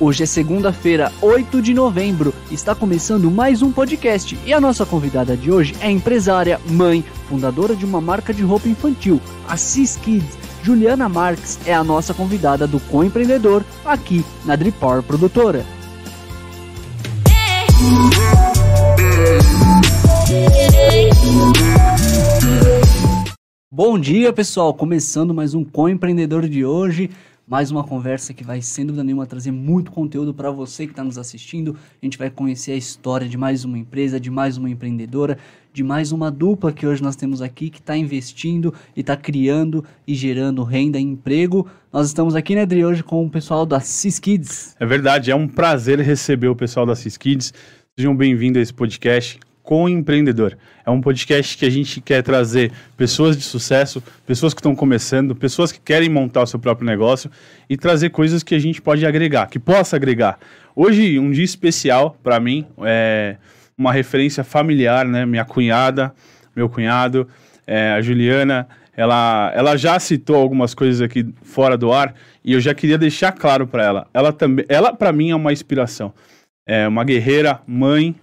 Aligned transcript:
Hoje 0.00 0.24
é 0.24 0.26
segunda-feira, 0.26 1.12
8 1.22 1.62
de 1.62 1.72
novembro. 1.72 2.34
Está 2.50 2.74
começando 2.74 3.30
mais 3.30 3.62
um 3.62 3.70
podcast 3.70 4.36
e 4.44 4.52
a 4.52 4.60
nossa 4.60 4.84
convidada 4.84 5.36
de 5.36 5.52
hoje 5.52 5.72
é 5.80 5.88
empresária, 5.88 6.60
mãe, 6.68 7.04
fundadora 7.28 7.76
de 7.76 7.84
uma 7.84 8.00
marca 8.00 8.34
de 8.34 8.42
roupa 8.42 8.68
infantil, 8.68 9.20
a 9.48 9.56
Cis 9.56 9.96
Kids. 9.96 10.36
Juliana 10.64 11.08
Marques 11.08 11.60
é 11.64 11.72
a 11.72 11.84
nossa 11.84 12.12
convidada 12.12 12.66
do 12.66 12.80
Coempreendedor 12.80 13.62
aqui 13.84 14.24
na 14.44 14.56
Drip 14.56 14.76
Power 14.78 15.02
Produtora. 15.02 15.64
Bom 23.70 23.98
dia, 23.98 24.32
pessoal! 24.32 24.74
Começando 24.74 25.32
mais 25.32 25.54
um 25.54 25.64
Coempreendedor 25.64 26.48
de 26.48 26.64
hoje 26.64 27.10
mais 27.46 27.70
uma 27.70 27.84
conversa 27.84 28.32
que 28.32 28.42
vai, 28.42 28.62
sem 28.62 28.86
dúvida 28.86 29.04
nenhuma, 29.04 29.26
trazer 29.26 29.50
muito 29.50 29.90
conteúdo 29.90 30.32
para 30.32 30.50
você 30.50 30.86
que 30.86 30.92
está 30.92 31.04
nos 31.04 31.18
assistindo. 31.18 31.76
A 32.02 32.04
gente 32.04 32.16
vai 32.16 32.30
conhecer 32.30 32.72
a 32.72 32.76
história 32.76 33.28
de 33.28 33.36
mais 33.36 33.64
uma 33.64 33.78
empresa, 33.78 34.18
de 34.18 34.30
mais 34.30 34.56
uma 34.56 34.70
empreendedora, 34.70 35.36
de 35.72 35.82
mais 35.82 36.10
uma 36.10 36.30
dupla 36.30 36.72
que 36.72 36.86
hoje 36.86 37.02
nós 37.02 37.16
temos 37.16 37.42
aqui 37.42 37.68
que 37.68 37.80
está 37.80 37.96
investindo 37.96 38.72
e 38.96 39.00
está 39.00 39.16
criando 39.16 39.84
e 40.06 40.14
gerando 40.14 40.62
renda 40.62 40.98
e 40.98 41.02
emprego. 41.02 41.66
Nós 41.92 42.06
estamos 42.06 42.34
aqui, 42.34 42.54
né, 42.54 42.64
Dri, 42.64 42.84
hoje 42.84 43.02
com 43.02 43.26
o 43.26 43.30
pessoal 43.30 43.66
da 43.66 43.78
Cis 43.78 44.18
Kids. 44.18 44.74
É 44.80 44.86
verdade, 44.86 45.30
é 45.30 45.36
um 45.36 45.46
prazer 45.46 46.00
receber 46.00 46.48
o 46.48 46.56
pessoal 46.56 46.86
da 46.86 46.94
Cis 46.94 47.18
Kids. 47.18 47.52
Sejam 47.96 48.16
bem-vindos 48.16 48.58
a 48.58 48.62
esse 48.62 48.72
podcast 48.72 49.38
com 49.64 49.88
empreendedor. 49.88 50.56
É 50.84 50.90
um 50.90 51.00
podcast 51.00 51.56
que 51.56 51.64
a 51.64 51.70
gente 51.70 52.00
quer 52.00 52.22
trazer 52.22 52.70
pessoas 52.98 53.34
de 53.34 53.42
sucesso, 53.42 54.00
pessoas 54.26 54.52
que 54.52 54.60
estão 54.60 54.76
começando, 54.76 55.34
pessoas 55.34 55.72
que 55.72 55.80
querem 55.80 56.10
montar 56.10 56.42
o 56.42 56.46
seu 56.46 56.58
próprio 56.58 56.86
negócio 56.86 57.30
e 57.68 57.76
trazer 57.76 58.10
coisas 58.10 58.42
que 58.42 58.54
a 58.54 58.58
gente 58.58 58.82
pode 58.82 59.04
agregar, 59.06 59.46
que 59.48 59.58
possa 59.58 59.96
agregar. 59.96 60.38
Hoje, 60.76 61.18
um 61.18 61.30
dia 61.30 61.44
especial 61.44 62.14
para 62.22 62.38
mim, 62.38 62.66
é 62.82 63.36
uma 63.76 63.90
referência 63.90 64.44
familiar, 64.44 65.06
né? 65.06 65.24
Minha 65.24 65.46
cunhada, 65.46 66.14
meu 66.54 66.68
cunhado, 66.68 67.26
é, 67.66 67.92
a 67.92 68.02
Juliana, 68.02 68.68
ela, 68.94 69.50
ela 69.54 69.76
já 69.76 69.98
citou 69.98 70.36
algumas 70.36 70.74
coisas 70.74 71.00
aqui 71.00 71.26
fora 71.42 71.76
do 71.76 71.90
ar 71.90 72.14
e 72.44 72.52
eu 72.52 72.60
já 72.60 72.74
queria 72.74 72.98
deixar 72.98 73.32
claro 73.32 73.66
para 73.66 73.82
ela. 73.82 74.06
Ela 74.12 74.30
também, 74.30 74.66
ela 74.68 74.92
para 74.92 75.10
mim 75.10 75.30
é 75.30 75.34
uma 75.34 75.54
inspiração. 75.54 76.12
É 76.66 76.86
uma 76.86 77.02
guerreira, 77.02 77.60
mãe, 77.66 78.14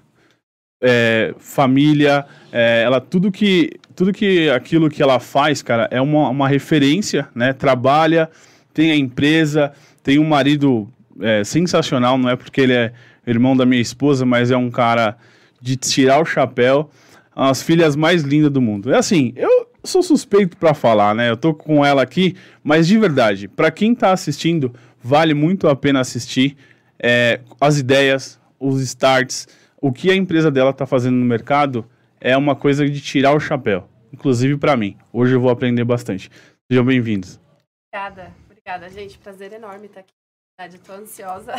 é, 0.82 1.34
família, 1.38 2.26
é, 2.52 2.82
ela 2.84 3.00
tudo 3.00 3.32
que 3.32 3.70
tudo 3.96 4.12
que 4.12 4.50
aquilo 4.50 4.90
que 4.90 5.02
ela 5.04 5.20
faz, 5.20 5.62
cara, 5.62 5.88
é 5.92 6.02
uma, 6.02 6.30
uma 6.30 6.48
referência, 6.48 7.28
né? 7.36 7.54
Trabalha, 7.54 8.30
tem 8.73 8.92
a 8.92 8.96
empresa, 8.96 9.72
tem 10.02 10.18
um 10.18 10.28
marido 10.28 10.90
é, 11.20 11.44
sensacional, 11.44 12.18
não 12.18 12.30
é 12.30 12.36
porque 12.36 12.62
ele 12.62 12.73
é 12.73 12.92
irmão 13.28 13.56
da 13.56 13.66
minha 13.66 13.82
esposa, 13.82 14.26
mas 14.26 14.50
é 14.50 14.58
um 14.58 14.72
cara 14.72 15.16
de 15.62 15.76
tirar 15.76 16.20
o 16.20 16.26
chapéu, 16.26 16.90
as 17.36 17.62
filhas 17.62 17.95
mais 17.95 18.23
lindas 18.23 18.52
do 18.52 18.62
mundo. 18.62 18.92
É 18.92 18.98
assim, 18.98 19.34
eu 19.36 19.68
sou 19.84 20.02
suspeito 20.02 20.58
para 20.58 20.73
falar, 20.73 21.14
né? 21.14 21.30
Eu 21.30 21.38
tô 21.38 21.54
com 21.54 21.86
ela 21.86 22.02
aqui, 22.02 22.36
mas 22.64 22.88
de 22.88 22.98
verdade, 22.98 23.48
para 23.48 23.70
quem 23.70 23.94
tá 23.94 24.12
assistindo, 24.12 24.73
vale 25.04 25.34
muito 25.34 25.68
a 25.68 25.76
pena 25.76 26.00
assistir 26.00 26.58
é, 27.00 27.40
as 27.60 27.78
ideias, 27.78 28.40
os 28.60 28.82
starts 28.82 29.48
o 29.82 29.92
que 29.92 30.12
a 30.12 30.16
empresa 30.16 30.52
dela 30.52 30.70
está 30.70 30.86
fazendo 30.86 31.16
no 31.16 31.26
mercado 31.26 31.84
é 32.20 32.38
uma 32.38 32.56
coisa 32.56 32.88
de 32.88 33.02
tirar 33.02 33.34
o 33.34 33.40
chapéu, 33.40 33.90
inclusive 34.14 34.56
para 34.56 34.78
mim. 34.78 34.96
Hoje 35.12 35.34
eu 35.34 35.42
vou 35.42 35.50
aprender 35.50 35.84
bastante. 35.84 36.30
Sejam 36.70 36.86
bem-vindos. 36.86 37.40
Obrigada, 37.92 38.32
obrigada, 38.46 38.90
gente. 38.90 39.18
Prazer 39.18 39.52
enorme 39.52 39.88
estar 39.88 40.02
aqui. 40.02 40.14
Estou 40.76 40.96
ansiosa. 40.96 41.54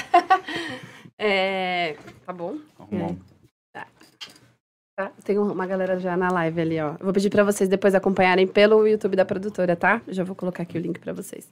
é, 1.19 1.97
tá 2.25 2.33
bom? 2.33 2.59
Tá 2.79 2.87
bom. 2.87 3.17
Tá. 3.73 3.87
tá. 4.97 5.13
Tem 5.25 5.37
uma 5.37 5.67
galera 5.67 5.99
já 5.99 6.17
na 6.17 6.31
live 6.31 6.61
ali, 6.61 6.81
ó. 6.81 6.93
Eu 6.93 7.05
vou 7.05 7.13
pedir 7.13 7.29
para 7.29 7.43
vocês 7.43 7.69
depois 7.69 7.97
acompanharem 7.97 8.47
pelo 8.47 8.87
YouTube 8.87 9.17
da 9.17 9.25
produtora, 9.25 9.75
tá? 9.75 10.01
Já 10.07 10.23
vou 10.23 10.37
colocar 10.37 10.63
aqui 10.63 10.79
o 10.79 10.81
link 10.81 11.01
para 11.01 11.13
vocês. 11.13 11.51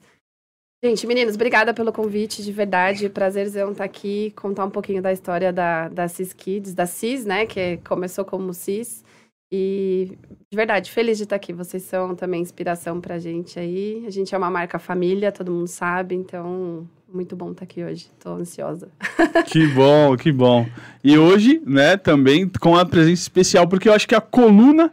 Gente, 0.82 1.06
meninos, 1.06 1.34
obrigada 1.34 1.74
pelo 1.74 1.92
convite, 1.92 2.42
de 2.42 2.50
verdade. 2.50 3.10
Prazerzão 3.10 3.72
estar 3.72 3.84
aqui, 3.84 4.32
contar 4.34 4.64
um 4.64 4.70
pouquinho 4.70 5.02
da 5.02 5.12
história 5.12 5.52
da, 5.52 5.90
da 5.90 6.08
Cis 6.08 6.32
Kids, 6.32 6.72
da 6.72 6.86
Cis, 6.86 7.26
né, 7.26 7.44
que 7.44 7.76
começou 7.86 8.24
como 8.24 8.54
Cis. 8.54 9.04
E, 9.52 10.16
de 10.50 10.56
verdade, 10.56 10.90
feliz 10.90 11.18
de 11.18 11.24
estar 11.24 11.36
aqui. 11.36 11.52
Vocês 11.52 11.82
são 11.82 12.14
também 12.14 12.40
inspiração 12.40 12.98
pra 12.98 13.18
gente 13.18 13.58
aí. 13.58 14.04
A 14.06 14.10
gente 14.10 14.34
é 14.34 14.38
uma 14.38 14.50
marca 14.50 14.78
família, 14.78 15.30
todo 15.30 15.52
mundo 15.52 15.66
sabe, 15.66 16.14
então, 16.14 16.88
muito 17.12 17.36
bom 17.36 17.50
estar 17.50 17.64
aqui 17.64 17.84
hoje. 17.84 18.08
Tô 18.18 18.30
ansiosa. 18.30 18.88
Que 19.48 19.66
bom, 19.66 20.16
que 20.16 20.32
bom. 20.32 20.66
E 21.04 21.18
hoje, 21.18 21.60
né, 21.66 21.98
também 21.98 22.48
com 22.58 22.74
a 22.74 22.86
presença 22.86 23.20
especial, 23.20 23.68
porque 23.68 23.86
eu 23.86 23.92
acho 23.92 24.08
que 24.08 24.14
a 24.14 24.20
coluna 24.20 24.90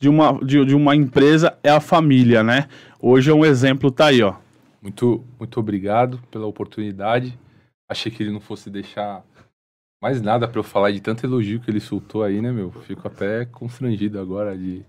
de 0.00 0.08
uma, 0.08 0.32
de, 0.44 0.64
de 0.64 0.74
uma 0.74 0.96
empresa 0.96 1.56
é 1.62 1.70
a 1.70 1.78
família, 1.78 2.42
né? 2.42 2.66
Hoje 3.00 3.30
é 3.30 3.34
um 3.34 3.44
exemplo, 3.44 3.88
tá 3.92 4.06
aí, 4.06 4.20
ó. 4.20 4.34
Muito, 4.80 5.24
muito 5.38 5.58
obrigado 5.58 6.20
pela 6.30 6.46
oportunidade. 6.46 7.38
Achei 7.88 8.12
que 8.12 8.22
ele 8.22 8.32
não 8.32 8.40
fosse 8.40 8.70
deixar 8.70 9.24
mais 10.00 10.20
nada 10.22 10.46
para 10.46 10.58
eu 10.58 10.64
falar 10.64 10.92
de 10.92 11.00
tanto 11.00 11.26
elogio 11.26 11.60
que 11.60 11.70
ele 11.70 11.80
soltou 11.80 12.22
aí, 12.22 12.40
né, 12.40 12.52
meu? 12.52 12.70
Fico 12.70 13.08
até 13.08 13.44
constrangido 13.46 14.20
agora 14.20 14.56
de, 14.56 14.84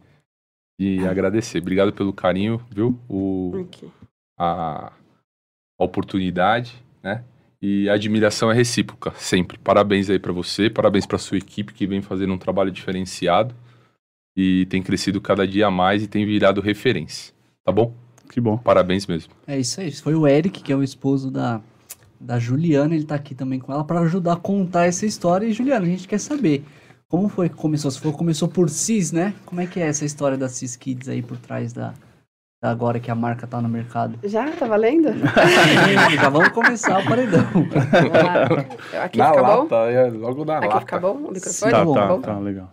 de 0.80 1.08
agradecer. 1.08 1.60
Obrigado 1.60 1.92
pelo 1.92 2.14
carinho, 2.14 2.64
viu? 2.70 3.00
O, 3.10 3.68
a, 4.38 4.94
a 5.80 5.84
oportunidade, 5.84 6.76
né? 7.02 7.24
E 7.62 7.90
a 7.90 7.94
admiração 7.94 8.50
é 8.50 8.54
recíproca, 8.54 9.12
sempre. 9.16 9.58
Parabéns 9.58 10.10
aí 10.10 10.18
para 10.18 10.32
você, 10.32 10.70
parabéns 10.70 11.06
para 11.06 11.18
sua 11.18 11.38
equipe 11.38 11.74
que 11.74 11.86
vem 11.86 12.02
fazendo 12.02 12.34
um 12.34 12.38
trabalho 12.38 12.72
diferenciado 12.72 13.54
e 14.36 14.66
tem 14.68 14.82
crescido 14.82 15.20
cada 15.20 15.46
dia 15.46 15.70
mais 15.70 16.04
e 16.04 16.08
tem 16.08 16.26
virado 16.26 16.62
referência. 16.62 17.34
Tá 17.66 17.72
bom? 17.72 17.94
Que 18.30 18.40
bom. 18.40 18.58
Parabéns 18.58 19.08
mesmo. 19.08 19.34
É 19.48 19.60
isso 19.60 19.82
aí. 19.82 19.92
Foi 19.92 20.14
o 20.16 20.28
Eric, 20.28 20.62
que 20.62 20.72
é 20.72 20.76
o 20.76 20.84
esposo 20.84 21.32
da, 21.32 21.60
da 22.20 22.38
Juliana. 22.40 22.94
Ele 22.96 23.04
tá 23.04 23.16
aqui 23.16 23.34
também 23.34 23.60
com 23.60 23.74
ela 23.74 23.84
para 23.84 24.00
ajudar 24.02 24.34
a 24.34 24.38
contar 24.38 24.86
essa 24.86 25.06
história. 25.06 25.46
E, 25.48 25.52
Juliana, 25.52 25.86
a 25.86 25.90
gente 25.90 26.08
quer 26.08 26.20
saber 26.20 26.64
como 27.08 27.28
foi 27.28 27.50
que 27.50 27.56
começou. 27.56 27.90
Se 27.90 28.00
for, 28.00 28.14
começou 28.14 28.48
por 28.48 28.70
CIS, 28.70 29.12
né? 29.12 29.34
Como 29.46 29.60
é 29.60 29.66
que 29.66 29.80
é 29.80 29.88
essa 29.88 30.06
história 30.06 30.38
da 30.38 30.48
CIS 30.48 30.76
Kids 30.76 31.10
aí 31.10 31.24
por 31.24 31.38
trás 31.38 31.74
da, 31.74 31.96
da 32.62 32.70
agora 32.70 33.00
que 33.00 33.10
a 33.10 33.16
marca 33.16 33.48
tá 33.48 33.60
no 33.60 33.68
mercado? 33.68 34.20
Já? 34.24 34.52
Tá 34.52 34.68
valendo? 34.68 35.10
Já 36.16 36.30
vamos 36.30 36.50
começar 36.50 37.00
o 37.00 37.06
paredão. 37.06 37.42
Aqui 39.04 39.18
na 39.18 39.30
fica 39.30 39.42
lata, 39.42 39.66
bom? 39.66 39.76
É, 39.88 40.10
logo 40.12 40.46
na 40.46 40.58
Aqui 40.60 40.68
lata. 40.68 40.80
fica 40.82 41.00
bom 41.00 41.14
o 41.14 41.32
microfone? 41.32 41.72
Tá, 41.72 41.84
bom, 41.84 41.94
tá, 41.96 42.08
bom? 42.08 42.22
tá, 42.22 42.38
legal. 42.38 42.72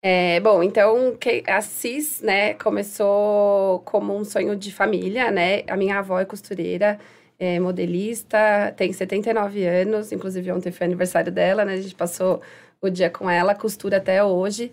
É, 0.00 0.38
bom, 0.40 0.62
então 0.62 1.16
a 1.48 1.60
CIS, 1.60 2.20
né, 2.22 2.54
começou 2.54 3.80
como 3.80 4.16
um 4.16 4.24
sonho 4.24 4.54
de 4.54 4.72
família, 4.72 5.30
né? 5.30 5.62
A 5.66 5.76
minha 5.76 5.98
avó 5.98 6.20
é 6.20 6.24
costureira, 6.24 7.00
é 7.38 7.58
modelista, 7.58 8.72
tem 8.76 8.92
79 8.92 9.64
anos, 9.66 10.12
inclusive 10.12 10.52
ontem 10.52 10.70
foi 10.70 10.86
aniversário 10.86 11.32
dela, 11.32 11.64
né? 11.64 11.74
A 11.74 11.80
gente 11.80 11.96
passou 11.96 12.40
o 12.80 12.88
dia 12.88 13.10
com 13.10 13.28
ela, 13.28 13.54
costura 13.54 13.96
até 13.98 14.22
hoje. 14.22 14.72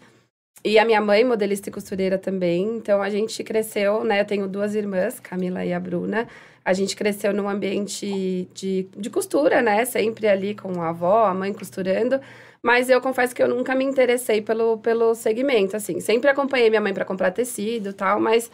E 0.64 0.80
a 0.80 0.86
minha 0.86 1.02
mãe, 1.02 1.24
modelista 1.24 1.70
e 1.70 1.72
costureira 1.72 2.18
também. 2.18 2.78
Então 2.78 3.02
a 3.02 3.10
gente 3.10 3.44
cresceu, 3.44 4.04
né? 4.04 4.22
Eu 4.22 4.26
tenho 4.26 4.48
duas 4.48 4.76
irmãs, 4.76 5.20
Camila 5.20 5.66
e 5.66 5.74
a 5.74 5.80
Bruna. 5.80 6.28
A 6.64 6.74
gente 6.74 6.96
cresceu 6.96 7.34
num 7.34 7.48
ambiente 7.48 8.48
de, 8.54 8.88
de 8.98 9.10
costura, 9.10 9.62
né? 9.62 9.86
Sempre 9.86 10.28
ali 10.28 10.56
com 10.56 10.82
a 10.82 10.90
avó, 10.90 11.26
a 11.26 11.34
mãe 11.34 11.54
costurando. 11.54 12.20
Mas 12.66 12.90
eu 12.90 13.00
confesso 13.00 13.36
que 13.36 13.44
eu 13.44 13.48
nunca 13.48 13.76
me 13.76 13.86
interessei 13.86 14.42
pelo, 14.42 14.80
pelo 14.80 15.14
segmento, 15.14 15.78
assim. 15.78 16.00
Sempre 16.00 16.32
acompanhei 16.32 16.68
minha 16.68 16.82
mãe 16.82 16.96
para 16.96 17.06
comprar 17.06 17.30
tecido 17.30 17.94
tal, 17.94 18.20
mas 18.20 18.50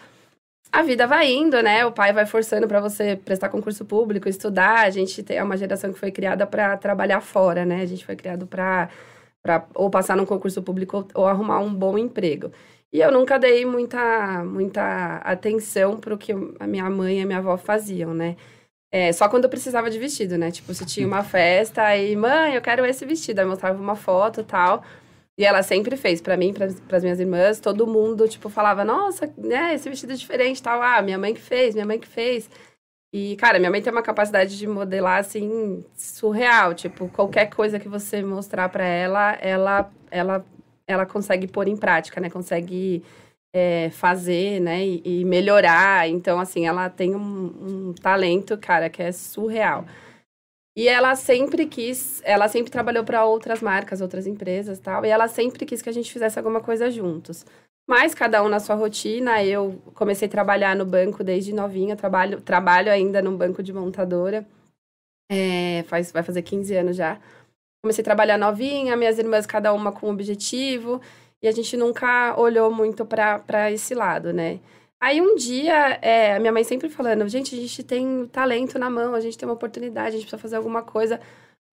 a 0.69 0.81
vida 0.83 1.07
vai 1.07 1.31
indo, 1.31 1.63
né? 1.63 1.85
O 1.85 1.93
pai 1.93 2.11
vai 2.11 2.25
forçando 2.25 2.67
para 2.67 2.81
você 2.81 3.15
prestar 3.15 3.47
concurso 3.47 3.85
público, 3.85 4.27
estudar. 4.27 4.85
A 4.85 4.89
gente 4.89 5.23
é 5.29 5.41
uma 5.41 5.55
geração 5.55 5.93
que 5.93 5.99
foi 5.99 6.11
criada 6.11 6.45
para 6.45 6.75
trabalhar 6.75 7.21
fora, 7.21 7.65
né? 7.65 7.83
A 7.83 7.85
gente 7.85 8.05
foi 8.05 8.17
criado 8.17 8.45
para 8.45 8.89
ou 9.73 9.89
passar 9.89 10.17
num 10.17 10.25
concurso 10.25 10.61
público 10.61 10.97
ou, 10.97 11.21
ou 11.23 11.27
arrumar 11.27 11.59
um 11.59 11.73
bom 11.73 11.97
emprego. 11.97 12.51
E 12.91 12.99
eu 12.99 13.13
nunca 13.13 13.39
dei 13.39 13.65
muita, 13.65 14.43
muita 14.43 15.17
atenção 15.19 15.97
para 15.97 16.13
o 16.13 16.17
que 16.17 16.33
a 16.59 16.67
minha 16.67 16.89
mãe 16.89 17.19
e 17.19 17.21
a 17.21 17.25
minha 17.25 17.37
avó 17.37 17.55
faziam, 17.55 18.13
né? 18.13 18.35
É, 18.91 19.11
só 19.13 19.29
quando 19.29 19.45
eu 19.45 19.49
precisava 19.49 19.89
de 19.89 19.97
vestido, 19.97 20.37
né? 20.37 20.51
Tipo, 20.51 20.73
se 20.73 20.85
tinha 20.85 21.07
uma 21.07 21.23
festa, 21.23 21.81
aí, 21.81 22.15
mãe, 22.15 22.55
eu 22.55 22.61
quero 22.61 22.85
esse 22.85 23.05
vestido. 23.05 23.39
Aí 23.39 23.45
mostrava 23.45 23.81
uma 23.81 23.95
foto 23.95 24.41
e 24.41 24.43
tal. 24.43 24.83
E 25.37 25.45
ela 25.45 25.63
sempre 25.63 25.95
fez, 25.95 26.21
para 26.21 26.35
mim, 26.37 26.53
para 26.53 26.97
as 26.97 27.03
minhas 27.03 27.19
irmãs, 27.19 27.59
todo 27.59 27.87
mundo, 27.87 28.27
tipo, 28.27 28.49
falava, 28.49 28.83
nossa, 28.83 29.33
né, 29.37 29.73
esse 29.73 29.89
vestido 29.89 30.11
é 30.13 30.15
diferente 30.15 30.61
tal. 30.61 30.81
Ah, 30.81 31.01
minha 31.01 31.17
mãe 31.17 31.33
que 31.33 31.41
fez, 31.41 31.73
minha 31.73 31.85
mãe 31.85 31.97
que 31.99 32.07
fez. 32.07 32.49
E, 33.13 33.35
cara, 33.37 33.59
minha 33.59 33.71
mãe 33.71 33.81
tem 33.81 33.91
uma 33.91 34.01
capacidade 34.03 34.57
de 34.57 34.67
modelar, 34.67 35.19
assim, 35.19 35.83
surreal. 35.95 36.73
Tipo, 36.73 37.09
qualquer 37.09 37.49
coisa 37.49 37.79
que 37.79 37.87
você 37.89 38.21
mostrar 38.23 38.69
para 38.69 38.85
ela, 38.85 39.33
ela, 39.41 39.91
ela, 40.09 40.45
ela 40.87 41.05
consegue 41.05 41.47
pôr 41.47 41.67
em 41.67 41.77
prática, 41.77 42.21
né? 42.21 42.29
Consegue 42.29 43.03
é, 43.53 43.89
fazer, 43.91 44.59
né, 44.59 44.85
e, 44.85 45.01
e, 45.21 45.25
melhorar. 45.25 46.07
Então, 46.09 46.39
assim, 46.39 46.65
ela 46.65 46.89
tem 46.89 47.15
um, 47.15 47.89
um, 47.89 47.93
talento, 47.93 48.57
cara, 48.57 48.89
que 48.89 49.01
é 49.01 49.11
surreal. 49.11 49.85
E 50.75 50.87
ela 50.87 51.15
sempre 51.15 51.65
quis, 51.65 52.21
ela 52.23 52.47
sempre 52.47 52.71
trabalhou 52.71 53.03
para 53.03 53.25
outras 53.25 53.61
marcas, 53.61 53.99
outras 53.99 54.25
empresas 54.25 54.79
tal, 54.79 55.05
e 55.05 55.09
ela 55.09 55.27
sempre 55.27 55.65
quis 55.65 55.81
que 55.81 55.89
a 55.89 55.93
gente 55.93 56.11
fizesse 56.11 56.39
alguma 56.39 56.61
coisa 56.61 56.89
juntos. 56.89 57.45
Mas 57.89 58.15
cada 58.15 58.41
um 58.41 58.47
na 58.47 58.59
sua 58.59 58.75
rotina, 58.75 59.43
eu 59.43 59.81
comecei 59.93 60.27
a 60.27 60.31
trabalhar 60.31 60.75
no 60.75 60.85
banco 60.85 61.23
desde 61.25 61.53
novinha, 61.53 61.95
trabalho, 61.95 62.39
trabalho 62.39 62.89
ainda 62.89 63.21
num 63.21 63.35
banco 63.35 63.61
de 63.61 63.73
montadora, 63.73 64.47
é, 65.29 65.83
faz, 65.87 66.11
vai 66.11 66.23
fazer 66.23 66.41
15 66.41 66.73
anos 66.75 66.95
já. 66.95 67.19
Comecei 67.83 68.01
a 68.01 68.05
trabalhar 68.05 68.37
novinha, 68.37 68.95
minhas 68.95 69.17
irmãs 69.17 69.45
cada 69.45 69.73
uma 69.73 69.91
com 69.91 70.07
um 70.07 70.11
objetivo, 70.11 71.01
e 71.41 71.47
a 71.47 71.51
gente 71.51 71.75
nunca 71.75 72.35
olhou 72.39 72.71
muito 72.71 73.05
para 73.05 73.71
esse 73.71 73.95
lado, 73.95 74.31
né? 74.31 74.59
Aí 74.99 75.19
um 75.19 75.35
dia, 75.35 75.97
é, 76.01 76.37
minha 76.37 76.51
mãe 76.51 76.63
sempre 76.63 76.87
falando, 76.87 77.27
gente, 77.27 77.55
a 77.55 77.57
gente 77.57 77.83
tem 77.83 78.27
talento 78.27 78.77
na 78.77 78.87
mão, 78.87 79.15
a 79.15 79.19
gente 79.19 79.35
tem 79.35 79.47
uma 79.49 79.55
oportunidade, 79.55 80.09
a 80.09 80.11
gente 80.11 80.21
precisa 80.21 80.37
fazer 80.41 80.57
alguma 80.57 80.83
coisa. 80.83 81.19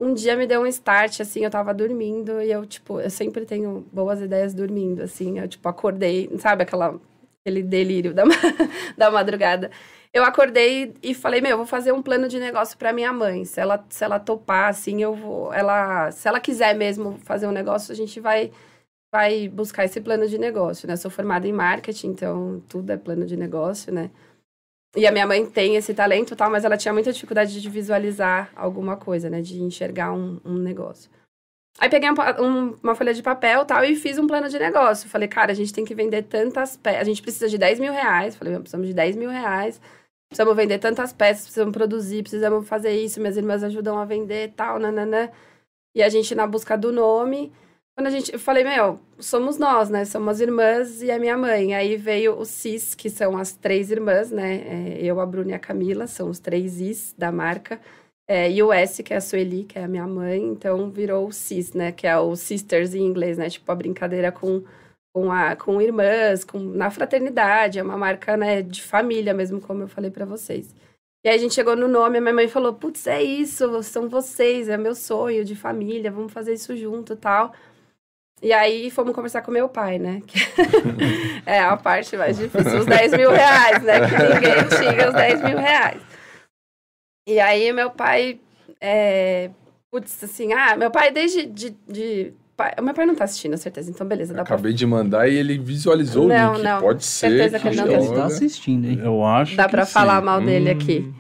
Um 0.01 0.15
dia 0.15 0.35
me 0.37 0.47
deu 0.47 0.63
um 0.63 0.67
start, 0.67 1.21
assim, 1.21 1.45
eu 1.45 1.51
tava 1.51 1.75
dormindo 1.75 2.41
e 2.41 2.51
eu, 2.51 2.65
tipo, 2.65 3.01
eu 3.01 3.11
sempre 3.11 3.45
tenho 3.45 3.87
boas 3.93 4.21
ideias 4.23 4.55
dormindo, 4.55 5.03
assim. 5.03 5.39
Eu, 5.41 5.49
tipo, 5.49 5.69
acordei, 5.69 6.31
sabe 6.39 6.63
aquela, 6.63 6.99
aquele 7.43 7.63
delírio 7.63 8.15
da, 8.15 8.25
da 8.97 9.11
madrugada. 9.11 9.71
Eu 10.13 10.25
acordei 10.25 10.95
e 11.03 11.15
falei, 11.15 11.41
meu, 11.43 11.51
eu 11.53 11.57
vou 11.59 11.67
fazer 11.67 11.93
um 11.93 12.01
plano 12.03 12.29
de 12.29 12.39
negócio 12.39 12.79
para 12.79 12.93
minha 12.95 13.13
mãe. 13.13 13.45
Se 13.45 13.61
ela, 13.61 13.85
se 13.91 14.03
ela 14.05 14.19
topar, 14.19 14.71
assim, 14.71 15.03
eu 15.03 15.15
vou... 15.15 15.53
Ela, 15.53 16.11
se 16.13 16.27
ela 16.27 16.41
quiser 16.41 16.75
mesmo 16.75 17.19
fazer 17.25 17.47
um 17.47 17.53
negócio, 17.53 17.93
a 17.93 17.97
gente 17.97 18.19
vai 18.21 18.51
vai 19.13 19.49
buscar 19.49 19.85
esse 19.85 20.01
plano 20.01 20.29
de 20.29 20.39
negócio, 20.39 20.87
né? 20.87 20.97
Sou 20.97 21.11
formada 21.11 21.47
em 21.47 21.53
marketing, 21.53 22.09
então 22.09 22.63
tudo 22.69 22.91
é 22.91 22.97
plano 22.97 23.27
de 23.27 23.37
negócio, 23.37 23.93
né? 23.93 24.11
E 24.97 25.07
a 25.07 25.13
minha 25.13 25.27
mãe 25.27 25.45
tem 25.49 25.77
esse 25.77 25.93
talento 25.95 26.35
tal, 26.35 26.51
mas 26.51 26.65
ela 26.65 26.77
tinha 26.77 26.93
muita 26.93 27.13
dificuldade 27.13 27.61
de 27.61 27.71
visualizar 27.71 28.51
alguma 28.57 28.97
coisa, 28.97 29.29
né? 29.29 29.41
De 29.41 29.63
enxergar 29.63 30.13
um, 30.13 30.41
um 30.45 30.55
negócio. 30.55 31.11
Aí 31.79 31.89
peguei 31.89 32.11
um, 32.11 32.15
um, 32.43 32.77
uma 32.83 32.95
folha 32.95 33.15
de 33.15 33.23
papel 33.23 33.65
tal 33.65 33.85
e 33.85 33.95
fiz 33.95 34.19
um 34.19 34.27
plano 34.27 34.49
de 34.49 34.59
negócio. 34.59 35.09
Falei, 35.09 35.29
cara, 35.29 35.53
a 35.53 35.55
gente 35.55 35.73
tem 35.73 35.85
que 35.85 35.95
vender 35.95 36.25
tantas 36.25 36.77
peças. 36.77 37.01
A 37.01 37.05
gente 37.05 37.23
precisa 37.23 37.49
de 37.49 37.57
10 37.57 37.79
mil 37.79 37.93
reais. 37.93 38.35
Falei, 38.35 38.55
precisamos 38.59 38.89
de 38.89 38.95
10 38.95 39.17
mil 39.17 39.31
reais. 39.31 39.81
Precisamos 40.29 40.57
vender 40.57 40.79
tantas 40.79 41.13
peças, 41.13 41.45
precisamos 41.45 41.73
produzir, 41.73 42.23
precisamos 42.23 42.69
fazer 42.69 42.93
isso. 42.93 43.21
Minhas 43.21 43.37
irmãs 43.37 43.63
ajudam 43.63 43.97
a 43.97 44.05
vender 44.05 44.53
tal, 44.57 44.79
nananã. 44.79 45.31
E 45.95 46.03
a 46.03 46.09
gente 46.09 46.35
na 46.35 46.47
busca 46.47 46.77
do 46.77 46.91
nome. 46.93 47.53
Quando 47.99 48.07
a 48.07 48.11
gente, 48.11 48.33
eu 48.33 48.39
falei, 48.39 48.63
meu, 48.63 49.01
somos 49.19 49.59
nós, 49.59 49.91
né? 49.91 50.05
Somos 50.05 50.41
irmãs 50.41 51.03
e 51.03 51.11
a 51.11 51.19
minha 51.19 51.37
mãe. 51.37 51.75
Aí 51.75 51.97
veio 51.97 52.39
o 52.39 52.45
CIS, 52.45 52.95
que 52.95 53.11
são 53.11 53.37
as 53.37 53.51
três 53.51 53.91
irmãs, 53.91 54.31
né? 54.31 54.99
É, 54.99 54.99
eu, 55.03 55.19
a 55.19 55.27
Bruna 55.27 55.51
e 55.51 55.55
a 55.55 55.59
Camila, 55.59 56.07
são 56.07 56.31
os 56.31 56.39
três 56.39 56.81
Is 56.81 57.13
da 57.19 57.33
marca. 57.33 57.81
É, 58.29 58.49
e 58.49 58.63
o 58.63 58.73
S, 58.73 59.03
que 59.03 59.13
é 59.13 59.17
a 59.17 59.21
Sueli, 59.21 59.65
que 59.65 59.81
é 59.81 59.83
a 59.83 59.89
minha 59.89 60.07
mãe. 60.07 60.41
Então 60.41 60.89
virou 60.93 61.27
o 61.27 61.33
CIS, 61.33 61.73
né? 61.73 61.91
Que 61.91 62.07
é 62.07 62.17
o 62.17 62.37
Sisters 62.37 62.95
em 62.95 63.03
inglês, 63.03 63.37
né? 63.37 63.51
Tipo 63.51 63.73
a 63.73 63.75
brincadeira 63.75 64.31
com, 64.31 64.63
com, 65.13 65.33
a, 65.33 65.57
com 65.57 65.83
irmãs, 65.83 66.45
com, 66.45 66.61
na 66.61 66.93
fraternidade. 66.93 67.81
É 67.81 67.83
uma 67.83 67.97
marca, 67.97 68.37
né? 68.37 68.63
De 68.63 68.81
família 68.81 69.35
mesmo, 69.35 69.61
como 69.61 69.83
eu 69.83 69.89
falei 69.89 70.13
para 70.13 70.25
vocês. 70.25 70.73
E 71.25 71.29
aí 71.29 71.35
a 71.35 71.39
gente 71.39 71.53
chegou 71.53 71.75
no 71.75 71.89
nome, 71.89 72.19
a 72.19 72.21
minha 72.21 72.33
mãe 72.33 72.47
falou: 72.47 72.75
Putz, 72.75 73.09
é 73.09 73.21
isso, 73.21 73.83
são 73.83 74.09
vocês, 74.09 74.69
é 74.69 74.77
meu 74.77 74.95
sonho 74.95 75.45
de 75.45 75.57
família, 75.57 76.13
vamos 76.13 76.33
fazer 76.33 76.53
isso 76.53 76.77
junto 76.77 77.17
tal. 77.17 77.53
E 78.41 78.53
aí 78.53 78.91
fomos 78.91 79.15
conversar 79.15 79.43
com 79.43 79.51
meu 79.51 79.69
pai, 79.69 79.99
né? 79.99 80.23
é 81.45 81.61
a 81.61 81.77
parte 81.77 82.17
mais 82.17 82.39
difícil, 82.39 82.81
os 82.81 82.87
10 82.87 83.13
mil 83.13 83.31
reais, 83.31 83.83
né? 83.83 84.01
Que 84.01 84.17
ninguém 84.17 84.69
tinha 84.79 85.09
os 85.09 85.15
10 85.15 85.43
mil 85.43 85.59
reais. 85.59 86.01
E 87.27 87.41
aí 87.41 87.73
meu 87.73 87.91
pai, 87.91 88.39
é, 88.81 89.51
putz, 89.91 90.23
assim, 90.23 90.53
ah, 90.53 90.77
meu 90.77 90.91
pai 90.91 91.11
desde 91.11 91.47
de, 91.47 91.77
de 91.87 92.33
pai, 92.57 92.75
meu 92.81 92.95
pai 92.95 93.07
não 93.07 93.15
tá 93.15 93.25
assistindo, 93.25 93.57
certeza, 93.57 93.91
então 93.91 94.07
beleza. 94.07 94.33
Dá 94.35 94.43
Acabei 94.43 94.73
pra... 94.73 94.79
de 94.79 94.87
mandar 94.87 95.29
e 95.29 95.37
ele 95.37 95.59
visualizou 95.59 96.29
não, 96.29 96.53
o 96.53 96.55
link, 96.55 96.65
não, 96.65 96.81
pode 96.81 97.05
ser. 97.05 97.31
Certeza 97.31 97.59
que, 97.59 97.71
que 97.71 97.81
ele 97.81 97.83
não 97.83 98.15
tá 98.15 98.25
assistindo, 98.27 98.87
hein? 98.87 99.01
Eu 99.03 99.25
acho 99.25 99.57
Dá 99.57 99.69
pra 99.69 99.85
sim. 99.85 99.93
falar 99.93 100.23
mal 100.23 100.41
dele 100.41 100.71
hum. 100.71 100.77
aqui. 100.77 101.13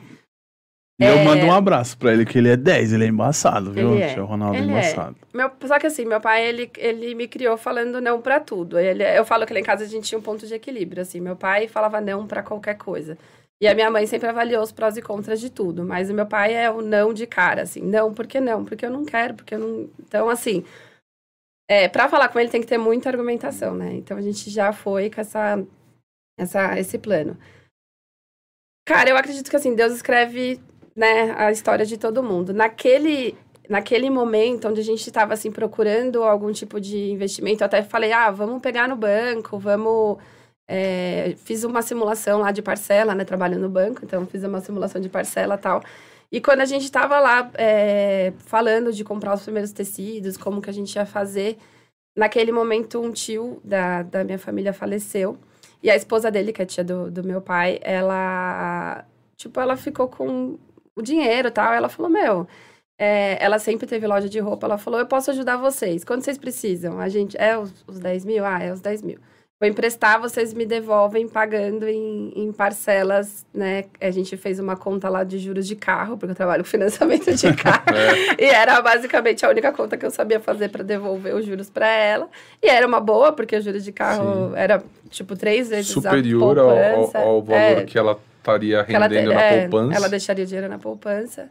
E 1.01 1.05
é... 1.05 1.13
eu 1.13 1.25
mando 1.25 1.47
um 1.47 1.53
abraço 1.53 1.97
pra 1.97 2.13
ele, 2.13 2.27
que 2.27 2.37
ele 2.37 2.49
é 2.49 2.57
10, 2.57 2.93
ele 2.93 3.05
é 3.05 3.09
embaçado, 3.09 3.73
viu? 3.73 3.95
Ele 3.95 4.03
é. 4.03 4.15
Seu 4.15 4.25
Ronaldo 4.25 4.57
é 4.57 4.61
ele 4.61 4.71
embaçado. 4.71 5.17
É. 5.23 5.28
Meu, 5.39 5.53
só 5.69 5.79
que 5.79 5.87
assim, 5.87 6.05
meu 6.05 6.21
pai, 6.21 6.45
ele, 6.45 6.69
ele 6.77 7.15
me 7.15 7.29
criou 7.29 7.57
falando 7.57 8.01
não 8.01 8.21
pra 8.21 8.41
tudo. 8.41 8.77
Ele, 8.77 9.05
eu 9.17 9.25
falo 9.25 9.47
que 9.47 9.53
lá 9.53 9.61
em 9.61 9.63
casa 9.63 9.85
a 9.85 9.87
gente 9.87 10.09
tinha 10.09 10.19
um 10.19 10.23
ponto 10.23 10.45
de 10.45 10.53
equilíbrio, 10.53 11.01
assim. 11.01 11.21
Meu 11.21 11.37
pai 11.37 11.69
falava 11.69 12.01
não 12.01 12.27
pra 12.27 12.43
qualquer 12.43 12.77
coisa. 12.77 13.17
E 13.61 13.69
a 13.69 13.75
minha 13.75 13.89
mãe 13.89 14.05
sempre 14.05 14.29
avaliou 14.29 14.61
os 14.61 14.73
prós 14.73 14.97
e 14.97 15.03
contras 15.03 15.41
de 15.41 15.49
tudo. 15.49 15.85
Mas 15.85 16.11
o 16.11 16.15
meu 16.15 16.27
pai 16.27 16.55
é 16.55 16.69
o 16.69 16.83
não 16.83 17.15
de 17.15 17.25
cara, 17.25 17.63
assim. 17.63 17.81
Não, 17.81 18.13
por 18.13 18.27
que 18.27 18.41
não? 18.41 18.65
Porque 18.65 18.85
eu 18.85 18.91
não 18.91 19.05
quero, 19.05 19.35
porque 19.35 19.55
eu 19.55 19.61
não... 19.61 19.91
Então, 20.01 20.29
assim... 20.29 20.65
É, 21.71 21.89
pra 21.89 22.09
falar 22.09 22.29
com 22.31 22.41
ele 22.41 22.51
tem 22.51 22.61
que 22.61 22.67
ter 22.67 22.79
muita 22.79 23.09
argumentação, 23.11 23.75
né? 23.77 23.95
Então, 23.95 24.17
a 24.17 24.23
gente 24.23 24.51
já 24.51 24.73
foi 24.73 25.09
com 25.11 25.21
essa, 25.21 25.65
essa, 26.37 26.79
esse 26.81 26.99
plano. 26.99 27.39
Cara, 28.87 29.11
eu 29.11 29.17
acredito 29.17 29.49
que, 29.51 29.57
assim, 29.57 29.75
Deus 29.75 29.93
escreve 29.93 30.61
né, 30.97 31.33
a 31.37 31.53
história 31.53 31.87
de 31.87 31.97
todo 31.97 32.25
mundo. 32.25 32.53
Naquele, 32.53 33.37
naquele 33.69 34.09
momento 34.11 34.69
onde 34.69 34.81
a 34.81 34.85
gente 34.85 35.07
estava 35.07 35.35
assim 35.35 35.51
procurando 35.53 36.23
algum 36.23 36.53
tipo 36.53 36.81
de 36.81 37.11
investimento, 37.11 37.63
eu 37.63 37.67
até 37.67 37.83
falei, 37.83 38.13
ah, 38.13 38.31
vamos 38.31 38.63
pegar 38.63 38.89
no 38.89 38.97
banco, 38.97 39.59
vamos 39.59 40.19
é, 40.67 41.35
fiz 41.45 41.65
uma 41.65 41.83
simulação 41.83 42.41
lá 42.41 42.53
de 42.53 42.63
parcela, 42.63 43.15
né, 43.15 43.25
trabalhando 43.25 43.63
no 43.63 43.71
banco, 43.71 44.05
então 44.05 44.27
fiz 44.27 44.45
uma 44.45 44.61
simulação 44.61 45.01
de 45.01 45.09
parcela 45.09 45.57
tal. 45.57 45.83
E 46.31 46.41
quando 46.41 46.61
a 46.61 46.67
gente 46.67 46.85
estava 46.85 47.19
lá 47.19 47.51
é, 47.55 48.33
falando 48.39 48.93
de 48.93 49.03
comprar 49.03 49.35
os 49.35 49.43
primeiros 49.43 49.73
tecidos, 49.73 50.37
como 50.37 50.61
que 50.61 50.69
a 50.69 50.73
gente 50.73 50.95
ia 50.95 51.07
fazer, 51.07 51.57
naquele 52.15 52.53
momento 52.53 53.01
um 53.01 53.11
tio 53.13 53.61
da, 53.65 54.03
da 54.03 54.25
minha 54.25 54.39
família 54.39 54.73
faleceu. 54.73 55.39
E 55.83 55.91
a 55.91 55.97
esposa 55.97 56.31
dele, 56.31 56.53
que 56.53 56.61
é 56.61 56.67
tia 56.67 56.85
do, 56.85 57.11
do 57.11 57.25
meu 57.25 57.41
pai, 57.41 57.79
ela, 57.83 59.05
tipo, 59.37 59.61
ela 59.61 59.77
ficou 59.77 60.09
com 60.09 60.59
o 60.97 61.01
dinheiro 61.01 61.51
tal. 61.51 61.73
Ela 61.73 61.89
falou, 61.89 62.11
meu, 62.11 62.47
é, 62.99 63.43
ela 63.43 63.59
sempre 63.59 63.87
teve 63.87 64.07
loja 64.07 64.29
de 64.29 64.41
roupa. 64.41 64.67
Ela 64.67 64.79
falou, 64.79 64.99
eu 64.99 65.07
posso 65.07 65.31
ajudar 65.31 65.57
vocês. 65.57 66.05
Quando 66.05 66.23
vocês 66.23 66.37
precisam? 66.37 66.99
A 66.99 67.09
gente, 67.09 67.37
é 67.39 67.57
os, 67.57 67.73
os 67.87 68.01
10 68.01 68.25
mil? 68.25 68.45
Ah, 68.45 68.61
é 68.61 68.73
os 68.73 68.81
10 68.81 69.03
mil. 69.03 69.19
Vou 69.61 69.69
emprestar, 69.69 70.21
vocês 70.21 70.55
me 70.55 70.65
devolvem 70.65 71.27
pagando 71.27 71.89
em, 71.89 72.33
em, 72.37 72.53
parcelas, 72.53 73.45
né? 73.53 73.87
A 74.01 74.09
gente 74.13 74.37
fez 74.37 74.61
uma 74.61 74.77
conta 74.77 75.09
lá 75.09 75.25
de 75.25 75.37
juros 75.37 75.67
de 75.67 75.75
carro, 75.75 76.17
porque 76.17 76.31
eu 76.31 76.37
trabalho 76.37 76.63
com 76.63 76.71
financiamento 76.71 77.35
de 77.35 77.53
carro. 77.61 77.83
é. 77.93 78.45
E 78.45 78.45
era 78.45 78.81
basicamente 78.81 79.45
a 79.45 79.49
única 79.49 79.73
conta 79.73 79.97
que 79.97 80.07
eu 80.07 80.13
sabia 80.13 80.39
fazer 80.39 80.69
para 80.69 80.85
devolver 80.85 81.35
os 81.35 81.45
juros 81.45 81.69
para 81.69 81.89
ela. 81.89 82.29
E 82.63 82.69
era 82.69 82.87
uma 82.87 83.01
boa, 83.01 83.33
porque 83.33 83.57
o 83.57 83.61
juros 83.61 83.83
de 83.83 83.91
carro 83.91 84.51
Sim. 84.51 84.53
era 84.55 84.81
tipo 85.11 85.35
três 85.35 85.69
vezes 85.69 85.89
superior 85.89 86.57
ao, 86.57 86.71
ao, 86.71 87.17
ao, 87.17 87.43
valor 87.43 87.61
é, 87.61 87.85
que 87.85 87.99
ela 87.99 88.17
estaria 88.39 88.81
rendendo 88.83 89.33
ela, 89.33 89.35
na 89.35 89.43
é, 89.43 89.61
poupança. 89.63 89.97
Ela 89.97 90.09
deixaria 90.09 90.45
o 90.45 90.47
dinheiro 90.47 90.69
na 90.69 90.79
poupança. 90.79 91.51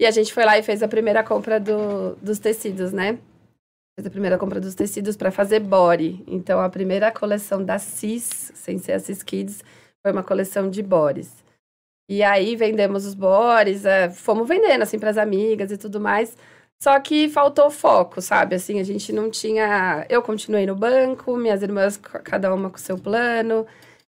E 0.00 0.06
a 0.06 0.10
gente 0.10 0.32
foi 0.32 0.46
lá 0.46 0.58
e 0.58 0.62
fez 0.62 0.82
a 0.82 0.88
primeira 0.88 1.22
compra 1.22 1.60
do, 1.60 2.16
dos 2.16 2.38
tecidos, 2.38 2.90
né? 2.90 3.18
Fez 3.94 4.06
a 4.06 4.10
primeira 4.10 4.38
compra 4.38 4.58
dos 4.58 4.74
tecidos 4.74 5.14
para 5.14 5.30
fazer 5.30 5.60
body. 5.60 6.24
Então, 6.26 6.58
a 6.58 6.70
primeira 6.70 7.12
coleção 7.12 7.62
da 7.62 7.78
CIS, 7.78 8.50
sem 8.54 8.78
ser 8.78 8.92
a 8.92 8.98
CIS 8.98 9.22
Kids, 9.22 9.62
foi 10.02 10.10
uma 10.10 10.22
coleção 10.22 10.70
de 10.70 10.82
bores. 10.82 11.44
E 12.08 12.22
aí 12.22 12.56
vendemos 12.56 13.04
os 13.04 13.12
bores, 13.12 13.84
é, 13.84 14.08
fomos 14.08 14.48
vendendo 14.48 14.82
assim 14.82 14.98
para 14.98 15.10
as 15.10 15.18
amigas 15.18 15.70
e 15.70 15.76
tudo 15.76 16.00
mais. 16.00 16.34
Só 16.82 16.98
que 16.98 17.28
faltou 17.28 17.70
foco, 17.70 18.22
sabe? 18.22 18.54
Assim, 18.54 18.80
a 18.80 18.84
gente 18.84 19.12
não 19.12 19.30
tinha. 19.30 20.06
Eu 20.08 20.22
continuei 20.22 20.64
no 20.64 20.74
banco, 20.74 21.36
minhas 21.36 21.62
irmãs, 21.62 21.98
cada 21.98 22.54
uma 22.54 22.70
com 22.70 22.78
seu 22.78 22.96
plano. 22.98 23.66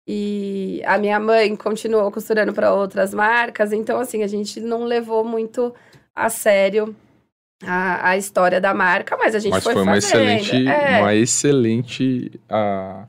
E 0.07 0.81
a 0.85 0.97
minha 0.97 1.19
mãe 1.19 1.55
continuou 1.55 2.11
costurando 2.11 2.53
para 2.53 2.73
outras 2.73 3.13
marcas. 3.13 3.73
Então, 3.73 3.99
assim, 3.99 4.21
a 4.21 4.27
gente 4.27 4.59
não 4.59 4.83
levou 4.83 5.23
muito 5.23 5.73
a 6.13 6.29
sério 6.29 6.95
a, 7.63 8.09
a 8.09 8.17
história 8.17 8.61
da 8.61 8.73
marca, 8.73 9.17
mas 9.17 9.33
a 9.33 9.39
gente 9.39 9.53
mas 9.53 9.63
foi, 9.63 9.73
foi 9.73 9.81
uma 9.81 9.93
fazendo. 9.93 10.29
excelente, 10.29 10.67
é. 10.67 10.99
uma 10.99 11.15
excelente 11.15 12.39
a, 12.49 13.07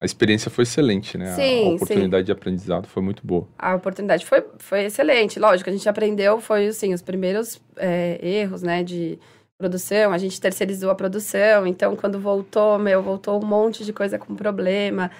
a 0.00 0.04
experiência 0.04 0.50
foi 0.50 0.62
excelente, 0.62 1.18
né? 1.18 1.34
Sim, 1.34 1.72
a 1.72 1.74
oportunidade 1.74 2.22
sim. 2.22 2.26
de 2.26 2.32
aprendizado 2.32 2.86
foi 2.86 3.02
muito 3.02 3.26
boa. 3.26 3.48
A 3.58 3.74
oportunidade 3.74 4.24
foi, 4.24 4.44
foi 4.58 4.84
excelente. 4.84 5.40
Lógico, 5.40 5.68
a 5.68 5.72
gente 5.72 5.88
aprendeu, 5.88 6.40
foi 6.40 6.68
assim, 6.68 6.94
os 6.94 7.02
primeiros 7.02 7.60
é, 7.76 8.18
erros, 8.22 8.62
né, 8.62 8.84
de 8.84 9.18
produção. 9.58 10.12
A 10.12 10.18
gente 10.18 10.40
terceirizou 10.40 10.90
a 10.90 10.94
produção. 10.94 11.66
Então, 11.66 11.96
quando 11.96 12.20
voltou, 12.20 12.78
meu, 12.78 13.02
voltou 13.02 13.42
um 13.42 13.46
monte 13.46 13.84
de 13.84 13.92
coisa 13.92 14.18
com 14.18 14.36
problema. 14.36 15.10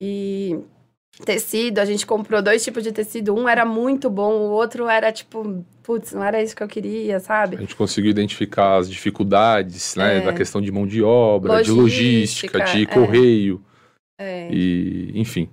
E 0.00 0.58
tecido, 1.24 1.78
a 1.78 1.84
gente 1.84 2.06
comprou 2.06 2.40
dois 2.40 2.64
tipos 2.64 2.82
de 2.82 2.92
tecido. 2.92 3.34
Um 3.34 3.48
era 3.48 3.64
muito 3.64 4.08
bom, 4.08 4.32
o 4.32 4.50
outro 4.50 4.88
era 4.88 5.12
tipo, 5.12 5.64
putz, 5.82 6.12
não 6.12 6.24
era 6.24 6.42
isso 6.42 6.56
que 6.56 6.62
eu 6.62 6.68
queria, 6.68 7.20
sabe? 7.20 7.56
A 7.56 7.60
gente 7.60 7.76
conseguiu 7.76 8.10
identificar 8.10 8.76
as 8.76 8.88
dificuldades, 8.88 9.94
né, 9.96 10.18
é. 10.18 10.20
da 10.20 10.32
questão 10.32 10.60
de 10.60 10.72
mão 10.72 10.86
de 10.86 11.02
obra, 11.02 11.54
logística, 11.54 11.72
de 11.72 11.80
logística, 11.80 12.64
de 12.64 12.86
correio. 12.86 13.62
É. 14.18 14.48
E, 14.52 15.12
enfim, 15.14 15.48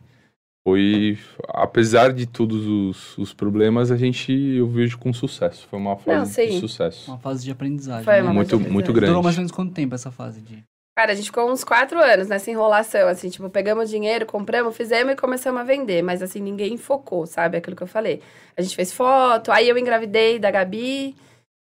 foi, 0.67 1.17
apesar 1.47 2.11
de 2.11 2.25
todos 2.25 2.65
os, 2.65 3.17
os 3.17 3.33
problemas, 3.33 3.89
a 3.89 3.95
gente, 3.95 4.33
eu 4.33 4.67
vejo 4.67 4.97
com 4.97 5.13
sucesso. 5.13 5.65
Foi 5.69 5.79
uma 5.79 5.95
fase 5.95 6.41
Não, 6.41 6.49
de 6.49 6.59
sucesso. 6.59 7.09
Uma 7.09 7.17
fase 7.17 7.45
de 7.45 7.51
aprendizagem. 7.51 8.03
Foi 8.03 8.15
né? 8.15 8.21
uma 8.21 8.33
Muito, 8.33 8.59
muito 8.59 8.91
grande. 8.91 9.11
Durou 9.11 9.23
mais 9.23 9.37
ou 9.37 9.39
menos 9.39 9.51
quanto 9.53 9.73
tempo 9.73 9.95
essa 9.95 10.11
fase 10.11 10.41
de. 10.41 10.61
Cara, 10.97 11.11
a 11.11 11.15
gente 11.15 11.25
ficou 11.25 11.47
uns 11.51 11.63
quatro 11.63 11.99
anos 11.99 12.27
nessa 12.27 12.49
enrolação, 12.49 13.07
assim, 13.07 13.29
tipo, 13.29 13.47
pegamos 13.51 13.87
dinheiro, 13.87 14.25
compramos, 14.25 14.75
fizemos 14.75 15.13
e 15.13 15.15
começamos 15.15 15.61
a 15.61 15.63
vender, 15.63 16.01
mas 16.01 16.23
assim, 16.23 16.41
ninguém 16.41 16.75
focou, 16.75 17.27
sabe? 17.27 17.55
Aquilo 17.55 17.75
que 17.75 17.83
eu 17.83 17.87
falei. 17.87 18.19
A 18.57 18.63
gente 18.63 18.75
fez 18.75 18.91
foto, 18.91 19.51
aí 19.51 19.69
eu 19.69 19.77
engravidei 19.77 20.39
da 20.39 20.49
Gabi, 20.49 21.15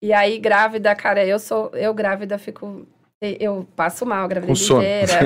e 0.03 0.13
aí 0.13 0.39
grávida, 0.39 0.95
cara, 0.95 1.25
eu 1.25 1.39
sou, 1.39 1.71
eu 1.73 1.95
grávida 1.95 2.37
fico, 2.37 2.87
eu 3.23 3.67
passo 3.75 4.05
mal 4.05 4.25
Com 4.25 4.29
gravidez 4.29 4.59
sono. 4.59 4.83
inteira, 4.83 5.21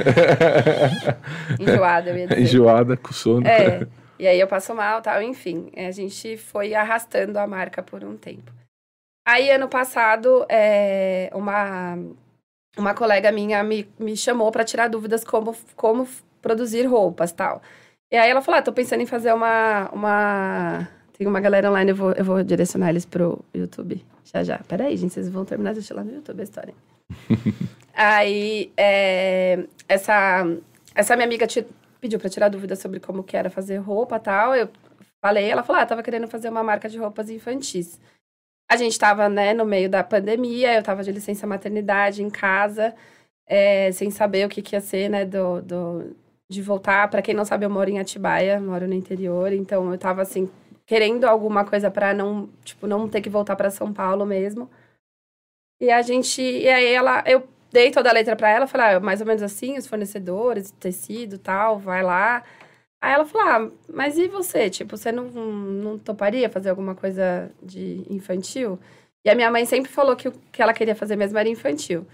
enjoada, 1.59 2.11
eu 2.11 2.17
ia 2.17 2.27
dizer. 2.29 2.41
Enjoada, 2.41 2.97
com 2.97 3.13
sono. 3.13 3.45
É, 3.45 3.89
e 4.21 4.29
aí 4.29 4.39
eu 4.39 4.47
passo 4.47 4.73
mal 4.73 5.03
tal, 5.03 5.21
enfim. 5.21 5.69
A 5.77 5.91
gente 5.91 6.37
foi 6.37 6.75
arrastando 6.75 7.41
a 7.41 7.47
marca 7.49 7.83
por 7.83 8.05
um 8.05 8.17
tempo. 8.17 8.53
Aí, 9.27 9.51
ano 9.51 9.69
passado, 9.69 10.47
é, 10.49 11.29
uma, 11.35 11.99
uma 12.79 12.95
colega 12.95 13.33
minha 13.33 13.63
me, 13.63 13.89
me 13.99 14.17
chamou 14.17 14.51
para 14.51 14.65
tirar 14.65 14.89
dúvidas 14.89 15.25
como, 15.25 15.57
como 15.75 16.07
produzir 16.43 16.85
roupas 16.87 17.33
tal. 17.33 17.63
E 18.11 18.17
aí 18.17 18.31
ela 18.31 18.43
falou: 18.43 18.59
ah, 18.59 18.63
tô 18.63 18.73
pensando 18.73 19.01
em 19.01 19.07
fazer 19.07 19.33
uma. 19.33 19.91
uma... 19.93 20.89
Tem 21.17 21.27
uma 21.27 21.41
galera 21.41 21.71
online, 21.71 21.91
eu 21.91 21.97
vou, 21.97 22.13
eu 22.13 22.25
vou 22.25 22.43
direcionar 22.43 22.91
eles 22.91 23.07
pro 23.07 23.43
YouTube. 23.55 24.05
Já, 24.25 24.45
já. 24.45 24.59
Peraí, 24.69 24.97
gente, 24.97 25.15
vocês 25.15 25.31
vão 25.31 25.45
terminar 25.45 25.73
de 25.73 25.79
assistir 25.79 25.95
lá 25.95 26.05
no 26.05 26.13
YouTube 26.13 26.41
a 26.41 26.45
história. 26.45 26.75
aí, 27.95 28.71
é, 28.77 29.65
essa, 29.89 30.47
essa 30.95 31.17
minha 31.17 31.27
amiga 31.27 31.47
pediu 32.01 32.19
para 32.19 32.29
tirar 32.29 32.49
dúvidas 32.51 32.79
sobre 32.79 33.01
como 33.01 33.25
que 33.25 33.37
era 33.37 33.49
fazer 33.49 33.79
roupa 33.79 34.19
tal. 34.19 34.55
Eu 34.55 34.69
falei, 35.25 35.49
ela 35.51 35.63
falou: 35.63 35.81
ah, 35.81 35.87
tava 35.87 36.03
querendo 36.03 36.29
fazer 36.29 36.51
uma 36.51 36.63
marca 36.63 36.89
de 36.89 36.99
roupas 36.99 37.31
infantis. 37.31 37.99
A 38.69 38.77
gente 38.77 38.99
tava, 38.99 39.29
né, 39.29 39.55
no 39.55 39.65
meio 39.65 39.89
da 39.89 40.03
pandemia, 40.03 40.75
eu 40.75 40.83
tava 40.83 41.03
de 41.03 41.13
licença 41.13 41.47
maternidade 41.47 42.23
em 42.23 42.31
casa, 42.31 42.95
é, 43.47 43.93
sem 43.93 44.11
saber 44.11 44.47
o 44.47 44.49
que, 44.49 44.63
que 44.63 44.75
ia 44.75 44.81
ser, 44.81 45.09
né, 45.09 45.25
do, 45.25 45.63
do, 45.63 46.17
de 46.49 46.63
voltar. 46.63 47.09
Para 47.09 47.23
quem 47.23 47.35
não 47.35 47.45
sabe, 47.45 47.65
eu 47.65 47.71
moro 47.71 47.91
em 47.91 47.99
Atibaia, 48.01 48.61
moro 48.61 48.89
no 48.89 48.95
interior, 48.95 49.53
então 49.53 49.93
eu 49.93 49.99
tava, 49.99 50.23
assim, 50.23 50.51
querendo 50.85 51.25
alguma 51.25 51.65
coisa 51.65 51.91
para 51.91 52.15
não, 52.15 52.49
tipo, 52.65 52.87
não 52.87 53.09
ter 53.09 53.21
que 53.21 53.31
voltar 53.31 53.57
para 53.57 53.71
São 53.71 53.93
Paulo 53.93 54.27
mesmo. 54.27 54.71
E 55.81 55.91
a 55.91 56.03
gente, 56.03 56.41
e 56.43 56.69
aí 56.69 56.87
ela, 56.95 57.23
eu 57.27 57.47
dei 57.71 57.91
toda 57.91 58.09
a 58.09 58.13
letra 58.13 58.35
para 58.37 58.49
ela, 58.51 58.67
falei, 58.67 58.97
ah, 58.97 59.01
mais 59.01 59.21
ou 59.21 59.27
menos 59.27 59.43
assim, 59.43 59.77
os 59.77 59.87
fornecedores, 59.87 60.71
tecido, 60.73 61.39
tal, 61.39 61.79
vai 61.79 62.03
lá. 62.03 62.43
Aí 63.01 63.13
ela 63.13 63.25
falou, 63.25 63.49
ah, 63.49 63.71
mas 63.93 64.19
e 64.19 64.29
você? 64.29 64.71
Tipo, 64.71 64.97
você 64.97 65.13
não, 65.13 65.25
não 65.31 65.99
toparia 65.99 66.51
fazer 66.51 66.71
alguma 66.71 66.95
coisa 66.95 67.51
de 67.63 68.05
infantil? 68.11 68.79
E 69.25 69.31
a 69.31 69.35
minha 69.35 69.51
mãe 69.51 69.65
sempre 69.67 69.91
falou 69.91 70.17
que 70.17 70.29
o 70.29 70.33
que 70.53 70.63
ela 70.63 70.73
queria 70.73 70.95
fazer 70.95 71.17
mesmo 71.17 71.39
era 71.39 71.49
infantil. 71.49 72.07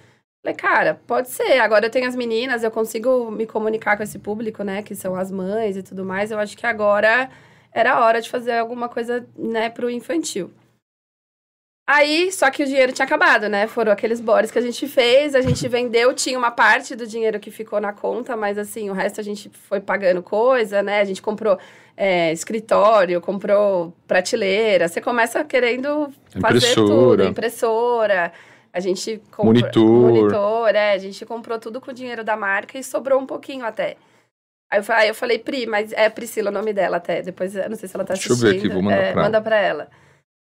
Falei, 0.44 0.56
cara, 0.56 1.00
pode 1.06 1.28
ser. 1.30 1.60
Agora 1.60 1.86
eu 1.86 1.90
tenho 1.90 2.08
as 2.08 2.16
meninas, 2.16 2.64
eu 2.64 2.70
consigo 2.70 3.30
me 3.30 3.46
comunicar 3.46 3.96
com 3.96 4.02
esse 4.02 4.18
público, 4.18 4.64
né? 4.64 4.82
Que 4.82 4.94
são 4.94 5.14
as 5.14 5.30
mães 5.30 5.76
e 5.76 5.82
tudo 5.82 6.04
mais. 6.04 6.30
Eu 6.30 6.38
acho 6.38 6.56
que 6.56 6.66
agora 6.66 7.30
era 7.72 7.94
a 7.94 8.04
hora 8.04 8.20
de 8.20 8.28
fazer 8.28 8.52
alguma 8.58 8.88
coisa, 8.88 9.26
né, 9.36 9.70
pro 9.70 9.90
infantil. 9.90 10.52
Aí, 11.86 12.30
só 12.30 12.48
que 12.50 12.62
o 12.62 12.66
dinheiro 12.66 12.92
tinha 12.92 13.04
acabado, 13.04 13.48
né? 13.48 13.66
Foram 13.66 13.90
aqueles 13.92 14.20
bores 14.20 14.50
que 14.50 14.58
a 14.58 14.62
gente 14.62 14.86
fez, 14.86 15.34
a 15.34 15.40
gente 15.40 15.66
vendeu, 15.66 16.14
tinha 16.14 16.38
uma 16.38 16.50
parte 16.50 16.94
do 16.94 17.06
dinheiro 17.06 17.40
que 17.40 17.50
ficou 17.50 17.80
na 17.80 17.92
conta, 17.92 18.36
mas 18.36 18.56
assim, 18.56 18.88
o 18.88 18.92
resto 18.92 19.20
a 19.20 19.24
gente 19.24 19.50
foi 19.68 19.80
pagando 19.80 20.22
coisa, 20.22 20.80
né? 20.80 21.00
A 21.00 21.04
gente 21.04 21.20
comprou 21.20 21.58
é, 21.96 22.32
escritório, 22.32 23.20
comprou 23.20 23.92
prateleira. 24.06 24.86
Você 24.88 25.00
começa 25.00 25.42
querendo 25.44 26.08
fazer 26.40 26.56
Impressora. 26.58 26.86
tudo, 26.86 27.24
impressora. 27.24 28.32
A 28.72 28.80
gente 28.80 29.20
comprou 29.30 29.46
Monitor. 29.46 29.84
monitor, 29.84 30.74
é, 30.74 30.92
a 30.92 30.98
gente 30.98 31.26
comprou 31.26 31.58
tudo 31.58 31.80
com 31.80 31.90
o 31.90 31.94
dinheiro 31.94 32.22
da 32.24 32.36
marca 32.36 32.78
e 32.78 32.84
sobrou 32.84 33.20
um 33.20 33.26
pouquinho 33.26 33.66
até. 33.66 33.96
Aí 34.70 34.78
eu, 34.80 34.84
aí 34.94 35.08
eu 35.08 35.14
falei, 35.14 35.38
Pri, 35.38 35.66
mas 35.66 35.92
é 35.92 36.08
Priscila 36.08 36.48
o 36.50 36.54
nome 36.54 36.72
dela 36.72 36.96
até. 36.96 37.20
Depois, 37.20 37.54
eu 37.54 37.68
não 37.68 37.76
sei 37.76 37.88
se 37.88 37.94
ela 37.94 38.04
tá 38.04 38.14
Deixa 38.14 38.30
eu 38.30 38.32
assistindo. 38.34 38.50
ver 38.52 38.58
aqui, 38.58 38.68
vou 38.72 38.80
mandar 38.82 38.96
É, 38.96 39.00
pra 39.00 39.10
ela. 39.10 39.22
Manda 39.24 39.40
pra 39.42 39.56
ela. 39.58 39.88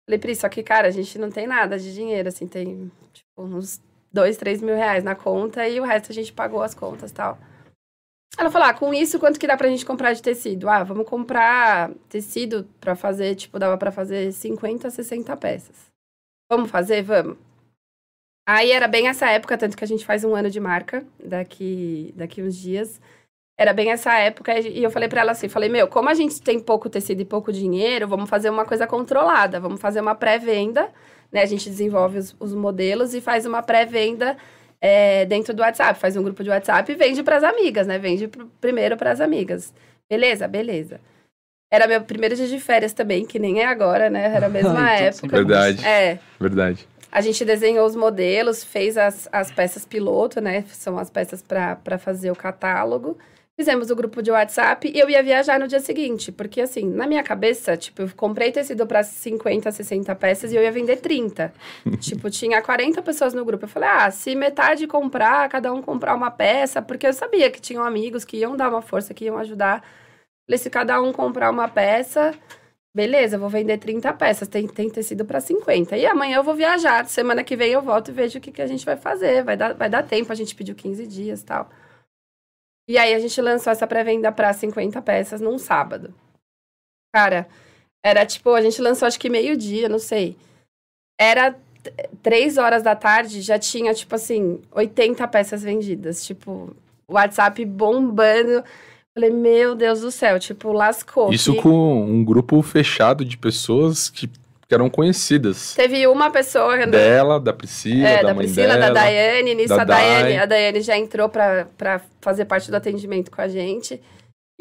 Falei, 0.07 0.19
Pri, 0.19 0.35
só 0.35 0.49
que, 0.49 0.63
cara, 0.63 0.89
a 0.89 0.91
gente 0.91 1.19
não 1.19 1.31
tem 1.31 1.47
nada 1.47 1.79
de 1.79 1.95
dinheiro, 1.95 2.29
assim, 2.29 2.47
tem, 2.47 2.91
tipo, 3.13 3.43
uns 3.43 3.81
dois, 4.13 4.37
três 4.37 4.61
mil 4.61 4.75
reais 4.75 5.05
na 5.05 5.15
conta 5.15 5.69
e 5.69 5.81
o 5.81 5.85
resto 5.85 6.11
a 6.11 6.15
gente 6.15 6.33
pagou 6.33 6.63
as 6.63 6.75
contas 6.75 7.13
tal. 7.13 7.39
Ela 8.39 8.51
falou, 8.51 8.69
ah, 8.69 8.75
com 8.75 8.95
isso, 8.95 9.19
quanto 9.19 9.39
que 9.39 9.47
dá 9.47 9.57
pra 9.57 9.69
gente 9.69 9.85
comprar 9.85 10.13
de 10.13 10.23
tecido? 10.23 10.69
Ah, 10.69 10.83
vamos 10.83 11.07
comprar 11.07 11.91
tecido 12.09 12.65
pra 12.81 12.95
fazer, 12.95 13.35
tipo, 13.35 13.59
dava 13.59 13.77
pra 13.77 13.91
fazer 13.93 14.33
50, 14.33 14.89
60 14.89 15.37
peças. 15.37 15.77
Vamos 16.51 16.71
fazer? 16.71 17.03
Vamos. 17.03 17.37
Aí 18.49 18.71
era 18.73 18.89
bem 18.89 19.09
essa 19.09 19.31
época, 19.31 19.59
tanto 19.59 19.77
que 19.77 19.85
a 19.85 19.87
gente 19.87 20.05
faz 20.05 20.25
um 20.25 20.35
ano 20.35 20.51
de 20.51 20.59
marca 20.59 21.07
daqui, 21.23 22.13
daqui 22.17 22.43
uns 22.43 22.57
dias. 22.57 23.01
Era 23.61 23.75
bem 23.75 23.91
essa 23.91 24.15
época 24.19 24.59
e 24.59 24.83
eu 24.83 24.91
falei 24.91 25.07
pra 25.07 25.21
ela 25.21 25.33
assim, 25.33 25.47
falei, 25.47 25.69
meu, 25.69 25.87
como 25.87 26.09
a 26.09 26.15
gente 26.15 26.41
tem 26.41 26.59
pouco 26.59 26.89
tecido 26.89 27.21
e 27.21 27.27
pouco 27.27 27.53
dinheiro, 27.53 28.09
vamos 28.09 28.31
fazer 28.31 28.49
uma 28.49 28.65
coisa 28.65 28.87
controlada, 28.87 29.61
vamos 29.61 29.79
fazer 29.79 30.01
uma 30.01 30.15
pré-venda, 30.15 30.89
né? 31.31 31.43
A 31.43 31.47
gente 31.47 31.69
desenvolve 31.69 32.17
os, 32.17 32.35
os 32.41 32.55
modelos 32.55 33.13
e 33.13 33.21
faz 33.21 33.45
uma 33.45 33.63
pré-venda 33.63 34.35
é, 34.81 35.27
dentro 35.27 35.53
do 35.53 35.61
WhatsApp, 35.61 35.99
faz 36.01 36.17
um 36.17 36.23
grupo 36.23 36.43
de 36.43 36.49
WhatsApp 36.49 36.91
e 36.91 36.95
vende 36.95 37.23
pras 37.23 37.45
amigas, 37.45 37.87
né? 37.87 37.99
Vende 37.99 38.29
pr- 38.29 38.47
primeiro 38.63 38.97
pras 38.97 39.21
amigas. 39.21 39.75
Beleza? 40.09 40.49
Beleza. 40.49 40.99
Era 41.71 41.87
meu 41.87 42.01
primeiro 42.01 42.35
dia 42.35 42.47
de 42.49 42.59
férias 42.59 42.95
também, 42.95 43.27
que 43.27 43.39
nem 43.39 43.61
é 43.61 43.67
agora, 43.67 44.09
né? 44.09 44.33
Era 44.35 44.47
a 44.47 44.49
mesma 44.49 44.73
Então, 44.97 45.07
época. 45.07 45.29
Verdade. 45.37 45.87
É, 45.87 46.19
Verdade. 46.41 46.89
a 47.13 47.21
gente 47.21 47.45
desenhou 47.45 47.87
os 47.87 47.95
modelos, 47.95 48.65
fez 48.65 48.97
as, 48.97 49.29
as 49.31 49.51
peças 49.53 49.85
piloto, 49.85 50.41
né? 50.41 50.65
São 50.69 50.97
as 50.99 51.11
peças 51.11 51.43
para 51.43 51.99
fazer 51.99 52.31
o 52.31 52.35
catálogo. 52.35 53.19
Fizemos 53.61 53.91
o 53.91 53.95
grupo 53.95 54.23
de 54.23 54.31
WhatsApp 54.31 54.91
e 54.91 54.99
eu 54.99 55.11
ia 55.11 55.23
viajar 55.23 55.61
no 55.61 55.69
dia 55.69 55.81
seguinte, 55.81 56.33
porque 56.33 56.63
assim, 56.63 56.89
na 56.89 57.07
minha 57.07 57.23
cabeça, 57.23 57.77
tipo, 57.77 58.01
eu 58.01 58.11
comprei 58.17 58.51
tecido 58.51 58.87
para 58.87 59.03
50, 59.03 59.71
60 59.71 60.15
peças 60.15 60.51
e 60.51 60.57
eu 60.57 60.63
ia 60.63 60.73
vender 60.73 60.97
30. 60.97 61.53
tipo, 62.01 62.31
tinha 62.31 62.63
40 62.63 63.03
pessoas 63.03 63.35
no 63.35 63.45
grupo. 63.45 63.67
Eu 63.67 63.69
falei: 63.69 63.91
"Ah, 63.91 64.11
se 64.11 64.35
metade 64.35 64.87
comprar, 64.87 65.47
cada 65.51 65.71
um 65.75 65.83
comprar 65.83 66.15
uma 66.15 66.31
peça", 66.31 66.81
porque 66.81 67.07
eu 67.07 67.13
sabia 67.13 67.51
que 67.51 67.61
tinham 67.61 67.85
amigos 67.85 68.25
que 68.25 68.39
iam 68.39 68.57
dar 68.57 68.71
uma 68.71 68.81
força, 68.81 69.13
que 69.13 69.27
iam 69.27 69.37
ajudar. 69.37 69.85
Falei: 70.47 70.57
"Se 70.57 70.71
cada 70.71 70.99
um 71.03 71.13
comprar 71.13 71.51
uma 71.51 71.69
peça, 71.69 72.33
Beleza, 72.95 73.37
vou 73.39 73.51
vender 73.51 73.77
30 73.77 74.11
peças, 74.15 74.49
tem, 74.49 74.67
tem 74.67 74.89
tecido 74.89 75.25
para 75.27 75.39
50. 75.39 75.99
E 75.99 76.07
amanhã 76.07 76.39
eu 76.39 76.43
vou 76.43 76.55
viajar, 76.55 77.07
semana 77.07 77.45
que 77.45 77.55
vem 77.57 77.73
eu 77.73 77.83
volto 77.83 78.09
e 78.09 78.13
vejo 78.13 78.39
o 78.39 78.41
que, 78.41 78.51
que 78.51 78.63
a 78.63 78.67
gente 78.67 78.87
vai 78.87 78.97
fazer. 78.97 79.45
Vai 79.45 79.57
dar, 79.57 79.75
vai 79.75 79.91
dar 79.91 80.03
tempo, 80.03 80.33
a 80.33 80.35
gente 80.35 80.55
pediu 80.55 80.75
15 80.75 81.07
dias 81.07 81.43
tal. 81.43 81.69
E 82.91 82.99
aí 82.99 83.15
a 83.15 83.19
gente 83.21 83.41
lançou 83.41 83.73
essa 83.73 83.87
pré-venda 83.87 84.33
para 84.33 84.53
50 84.53 85.01
peças 85.01 85.41
num 85.41 85.59
sábado. 85.59 86.13
Cara, 87.15 87.47
era 88.05 88.27
tipo, 88.27 88.51
a 88.53 88.61
gente 88.61 88.83
lançou 88.83 89.07
acho 89.07 89.21
que 89.21 89.31
meio-dia, 89.31 89.89
não 89.89 90.01
sei. 90.01 90.37
Era 91.21 91.57
três 92.21 92.59
horas 92.59 92.83
da 92.83 92.97
tarde, 92.97 93.43
já 93.43 93.61
tinha, 93.61 93.95
tipo 93.95 94.13
assim, 94.17 94.61
80 94.73 95.27
peças 95.29 95.63
vendidas. 95.63 96.25
Tipo, 96.27 96.75
WhatsApp 97.09 97.65
bombando. 97.65 98.65
Falei, 99.17 99.31
meu 99.31 99.77
Deus 99.77 100.01
do 100.01 100.11
céu, 100.11 100.41
tipo, 100.41 100.73
lascou. 100.73 101.33
Isso 101.33 101.53
Que- 101.55 101.63
com 101.63 102.03
um 102.05 102.25
grupo 102.25 102.61
fechado 102.61 103.25
de 103.25 103.39
pessoas 103.39 104.11
que, 104.11 104.29
que 104.71 104.75
eram 104.75 104.89
conhecidas. 104.89 105.75
Teve 105.75 106.07
uma 106.07 106.31
pessoa 106.31 106.87
Dela, 106.87 107.41
da 107.41 107.53
Priscila, 107.53 108.09
É, 108.09 108.23
da, 108.23 108.29
da 108.29 108.35
Priscila, 108.37 108.69
dela. 108.75 108.87
da 108.87 108.93
Daiane. 108.93 109.55
Nisso, 109.57 109.75
da 109.75 109.83
a 109.83 109.85
Daiane, 109.85 110.29
Dai. 110.29 110.39
a 110.39 110.47
Daiane 110.47 110.81
já 110.81 110.97
entrou 110.97 111.29
pra, 111.29 111.67
pra 111.77 112.01
fazer 112.21 112.45
parte 112.45 112.71
do 112.71 112.77
atendimento 112.77 113.33
com 113.33 113.43
a 113.43 113.49
gente. 113.49 114.01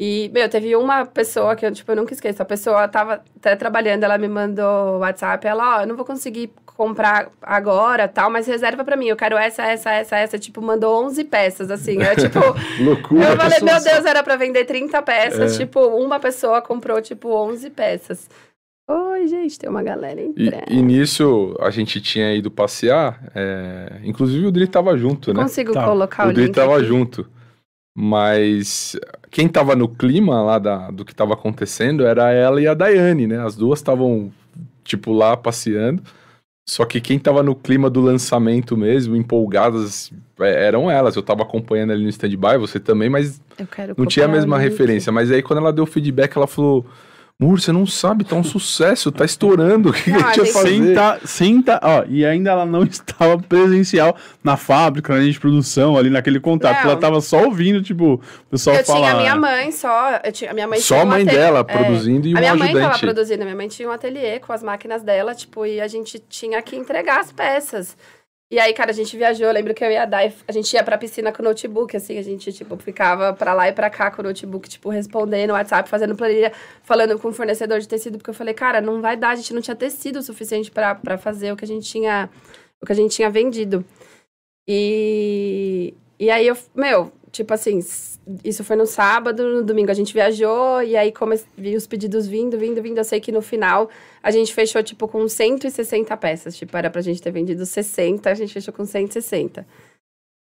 E, 0.00 0.28
meu, 0.34 0.48
teve 0.48 0.74
uma 0.74 1.06
pessoa 1.06 1.54
que 1.54 1.64
eu, 1.64 1.70
tipo, 1.70 1.92
eu 1.92 1.96
nunca 1.96 2.12
esqueço. 2.12 2.42
A 2.42 2.44
pessoa 2.44 2.88
tava 2.88 3.22
até 3.36 3.54
trabalhando, 3.54 4.02
ela 4.02 4.18
me 4.18 4.26
mandou 4.26 4.98
WhatsApp. 4.98 5.46
Ela, 5.46 5.76
ó, 5.78 5.82
eu 5.82 5.86
não 5.86 5.94
vou 5.94 6.04
conseguir 6.04 6.50
comprar 6.74 7.28
agora, 7.40 8.08
tal, 8.08 8.30
mas 8.30 8.48
reserva 8.48 8.82
pra 8.82 8.96
mim. 8.96 9.06
Eu 9.06 9.16
quero 9.16 9.36
essa, 9.36 9.62
essa, 9.62 9.92
essa, 9.92 10.16
essa. 10.16 10.38
Tipo, 10.40 10.60
mandou 10.60 11.04
11 11.04 11.22
peças, 11.22 11.70
assim. 11.70 12.02
É, 12.02 12.16
tipo, 12.18 12.40
Loucura. 12.82 13.26
eu 13.30 13.36
falei, 13.36 13.60
meu. 13.60 13.80
Deus, 13.80 14.04
era 14.04 14.24
pra 14.24 14.34
vender 14.34 14.64
30 14.64 15.00
peças. 15.02 15.54
É. 15.54 15.58
Tipo, 15.58 15.78
uma 15.86 16.18
pessoa 16.18 16.60
comprou, 16.60 17.00
tipo, 17.00 17.28
11 17.32 17.70
peças. 17.70 18.28
Oi, 18.92 19.28
gente, 19.28 19.58
tem 19.58 19.70
uma 19.70 19.82
galera 19.82 20.20
E, 20.20 20.26
entrando. 20.26 20.64
e 20.68 20.82
nisso 20.82 21.54
a 21.60 21.70
gente 21.70 22.00
tinha 22.00 22.34
ido 22.34 22.50
passear, 22.50 23.20
é, 23.34 24.00
inclusive 24.02 24.44
o 24.46 24.50
Dri 24.50 24.66
tava 24.66 24.96
junto, 24.96 25.32
né? 25.32 25.42
Consigo 25.42 25.72
Tá. 25.72 25.84
colocar 25.84 26.26
o, 26.26 26.30
o 26.30 26.32
Dri 26.32 26.44
link 26.46 26.54
tava 26.54 26.76
aqui? 26.76 26.86
junto. 26.86 27.26
Mas 27.96 28.96
quem 29.30 29.46
tava 29.48 29.76
no 29.76 29.88
clima 29.88 30.42
lá 30.42 30.58
da, 30.58 30.90
do 30.90 31.04
que 31.04 31.14
tava 31.14 31.34
acontecendo 31.34 32.04
era 32.06 32.32
ela 32.32 32.60
e 32.60 32.66
a 32.66 32.74
Daiane, 32.74 33.26
né? 33.26 33.38
As 33.44 33.56
duas 33.56 33.78
estavam, 33.78 34.32
tipo, 34.84 35.12
lá 35.12 35.36
passeando. 35.36 36.02
Só 36.68 36.84
que 36.84 37.00
quem 37.00 37.18
tava 37.18 37.42
no 37.42 37.54
clima 37.54 37.90
do 37.90 38.00
lançamento 38.00 38.76
mesmo, 38.76 39.16
empolgadas, 39.16 40.10
é, 40.38 40.66
eram 40.66 40.90
elas. 40.90 41.16
Eu 41.16 41.22
tava 41.22 41.42
acompanhando 41.42 41.92
ali 41.92 42.02
no 42.04 42.08
stand-by, 42.08 42.56
você 42.58 42.78
também, 42.78 43.10
mas 43.10 43.40
Eu 43.58 43.66
quero 43.66 43.94
não 43.98 44.06
tinha 44.06 44.24
a 44.26 44.28
mesma 44.28 44.56
referência. 44.58 45.10
Mas 45.12 45.30
aí 45.30 45.42
quando 45.42 45.58
ela 45.58 45.72
deu 45.72 45.84
o 45.84 45.86
feedback, 45.86 46.36
ela 46.36 46.46
falou: 46.46 46.86
Mur, 47.40 47.58
você 47.58 47.72
não 47.72 47.86
sabe, 47.86 48.22
tá 48.22 48.36
um 48.36 48.44
sucesso, 48.44 49.10
tá 49.10 49.24
estourando. 49.24 49.88
O 49.88 49.92
que, 49.94 50.10
Não, 50.10 50.18
que 50.18 50.24
a 50.24 50.28
a 50.28 50.32
gente 50.34 50.52
vai 50.52 50.52
fazer? 50.52 50.68
Sem 51.26 51.54
sem 51.54 51.62
tá, 51.62 51.80
ó, 51.82 52.04
e 52.06 52.22
ainda 52.26 52.50
ela 52.50 52.66
não 52.66 52.82
estava 52.84 53.38
presencial 53.38 54.14
na 54.44 54.58
fábrica, 54.58 55.14
na 55.14 55.20
linha 55.20 55.32
de 55.32 55.40
produção, 55.40 55.96
ali 55.96 56.10
naquele 56.10 56.38
contato. 56.38 56.76
Não. 56.84 56.90
Ela 56.90 57.00
tava 57.00 57.18
só 57.22 57.42
ouvindo, 57.44 57.82
tipo, 57.82 58.14
o 58.14 58.20
pessoal 58.50 58.76
Eu 58.76 58.84
falar. 58.84 58.98
tinha 59.00 59.12
a 59.12 59.16
minha 59.16 59.36
mãe 59.36 59.72
só. 59.72 60.20
Eu 60.22 60.32
tinha, 60.32 60.50
a 60.50 60.54
minha 60.54 60.68
mãe 60.68 60.78
Só 60.80 60.96
tinha 60.96 61.00
a 61.00 61.04
um 61.04 61.08
mãe 61.08 61.22
ateliê- 61.22 61.38
dela 61.40 61.60
é. 61.60 61.62
produzindo 61.64 62.28
e 62.28 62.34
A 62.34 62.36
um 62.36 62.40
minha 62.40 62.54
mãe 62.56 62.68
tava 62.74 62.78
ajudante. 62.80 63.00
produzindo, 63.00 63.40
a 63.42 63.44
minha 63.46 63.56
mãe 63.56 63.68
tinha 63.68 63.88
um 63.88 63.92
ateliê 63.92 64.38
com 64.38 64.52
as 64.52 64.62
máquinas 64.62 65.02
dela, 65.02 65.34
tipo, 65.34 65.64
e 65.64 65.80
a 65.80 65.88
gente 65.88 66.18
tinha 66.28 66.60
que 66.60 66.76
entregar 66.76 67.20
as 67.20 67.32
peças. 67.32 67.96
E 68.52 68.58
aí, 68.58 68.74
cara, 68.74 68.90
a 68.90 68.94
gente 68.94 69.16
viajou, 69.16 69.46
eu 69.46 69.52
lembro 69.52 69.72
que 69.72 69.84
eu 69.84 69.90
ia 69.92 70.04
dar, 70.04 70.22
a 70.48 70.52
gente 70.52 70.72
ia 70.74 70.82
pra 70.82 70.98
piscina 70.98 71.30
com 71.32 71.40
o 71.40 71.44
notebook, 71.44 71.96
assim, 71.96 72.18
a 72.18 72.22
gente, 72.22 72.52
tipo, 72.52 72.76
ficava 72.78 73.32
pra 73.32 73.54
lá 73.54 73.68
e 73.68 73.72
pra 73.72 73.88
cá 73.88 74.10
com 74.10 74.22
o 74.22 74.24
notebook, 74.24 74.68
tipo, 74.68 74.88
respondendo 74.88 75.52
WhatsApp, 75.52 75.88
fazendo 75.88 76.16
planilha, 76.16 76.52
falando 76.82 77.16
com 77.16 77.28
o 77.28 77.32
fornecedor 77.32 77.78
de 77.78 77.86
tecido, 77.86 78.18
porque 78.18 78.30
eu 78.30 78.34
falei, 78.34 78.52
cara, 78.52 78.80
não 78.80 79.00
vai 79.00 79.16
dar, 79.16 79.30
a 79.30 79.34
gente 79.36 79.54
não 79.54 79.62
tinha 79.62 79.76
tecido 79.76 80.20
suficiente 80.20 80.68
pra, 80.68 80.96
pra 80.96 81.16
fazer 81.16 81.52
o 81.52 81.56
que 81.56 81.64
a 81.64 81.68
gente 81.68 81.88
tinha, 81.88 82.28
o 82.82 82.86
que 82.86 82.90
a 82.90 82.94
gente 82.96 83.14
tinha 83.14 83.30
vendido. 83.30 83.84
E, 84.66 85.94
e 86.18 86.28
aí 86.28 86.48
eu, 86.48 86.56
meu, 86.74 87.12
tipo 87.30 87.54
assim, 87.54 87.80
isso 88.44 88.62
foi 88.64 88.76
no 88.76 88.86
sábado, 88.86 89.42
no 89.42 89.62
domingo 89.62 89.90
a 89.90 89.94
gente 89.94 90.12
viajou, 90.12 90.82
e 90.82 90.96
aí 90.96 91.12
como 91.12 91.34
vi 91.56 91.76
os 91.76 91.86
pedidos 91.86 92.26
vindo, 92.26 92.58
vindo, 92.58 92.82
vindo, 92.82 92.98
eu 92.98 93.04
sei 93.04 93.20
que 93.20 93.32
no 93.32 93.42
final 93.42 93.88
a 94.22 94.30
gente 94.30 94.52
fechou, 94.52 94.82
tipo, 94.82 95.08
com 95.08 95.28
160 95.28 96.16
peças. 96.16 96.56
Tipo, 96.56 96.76
era 96.76 96.90
pra 96.90 97.00
gente 97.00 97.20
ter 97.22 97.30
vendido 97.30 97.64
60, 97.64 98.30
a 98.30 98.34
gente 98.34 98.52
fechou 98.52 98.72
com 98.74 98.84
160. 98.84 99.66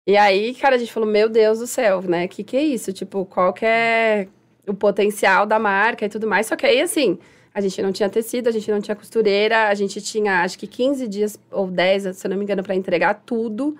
E 0.07 0.17
aí, 0.17 0.53
cara, 0.53 0.75
a 0.75 0.77
gente 0.77 0.93
falou, 0.93 1.09
meu 1.09 1.27
Deus 1.27 1.59
do 1.59 1.67
céu, 1.67 2.01
né? 2.01 2.27
Que 2.27 2.43
que 2.43 2.55
é 2.55 2.63
isso? 2.63 2.93
Tipo, 2.93 3.25
qual 3.25 3.51
que 3.53 3.65
é 3.65 4.27
o 4.67 4.73
potencial 4.73 5.45
da 5.45 5.59
marca 5.59 6.05
e 6.05 6.09
tudo 6.09 6.27
mais. 6.27 6.47
Só 6.47 6.55
que 6.55 6.65
aí, 6.65 6.81
assim, 6.81 7.17
a 7.53 7.61
gente 7.61 7.81
não 7.81 7.91
tinha 7.91 8.09
tecido, 8.09 8.47
a 8.47 8.51
gente 8.51 8.69
não 8.69 8.81
tinha 8.81 8.95
costureira, 8.95 9.67
a 9.67 9.73
gente 9.73 10.01
tinha, 10.01 10.41
acho 10.41 10.57
que 10.57 10.67
15 10.67 11.07
dias 11.07 11.39
ou 11.51 11.67
10, 11.67 12.17
se 12.17 12.25
eu 12.25 12.29
não 12.29 12.37
me 12.37 12.43
engano, 12.43 12.63
pra 12.63 12.75
entregar 12.75 13.21
tudo. 13.25 13.77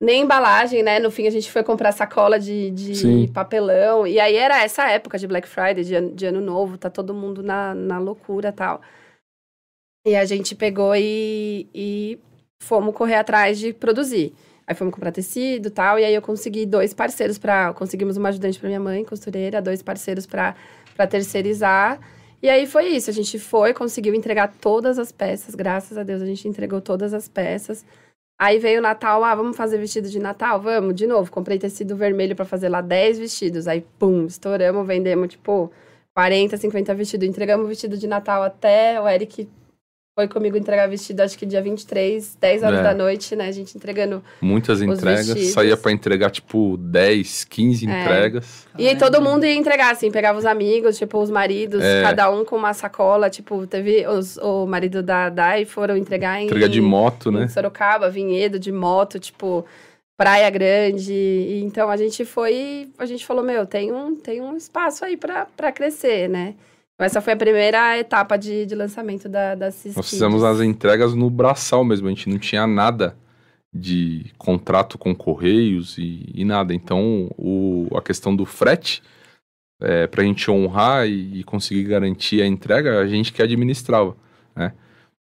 Nem 0.00 0.22
embalagem, 0.22 0.82
né? 0.82 0.98
No 0.98 1.10
fim, 1.10 1.26
a 1.26 1.30
gente 1.30 1.50
foi 1.50 1.62
comprar 1.62 1.92
sacola 1.92 2.38
de, 2.38 2.70
de 2.70 3.28
papelão. 3.34 4.06
E 4.06 4.18
aí 4.18 4.34
era 4.34 4.62
essa 4.64 4.88
época 4.90 5.18
de 5.18 5.26
Black 5.26 5.46
Friday, 5.46 5.84
de 5.84 5.94
ano, 5.94 6.14
de 6.14 6.26
ano 6.26 6.40
novo, 6.40 6.78
tá 6.78 6.88
todo 6.88 7.12
mundo 7.12 7.42
na, 7.42 7.74
na 7.74 7.98
loucura 7.98 8.48
e 8.48 8.52
tal. 8.52 8.80
E 10.06 10.16
a 10.16 10.24
gente 10.24 10.54
pegou 10.54 10.96
e, 10.96 11.68
e 11.74 12.18
fomos 12.62 12.94
correr 12.94 13.16
atrás 13.16 13.58
de 13.58 13.74
produzir. 13.74 14.32
Aí 14.66 14.74
fomos 14.74 14.94
comprar 14.94 15.12
tecido 15.12 15.66
e 15.66 15.70
tal, 15.70 15.98
e 15.98 16.04
aí 16.04 16.14
eu 16.14 16.22
consegui 16.22 16.64
dois 16.64 16.94
parceiros 16.94 17.38
para 17.38 17.74
Conseguimos 17.74 18.16
uma 18.16 18.28
ajudante 18.28 18.58
para 18.58 18.68
minha 18.68 18.80
mãe, 18.80 19.04
costureira, 19.04 19.60
dois 19.60 19.82
parceiros 19.82 20.26
para 20.26 20.54
terceirizar. 21.08 21.98
E 22.42 22.48
aí 22.48 22.66
foi 22.66 22.86
isso, 22.86 23.10
a 23.10 23.12
gente 23.12 23.38
foi, 23.38 23.74
conseguiu 23.74 24.14
entregar 24.14 24.54
todas 24.60 24.98
as 24.98 25.12
peças, 25.12 25.54
graças 25.54 25.98
a 25.98 26.02
Deus 26.02 26.22
a 26.22 26.26
gente 26.26 26.48
entregou 26.48 26.80
todas 26.80 27.12
as 27.12 27.28
peças. 27.28 27.84
Aí 28.42 28.58
veio 28.58 28.78
o 28.78 28.82
Natal, 28.82 29.22
ah, 29.22 29.34
vamos 29.34 29.54
fazer 29.54 29.76
vestido 29.76 30.08
de 30.08 30.18
Natal? 30.18 30.58
Vamos, 30.62 30.94
de 30.94 31.06
novo. 31.06 31.30
Comprei 31.30 31.58
tecido 31.58 31.94
vermelho 31.94 32.34
para 32.34 32.46
fazer 32.46 32.70
lá 32.70 32.80
10 32.80 33.18
vestidos. 33.18 33.68
Aí, 33.68 33.84
pum, 33.98 34.24
estouramos, 34.24 34.86
vendemos, 34.86 35.28
tipo, 35.28 35.70
40, 36.14 36.56
50 36.56 36.94
vestidos. 36.94 37.28
Entregamos 37.28 37.66
o 37.66 37.68
vestido 37.68 37.98
de 37.98 38.06
Natal 38.06 38.42
até 38.42 38.98
o 38.98 39.06
Eric 39.06 39.46
foi 40.14 40.26
comigo 40.28 40.56
entregar 40.56 40.88
vestido, 40.88 41.20
acho 41.20 41.38
que 41.38 41.46
dia 41.46 41.62
23, 41.62 42.36
10 42.38 42.62
horas 42.62 42.80
É. 42.80 42.82
da 42.82 42.94
noite, 42.94 43.36
né? 43.36 43.46
A 43.46 43.52
gente 43.52 43.76
entregando. 43.76 44.22
Muitas 44.40 44.82
entregas. 44.82 45.26
vestidos. 45.28 45.52
Saía 45.52 45.76
pra 45.76 45.92
entregar, 45.92 46.30
tipo, 46.30 46.76
10, 46.76 47.44
15 47.44 47.88
É. 47.88 48.02
entregas. 48.02 48.66
E 48.76 48.88
aí 48.88 48.96
todo 48.98 49.22
mundo 49.22 49.46
ia 49.46 49.54
entregar, 49.54 49.92
assim, 49.92 50.10
pegava 50.10 50.38
os 50.38 50.44
amigos, 50.44 50.98
tipo, 50.98 51.18
os 51.18 51.30
maridos, 51.30 51.82
É. 51.82 52.02
cada 52.02 52.30
um 52.30 52.44
com 52.44 52.56
uma 52.56 52.74
sacola. 52.74 53.30
Tipo, 53.30 53.66
teve 53.66 54.06
os, 54.06 54.36
o 54.38 54.66
marido 54.66 55.02
da 55.02 55.28
Dai 55.28 55.64
foram 55.64 55.96
entregar 55.96 56.40
em. 56.40 56.46
Entrega 56.46 56.68
de 56.68 56.80
moto, 56.80 57.30
em 57.30 57.34
né? 57.34 57.48
Sorocaba, 57.48 58.10
Vinhedo, 58.10 58.58
de 58.58 58.72
moto, 58.72 59.18
tipo, 59.18 59.64
Praia 60.18 60.50
Grande. 60.50 61.12
E, 61.14 61.62
então 61.64 61.88
a 61.88 61.96
gente 61.96 62.24
foi, 62.24 62.88
a 62.98 63.06
gente 63.06 63.24
falou, 63.24 63.44
meu, 63.44 63.64
tem 63.64 63.92
um, 63.92 64.14
tem 64.16 64.40
um 64.42 64.56
espaço 64.56 65.04
aí 65.04 65.16
pra 65.16 65.46
crescer, 65.72 66.28
né? 66.28 66.54
Então, 67.00 67.06
essa 67.06 67.22
foi 67.22 67.32
a 67.32 67.36
primeira 67.36 67.98
etapa 67.98 68.36
de, 68.36 68.66
de 68.66 68.74
lançamento 68.74 69.26
da, 69.26 69.54
da 69.54 69.70
Cis 69.70 69.96
Nós 69.96 70.10
fizemos 70.10 70.44
as 70.44 70.60
entregas 70.60 71.14
no 71.14 71.30
braçal 71.30 71.82
mesmo. 71.82 72.06
A 72.06 72.10
gente 72.10 72.28
não 72.28 72.38
tinha 72.38 72.66
nada 72.66 73.16
de 73.72 74.30
contrato 74.36 74.98
com 74.98 75.14
correios 75.14 75.96
e, 75.96 76.30
e 76.34 76.44
nada. 76.44 76.74
Então, 76.74 77.30
o, 77.38 77.88
a 77.96 78.02
questão 78.02 78.36
do 78.36 78.44
frete, 78.44 79.02
é, 79.80 80.06
para 80.06 80.20
a 80.20 80.26
gente 80.26 80.50
honrar 80.50 81.08
e, 81.08 81.40
e 81.40 81.42
conseguir 81.42 81.84
garantir 81.84 82.42
a 82.42 82.46
entrega, 82.46 83.00
a 83.00 83.06
gente 83.06 83.32
que 83.32 83.42
administrava, 83.42 84.14
né? 84.54 84.74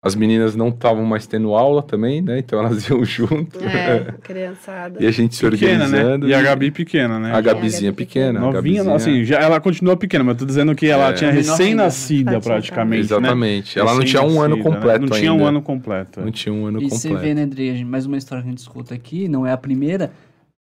As 0.05 0.15
meninas 0.15 0.53
não 0.53 0.67
estavam 0.67 1.05
mais 1.05 1.25
tendo 1.25 1.53
aula 1.55 1.81
também, 1.81 2.21
né? 2.21 2.37
Então 2.39 2.59
elas 2.59 2.85
iam 2.89 3.05
junto. 3.05 3.57
É, 3.63 4.11
criançada. 4.21 5.01
e 5.01 5.07
a 5.07 5.11
gente 5.11 5.33
se 5.33 5.49
Pequena, 5.49 5.87
né? 5.87 5.99
organizando. 5.99 6.27
E 6.27 6.33
a 6.33 6.41
Gabi 6.41 6.71
pequena, 6.71 7.17
né? 7.19 7.31
A 7.31 7.35
É, 7.35 7.37
a 7.37 7.41
Gabizinha 7.41 7.91
Gabi 7.91 8.05
pequena. 8.05 8.39
Novinha, 8.41 8.83
Gabizinha- 8.83 8.95
assim, 8.95 9.23
já, 9.23 9.39
ela 9.39 9.61
continua 9.61 9.95
pequena, 9.95 10.21
mas 10.25 10.33
eu 10.33 10.39
tô 10.39 10.45
dizendo 10.45 10.75
que 10.75 10.87
ela 10.87 11.09
É. 11.11 11.13
tinha 11.13 11.31
recém-nascida 11.31 12.41
praticamente, 12.41 12.97
né? 12.99 13.17
Exatamente. 13.17 13.79
Ela 13.79 13.93
não 13.95 14.03
tinha 14.03 14.21
um 14.23 14.41
ano 14.41 14.57
né? 14.57 14.61
completo 14.63 15.05
Não 15.05 15.09
tinha 15.17 15.31
um 15.31 15.35
ainda. 15.37 15.47
ano 15.49 15.61
completo. 15.61 16.19
é. 16.19 16.23
Não 16.25 16.31
tinha 16.31 16.53
um 16.53 16.65
ano 16.65 16.81
E 16.81 16.89
você 16.89 17.07
completo. 17.07 17.25
vê, 17.25 17.33
né, 17.33 17.45
Dri, 17.45 17.69
a 17.69 17.73
gente- 17.73 17.85
mais 17.85 18.05
uma 18.05 18.17
história 18.17 18.41
que 18.43 18.49
a 18.49 18.51
gente 18.51 18.59
escuta 18.59 18.93
aqui, 18.93 19.29
não 19.29 19.47
é 19.47 19.53
a 19.53 19.57
primeira. 19.57 20.11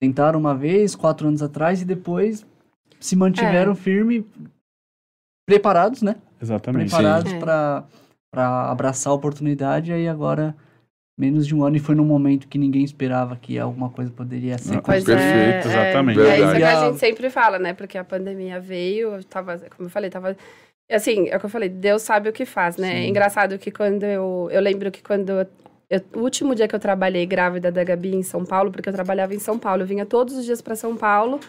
Tentaram 0.02 0.40
uma 0.40 0.56
vez, 0.56 0.96
quatro 0.96 1.28
anos 1.28 1.42
atrás, 1.42 1.82
e 1.82 1.86
depois 1.86 2.46
se 3.02 3.18
mantiveram 3.18 3.74
É. 3.74 3.76
firme, 3.76 4.26
preparados, 5.46 6.02
né? 6.02 6.16
Exatamente. 6.42 6.90
Preparados 6.90 7.32
Sim. 7.32 7.38
É. 7.38 7.40
para 7.40 7.84
para 8.36 8.70
abraçar 8.70 9.12
a 9.12 9.16
oportunidade, 9.16 9.94
aí 9.94 10.10
agora 10.10 10.54
menos 11.18 11.48
de 11.48 11.56
um 11.56 11.64
ano, 11.64 11.78
e 11.78 11.80
foi 11.80 11.96
num 11.96 12.04
momento 12.04 12.46
que 12.50 12.58
ninguém 12.58 12.84
esperava 12.84 13.38
que 13.38 13.58
alguma 13.58 13.90
coisa 13.90 14.12
poderia 14.12 14.58
ser. 14.58 14.76
Ah, 14.76 14.82
Pois 14.82 15.06
Perfeito, 15.06 15.70
é, 15.70 15.90
exatamente. 15.90 16.20
É, 16.20 16.28
é 16.28 16.40
isso 16.42 16.56
que 16.58 16.64
a 16.64 16.86
gente 16.86 17.00
sempre 17.00 17.30
fala, 17.30 17.58
né? 17.58 17.74
Porque 17.74 17.98
a 17.98 18.04
pandemia 18.04 18.60
veio, 18.60 19.24
tava, 19.24 19.58
como 19.78 19.88
eu 19.88 19.90
falei, 19.90 20.10
tava. 20.10 20.36
Assim, 20.92 21.30
é 21.30 21.38
o 21.38 21.40
que 21.40 21.46
eu 21.46 21.50
falei, 21.50 21.70
Deus 21.70 22.02
sabe 22.02 22.28
o 22.28 22.34
que 22.34 22.46
faz, 22.46 22.76
né? 22.76 22.90
Sim. 22.90 22.96
É 22.96 23.08
engraçado 23.08 23.58
que 23.58 23.72
quando 23.72 24.04
eu. 24.04 24.50
Eu 24.52 24.60
lembro 24.60 24.92
que 24.92 25.02
quando. 25.02 25.30
Eu, 25.30 25.48
eu- 25.90 26.02
o 26.18 26.20
último 26.20 26.54
dia 26.54 26.68
que 26.68 26.76
eu 26.76 26.80
trabalhei 26.80 27.26
grávida 27.26 27.72
da 27.72 27.84
Gabi 27.86 28.14
em 28.14 28.22
São 28.24 28.44
Paulo, 28.44 28.70
porque 28.70 28.90
eu 28.90 28.94
trabalhava 28.94 29.34
em 29.34 29.40
São 29.40 29.58
Paulo, 29.58 29.84
eu 29.84 29.88
vinha 29.88 30.06
todos 30.06 30.36
os 30.36 30.44
dias 30.44 30.62
para 30.62 30.76
São 30.76 30.98
Paulo 30.98 31.40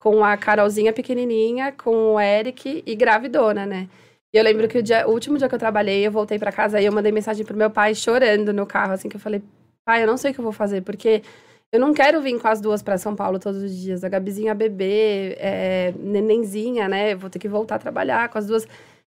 com 0.00 0.24
a 0.24 0.36
Carolzinha 0.36 0.92
pequenininha, 0.92 1.70
com 1.70 2.14
o 2.14 2.20
Eric 2.20 2.82
e 2.84 2.94
gravidona, 2.96 3.64
né? 3.64 3.88
E 4.34 4.38
eu 4.38 4.44
lembro 4.44 4.66
que 4.68 4.78
o, 4.78 4.82
dia- 4.82 5.06
o 5.06 5.12
último 5.12 5.36
dia 5.38 5.48
que 5.48 5.54
eu 5.54 5.58
trabalhei, 5.58 6.06
eu 6.06 6.10
voltei 6.10 6.38
para 6.38 6.52
casa 6.52 6.80
e 6.80 6.84
eu 6.86 6.92
mandei 6.92 7.12
mensagem 7.12 7.44
pro 7.44 7.56
meu 7.56 7.70
pai 7.70 7.94
chorando 7.94 8.52
no 8.52 8.66
carro, 8.66 8.92
assim, 8.92 9.08
que 9.08 9.16
eu 9.16 9.20
falei, 9.20 9.42
pai, 9.84 10.02
eu 10.02 10.06
não 10.06 10.16
sei 10.16 10.30
o 10.30 10.34
que 10.34 10.40
eu 10.40 10.44
vou 10.44 10.52
fazer, 10.52 10.82
porque 10.82 11.22
eu 11.70 11.80
não 11.80 11.92
quero 11.94 12.20
vir 12.20 12.38
com 12.40 12.48
as 12.48 12.60
duas 12.60 12.82
para 12.82 12.98
São 12.98 13.14
Paulo 13.16 13.38
todos 13.38 13.62
os 13.62 13.74
dias. 13.76 14.04
A 14.04 14.08
Gabizinha 14.08 14.54
bebê, 14.54 15.36
é, 15.38 15.92
nenenzinha, 15.98 16.88
né? 16.88 17.14
Vou 17.14 17.28
ter 17.30 17.38
que 17.38 17.48
voltar 17.48 17.76
a 17.76 17.78
trabalhar 17.78 18.28
com 18.28 18.38
as 18.38 18.46
duas. 18.46 18.66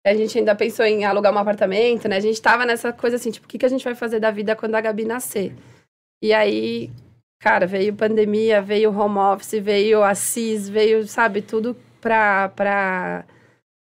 A 0.05 0.13
gente 0.13 0.38
ainda 0.38 0.55
pensou 0.55 0.86
em 0.86 1.03
alugar 1.05 1.34
um 1.34 1.38
apartamento, 1.38 2.08
né? 2.08 2.17
A 2.17 2.21
gente 2.21 2.41
tava 2.41 2.65
nessa 2.65 2.91
coisa 2.93 3.17
assim, 3.17 3.32
tipo, 3.32 3.45
o 3.45 3.49
que, 3.49 3.58
que 3.58 3.65
a 3.65 3.69
gente 3.69 3.84
vai 3.84 3.95
fazer 3.95 4.19
da 4.19 4.32
vida 4.32 4.55
quando 4.55 4.75
a 4.75 4.82
Gabi 4.82 5.05
nascer? 5.05 5.53
E 6.23 6.34
aí, 6.34 6.89
cara, 7.39 7.65
veio 7.67 7.93
pandemia, 7.95 8.62
veio 8.62 8.91
home 8.97 9.17
office, 9.19 9.60
veio 9.62 10.03
a 10.03 10.13
CIS, 10.15 10.69
veio, 10.69 11.08
sabe, 11.08 11.41
tudo 11.41 11.75
pra, 12.01 12.49
pra, 12.49 13.25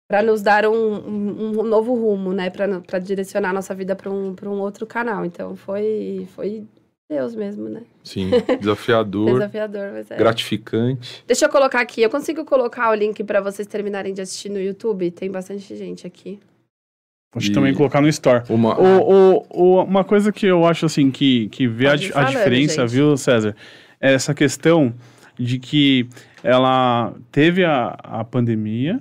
pra 0.08 0.22
nos 0.22 0.42
dar 0.42 0.66
um, 0.66 0.72
um, 0.72 1.60
um 1.60 1.62
novo 1.62 1.94
rumo, 1.94 2.32
né? 2.32 2.50
Pra, 2.50 2.80
pra 2.80 2.98
direcionar 2.98 3.50
a 3.50 3.52
nossa 3.52 3.74
vida 3.74 3.94
pra 3.96 4.10
um, 4.10 4.34
pra 4.34 4.48
um 4.48 4.60
outro 4.60 4.86
canal. 4.86 5.24
Então 5.24 5.56
foi, 5.56 6.26
foi 6.34 6.64
Deus 7.10 7.34
mesmo, 7.34 7.68
né? 7.68 7.82
Sim, 8.04 8.30
desafiador, 8.60 9.32
Desafiador, 9.34 9.90
mas 9.92 10.10
é. 10.10 10.16
gratificante. 10.16 11.24
Deixa 11.26 11.46
eu 11.46 11.50
colocar 11.50 11.80
aqui. 11.80 12.02
Eu 12.02 12.10
consigo 12.10 12.44
colocar 12.44 12.90
o 12.90 12.94
link 12.94 13.22
pra 13.24 13.40
vocês 13.40 13.66
terminarem 13.66 14.12
de 14.14 14.20
assistir 14.20 14.48
no 14.48 14.60
YouTube? 14.60 15.10
Tem 15.10 15.30
bastante 15.30 15.74
gente 15.76 16.06
aqui. 16.06 16.38
Acho 17.34 17.46
que 17.46 17.52
E- 17.52 17.54
também 17.54 17.74
colocar 17.74 18.00
no 18.00 18.08
Store. 18.08 18.44
Uma, 18.48 18.80
O, 18.80 19.10
o, 19.42 19.46
o- 19.50 19.84
uma 19.84 20.04
coisa 20.04 20.32
que 20.32 20.46
eu 20.46 20.64
acho 20.64 20.86
assim 20.86 21.10
que, 21.10 21.48
que 21.50 21.66
vê 21.68 21.86
a, 21.86 21.90
Pode 21.90 22.12
a 22.14 22.24
diferença, 22.24 22.82
gente. 22.82 22.90
viu, 22.92 23.16
César? 23.16 23.54
É 24.00 24.12
essa 24.14 24.32
questão 24.34 24.94
de 25.38 25.58
que 25.58 26.08
ela 26.42 27.12
teve 27.30 27.62
a, 27.64 27.88
a 28.02 28.24
pandemia, 28.24 29.00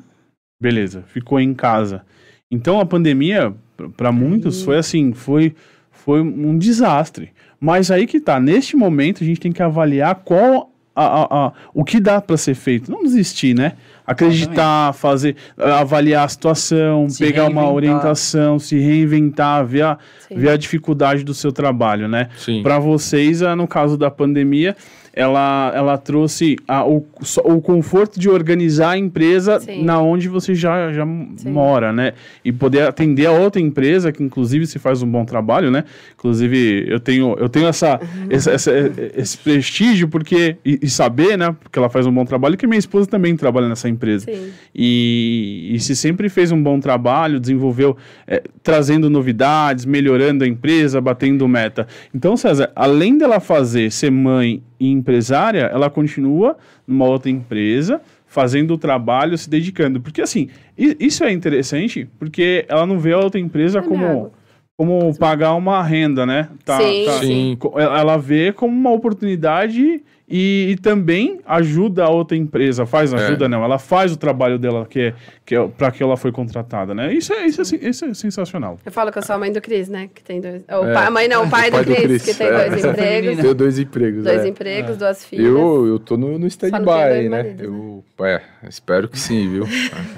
beleza, 0.60 1.04
ficou 1.08 1.40
em 1.40 1.54
casa. 1.54 2.02
Então 2.50 2.80
a 2.80 2.86
pandemia, 2.86 3.54
para 3.98 4.12
muitos, 4.12 4.62
foi 4.64 4.78
assim, 4.78 5.14
foi, 5.14 5.54
foi 5.92 6.22
um 6.22 6.58
desastre. 6.58 7.32
Mas 7.60 7.90
aí 7.92 8.06
que 8.06 8.20
tá, 8.20 8.40
neste 8.40 8.76
momento 8.76 9.24
a 9.24 9.26
gente 9.26 9.40
tem 9.40 9.52
que 9.52 9.64
avaliar 9.64 10.16
qual 10.24 10.72
a, 10.96 11.04
a- 11.06 11.48
a- 11.48 11.54
o 11.74 11.84
que 11.84 12.00
dá 12.00 12.22
para 12.22 12.38
ser 12.38 12.54
feito. 12.54 12.90
Não 12.92 13.04
desistir, 13.04 13.54
né? 13.56 13.74
acreditar, 14.08 14.94
fazer, 14.94 15.36
avaliar 15.58 16.26
a 16.26 16.28
situação, 16.28 17.10
Se 17.10 17.18
pegar 17.26 17.44
uma 17.50 17.62
reinventar. 17.62 17.74
orientação, 17.76 18.60
se 18.60 18.78
reinventar, 18.78 19.66
ver 19.66 19.82
a, 19.82 19.98
Sim. 20.28 20.36
ver 20.38 20.50
a 20.50 20.58
dificuldade 20.58 21.24
do 21.24 21.34
seu 21.34 21.52
trabalho, 21.52 22.08
né? 22.08 22.30
Para 22.62 22.78
vocês, 22.78 23.42
ah, 23.42 23.56
no 23.56 23.68
caso 23.68 23.98
da 23.98 24.12
pandemia, 24.12 24.76
ela, 25.16 25.72
ela 25.74 25.98
trouxe 25.98 26.58
a- 26.68 26.86
o, 26.86 27.06
o 27.46 27.62
conforto 27.62 28.20
de 28.20 28.30
organizar 28.30 28.92
a 28.92 28.98
empresa 28.98 29.60
Sim. 29.62 29.84
na 29.86 30.02
onde 30.02 30.28
você 30.28 30.54
já, 30.54 30.92
já 30.92 31.06
Sim. 31.38 31.50
mora, 31.52 31.94
né? 31.94 32.12
E 32.44 32.52
poder 32.52 32.82
atender 32.90 33.26
a 33.26 33.32
outra 33.32 33.62
empresa, 33.62 34.12
que 34.12 34.22
inclusive 34.22 34.68
se 34.68 34.78
faz 34.78 35.02
um 35.02 35.10
bom 35.10 35.24
trabalho, 35.24 35.72
né? 35.72 35.86
Inclusive, 36.16 36.86
eu 36.90 37.00
tenho, 37.00 37.34
eu 37.40 37.48
tenho 37.48 37.68
essa, 37.68 38.00
essa- 38.30 38.52
essa- 38.52 38.72
esse 39.16 39.38
prestígio 39.38 40.10
porque, 40.10 40.58
e, 40.66 40.80
e 40.82 40.90
saber, 40.90 41.38
né? 41.38 41.56
Porque 41.64 41.80
ela 41.80 41.90
faz 41.90 42.06
um 42.06 42.12
bom 42.12 42.26
trabalho, 42.26 42.58
que 42.58 42.68
minha 42.68 42.78
esposa 42.80 43.08
também 43.08 43.36
trabalha 43.38 43.70
nessa 43.70 43.88
empresa. 43.88 44.26
Sim. 44.26 44.50
E, 44.76 45.72
e 45.74 45.80
se 45.80 45.96
sempre 45.96 46.28
fez 46.28 46.52
um 46.52 46.62
bom 46.62 46.80
trabalho, 46.80 47.40
desenvolveu, 47.40 47.96
eh, 48.28 48.44
trazendo 48.62 49.10
novidades, 49.10 49.86
melhorando 49.86 50.44
a 50.44 50.48
empresa, 50.48 51.00
batendo 51.00 51.48
meta. 51.48 51.88
Então, 52.14 52.36
César, 52.36 52.72
além 52.76 53.18
dela 53.18 53.40
fazer 53.40 53.92
ser 53.92 54.12
mãe 54.12 54.62
empresária, 54.80 55.70
ela 55.74 55.90
continua 55.90 56.58
numa 56.88 57.06
outra 57.06 57.30
empresa, 57.30 58.02
fazendo 58.28 58.74
o 58.74 58.78
trabalho, 58.78 59.38
se 59.38 59.50
dedicando. 59.50 60.02
Porque, 60.02 60.22
assim, 60.22 60.50
isso 60.78 61.24
é 61.24 61.32
interessante, 61.32 62.08
porque 62.20 62.66
ela 62.68 62.86
não 62.86 63.00
vê 63.00 63.14
a 63.14 63.20
outra 63.20 63.40
empresa 63.40 63.80
É 63.80 63.82
como, 63.82 64.06
água. 64.06 64.32
como 64.78 65.16
pagar 65.18 65.54
uma 65.56 65.82
renda, 65.82 66.26
né? 66.26 66.50
Tá, 66.66 66.78
Sim, 66.80 67.06
tá- 67.06 67.20
Sim. 67.20 67.58
ela 67.78 68.18
vê 68.18 68.52
como 68.52 68.74
uma 68.76 68.92
oportunidade 68.92 70.04
e, 70.28 70.70
e 70.72 70.76
também 70.78 71.40
ajuda 71.46 72.04
a 72.06 72.10
outra 72.10 72.36
empresa. 72.36 72.86
Faz 72.86 73.14
É. 73.14 73.16
ajuda, 73.18 73.48
não. 73.48 73.64
Ela 73.64 73.78
faz 73.78 74.12
o 74.12 74.18
trabalho 74.18 74.58
dela 74.58 74.86
que 74.90 75.00
é, 75.00 75.14
que 75.46 75.56
é 75.56 75.68
para 75.68 75.92
que 75.92 76.02
ela 76.02 76.18
foi 76.18 76.32
contratada, 76.32 76.94
né? 76.96 77.14
Isso 77.14 77.32
é, 77.34 77.46
isso, 77.46 77.62
é, 77.62 77.88
isso 77.90 78.06
é 78.06 78.14
sensacional. 78.14 78.78
Eu 78.86 78.92
falo 78.92 79.12
que 79.12 79.18
eu 79.20 79.24
sou 79.24 79.36
a 79.36 79.40
mãe 79.40 79.52
do 79.52 79.62
Cris, 79.62 79.88
né? 79.88 80.10
Que 80.14 80.24
tem 80.24 80.42
dois. 80.42 80.62
O 80.68 80.86
É. 80.86 80.94
pai, 80.94 81.06
a 81.08 81.12
mãe 81.12 81.28
não, 81.28 81.46
o 81.46 81.50
pai, 81.50 81.70
do, 81.70 81.84
Cris, 81.84 82.24
que 82.24 82.34
tem 82.34 82.48
é. 82.48 82.70
dois 82.70 82.86
empregos. 82.86 83.38
Tenho 83.38 83.54
dois 83.56 83.80
empregos. 83.80 84.24
Dois 84.24 84.42
é. 84.44 84.48
empregos, 84.48 84.98
duas 84.98 85.24
filhas. 85.26 85.46
Eu, 85.46 85.88
eu 85.88 86.00
tô 86.00 86.18
no, 86.18 86.40
no 86.40 86.48
stand-by, 86.48 87.10
tem 87.14 87.30
né? 87.30 87.38
maridos, 87.44 87.62
Eu, 87.62 88.04
é, 88.26 88.42
espero 88.68 89.08
que 89.08 89.20
sim, 89.20 89.48
viu? 89.50 89.66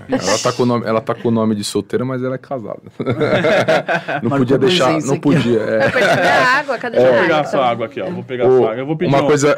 ela, 0.10 0.38
tá 0.42 0.54
com 0.54 0.64
o 0.64 0.66
nome, 0.66 0.86
ela 0.86 1.02
tá 1.02 1.14
com 1.16 1.28
o 1.28 1.32
nome 1.32 1.56
de 1.56 1.64
solteira, 1.64 2.06
mas 2.06 2.24
ela 2.24 2.36
é 2.36 2.38
casada. 2.38 2.82
não 4.24 4.30
Marcou 4.30 4.38
podia 4.40 4.58
deixar, 4.58 4.92
não 5.02 5.14
aqui. 5.14 5.20
podia. 5.20 5.60
Eu 5.60 5.82
é. 5.82 5.92
minha 5.92 6.60
água, 6.60 6.78
cadê 6.78 6.98
Vou 7.00 7.08
minha 7.10 7.22
pegar 7.22 7.36
a 7.36 7.40
água? 7.40 7.52
sua 7.52 7.66
água 7.70 7.86
aqui, 7.88 8.02
ó. 8.02 8.10
Vou 8.10 8.24
pegar 8.24 8.46
a 8.46 8.50
sua 8.50 8.70
água. 8.72 8.76
Eu 8.82 8.86
vou 8.86 8.98
pedir 8.98 9.10
uma 9.14 9.24
um- 9.24 9.28
coisa- 9.28 9.56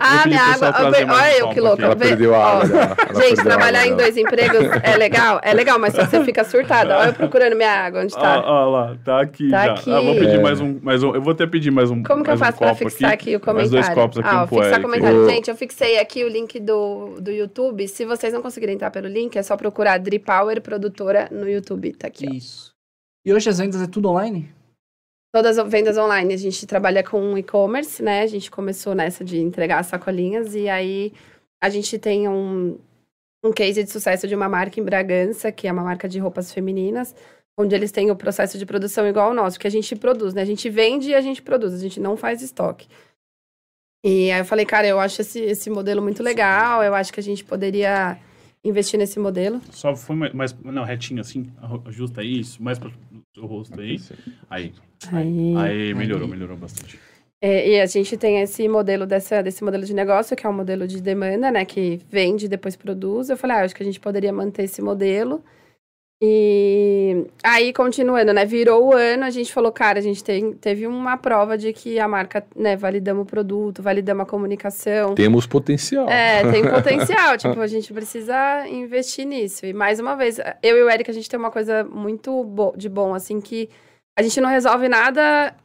Olha 0.86 1.06
mais 1.06 1.40
eu 1.40 1.50
que 1.50 1.60
louca. 1.60 1.74
aqui. 1.76 1.84
Ela 1.86 1.96
perdeu 1.96 2.36
a 2.36 2.66
Gente, 2.66 2.76
perdeu 3.16 3.42
a 3.42 3.44
trabalhar 3.44 3.82
água 3.82 3.92
em 3.94 3.96
dois 3.98 4.18
empregos 4.18 4.60
é 4.84 4.98
legal? 4.98 5.40
É 5.44 5.54
legal, 5.54 5.78
mas 5.80 5.94
só 5.94 6.06
você 6.06 6.24
fica 6.26 6.44
surtada. 6.44 6.98
Olha 6.98 7.10
eu 7.10 7.14
procurando 7.14 7.56
minha 7.56 7.72
água, 7.72 8.02
onde 8.02 8.14
tá? 8.14 8.42
ó 8.46 8.70
lá, 8.70 8.96
tá 9.04 9.22
aqui 9.22 9.50
Tá 9.50 9.66
já. 9.66 9.74
aqui. 9.74 9.92
Ah, 9.92 10.02
vou 10.02 10.16
pedir 10.16 10.36
É. 10.36 10.42
mais 10.42 10.62
um, 10.62 10.80
mais 10.82 11.04
um. 11.04 11.14
Eu 11.16 11.22
vou 11.22 11.32
até 11.34 11.46
pedir 11.48 11.72
mais 11.72 11.92
um. 11.92 12.04
Como 12.04 12.24
que 12.24 12.30
eu 12.30 12.38
mais 12.38 12.42
um 12.42 12.44
faço 12.46 12.58
pra 12.58 12.76
fixar 12.76 13.12
aqui, 13.12 13.30
o 13.30 13.32
Mais 13.34 13.44
comentário? 13.46 13.70
dois 13.72 13.90
copos 13.90 14.18
aqui, 14.20 14.28
ah, 14.30 14.44
um 14.44 14.48
fixar 14.48 14.66
Eric. 14.68 14.82
comentário. 14.82 15.30
Gente, 15.30 15.50
eu 15.50 15.56
fixei 15.56 16.00
aqui 16.00 16.24
o 16.24 16.28
link 16.30 16.60
do, 16.60 17.16
do 17.20 17.32
YouTube. 17.32 17.88
Se 17.88 18.06
vocês 18.06 18.34
não 18.34 18.42
conseguirem 18.42 18.76
entrar 18.76 18.92
pelo 18.92 19.08
link, 19.08 19.36
é 19.38 19.44
só 19.44 19.56
procurar 19.58 19.98
Dri 20.00 20.20
Power 20.20 20.62
Produtora 20.62 21.28
no 21.32 21.48
YouTube. 21.50 21.94
Tá 21.94 22.08
aqui, 22.08 22.26
ó. 22.30 22.34
Isso. 22.34 22.74
E 23.26 23.34
hoje 23.34 23.50
as 23.50 23.58
vendas 23.58 23.82
é 23.82 23.88
tudo 23.88 24.10
online? 24.10 24.50
Todas 25.32 25.60
as 25.60 25.70
vendas 25.70 25.98
online, 25.98 26.34
a 26.34 26.38
gente 26.38 26.66
trabalha 26.66 27.04
com 27.04 27.38
e-commerce, 27.38 28.02
né? 28.02 28.22
A 28.22 28.28
gente 28.28 28.50
começou 28.50 28.96
nessa 28.96 29.24
de 29.24 29.40
entregar 29.40 29.80
as 29.80 29.86
sacolinhas 29.86 30.56
e 30.56 30.68
aí 30.68 31.14
a 31.62 31.70
gente 31.70 32.00
tem 32.00 32.28
um, 32.28 32.80
um 33.44 33.52
case 33.52 33.84
de 33.84 33.92
sucesso 33.92 34.28
de 34.28 34.34
uma 34.34 34.50
marca 34.50 34.80
em 34.80 34.84
Bragança, 34.84 35.52
que 35.52 35.68
é 35.68 35.72
uma 35.72 35.84
marca 35.84 36.10
de 36.10 36.18
roupas 36.18 36.52
femininas, 36.52 37.16
onde 37.60 37.76
eles 37.76 37.92
têm 37.92 38.10
o 38.10 38.16
processo 38.16 38.58
de 38.58 38.66
produção 38.66 39.08
igual 39.08 39.28
ao 39.28 39.34
nosso, 39.36 39.60
que 39.60 39.68
a 39.68 39.72
gente 39.72 39.96
produz, 39.96 40.34
né? 40.34 40.42
A 40.42 40.46
gente 40.46 40.68
vende 40.68 41.10
e 41.12 41.16
a 41.16 41.22
gente 41.22 41.44
produz, 41.44 41.74
a 41.74 41.78
gente 41.78 42.00
não 42.00 42.18
faz 42.18 42.42
estoque. 42.42 42.88
E 44.04 44.32
aí 44.32 44.40
eu 44.40 44.46
falei, 44.46 44.66
cara, 44.66 44.88
eu 44.88 45.00
acho 45.00 45.22
esse, 45.22 45.40
esse 45.42 45.70
modelo 45.70 46.02
muito 46.02 46.24
legal, 46.24 46.84
eu 46.84 46.96
acho 46.96 47.14
que 47.14 47.20
a 47.20 47.24
gente 47.24 47.44
poderia 47.44 48.18
investir 48.64 49.00
nesse 49.00 49.20
modelo. 49.20 49.62
Só 49.72 49.96
foi 49.96 50.16
mais, 50.16 50.34
mais- 50.34 50.56
Não, 50.64 50.84
retinho 50.84 51.22
assim. 51.22 51.48
Ajusta 51.86 52.24
isso. 52.24 52.62
Mais 52.62 52.78
para 52.80 52.92
o 53.38 53.46
rosto 53.46 53.80
aí. 53.80 54.00
Aí. 54.50 54.74
Aí, 55.12 55.56
Aí 55.58 55.94
melhorou, 55.94 56.26
Aí. 56.26 56.32
melhorou 56.32 56.58
bastante. 56.58 57.00
É, 57.42 57.70
e 57.70 57.80
a 57.80 57.86
gente 57.86 58.18
tem 58.18 58.42
esse 58.42 58.68
modelo 58.68 59.06
dessa, 59.06 59.42
desse 59.42 59.64
modelo 59.64 59.86
de 59.86 59.94
negócio, 59.94 60.36
que 60.36 60.46
é 60.46 60.50
um 60.50 60.54
modelo 60.54 60.86
de 60.86 61.02
demanda, 61.02 61.50
né? 61.50 61.64
Que 61.64 62.02
vende 62.10 62.46
e 62.48 62.50
depois 62.50 62.76
produz. 62.76 63.30
Eu 63.30 63.38
falei, 63.38 63.56
ah, 63.58 63.64
acho 63.64 63.74
que 63.74 63.82
a 63.82 63.86
gente 63.86 64.00
poderia 64.00 64.34
manter 64.34 64.64
esse 64.64 64.82
modelo. 64.82 65.42
E 66.22 67.26
aí, 67.42 67.72
continuando, 67.72 68.34
né? 68.34 68.44
Virou 68.44 68.90
o 68.90 68.94
ano, 68.94 69.24
a 69.24 69.30
gente 69.30 69.54
falou, 69.54 69.72
cara, 69.72 70.00
a 70.00 70.02
gente 70.02 70.22
tem, 70.22 70.52
teve 70.52 70.86
uma 70.86 71.16
prova 71.16 71.58
de 71.58 71.72
que 71.72 71.98
a 71.98 72.10
marca, 72.10 72.46
né, 72.54 72.76
validamos 72.76 73.24
o 73.24 73.26
produto, 73.26 73.82
validamos 73.82 74.24
a 74.24 74.26
comunicação. 74.26 75.16
Temos 75.16 75.48
potencial. 75.48 76.10
É, 76.10 76.52
tem 76.52 76.64
potencial. 76.70 77.38
tipo, 77.38 77.62
a 77.62 77.68
gente 77.68 77.94
precisa 77.94 78.68
investir 78.68 79.26
nisso. 79.26 79.66
E 79.66 79.72
mais 79.72 80.02
uma 80.02 80.16
vez, 80.16 80.40
eu 80.62 80.78
e 80.78 80.84
o 80.84 80.90
Eric, 80.90 81.10
a 81.10 81.14
gente 81.14 81.30
tem 81.30 81.40
uma 81.40 81.52
coisa 81.52 81.86
muito 81.86 82.44
bo 82.44 82.74
de 82.76 82.90
bom, 82.90 83.14
assim, 83.14 83.40
que 83.40 83.70
a 84.18 84.22
gente 84.22 84.42
não 84.42 84.50
resolve 84.50 84.90
nada 84.90 85.56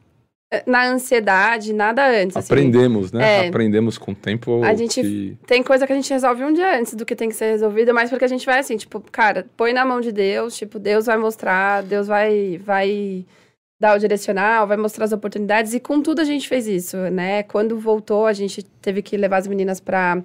na 0.67 0.87
ansiedade, 0.89 1.73
nada 1.73 2.07
antes. 2.07 2.37
assim. 2.37 2.53
Aprendemos, 2.53 3.11
né? 3.11 3.45
É. 3.45 3.47
Aprendemos 3.47 3.97
com 3.97 4.11
o 4.11 4.15
tempo. 4.15 4.63
A 4.63 4.73
gente- 4.73 5.01
que- 5.01 5.37
Tem 5.47 5.61
coisa 5.63 5.85
que 5.85 5.93
a 5.93 5.95
gente 5.95 6.09
resolve 6.11 6.43
um 6.43 6.53
dia 6.53 6.79
antes 6.79 6.93
do 6.93 7.05
que 7.05 7.15
tem 7.15 7.29
que 7.29 7.35
ser 7.35 7.51
resolvida, 7.51 7.93
mas 7.93 8.09
porque 8.09 8.25
a 8.25 8.27
gente 8.27 8.45
vai 8.45 8.59
assim, 8.59 8.77
tipo, 8.77 9.01
cara, 9.11 9.45
põe 9.57 9.73
na 9.73 9.83
mão 9.85 9.99
de 9.99 10.11
Deus, 10.11 10.55
tipo, 10.55 10.77
Deus 10.79 11.05
vai 11.07 11.17
mostrar, 11.17 11.83
Deus 11.83 12.07
vai, 12.07 12.59
vai 12.63 13.25
dar 13.79 13.95
o 13.97 13.99
direcional, 13.99 14.65
vai 14.67 14.77
mostrar 14.77 15.05
as 15.05 15.11
oportunidades, 15.11 15.73
e 15.73 15.79
com 15.79 16.01
tudo 16.01 16.21
a 16.21 16.23
gente 16.23 16.47
fez 16.47 16.67
isso, 16.67 16.95
né? 17.11 17.43
Quando 17.43 17.77
voltou, 17.77 18.25
a 18.25 18.33
gente 18.33 18.63
teve 18.63 19.01
que 19.01 19.17
levar 19.17 19.37
as 19.37 19.47
meninas 19.47 19.79
pra, 19.81 20.23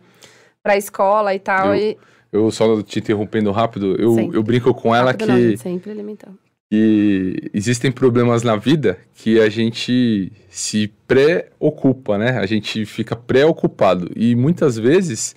pra 0.63 0.77
escola 0.77 1.35
e 1.35 1.39
tal, 1.39 1.75
Eu- 1.75 1.77
e... 1.77 1.99
Eu 2.33 2.49
só 2.53 2.81
te 2.81 3.01
interrompendo 3.01 3.51
rápido, 3.51 3.97
eu, 4.01 4.33
eu 4.33 4.41
brinco 4.41 4.73
com 4.73 4.95
ela 4.95 5.11
Rápido 5.11 5.27
não, 5.31 5.35
que, 5.35 5.49
gente, 5.51 5.61
sempre 5.61 5.91
alimentando. 5.91 6.39
Que 6.71 7.51
existem 7.53 7.91
problemas 7.91 8.45
na 8.45 8.55
vida 8.55 8.97
que 9.15 9.41
a 9.41 9.49
gente 9.49 10.33
se 10.49 10.87
preocupa, 11.07 12.17
né? 12.17 12.39
A 12.39 12.47
gente 12.47 12.87
fica 12.87 13.17
preocupado. 13.17 14.09
E 14.15 14.37
muitas 14.37 14.79
vezes 14.79 15.35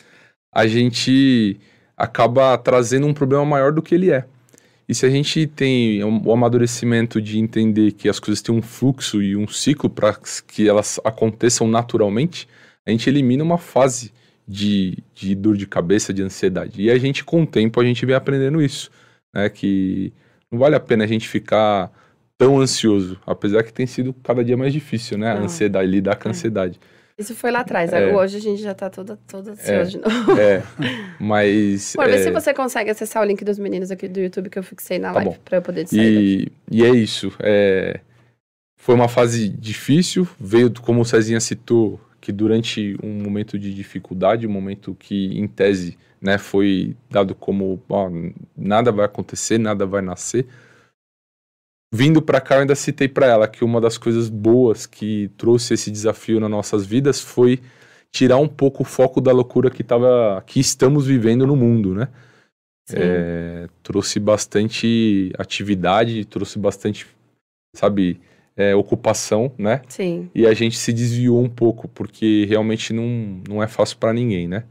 a 0.54 0.68
gente 0.68 1.60
acaba 1.98 2.56
trazendo 2.60 3.08
um 3.08 3.14
problema 3.14 3.44
maior 3.44 3.72
do 3.72 3.82
que 3.82 3.96
ele 3.96 4.12
é. 4.12 4.26
E 4.88 4.94
se 4.94 5.06
a 5.08 5.10
gente 5.10 5.48
tem 5.48 6.04
o 6.04 6.32
amadurecimento 6.32 7.20
de 7.20 7.40
entender 7.40 7.94
que 7.94 8.08
as 8.08 8.20
coisas 8.20 8.42
têm 8.42 8.54
um 8.54 8.62
fluxo 8.62 9.22
e 9.22 9.36
um 9.36 9.48
ciclo 9.48 9.90
para 9.90 10.16
que 10.48 10.70
elas 10.70 11.00
aconteçam 11.04 11.68
naturalmente, 11.68 12.48
a 12.86 12.92
gente 12.92 13.10
elimina 13.10 13.44
uma 13.44 13.58
fase 13.58 14.12
de, 14.48 14.98
de 15.16 15.34
dor 15.34 15.58
de 15.58 15.66
cabeça, 15.66 16.14
de 16.14 16.22
ansiedade. 16.22 16.82
E 16.82 16.92
a 16.92 16.98
gente, 17.00 17.24
com 17.24 17.42
o 17.42 17.48
tempo, 17.48 17.80
a 17.80 17.86
gente 17.86 18.06
vem 18.06 18.14
aprendendo 18.14 18.62
isso, 18.62 18.92
né? 19.34 19.50
Que 19.50 20.14
não 20.54 20.60
vale 20.60 20.76
a 20.76 20.80
pena 20.80 21.04
a 21.04 21.08
gente 21.08 21.28
ficar 21.28 21.92
tão 22.38 22.60
ansioso, 22.62 23.20
apesar 23.26 23.64
que 23.64 23.74
tem 23.74 23.88
sido 23.88 24.14
cada 24.14 24.44
dia 24.44 24.56
mais 24.56 24.72
difícil, 24.72 25.18
né? 25.18 25.32
A 25.32 25.36
Não. 25.36 25.44
ansiedade, 25.46 25.90
lidar 25.90 26.16
com 26.16 26.28
a 26.28 26.30
É. 26.30 26.34
ansiedade. 26.34 26.80
Isso 27.18 27.36
foi 27.36 27.52
lá 27.52 27.60
atrás, 27.60 27.92
É. 27.94 28.14
hoje 28.14 28.38
a 28.38 28.40
gente 28.40 28.62
já 28.62 28.74
tá 28.74 28.90
toda, 28.90 29.20
toda 29.28 29.52
ansiosa 29.52 29.90
de 29.92 29.98
novo. 30.00 30.40
É, 30.40 30.64
mas... 31.20 31.94
Pô, 31.96 32.04
vê 32.04 32.16
é, 32.16 32.18
se 32.18 32.32
você 32.32 32.54
consegue 32.54 32.90
acessar 32.90 33.22
o 33.22 33.26
link 33.26 33.44
dos 33.46 33.60
meninos 33.60 33.92
aqui 33.92 34.08
do 34.08 34.20
YouTube 34.20 34.50
que 34.50 34.58
eu 34.60 34.64
fixei 34.64 34.98
na 35.00 35.10
Tá 35.10 35.16
live, 35.16 35.30
bom. 35.32 35.38
pra 35.46 35.58
eu 35.58 35.62
poder 35.62 35.84
daqui. 35.84 35.98
E, 36.72 36.78
e 36.80 36.84
é 36.84 36.90
isso. 36.90 37.32
é, 37.40 38.00
foi 38.78 38.96
uma 38.96 39.08
fase 39.08 39.48
difícil. 39.50 40.28
Veio, 40.40 40.72
como 40.82 41.02
o 41.02 41.06
Cezinha 41.06 41.40
citou, 41.40 42.00
que 42.20 42.32
durante 42.32 42.98
um 43.04 43.22
momento 43.22 43.58
de 43.60 43.74
dificuldade, 43.74 44.48
um 44.48 44.52
momento 44.52 44.96
que, 45.00 45.38
em 45.38 45.48
tese, 45.48 45.98
né, 46.24 46.38
foi 46.38 46.96
dado 47.10 47.36
como 47.36 47.84
ó, 47.90 48.10
nada 48.56 48.94
vai 48.94 49.06
acontecer, 49.06 49.58
nada 49.58 49.86
vai 49.86 50.02
nascer. 50.02 50.48
Vindo 51.94 52.22
para 52.22 52.40
cá, 52.40 52.56
eu 52.56 52.62
ainda 52.62 52.76
citei 52.76 53.10
para 53.10 53.28
ela 53.28 53.48
que 53.48 53.64
uma 53.64 53.82
das 53.82 53.98
coisas 53.98 54.30
boas 54.30 54.86
que 54.86 55.30
trouxe 55.38 55.74
esse 55.74 55.92
desafio 55.92 56.40
nas 56.40 56.50
nossas 56.50 56.86
vidas 56.86 57.20
foi 57.20 57.60
tirar 58.10 58.38
um 58.38 58.48
pouco 58.48 58.84
o 58.84 58.86
foco 58.86 59.20
da 59.20 59.34
loucura 59.34 59.70
que, 59.70 59.84
tava, 59.84 60.42
que 60.48 60.60
estamos 60.60 61.06
vivendo 61.06 61.46
no 61.46 61.58
mundo, 61.58 61.94
né? 61.94 62.08
É, 62.92 63.68
trouxe 63.82 64.20
bastante 64.20 65.32
atividade, 65.38 66.26
trouxe 66.26 66.58
bastante, 66.58 67.06
sabe, 67.76 68.20
é, 68.56 68.74
ocupação, 68.74 69.52
né? 69.58 69.82
Sim. 69.88 70.30
E 70.34 70.48
a 70.48 70.54
gente 70.54 70.78
se 70.78 70.92
desviou 70.94 71.42
um 71.42 71.50
pouco, 71.50 71.88
porque 71.88 72.46
realmente 72.48 72.94
não, 72.94 73.42
não 73.48 73.62
é 73.62 73.68
fácil 73.68 73.98
para 73.98 74.14
ninguém, 74.14 74.48
né? 74.48 74.64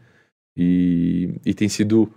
E, 0.56 1.34
e 1.44 1.54
tem 1.54 1.68
sido 1.68 2.10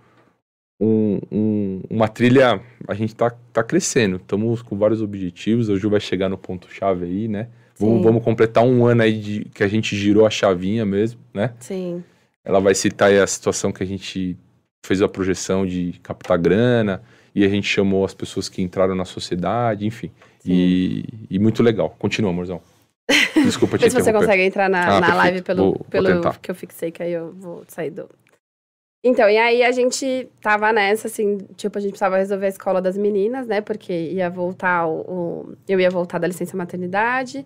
um- 0.79 1.19
um- 1.31 1.81
uma 1.89 2.07
trilha. 2.07 2.61
A 2.87 2.93
gente 2.93 3.15
tá, 3.15 3.31
tá 3.51 3.63
crescendo, 3.63 4.17
estamos 4.17 4.61
com 4.61 4.77
vários 4.77 5.01
objetivos. 5.01 5.67
Ju 5.79 5.89
vai 5.89 5.99
chegar 5.99 6.29
no 6.29 6.37
ponto-chave 6.37 7.05
aí, 7.05 7.27
né? 7.27 7.47
Vamos, 7.77 8.03
vamos 8.03 8.23
completar 8.23 8.63
um 8.63 8.85
ano 8.85 9.01
aí 9.01 9.19
de, 9.19 9.45
que 9.45 9.61
a 9.63 9.67
gente 9.67 9.95
girou 9.97 10.25
a 10.25 10.29
chavinha 10.29 10.85
mesmo, 10.85 11.19
né? 11.33 11.53
Sim. 11.59 12.03
Ela 12.43 12.59
vai 12.59 12.73
citar 12.73 13.09
aí 13.09 13.19
a 13.19 13.27
situação 13.27 13.71
que 13.71 13.83
a 13.83 13.85
gente 13.85 14.37
fez 14.85 15.01
a 15.01 15.09
projeção 15.09 15.65
de 15.65 15.99
captar 16.03 16.37
grana, 16.37 17.01
e 17.33 17.43
a 17.43 17.49
gente 17.49 17.67
chamou 17.67 18.05
as 18.05 18.13
pessoas 18.13 18.47
que 18.47 18.61
entraram 18.61 18.95
na 18.95 19.03
sociedade, 19.03 19.85
enfim. 19.85 20.09
E, 20.45 21.03
e, 21.29 21.37
muito 21.37 21.61
legal. 21.61 21.93
Continua, 21.99 22.31
amorzão. 22.31 22.61
Desculpa 23.43 23.77
te 23.77 23.83
Vê 23.83 23.89
se 23.89 23.99
você 23.99 24.13
consegue 24.13 24.43
entrar 24.43 24.69
na, 24.69 24.97
ah, 24.97 25.01
na 25.01 25.13
live 25.15 25.41
pelo, 25.41 25.63
vou, 25.73 25.85
pelo 25.89 26.21
vou 26.21 26.33
que 26.41 26.49
eu 26.49 26.55
fixei, 26.55 26.91
que 26.91 27.03
aí 27.03 27.11
eu 27.11 27.33
vou 27.33 27.63
sair 27.67 27.89
do. 27.89 28.07
Então, 29.07 29.29
e 29.29 29.37
aí 29.37 29.61
a 29.63 29.71
gente 29.71 30.27
tava 30.41 30.73
nessa, 30.73 31.07
assim, 31.07 31.37
tipo, 31.55 31.77
a 31.77 31.81
gente 31.81 31.91
precisava 31.91 32.17
resolver 32.17 32.47
a 32.47 32.49
escola 32.49 32.81
das 32.81 32.97
meninas, 32.97 33.45
né? 33.45 33.61
Porque 33.61 33.93
ia 33.93 34.31
voltar 34.31 34.87
o. 34.87 35.01
o 35.01 35.57
eu 35.67 35.79
ia 35.79 35.91
voltar 35.91 36.17
da 36.17 36.25
licença 36.25 36.57
maternidade. 36.57 37.45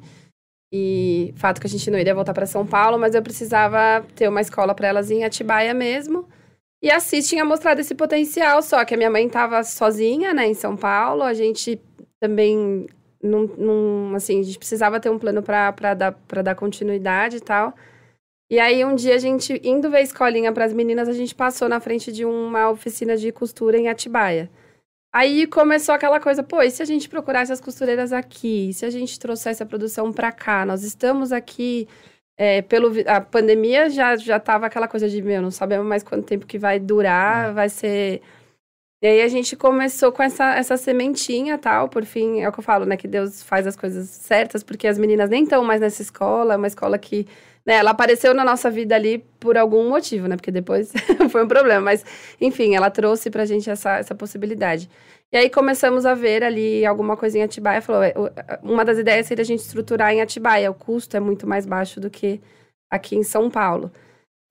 E 0.71 1.33
fato 1.35 1.59
que 1.59 1.67
a 1.67 1.69
gente 1.69 1.91
não 1.91 1.99
iria 1.99 2.15
voltar 2.15 2.33
para 2.33 2.45
São 2.45 2.65
Paulo, 2.65 2.97
mas 2.97 3.13
eu 3.13 3.21
precisava 3.21 4.05
ter 4.15 4.29
uma 4.29 4.39
escola 4.39 4.73
para 4.73 4.87
elas 4.87 5.11
em 5.11 5.25
Atibaia 5.25 5.73
mesmo. 5.73 6.29
E 6.81 6.89
a 6.89 7.01
CIS 7.01 7.27
tinha 7.27 7.43
mostrado 7.43 7.81
esse 7.81 7.93
potencial, 7.93 8.61
só 8.61 8.85
que 8.85 8.93
a 8.93 8.97
minha 8.97 9.09
mãe 9.09 9.27
estava 9.27 9.61
sozinha, 9.61 10.33
né, 10.33 10.47
em 10.47 10.53
São 10.53 10.77
Paulo. 10.77 11.23
A 11.23 11.33
gente 11.33 11.81
também 12.21 12.87
não, 13.21 13.43
não 13.57 14.15
assim, 14.15 14.39
a 14.39 14.43
gente 14.43 14.57
precisava 14.57 14.97
ter 14.97 15.09
um 15.09 15.19
plano 15.19 15.43
para 15.43 15.93
dar, 15.93 16.15
dar 16.41 16.55
continuidade 16.55 17.37
e 17.37 17.41
tal. 17.41 17.73
E 18.49 18.59
aí, 18.59 18.83
um 18.83 18.95
dia, 18.95 19.15
a 19.15 19.17
gente, 19.19 19.61
indo 19.63 19.89
ver 19.89 19.97
a 19.97 20.01
escolinha 20.01 20.51
para 20.51 20.65
as 20.65 20.73
meninas, 20.73 21.07
a 21.07 21.13
gente 21.13 21.35
passou 21.35 21.69
na 21.69 21.79
frente 21.79 22.11
de 22.11 22.25
uma 22.25 22.69
oficina 22.69 23.15
de 23.15 23.31
costura 23.31 23.77
em 23.77 23.87
Atibaia. 23.87 24.49
Aí 25.13 25.47
começou 25.47 25.93
aquela 25.93 26.19
coisa, 26.19 26.43
pô, 26.43 26.61
e 26.61 26.69
se 26.71 26.81
a 26.81 26.85
gente 26.85 27.09
procurasse 27.09 27.51
as 27.51 27.61
costureiras 27.61 28.13
aqui? 28.13 28.71
Se 28.73 28.85
a 28.85 28.89
gente 28.89 29.19
trouxesse 29.19 29.61
a 29.63 29.65
produção 29.65 30.11
para 30.13 30.31
cá? 30.31 30.65
Nós 30.65 30.83
estamos 30.83 31.31
aqui 31.31 31.87
é, 32.37 32.61
pelo 32.61 32.91
a 33.07 33.19
pandemia 33.19 33.89
já 33.89 34.15
já 34.15 34.39
tava 34.39 34.65
aquela 34.67 34.87
coisa 34.87 35.09
de 35.09 35.21
meu, 35.21 35.41
não 35.41 35.51
sabemos 35.51 35.85
mais 35.85 36.03
quanto 36.03 36.25
tempo 36.25 36.47
que 36.47 36.57
vai 36.57 36.79
durar, 36.79 37.49
é. 37.49 37.53
vai 37.53 37.69
ser 37.69 38.21
e 39.01 39.07
aí 39.07 39.21
a 39.21 39.27
gente 39.29 39.55
começou 39.55 40.11
com 40.11 40.21
essa, 40.21 40.55
essa 40.55 40.75
sementinha 40.75 41.57
tal, 41.57 41.87
por 41.87 42.03
fim, 42.05 42.41
é 42.41 42.49
o 42.49 42.51
que 42.51 42.59
eu 42.59 42.63
falo, 42.63 42.85
né, 42.85 42.97
que 42.97 43.07
Deus 43.07 43.41
faz 43.41 43.65
as 43.65 43.75
coisas 43.75 44.09
certas, 44.09 44.61
porque 44.61 44.87
as 44.87 44.97
meninas 44.97 45.29
nem 45.29 45.43
estão 45.43 45.63
mais 45.63 45.79
nessa 45.79 46.01
escola, 46.01 46.53
é 46.55 46.57
uma 46.57 46.67
escola 46.67 46.97
que, 46.97 47.25
né, 47.69 47.75
ela 47.75 47.91
apareceu 47.91 48.33
na 48.33 48.43
nossa 48.43 48.67
vida 48.71 48.95
ali 48.95 49.19
por 49.39 49.55
algum 49.55 49.87
motivo, 49.87 50.27
né, 50.27 50.35
porque 50.35 50.49
depois 50.49 50.91
foi 51.29 51.43
um 51.43 51.47
problema, 51.47 51.79
mas, 51.79 52.03
enfim, 52.41 52.75
ela 52.75 52.89
trouxe 52.89 53.29
pra 53.29 53.45
gente 53.45 53.69
essa, 53.69 53.99
essa 53.99 54.15
possibilidade. 54.15 54.89
E 55.31 55.37
aí 55.37 55.51
começamos 55.51 56.03
a 56.03 56.15
ver 56.15 56.43
ali 56.43 56.83
alguma 56.83 57.15
coisa 57.15 57.37
em 57.37 57.43
Atibaia, 57.43 57.79
falou, 57.79 58.03
é, 58.03 58.15
uma 58.63 58.83
das 58.83 58.97
ideias 58.97 59.27
seria 59.27 59.43
a 59.43 59.45
gente 59.45 59.59
estruturar 59.59 60.11
em 60.11 60.19
Atibaia, 60.19 60.71
o 60.71 60.73
custo 60.73 61.15
é 61.15 61.19
muito 61.19 61.45
mais 61.45 61.67
baixo 61.67 61.99
do 61.99 62.09
que 62.09 62.41
aqui 62.91 63.15
em 63.15 63.21
São 63.21 63.51
Paulo. 63.51 63.91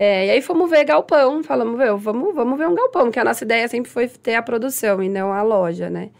É, 0.00 0.26
e 0.26 0.30
aí 0.30 0.40
fomos 0.40 0.70
ver 0.70 0.84
galpão, 0.84 1.42
falamos, 1.42 1.76
meu, 1.76 1.98
vamos, 1.98 2.32
vamos 2.32 2.56
ver 2.56 2.68
um 2.68 2.74
galpão, 2.76 3.10
que 3.10 3.18
a 3.18 3.24
nossa 3.24 3.42
ideia 3.42 3.66
sempre 3.66 3.90
foi 3.90 4.06
ter 4.06 4.36
a 4.36 4.42
produção 4.42 5.02
e 5.02 5.08
não 5.08 5.32
a 5.32 5.42
loja, 5.42 5.90
né? 5.90 6.12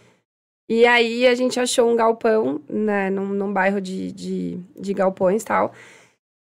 E 0.68 0.84
aí 0.84 1.28
a 1.28 1.34
gente 1.36 1.60
achou 1.60 1.88
um 1.88 1.94
galpão, 1.94 2.60
né, 2.68 3.08
num, 3.08 3.26
num 3.26 3.52
bairro 3.52 3.80
de, 3.80 4.10
de, 4.10 4.60
de 4.76 4.92
galpões 4.92 5.42
e 5.42 5.46
tal. 5.46 5.72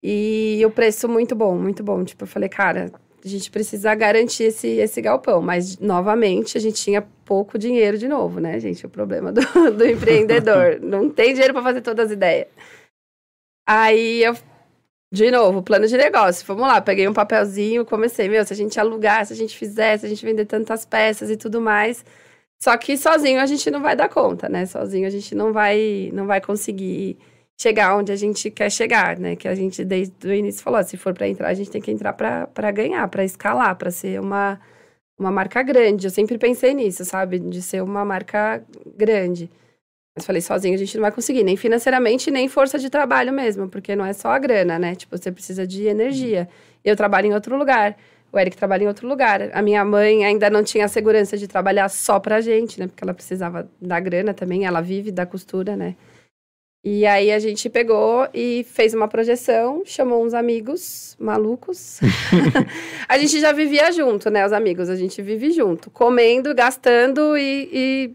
E 0.08 0.64
o 0.64 0.70
preço 0.70 1.08
muito 1.08 1.34
bom, 1.34 1.56
muito 1.56 1.82
bom. 1.82 2.04
Tipo, 2.04 2.22
eu 2.22 2.28
falei, 2.28 2.48
cara, 2.48 2.92
a 3.24 3.28
gente 3.28 3.50
precisa 3.50 3.92
garantir 3.92 4.44
esse, 4.44 4.68
esse 4.68 5.02
galpão. 5.02 5.42
Mas, 5.42 5.78
novamente, 5.78 6.56
a 6.56 6.60
gente 6.60 6.80
tinha 6.80 7.02
pouco 7.24 7.58
dinheiro 7.58 7.98
de 7.98 8.06
novo, 8.06 8.38
né, 8.38 8.60
gente? 8.60 8.86
O 8.86 8.88
problema 8.88 9.32
do, 9.32 9.40
do 9.72 9.82
empreendedor. 9.84 10.78
Não 10.80 11.10
tem 11.10 11.32
dinheiro 11.32 11.52
para 11.52 11.62
fazer 11.64 11.80
todas 11.80 12.06
as 12.06 12.12
ideias. 12.12 12.46
Aí 13.68 14.22
eu 14.22 14.36
de 15.12 15.28
novo, 15.30 15.60
plano 15.60 15.88
de 15.88 15.96
negócio. 15.96 16.46
Vamos 16.46 16.68
lá, 16.68 16.80
peguei 16.80 17.08
um 17.08 17.12
papelzinho, 17.12 17.84
comecei, 17.84 18.28
meu, 18.28 18.44
se 18.44 18.52
a 18.52 18.56
gente 18.56 18.78
alugar, 18.78 19.26
se 19.26 19.32
a 19.32 19.36
gente 19.36 19.56
fizer, 19.56 19.98
se 19.98 20.06
a 20.06 20.08
gente 20.08 20.24
vender 20.24 20.46
tantas 20.46 20.84
peças 20.84 21.30
e 21.30 21.36
tudo 21.36 21.60
mais. 21.60 22.04
Só 22.62 22.76
que 22.76 22.96
sozinho 22.96 23.40
a 23.40 23.46
gente 23.46 23.70
não 23.72 23.82
vai 23.82 23.96
dar 23.96 24.08
conta, 24.08 24.48
né? 24.48 24.66
Sozinho 24.66 25.06
a 25.06 25.10
gente 25.10 25.34
não 25.34 25.52
vai, 25.52 26.10
não 26.12 26.26
vai 26.26 26.40
conseguir 26.40 27.18
chegar 27.58 27.96
onde 27.96 28.12
a 28.12 28.16
gente 28.16 28.50
quer 28.50 28.70
chegar, 28.70 29.18
né? 29.18 29.36
Que 29.36 29.48
a 29.48 29.54
gente 29.54 29.84
desde 29.84 30.14
o 30.26 30.32
início 30.32 30.62
falou, 30.62 30.82
se 30.84 30.96
for 30.96 31.14
para 31.14 31.28
entrar, 31.28 31.48
a 31.48 31.54
gente 31.54 31.70
tem 31.70 31.80
que 31.80 31.90
entrar 31.90 32.12
para 32.12 32.70
ganhar, 32.70 33.06
para 33.08 33.24
escalar, 33.24 33.74
para 33.76 33.90
ser 33.90 34.20
uma 34.20 34.60
uma 35.18 35.30
marca 35.30 35.62
grande. 35.62 36.06
Eu 36.06 36.10
sempre 36.10 36.38
pensei 36.38 36.74
nisso, 36.74 37.04
sabe? 37.04 37.38
De 37.38 37.62
ser 37.62 37.82
uma 37.82 38.04
marca 38.04 38.62
grande. 38.96 39.50
Mas 40.16 40.26
falei, 40.26 40.40
sozinho 40.42 40.74
a 40.74 40.78
gente 40.78 40.94
não 40.96 41.02
vai 41.02 41.12
conseguir, 41.12 41.44
nem 41.44 41.56
financeiramente, 41.56 42.30
nem 42.30 42.48
força 42.48 42.78
de 42.78 42.88
trabalho 42.88 43.32
mesmo, 43.32 43.68
porque 43.68 43.94
não 43.96 44.04
é 44.04 44.12
só 44.12 44.30
a 44.30 44.38
grana, 44.38 44.78
né? 44.78 44.94
Tipo, 44.94 45.16
você 45.16 45.30
precisa 45.32 45.66
de 45.66 45.84
energia. 45.86 46.48
Eu 46.84 46.96
trabalho 46.96 47.26
em 47.26 47.34
outro 47.34 47.56
lugar, 47.56 47.96
o 48.32 48.38
Eric 48.38 48.56
trabalha 48.56 48.84
em 48.84 48.88
outro 48.88 49.06
lugar. 49.06 49.50
A 49.52 49.62
minha 49.62 49.84
mãe 49.84 50.24
ainda 50.24 50.48
não 50.50 50.62
tinha 50.64 50.86
a 50.86 50.88
segurança 50.88 51.36
de 51.36 51.46
trabalhar 51.46 51.88
só 51.90 52.18
pra 52.18 52.40
gente, 52.40 52.80
né? 52.80 52.86
Porque 52.86 53.04
ela 53.04 53.14
precisava 53.14 53.68
da 53.80 54.00
grana 54.00 54.32
também, 54.34 54.64
ela 54.64 54.80
vive 54.80 55.10
da 55.10 55.26
costura, 55.26 55.76
né? 55.76 55.94
E 56.88 57.04
aí 57.04 57.32
a 57.32 57.38
gente 57.40 57.68
pegou 57.68 58.28
e 58.32 58.64
fez 58.70 58.94
uma 58.94 59.08
projeção, 59.08 59.82
chamou 59.84 60.24
uns 60.24 60.32
amigos 60.32 61.16
malucos. 61.18 61.98
a 63.08 63.18
gente 63.18 63.40
já 63.40 63.50
vivia 63.50 63.90
junto, 63.90 64.30
né? 64.30 64.46
Os 64.46 64.52
amigos, 64.52 64.88
a 64.88 64.94
gente 64.94 65.20
vive 65.20 65.50
junto, 65.50 65.90
comendo, 65.90 66.54
gastando 66.54 67.36
e, 67.36 67.68
e 67.72 68.10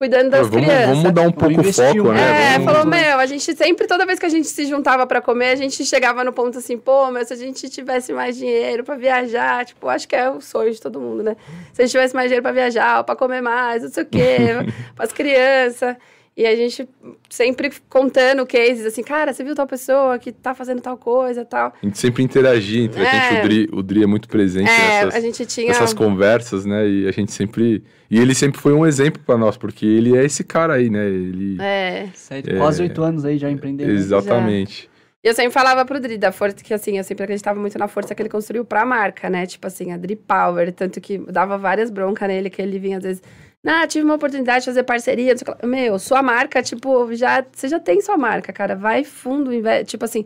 cuidando 0.00 0.30
das 0.30 0.48
vamos, 0.48 0.64
crianças. 0.64 0.88
Vamos 0.88 1.04
mudar 1.04 1.20
um 1.20 1.32
pouco 1.32 1.60
o 1.60 1.64
foco, 1.70 2.12
né? 2.12 2.54
É, 2.54 2.58
vamos... 2.58 2.72
falou, 2.72 2.86
meu, 2.86 3.18
a 3.18 3.26
gente 3.26 3.54
sempre, 3.54 3.86
toda 3.86 4.06
vez 4.06 4.18
que 4.18 4.24
a 4.24 4.30
gente 4.30 4.48
se 4.48 4.64
juntava 4.64 5.06
para 5.06 5.20
comer, 5.20 5.50
a 5.50 5.56
gente 5.56 5.84
chegava 5.84 6.24
no 6.24 6.32
ponto 6.32 6.56
assim, 6.56 6.78
pô, 6.78 7.10
mas 7.10 7.28
se 7.28 7.34
a 7.34 7.36
gente 7.36 7.68
tivesse 7.68 8.14
mais 8.14 8.38
dinheiro 8.38 8.84
para 8.84 8.96
viajar, 8.96 9.66
tipo, 9.66 9.86
acho 9.86 10.08
que 10.08 10.16
é 10.16 10.30
o 10.30 10.40
sonho 10.40 10.72
de 10.72 10.80
todo 10.80 10.98
mundo, 10.98 11.22
né? 11.22 11.36
Se 11.74 11.82
a 11.82 11.84
gente 11.84 11.92
tivesse 11.92 12.14
mais 12.14 12.28
dinheiro 12.28 12.42
para 12.42 12.52
viajar, 12.52 13.04
para 13.04 13.14
comer 13.14 13.42
mais, 13.42 13.82
não 13.82 13.90
sei 13.90 14.02
o 14.02 14.06
quê, 14.06 14.38
para 14.96 15.04
as 15.04 15.12
crianças. 15.12 15.94
E 16.38 16.46
a 16.46 16.54
gente 16.54 16.88
sempre 17.28 17.68
contando 17.88 18.46
cases, 18.46 18.86
assim, 18.86 19.02
cara, 19.02 19.32
você 19.32 19.42
viu 19.42 19.56
tal 19.56 19.66
pessoa 19.66 20.16
que 20.20 20.30
tá 20.30 20.54
fazendo 20.54 20.80
tal 20.80 20.96
coisa 20.96 21.44
tal. 21.44 21.74
A 21.82 21.84
gente 21.84 21.98
sempre 21.98 22.22
interagia 22.22 22.84
entre 22.84 23.02
é. 23.02 23.10
a 23.10 23.12
gente, 23.12 23.40
o 23.40 23.42
Dri, 23.42 23.68
o 23.72 23.82
Dri 23.82 24.02
é 24.04 24.06
muito 24.06 24.28
presente 24.28 24.70
é, 24.70 25.04
nessas, 25.04 25.14
a 25.16 25.20
gente 25.20 25.44
tinha... 25.46 25.66
nessas 25.66 25.92
conversas, 25.92 26.64
né? 26.64 26.88
E 26.88 27.08
a 27.08 27.10
gente 27.10 27.32
sempre. 27.32 27.82
E 28.08 28.20
ele 28.20 28.36
sempre 28.36 28.60
foi 28.60 28.72
um 28.72 28.86
exemplo 28.86 29.20
para 29.26 29.36
nós, 29.36 29.56
porque 29.56 29.84
ele 29.84 30.16
é 30.16 30.24
esse 30.24 30.44
cara 30.44 30.74
aí, 30.74 30.88
né? 30.88 31.08
Ele. 31.08 31.60
É. 31.60 32.08
Sete, 32.14 32.54
quase 32.54 32.82
oito 32.82 33.02
anos 33.02 33.24
aí 33.24 33.36
já 33.36 33.50
empreendeu. 33.50 33.90
Exatamente. 33.90 34.82
Já. 34.82 34.98
E 35.24 35.26
eu 35.26 35.34
sempre 35.34 35.50
falava 35.50 35.84
pro 35.84 35.98
Dri 35.98 36.16
da 36.16 36.30
força, 36.30 36.54
que 36.54 36.72
assim, 36.72 36.98
eu 36.98 37.02
sempre 37.02 37.24
acreditava 37.24 37.58
muito 37.58 37.76
na 37.76 37.88
força 37.88 38.14
que 38.14 38.22
ele 38.22 38.28
construiu 38.28 38.64
pra 38.64 38.86
marca, 38.86 39.28
né? 39.28 39.44
Tipo 39.44 39.66
assim, 39.66 39.90
a 39.90 39.96
Dri 39.96 40.14
Power. 40.14 40.72
Tanto 40.72 41.00
que 41.00 41.18
dava 41.18 41.58
várias 41.58 41.90
broncas 41.90 42.28
nele, 42.28 42.48
que 42.48 42.62
ele 42.62 42.78
vinha 42.78 42.98
às 42.98 43.02
vezes 43.02 43.22
ah, 43.66 43.86
tive 43.86 44.04
uma 44.04 44.14
oportunidade 44.14 44.60
de 44.60 44.66
fazer 44.66 44.82
parceria. 44.84 45.34
Meu, 45.64 45.98
sua 45.98 46.22
marca, 46.22 46.62
tipo, 46.62 47.12
já, 47.14 47.44
você 47.52 47.68
já 47.68 47.80
tem 47.80 48.00
sua 48.00 48.16
marca, 48.16 48.52
cara. 48.52 48.74
Vai 48.76 49.04
fundo, 49.04 49.50
tipo 49.84 50.04
assim, 50.04 50.24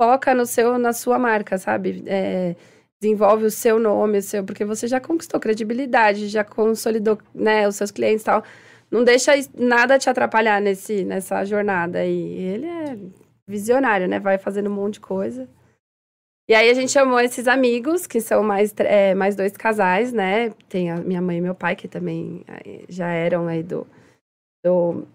foca 0.00 0.34
no 0.34 0.46
seu, 0.46 0.78
na 0.78 0.92
sua 0.92 1.18
marca, 1.18 1.58
sabe? 1.58 2.04
É, 2.06 2.54
desenvolve 3.00 3.44
o 3.46 3.50
seu 3.50 3.78
nome, 3.78 4.18
o 4.18 4.22
seu, 4.22 4.44
porque 4.44 4.64
você 4.64 4.86
já 4.86 5.00
conquistou 5.00 5.40
credibilidade, 5.40 6.28
já 6.28 6.44
consolidou, 6.44 7.18
né, 7.34 7.66
os 7.68 7.76
seus 7.76 7.90
clientes 7.90 8.22
e 8.22 8.26
tal. 8.26 8.44
Não 8.90 9.02
deixa 9.04 9.32
nada 9.58 9.98
te 9.98 10.08
atrapalhar 10.08 10.60
nesse, 10.60 11.04
nessa 11.04 11.44
jornada. 11.44 12.04
E 12.04 12.38
ele 12.38 12.66
é 12.66 12.96
visionário, 13.46 14.06
né? 14.08 14.20
Vai 14.20 14.38
fazendo 14.38 14.70
um 14.70 14.74
monte 14.74 14.94
de 14.94 15.00
coisa. 15.00 15.48
E 16.46 16.54
aí 16.54 16.68
a 16.70 16.74
gente 16.74 16.92
chamou 16.92 17.18
esses 17.20 17.48
amigos, 17.48 18.06
que 18.06 18.20
são 18.20 18.42
mais, 18.42 18.74
é, 18.78 19.14
mais 19.14 19.34
dois 19.34 19.56
casais, 19.56 20.12
né? 20.12 20.50
Tem 20.68 20.90
a 20.90 20.96
minha 20.96 21.22
mãe 21.22 21.38
e 21.38 21.40
meu 21.40 21.54
pai, 21.54 21.74
que 21.74 21.88
também 21.88 22.44
já 22.88 23.08
eram 23.08 23.46
aí 23.46 23.62
do, 23.62 23.86
do 24.62 25.06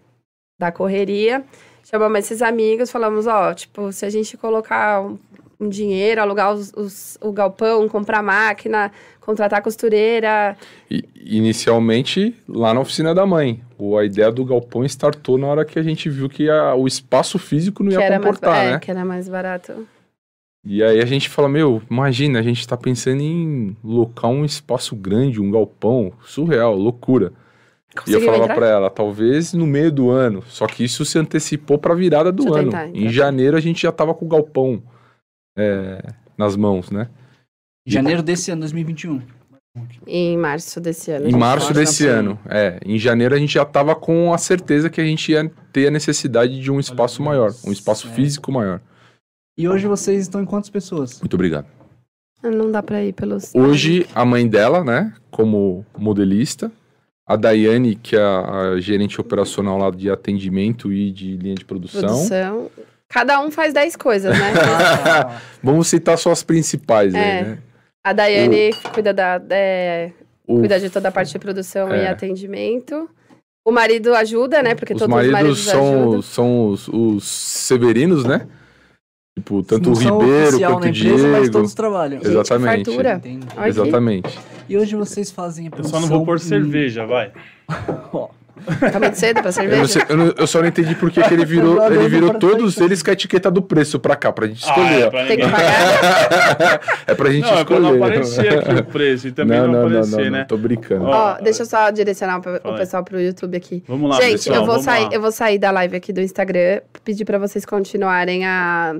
da 0.59 0.71
correria. 0.71 1.43
Chamamos 1.83 2.19
esses 2.19 2.41
amigos, 2.41 2.91
falamos, 2.91 3.27
ó, 3.27 3.53
tipo, 3.53 3.91
se 3.91 4.05
a 4.05 4.09
gente 4.09 4.37
colocar 4.37 5.01
um, 5.01 5.17
um 5.59 5.69
dinheiro, 5.69 6.19
alugar 6.19 6.51
os, 6.53 6.73
os, 6.75 7.17
o 7.21 7.31
galpão, 7.31 7.87
comprar 7.87 8.23
máquina, 8.23 8.91
contratar 9.21 9.61
costureira. 9.61 10.57
E, 10.89 11.03
inicialmente, 11.15 12.35
lá 12.47 12.73
na 12.73 12.79
oficina 12.79 13.13
da 13.13 13.25
mãe. 13.25 13.61
A 13.99 14.03
ideia 14.03 14.31
do 14.31 14.43
galpão 14.43 14.83
startou 14.83 15.37
na 15.37 15.47
hora 15.47 15.63
que 15.63 15.77
a 15.77 15.83
gente 15.83 16.09
viu 16.09 16.27
que 16.27 16.49
a, 16.49 16.75
o 16.75 16.87
espaço 16.87 17.37
físico 17.37 17.83
não 17.83 17.91
ia 17.91 18.17
comportar, 18.17 18.51
mais, 18.51 18.67
é, 18.67 18.71
né? 18.73 18.79
que 18.79 18.91
era 18.91 19.05
mais 19.05 19.29
barato. 19.29 19.87
E 20.65 20.83
aí 20.83 21.01
a 21.01 21.05
gente 21.05 21.29
fala, 21.29 21.47
meu, 21.47 21.81
imagina, 21.89 22.39
a 22.39 22.41
gente 22.41 22.67
tá 22.67 22.75
pensando 22.75 23.21
em 23.21 23.75
locar 23.83 24.29
um 24.29 24.43
espaço 24.43 24.95
grande, 24.95 25.41
um 25.41 25.49
galpão, 25.49 26.11
surreal, 26.21 26.75
loucura. 26.75 27.31
Conseguiu 27.95 28.19
e 28.19 28.25
eu 28.25 28.31
falava 28.31 28.53
para 28.53 28.67
ela, 28.67 28.89
talvez 28.89 29.53
no 29.53 29.65
meio 29.65 29.91
do 29.91 30.09
ano. 30.09 30.43
Só 30.47 30.67
que 30.67 30.83
isso 30.83 31.05
se 31.05 31.17
antecipou 31.17 31.77
para 31.77 31.95
virada 31.95 32.31
do 32.31 32.43
Deixa 32.43 32.59
ano. 32.59 32.71
Tentar. 32.71 32.89
Em 32.89 33.09
janeiro 33.09 33.57
a 33.57 33.59
gente 33.59 33.81
já 33.81 33.91
tava 33.91 34.13
com 34.13 34.25
o 34.25 34.29
galpão 34.29 34.83
é, 35.57 36.01
nas 36.37 36.55
mãos, 36.55 36.91
né? 36.91 37.09
Janeiro 37.85 38.21
desse 38.21 38.51
ano, 38.51 38.61
2021. 38.61 39.21
Em 40.05 40.37
março 40.37 40.79
desse 40.81 41.11
ano. 41.11 41.27
Em 41.27 41.31
março 41.31 41.73
desse 41.73 42.05
ano, 42.05 42.37
é. 42.47 42.79
Em 42.85 42.99
janeiro 42.99 43.33
a 43.33 43.37
gente 43.37 43.53
já 43.53 43.65
tava 43.65 43.95
com 43.95 44.33
a 44.33 44.37
certeza 44.37 44.89
que 44.89 44.99
a 44.99 45.05
gente 45.05 45.31
ia 45.31 45.49
ter 45.71 45.87
a 45.87 45.91
necessidade 45.91 46.59
de 46.59 46.71
um 46.71 46.79
espaço 46.79 47.23
maior, 47.23 47.53
um 47.65 47.71
espaço 47.71 48.09
físico 48.09 48.51
maior. 48.51 48.81
E 49.59 49.67
hoje 49.67 49.87
vocês 49.87 50.21
estão 50.21 50.41
em 50.41 50.45
quantas 50.45 50.69
pessoas? 50.69 51.19
Muito 51.19 51.33
obrigado. 51.33 51.65
Não 52.41 52.71
dá 52.71 52.81
pra 52.81 53.03
ir 53.03 53.11
pelos. 53.11 53.53
Hoje, 53.53 54.07
a 54.15 54.23
mãe 54.23 54.47
dela, 54.47 54.85
né, 54.85 55.13
como 55.29 55.85
modelista, 55.97 56.71
a 57.27 57.35
Daiane, 57.35 57.95
que 57.95 58.15
é 58.15 58.21
a, 58.21 58.79
gerente 58.79 59.19
operacional 59.19 59.77
lá 59.77 59.91
de 59.91 60.09
atendimento 60.09 60.93
e 60.93 61.11
de 61.11 61.35
linha 61.35 61.55
de 61.55 61.65
produção. 61.65 61.99
Produção. 62.07 62.71
Cada 63.09 63.41
um 63.41 63.51
faz 63.51 63.73
10 63.73 63.97
coisas, 63.97 64.31
né? 64.31 64.53
Vamos 65.61 65.89
citar 65.89 66.17
só 66.17 66.31
as 66.31 66.41
principais 66.41 67.13
É. 67.13 67.19
aí, 67.19 67.43
né? 67.43 67.57
A 68.01 68.13
Daiane 68.13 68.71
cuida, 68.93 69.13
da, 69.13 69.41
é, 69.49 70.11
O- 70.47 70.59
cuida 70.59 70.79
de 70.79 70.89
toda 70.89 71.09
a 71.09 71.11
parte 71.11 71.33
de 71.33 71.39
produção 71.39 71.89
e 71.93 71.99
É. 71.99 72.07
atendimento. 72.07 73.09
O 73.67 73.71
marido 73.73 74.15
ajuda, 74.15 74.63
né? 74.63 74.73
Porque 74.73 74.93
os 74.93 74.99
todos 74.99 75.13
os 75.13 75.15
maridos 75.15 75.33
maridos 75.33 75.59
são, 75.65 76.01
ajudam. 76.03 76.21
são 76.21 76.67
os, 76.69 76.87
os 76.87 77.25
severinos, 77.27 78.23
né? 78.23 78.47
Tipo, 79.39 79.63
tanto 79.63 79.89
não 79.89 79.95
o 79.95 79.99
Ribeiro 80.21 80.59
quanto 80.59 80.83
o 80.83 80.87
empresa, 80.87 81.27
mas 81.27 81.41
Diego. 81.41 81.51
todos 81.51 81.73
trabalham. 81.73 82.19
Gente, 82.19 82.29
Exatamente. 82.29 82.89
Exatamente. 83.67 84.39
E 84.67 84.77
hoje 84.77 84.95
vocês 84.95 85.31
fazem 85.31 85.65
a 85.65 85.67
Eu 85.67 85.71
produção... 85.71 85.99
só 86.01 86.05
não 86.07 86.13
vou 86.17 86.25
pôr 86.25 86.39
cerveja, 86.39 87.05
vai. 87.05 87.31
Ó, 88.13 88.29
Tá 88.91 88.99
muito 88.99 89.15
cedo 89.15 89.35
pra 89.35 89.43
Eu, 89.43 89.45
não 89.45 89.51
cerveja? 89.53 89.87
sei- 89.87 90.03
eu 90.09 90.17
não- 90.17 90.33
eu 90.37 90.45
só 90.45 90.59
não 90.59 90.67
entendi 90.67 90.93
porque 90.95 91.21
que 91.23 91.33
ele 91.33 91.45
virou, 91.45 91.77
Eu 91.81 91.93
ele 92.01 92.09
virou 92.09 92.33
todos 92.33 92.77
eles 92.77 93.01
com 93.01 93.09
a 93.09 93.13
etiqueta 93.13 93.49
do 93.49 93.61
preço 93.61 93.97
pra 94.01 94.17
cá, 94.17 94.33
pra 94.33 94.47
gente 94.47 94.65
Ah, 94.65 94.69
escolher. 94.69 95.01
é 95.01 95.05
ó. 95.05 95.09
pra 95.09 95.25
Tem 95.27 95.37
que 95.37 95.47
pagar? 95.47 96.81
é 97.07 97.15
pra 97.15 97.29
gente 97.31 97.43
Não, 97.45 97.53
é 97.53 97.61
escolher. 97.61 97.79
não 97.79 97.95
aparecer 97.95 98.53
aqui 98.59 98.73
o 98.75 98.83
preço 98.83 99.27
e 99.29 99.31
também 99.31 99.61
não, 99.61 99.79
aparecer, 99.87 100.29
né? 100.29 100.43
Tô 100.45 100.57
brincando. 100.57 101.05
Ó, 101.05 101.09
Ó, 101.37 101.41
deixa 101.41 101.61
eu 101.61 101.65
só 101.65 101.89
direcionar 101.89 102.41
pra- 102.41 102.59
o 102.65 102.75
pessoal 102.75 103.01
pro 103.01 103.19
YouTube 103.21 103.55
aqui. 103.55 103.81
Vamos 103.87 104.09
lá, 104.09 104.17
Gente, 104.21 104.31
pessoal, 104.33 104.55
eu, 104.57 104.61
vou 104.61 104.69
vamos 104.71 104.83
sair, 104.83 105.03
lá. 105.05 105.09
eu 105.13 105.21
vou 105.21 105.31
sair 105.31 105.57
da 105.57 105.71
live 105.71 105.95
aqui 105.95 106.11
do 106.11 106.19
Instagram, 106.19 106.81
pedir 107.05 107.23
pra 107.23 107.37
vocês 107.37 107.65
continuarem 107.65 108.45
a, 108.45 108.93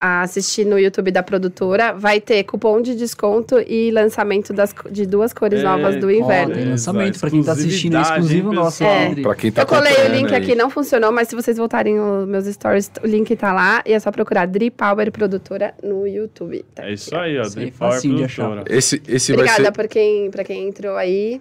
a 0.00 0.22
assistir 0.22 0.64
no 0.64 0.78
YouTube 0.78 1.10
da 1.10 1.22
produtora. 1.22 1.92
Vai 1.92 2.20
ter 2.20 2.44
cupom 2.44 2.80
de 2.80 2.94
desconto 2.94 3.58
e 3.66 3.90
lançamento 3.90 4.52
das, 4.52 4.74
de 4.90 5.04
duas 5.06 5.32
cores 5.32 5.60
É, 5.60 5.62
novas 5.64 5.96
do 5.96 6.06
ó, 6.06 6.10
inverno. 6.10 6.54
tem 6.54 6.64
Beleza, 6.64 6.70
lançamento 6.70 7.18
pra 7.18 7.30
quem 7.30 7.42
tá 7.42 7.52
assistindo, 7.52 7.96
é 7.96 8.02
exclusivo 8.02 8.52
nosso? 8.52 8.84
É. 8.84 9.14
Pra 9.16 9.34
quem 9.34 9.50
tá 9.50 9.62
Eu 9.62 9.66
colei 9.66 9.92
o 10.06 10.08
link 10.14 10.32
aí. 10.32 10.42
aqui, 10.42 10.54
não 10.54 10.70
funcionou, 10.70 11.10
mas 11.10 11.28
se 11.28 11.34
vocês 11.34 11.56
voltarem 11.56 11.98
os 11.98 12.26
meus 12.28 12.46
stories, 12.46 12.90
o 13.02 13.06
link 13.06 13.34
tá 13.36 13.52
lá 13.52 13.82
e 13.84 13.92
é 13.92 13.98
só 13.98 14.12
procurar 14.12 14.46
Dri 14.46 14.70
Power 14.70 15.10
Produtora 15.10 15.74
no 15.82 16.06
YouTube. 16.06 16.64
Tá 16.74 16.84
É 16.86 16.92
isso 16.92 17.16
aí, 17.16 17.36
ó. 17.38 17.42
Isso 17.42 17.58
aí, 17.58 17.64
Drip 17.66 17.78
Power 17.78 17.94
facinho 17.94 18.16
de 18.16 18.24
achar. 18.24 18.44
Produtora. 18.46 18.76
Esse, 18.78 19.02
esse 19.08 19.32
vai 19.32 19.40
Obrigada 19.44 19.64
ser, 19.64 19.72
por 19.72 19.88
quem, 19.88 20.30
pra 20.30 20.44
quem 20.44 20.68
entrou 20.68 20.96
aí. 20.96 21.40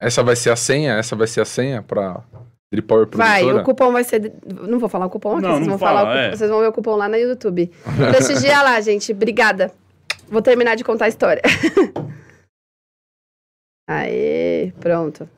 essa 0.00 0.22
vai 0.22 0.34
ser 0.36 0.50
a 0.50 0.56
senha? 0.56 0.94
Essa 0.94 1.14
vai 1.14 1.26
ser 1.26 1.42
a 1.42 1.44
senha 1.44 1.82
pra 1.82 2.22
Drip 2.72 2.86
Power 2.88 3.06
Vai, 3.12 3.40
Produtora? 3.42 3.62
o 3.62 3.64
cupom 3.64 3.92
vai 3.92 4.02
ser. 4.04 4.32
Não 4.68 4.78
vou 4.78 4.88
falar 4.88 5.06
o 5.06 5.10
cupom 5.10 5.34
aqui, 5.34 5.42
Não, 5.42 5.50
vocês 5.54 5.60
não 5.66 5.76
vão 5.76 5.78
falar 5.78 6.00
fala, 6.00 6.10
cupom- 6.10 6.20
é. 6.20 6.36
Vocês 6.36 6.50
vão 6.50 6.60
ver 6.60 6.66
o 6.68 6.72
cupom 6.72 6.96
lá 6.96 7.08
no 7.08 7.16
YouTube. 7.16 7.70
Prestigia 8.10 8.62
lá, 8.62 8.80
gente. 8.80 9.12
Obrigada. 9.12 9.72
Vou 10.28 10.42
terminar 10.42 10.74
de 10.74 10.82
contar 10.84 11.04
a 11.04 11.08
história. 11.08 11.42
Aê, 13.88 14.72
pronto. 14.80 15.28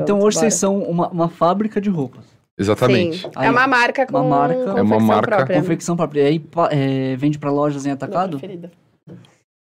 Então 0.00 0.16
Pronto, 0.18 0.26
hoje 0.26 0.36
bora. 0.36 0.50
vocês 0.50 0.54
são 0.54 0.78
uma, 0.82 1.08
uma 1.08 1.28
fábrica 1.28 1.80
de 1.80 1.88
roupas. 1.88 2.24
Exatamente. 2.58 3.18
Sim. 3.22 3.30
Aí, 3.36 3.46
é 3.46 3.50
uma 3.50 3.66
marca 3.66 4.06
com 4.06 4.18
uma 4.20 4.24
marca- 4.24 4.54
confecção 4.56 4.78
É 4.78 4.82
uma 4.82 5.00
marca- 5.00 5.36
própria. 5.36 5.60
Confecção 5.60 5.96
própria. 5.96 6.20
E 6.22 6.26
aí 6.26 6.44
é, 6.70 7.16
vende 7.16 7.38
pra 7.38 7.50
lojas 7.50 7.86
em 7.86 7.90
atacado? 7.90 8.40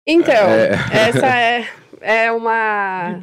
Então, 0.06 0.32
É. 0.32 0.70
essa 1.08 1.26
é, 1.26 1.66
é 2.00 2.32
uma, 2.32 3.20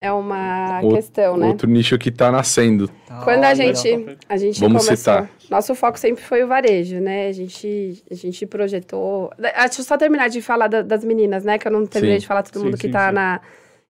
É 0.00 0.12
uma 0.12 0.80
Outro- 0.80 0.96
questão, 0.96 1.36
né? 1.36 1.48
Outro 1.48 1.68
nicho 1.68 1.98
que 1.98 2.10
tá 2.12 2.30
nascendo. 2.30 2.86
Tá, 3.04 3.20
Quando 3.24 3.42
a 3.42 3.48
olha, 3.48 3.56
gente, 3.56 4.16
a 4.28 4.36
gente 4.36 4.60
Vamos 4.60 4.84
começou, 4.84 4.96
citar. 4.96 5.30
nosso 5.50 5.74
foco 5.74 5.98
sempre 5.98 6.22
foi 6.22 6.44
o 6.44 6.46
varejo, 6.46 7.00
né? 7.00 7.26
A 7.28 7.32
gente, 7.32 8.04
a 8.08 8.14
gente 8.14 8.46
projetou. 8.46 9.30
Ah, 9.54 9.66
Deixa 9.66 9.80
eu 9.80 9.84
só 9.84 9.96
terminar 9.96 10.28
de 10.28 10.40
falar 10.40 10.68
da- 10.68 10.82
das 10.82 11.02
meninas, 11.02 11.42
né? 11.44 11.58
Que 11.58 11.66
eu 11.66 11.72
não 11.72 11.84
terminei 11.84 12.16
Sim. 12.18 12.20
de 12.20 12.26
falar 12.28 12.44
todo 12.44 12.58
Sim, 12.60 12.64
mundo 12.66 12.78
que 12.78 12.88
tá 12.88 13.08
sim. 13.08 13.14
na 13.14 13.40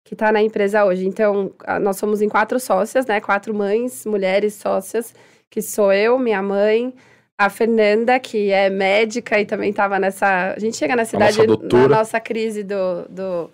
que 0.06 0.18
tá 0.18 0.34
na 0.34 0.42
empresa 0.44 0.84
hoje. 0.84 1.08
Então, 1.08 1.52
a- 1.66 1.80
nós 1.80 1.96
somos 1.96 2.22
em 2.22 2.28
quatro 2.28 2.60
sócias, 2.60 3.06
né? 3.06 3.22
Quatro 3.22 3.54
mães, 3.54 4.06
mulheres 4.06 4.56
sócias, 4.56 5.16
que 5.50 5.62
sou 5.62 5.94
eu, 5.94 6.20
minha 6.20 6.42
mãe, 6.42 6.94
a 7.38 7.50
Fernanda, 7.50 8.20
que 8.20 8.52
é 8.52 8.70
médica 8.70 9.40
e 9.40 9.46
também 9.46 9.70
estava 9.70 9.98
nessa. 10.00 10.54
A 10.54 10.60
gente 10.60 10.76
chega 10.76 10.98
nessa 10.98 11.16
A 11.16 11.20
nossa 11.22 11.48
na 11.48 11.88
nossa 11.88 12.20
crise 12.20 12.62
do, 12.64 13.04
do 13.10 13.50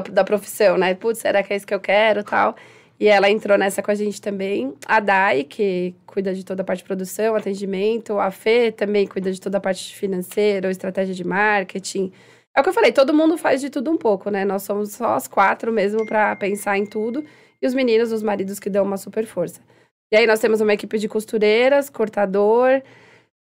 da, 0.00 0.12
da 0.12 0.24
profissão, 0.24 0.76
né? 0.76 0.94
Putz, 0.94 1.18
será 1.20 1.42
que 1.42 1.52
é 1.52 1.56
isso 1.56 1.66
que 1.66 1.74
eu 1.74 1.80
quero 1.80 2.22
tal? 2.24 2.54
E 2.98 3.08
ela 3.08 3.30
entrou 3.30 3.58
nessa 3.58 3.82
com 3.82 3.90
a 3.90 3.94
gente 3.94 4.20
também. 4.20 4.74
A 4.86 5.00
Dai, 5.00 5.44
que 5.44 5.94
cuida 6.06 6.34
de 6.34 6.44
toda 6.44 6.62
a 6.62 6.64
parte 6.64 6.78
de 6.78 6.84
produção, 6.84 7.34
atendimento. 7.34 8.18
A 8.18 8.30
Fê 8.30 8.72
também 8.72 9.06
cuida 9.06 9.30
de 9.30 9.40
toda 9.40 9.58
a 9.58 9.60
parte 9.60 9.94
financeira, 9.94 10.70
estratégia 10.70 11.14
de 11.14 11.24
marketing. 11.24 12.12
É 12.56 12.60
o 12.60 12.62
que 12.62 12.70
eu 12.70 12.72
falei, 12.72 12.92
todo 12.92 13.12
mundo 13.12 13.36
faz 13.36 13.60
de 13.60 13.68
tudo 13.68 13.90
um 13.90 13.98
pouco, 13.98 14.30
né? 14.30 14.44
Nós 14.46 14.62
somos 14.62 14.92
só 14.92 15.14
as 15.14 15.28
quatro 15.28 15.70
mesmo 15.70 16.06
para 16.06 16.34
pensar 16.36 16.78
em 16.78 16.86
tudo. 16.86 17.22
E 17.60 17.66
os 17.66 17.74
meninos, 17.74 18.12
os 18.12 18.22
maridos 18.22 18.58
que 18.58 18.70
dão 18.70 18.84
uma 18.84 18.96
super 18.96 19.26
força. 19.26 19.60
E 20.10 20.16
aí 20.16 20.26
nós 20.26 20.40
temos 20.40 20.60
uma 20.60 20.72
equipe 20.72 20.98
de 20.98 21.08
costureiras, 21.08 21.90
cortador. 21.90 22.82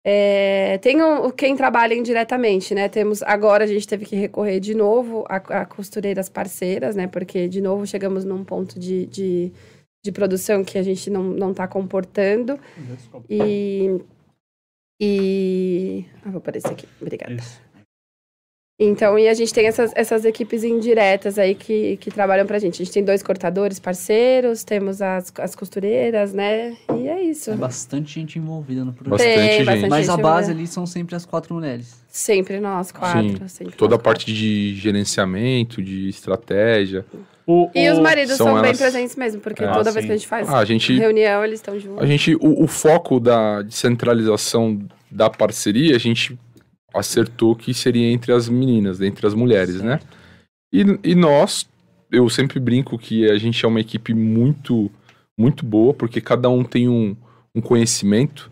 É, 0.05 0.79
tem 0.79 1.01
um- 1.03 1.31
quem 1.31 1.57
trabalha 1.57 1.95
indiretamente, 1.95 2.75
né? 2.75 2.89
Temos 2.89 3.23
agora 3.23 3.63
a 3.65 3.67
gente 3.67 3.87
teve 3.87 4.05
que 4.05 4.17
recorrer 4.17 4.59
de 4.59 4.75
novo 4.75 5.25
a, 5.29 5.37
a 5.61 5.65
costureiras 5.65 6.29
parceiras, 6.29 6.97
né? 6.97 7.07
Porque 7.07 7.47
de 7.49 7.61
novo 7.61 7.87
chegamos 7.87 8.25
num 8.25 8.43
ponto 8.45 8.81
de, 8.81 9.07
de, 9.07 9.53
de 10.05 10.11
produção 10.13 10.65
que 10.65 10.77
a 10.77 10.83
gente 10.83 11.09
não, 11.09 11.23
não 11.23 11.55
tá 11.55 11.69
comportando. 11.69 12.59
E. 13.31 14.01
E. 15.01 16.05
Ah, 16.25 16.31
vou 16.31 16.39
aparecer 16.39 16.71
aqui. 16.73 16.89
Obrigada. 17.01 17.35
Isso. 17.35 17.61
Então, 18.85 19.19
e 19.19 19.29
a 19.29 19.35
gente 19.35 19.55
tem 19.55 19.67
essas, 19.67 19.93
essas 19.95 20.25
equipes 20.25 20.65
indiretas 20.65 21.39
aí 21.39 21.55
que, 21.55 21.97
que 21.99 22.11
trabalham 22.11 22.45
pra 22.47 22.59
gente. 22.59 22.83
A 22.83 22.85
gente 22.85 22.93
tem 22.93 23.05
dois 23.05 23.23
cortadores 23.23 23.79
parceiros, 23.79 24.65
temos 24.65 25.01
as, 25.01 25.33
as 25.39 25.55
costureiras, 25.55 26.33
né? 26.33 26.77
E 26.99 27.07
é 27.07 27.23
isso. 27.23 27.51
É 27.51 27.55
bastante 27.55 28.15
gente 28.15 28.39
envolvida 28.39 28.85
no 28.85 28.93
projeto. 28.93 29.11
Bastante 29.19 29.35
Tem 29.39 29.51
gente. 29.59 29.65
bastante 29.67 29.89
Mas 29.91 30.09
a 30.09 30.13
gente 30.13 30.23
base 30.23 30.45
envolvida. 30.47 30.61
ali 30.61 30.67
são 30.67 30.87
sempre 30.87 31.15
as 31.15 31.25
quatro 31.25 31.55
mulheres. 31.55 31.95
Sempre 32.09 32.59
nós 32.61 32.91
quatro. 32.91 33.49
sempre 33.49 33.75
Toda 33.77 33.95
a 33.95 33.99
nós 33.99 34.03
parte 34.05 34.33
de 34.33 34.75
gerenciamento, 34.75 35.81
de 35.83 36.09
estratégia. 36.09 37.05
O- 37.47 37.65
quatro. 37.67 37.81
E 37.81 37.91
os 37.91 37.99
o- 37.99 38.03
maridos 38.03 38.37
são 38.37 38.47
são, 38.49 38.55
bem 38.57 38.65
elas- 38.67 38.79
presentes 38.79 39.17
mesmo, 39.17 39.41
porque 39.41 39.63
Ah, 39.65 39.73
toda 39.73 39.91
vez 39.93 40.03
sim. 40.05 40.09
que 40.09 40.13
a 40.13 40.17
gente 40.17 40.27
faz 40.29 40.49
Ah, 40.49 40.59
a 40.59 40.65
gente 40.65 40.93
reunião, 40.99 41.45
eles 41.45 41.59
estão 41.61 41.79
juntos. 41.79 42.03
A 42.03 42.07
gente, 42.07 42.35
o, 42.37 42.65
o 42.65 42.67
foco 42.67 43.21
da 43.21 43.63
descentralização 43.63 44.79
da 45.11 45.31
parceria, 45.31 45.95
a 45.95 45.99
gente 45.99 46.39
acertou 46.95 47.57
que 47.57 47.73
seria 47.73 48.11
entre 48.11 48.33
as 48.33 48.49
meninas, 48.49 49.01
entre 49.01 49.27
as 49.27 49.35
mulheres, 49.35 49.81
né? 49.81 50.01
E, 50.73 50.85
e 51.03 51.15
nós, 51.15 51.69
eu 52.11 52.29
sempre 52.29 52.59
brinco 52.59 52.99
que 52.99 53.31
a 53.31 53.39
gente 53.39 53.65
é 53.65 53.69
uma 53.69 53.81
equipe 53.81 54.15
muito, 54.15 54.91
muito 55.39 55.65
boa, 55.65 55.93
porque 55.93 56.21
cada 56.21 56.49
um 56.49 56.65
tem 56.65 56.89
um, 56.89 57.17
um 57.55 57.61
conhecimento, 57.61 58.51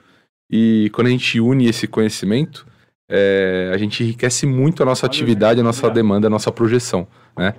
e 0.50 0.90
quando 0.92 1.06
a 1.06 1.10
gente 1.10 1.40
une 1.40 1.66
esse 1.66 1.86
conhecimento, 1.86 2.66
é, 3.08 3.70
a 3.72 3.78
gente 3.78 4.02
enriquece 4.02 4.46
muito 4.46 4.82
a 4.82 4.86
nossa 4.86 5.06
atividade, 5.06 5.60
a 5.60 5.62
nossa 5.62 5.86
obrigado. 5.86 5.94
demanda, 5.94 6.26
a 6.26 6.30
nossa 6.30 6.52
projeção, 6.52 7.06
né? 7.36 7.54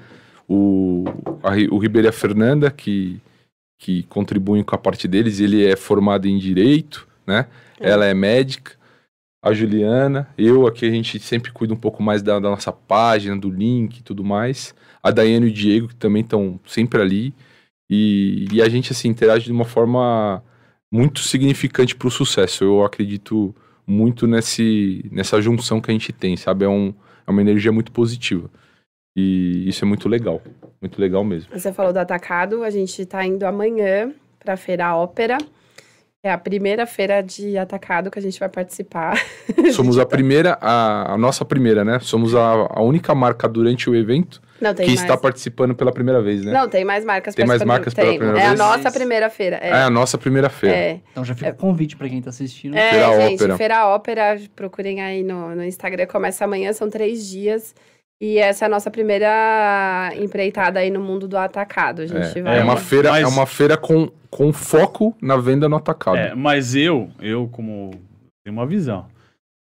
O, 0.48 1.06
a, 1.44 1.52
o 1.74 1.78
Ribeiro 1.78 2.08
e 2.08 2.10
a 2.10 2.14
Fernanda, 2.14 2.70
que, 2.70 3.22
que 3.80 4.04
contribuem 4.04 4.64
com 4.64 4.76
a 4.76 4.78
parte 4.78 5.08
deles, 5.08 5.40
ele 5.40 5.66
é 5.66 5.76
formado 5.76 6.28
em 6.28 6.38
Direito, 6.38 7.08
né? 7.26 7.48
É. 7.80 7.90
Ela 7.90 8.06
é 8.06 8.14
médica. 8.14 8.81
A 9.44 9.54
Juliana, 9.54 10.30
eu 10.38 10.68
aqui, 10.68 10.86
a 10.86 10.92
gente 10.92 11.20
sempre 11.20 11.52
cuida 11.52 11.74
um 11.74 11.78
pouco 11.78 12.04
mais 12.04 12.22
da, 12.22 12.40
da 12.40 12.50
nossa 12.50 12.72
página, 12.72 13.36
do 13.36 13.50
link 13.50 13.98
e 13.98 14.04
tudo 14.04 14.24
mais. 14.24 14.76
A 15.02 15.10
Daiane 15.10 15.48
e 15.48 15.50
o 15.50 15.54
Diego, 15.54 15.88
que 15.88 15.96
também 15.96 16.22
estão 16.22 16.60
sempre 16.66 17.02
ali. 17.02 17.34
E, 17.90 18.48
e 18.54 18.62
a 18.62 18.70
gente, 18.70 18.92
assim, 18.92 19.10
interage 19.10 19.46
de 19.46 19.52
uma 19.52 19.66
forma 19.66 20.44
muito 20.92 21.22
significante 21.22 21.96
para 21.96 22.08
o 22.08 22.12
sucesso. 22.12 22.64
Eu 22.64 22.86
acredito 22.86 23.56
muito 23.88 24.28
nesse, 24.28 25.04
nessa 25.12 25.42
junção 25.42 25.82
que 25.82 25.90
a 25.90 25.94
gente 25.94 26.14
tem, 26.14 26.38
sabe? 26.38 26.66
É, 26.66 26.70
um, 26.70 26.94
é 27.26 27.32
uma 27.32 27.42
energia 27.42 27.72
muito 27.72 27.92
positiva. 27.92 28.48
E 29.18 29.68
isso 29.68 29.84
é 29.84 29.88
muito 29.88 30.08
legal. 30.08 30.40
Muito 30.80 31.02
legal 31.02 31.24
mesmo. 31.24 31.50
Você 31.52 31.74
falou 31.74 31.92
do 31.92 31.98
atacado, 31.98 32.64
a 32.64 32.70
gente 32.70 33.06
tá 33.08 33.26
indo 33.26 33.44
amanhã 33.44 34.14
pra 34.40 34.56
Feira 34.56 34.96
Ópera. 34.96 35.38
É 36.24 36.32
a 36.32 36.38
primeira 36.38 36.86
feira 36.86 37.20
de 37.24 37.58
atacado 37.58 38.12
que 38.12 38.20
a 38.20 38.22
gente 38.22 38.40
vai 38.40 38.48
participar. 38.48 39.20
Somos 39.74 39.98
a 39.98 40.06
primeira, 40.06 40.56
a, 40.62 41.14
a 41.14 41.18
nossa 41.18 41.44
primeira, 41.44 41.84
né? 41.84 41.98
Somos 42.00 42.36
a, 42.36 42.68
a 42.70 42.82
única 42.84 43.16
marca 43.16 43.50
durante 43.50 43.90
o 43.90 43.96
evento 43.96 44.40
Não, 44.62 44.72
tem 44.72 44.86
que 44.86 44.92
mais. 44.92 45.02
está 45.02 45.18
participando 45.18 45.74
pela 45.74 45.92
primeira 45.92 46.22
vez, 46.22 46.46
né? 46.46 46.52
Não, 46.52 46.70
tem 46.70 46.86
mais 46.86 47.04
marcas 47.04 47.34
Tem 47.34 47.44
mais 47.48 47.64
marcas 47.64 47.96
pela 47.96 48.10
Tem. 48.10 48.20
primeira 48.20 48.40
É 48.40 48.46
a 48.46 48.48
vez? 48.50 48.60
nossa 48.60 48.92
primeira 48.92 49.30
feira. 49.32 49.56
É, 49.64 49.70
É, 49.70 49.74
a 49.82 49.90
nossa 49.90 50.16
primeira 50.16 50.48
feira. 50.48 50.76
é. 50.78 51.00
Então 51.12 51.26
já 51.26 51.34
fica 51.34 51.50
o 51.50 51.56
convite 51.56 51.98
pra 51.98 52.08
quem 52.08 52.22
tá 52.22 52.30
assistindo. 52.30 52.78
É, 52.78 52.92
Feira 52.92 53.22
gente, 53.22 53.36
Ópera. 53.42 53.58
Feira 53.58 53.88
Ópera, 53.88 54.42
procurem 54.56 55.02
aí 55.02 55.24
no, 55.24 55.56
no 55.56 55.64
Instagram, 55.64 56.06
começa 56.06 56.46
amanhã, 56.46 56.72
são 56.72 56.88
três 56.88 57.28
dias. 57.28 57.74
E 58.22 58.38
essa 58.38 58.66
é 58.66 58.68
a 58.68 58.70
nossa 58.70 58.92
primeira 58.92 60.12
empreitada 60.16 60.80
aí 60.80 60.92
no 60.92 61.00
mundo 61.02 61.28
do 61.28 61.36
atacado. 61.38 62.04
A 62.04 62.06
gente 62.06 62.38
É, 62.38 62.42
vai. 62.44 62.60
é 62.60 62.64
uma 62.64 62.78
feira, 62.78 63.10
mas- 63.12 63.24
é 63.24 63.28
uma 63.28 63.48
feira 63.48 63.76
com, 63.76 64.10
com 64.30 64.54
foco 64.54 65.18
na 65.20 65.38
venda 65.38 65.68
no 65.68 65.76
atacado. 65.78 66.18
É, 66.18 66.36
mas 66.36 66.76
eu, 66.76 67.10
eu 67.20 67.50
como 67.52 67.90
tenho 68.46 68.56
uma 68.56 68.66
visão. 68.68 69.08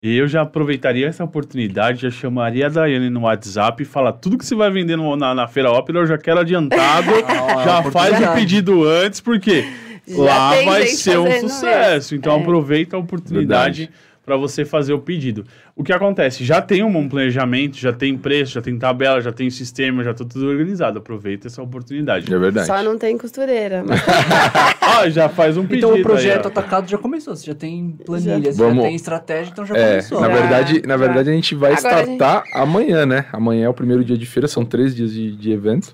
E 0.05 0.15
eu 0.17 0.29
já 0.29 0.43
aproveitaria 0.43 1.07
essa 1.07 1.25
oportunidade, 1.25 2.03
já 2.03 2.11
chamaria 2.11 2.67
a 2.67 2.69
Daiane 2.71 3.09
no 3.11 3.23
WhatsApp 3.23 3.83
e 3.83 3.87
fala 3.87 4.13
tudo 4.13 4.37
que 4.39 4.45
você 4.45 4.55
vai 4.55 4.71
vender 4.71 4.97
no- 4.97 5.17
na, 5.17 5.35
na 5.35 5.49
Feira 5.49 5.71
Ópera, 5.71 5.99
eu 6.01 6.07
já 6.07 6.19
quero 6.19 6.41
adiantado, 6.41 7.11
Ah, 7.29 7.65
já 7.65 7.91
faz 7.91 8.21
o 8.21 8.33
pedido 8.35 8.85
antes, 8.87 9.21
porque 9.21 9.65
Já 10.07 10.23
lá 10.23 10.63
vai 10.65 10.87
ser 10.87 11.19
um 11.19 11.31
sucesso. 11.41 12.15
Então 12.15 12.37
É. 12.37 12.41
aproveita 12.41 12.97
a 12.97 12.99
oportunidade 12.99 13.87
Verdade. 13.87 14.10
Para 14.31 14.37
você 14.37 14.65
fazer 14.65 14.93
o 14.93 15.01
pedido. 15.01 15.45
O 15.75 15.83
que 15.83 15.93
acontece? 15.93 16.45
Já 16.45 16.63
tem 16.63 16.85
um 16.85 16.93
bom 16.93 17.09
planejamento, 17.09 17.77
já 17.77 17.93
tem 17.93 18.17
preço, 18.17 18.53
já 18.53 18.63
tem 18.63 18.79
tabela, 18.79 19.21
já 19.21 19.33
tem 19.33 19.51
sistema, 19.51 20.05
já 20.05 20.15
tá 20.15 20.25
tudo 20.25 20.47
organizado. 20.47 21.01
Aproveita 21.01 21.49
essa 21.49 21.61
oportunidade. 21.61 22.33
É 22.33 22.39
verdade. 22.39 22.65
Só 22.69 22.81
não 22.81 22.97
tem 22.97 23.19
costureira. 23.19 23.83
Mas 23.85 24.01
Ah, 24.81 25.09
já 25.11 25.29
faz 25.29 25.57
um 25.57 25.67
pedido. 25.67 25.89
Então 25.89 25.99
o 25.99 26.03
projeto 26.03 26.47
aí, 26.47 26.53
atacado 26.53 26.89
já 26.89 26.97
começou. 26.97 27.35
Você 27.35 27.45
já 27.45 27.57
tem 27.57 27.99
planilha, 28.07 28.53
você 28.53 28.59
Vamos- 28.59 28.77
já 28.77 28.83
tem 28.83 28.95
estratégia, 28.95 29.51
então 29.51 29.67
já 29.67 29.77
É, 29.77 29.89
começou. 29.89 30.21
na 30.21 30.29
Já, 30.29 30.35
verdade, 30.35 30.83
na 30.83 30.89
já. 30.95 30.97
verdade 30.97 31.31
a 31.31 31.33
gente 31.33 31.55
vai 31.57 31.73
Agora 31.75 32.03
startar 32.05 32.45
amanhã, 32.55 33.05
né? 33.05 33.27
Amanhã 33.33 33.65
é 33.65 33.69
o 33.69 33.75
primeiro 33.75 34.05
dia 34.05 34.17
de 34.17 34.27
feira, 34.27 34.47
são 34.47 34.65
três 34.65 34.95
dias 34.95 35.13
de, 35.13 35.35
de 35.37 35.51
eventos. 35.51 35.93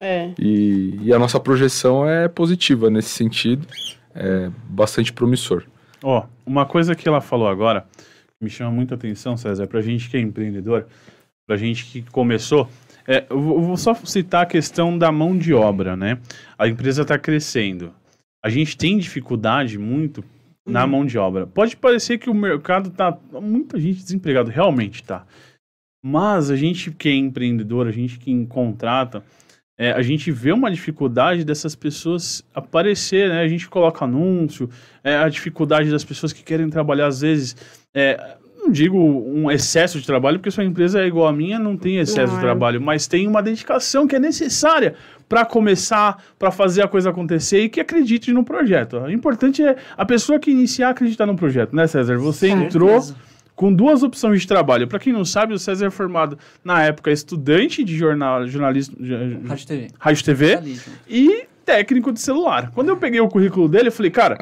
é. 0.00 0.30
E, 0.40 0.98
e 1.04 1.12
a 1.12 1.20
nossa 1.20 1.38
projeção 1.38 2.04
é 2.08 2.26
positiva 2.26 2.90
nesse 2.90 3.10
sentido. 3.10 3.64
É 4.12 4.50
bastante 4.68 5.12
promissor. 5.12 5.62
Ó, 6.02 6.26
uma 6.44 6.66
coisa 6.66 6.94
que 6.94 7.08
ela 7.08 7.20
falou 7.20 7.48
agora, 7.48 7.86
que 8.38 8.44
me 8.44 8.50
chama 8.50 8.70
muita 8.70 8.94
atenção, 8.94 9.36
César, 9.36 9.66
pra 9.66 9.80
gente 9.80 10.08
que 10.10 10.16
é 10.16 10.20
empreendedor, 10.20 10.86
pra 11.46 11.56
gente 11.56 11.84
que 11.84 12.02
começou, 12.10 12.68
é, 13.06 13.24
eu 13.30 13.40
vou 13.40 13.76
só 13.76 13.94
citar 13.94 14.42
a 14.42 14.46
questão 14.46 14.98
da 14.98 15.12
mão 15.12 15.36
de 15.36 15.54
obra, 15.54 15.96
né? 15.96 16.18
A 16.58 16.66
empresa 16.66 17.02
está 17.02 17.18
crescendo. 17.18 17.94
A 18.44 18.48
gente 18.48 18.76
tem 18.76 18.98
dificuldade 18.98 19.78
muito 19.78 20.24
na 20.66 20.86
mão 20.86 21.06
de 21.06 21.16
obra. 21.16 21.46
Pode 21.46 21.76
parecer 21.76 22.18
que 22.18 22.28
o 22.28 22.34
mercado 22.34 22.90
tá 22.90 23.16
muita 23.32 23.78
gente 23.78 24.02
desempregado, 24.02 24.50
realmente 24.50 25.02
tá. 25.02 25.24
Mas 26.04 26.50
a 26.50 26.56
gente 26.56 26.90
que 26.90 27.08
é 27.08 27.14
empreendedor, 27.14 27.86
a 27.86 27.92
gente 27.92 28.18
que 28.18 28.46
contrata, 28.46 29.24
é, 29.78 29.92
a 29.92 30.00
gente 30.00 30.30
vê 30.30 30.52
uma 30.52 30.70
dificuldade 30.70 31.44
dessas 31.44 31.74
pessoas 31.74 32.42
aparecer, 32.54 33.28
né? 33.28 33.40
A 33.42 33.48
gente 33.48 33.68
coloca 33.68 34.04
anúncio, 34.04 34.70
é, 35.04 35.16
a 35.16 35.28
dificuldade 35.28 35.90
das 35.90 36.04
pessoas 36.04 36.32
que 36.32 36.42
querem 36.42 36.70
trabalhar, 36.70 37.08
às 37.08 37.20
vezes, 37.20 37.54
é, 37.94 38.36
não 38.56 38.72
digo 38.72 38.98
um 38.98 39.50
excesso 39.50 40.00
de 40.00 40.06
trabalho, 40.06 40.38
porque 40.38 40.50
sua 40.50 40.64
empresa 40.64 41.00
é 41.00 41.06
igual 41.06 41.28
a 41.28 41.32
minha, 41.32 41.58
não 41.58 41.76
tem 41.76 41.98
excesso 41.98 42.32
Não, 42.32 42.40
de 42.40 42.44
é. 42.44 42.48
trabalho, 42.48 42.80
mas 42.80 43.06
tem 43.06 43.26
uma 43.28 43.42
dedicação 43.42 44.06
que 44.06 44.16
é 44.16 44.18
necessária 44.18 44.94
para 45.28 45.44
começar, 45.44 46.22
para 46.38 46.50
fazer 46.50 46.82
a 46.82 46.88
coisa 46.88 47.10
acontecer 47.10 47.60
e 47.60 47.68
que 47.68 47.80
acredite 47.80 48.32
no 48.32 48.44
projeto. 48.44 48.98
O 48.98 49.10
importante 49.10 49.62
é 49.62 49.76
a 49.96 50.04
pessoa 50.04 50.38
que 50.38 50.50
iniciar 50.50 50.90
acreditar 50.90 51.26
no 51.26 51.36
projeto, 51.36 51.74
né, 51.76 51.86
César? 51.86 52.16
Você 52.18 52.48
entrou 52.48 53.00
com 53.56 53.72
duas 53.72 54.02
opções 54.04 54.42
de 54.42 54.46
trabalho. 54.46 54.86
Para 54.86 54.98
quem 55.00 55.12
não 55.12 55.24
sabe, 55.24 55.54
o 55.54 55.58
César 55.58 55.86
é 55.86 55.90
formado 55.90 56.38
na 56.62 56.84
época 56.84 57.10
estudante 57.10 57.82
de 57.82 57.96
jornal, 57.96 58.46
jornalismo, 58.46 58.94
jo- 59.00 59.48
Rádio 59.48 59.66
TV. 59.66 59.88
rádio 59.98 60.24
TV 60.24 60.46
Jornalismo. 60.52 60.92
e 61.08 61.44
técnico 61.64 62.12
de 62.12 62.20
celular. 62.20 62.70
Quando 62.72 62.90
eu 62.90 62.96
peguei 62.96 63.18
o 63.20 63.26
currículo 63.28 63.68
dele, 63.68 63.88
eu 63.88 63.92
falei, 63.92 64.08
cara, 64.12 64.38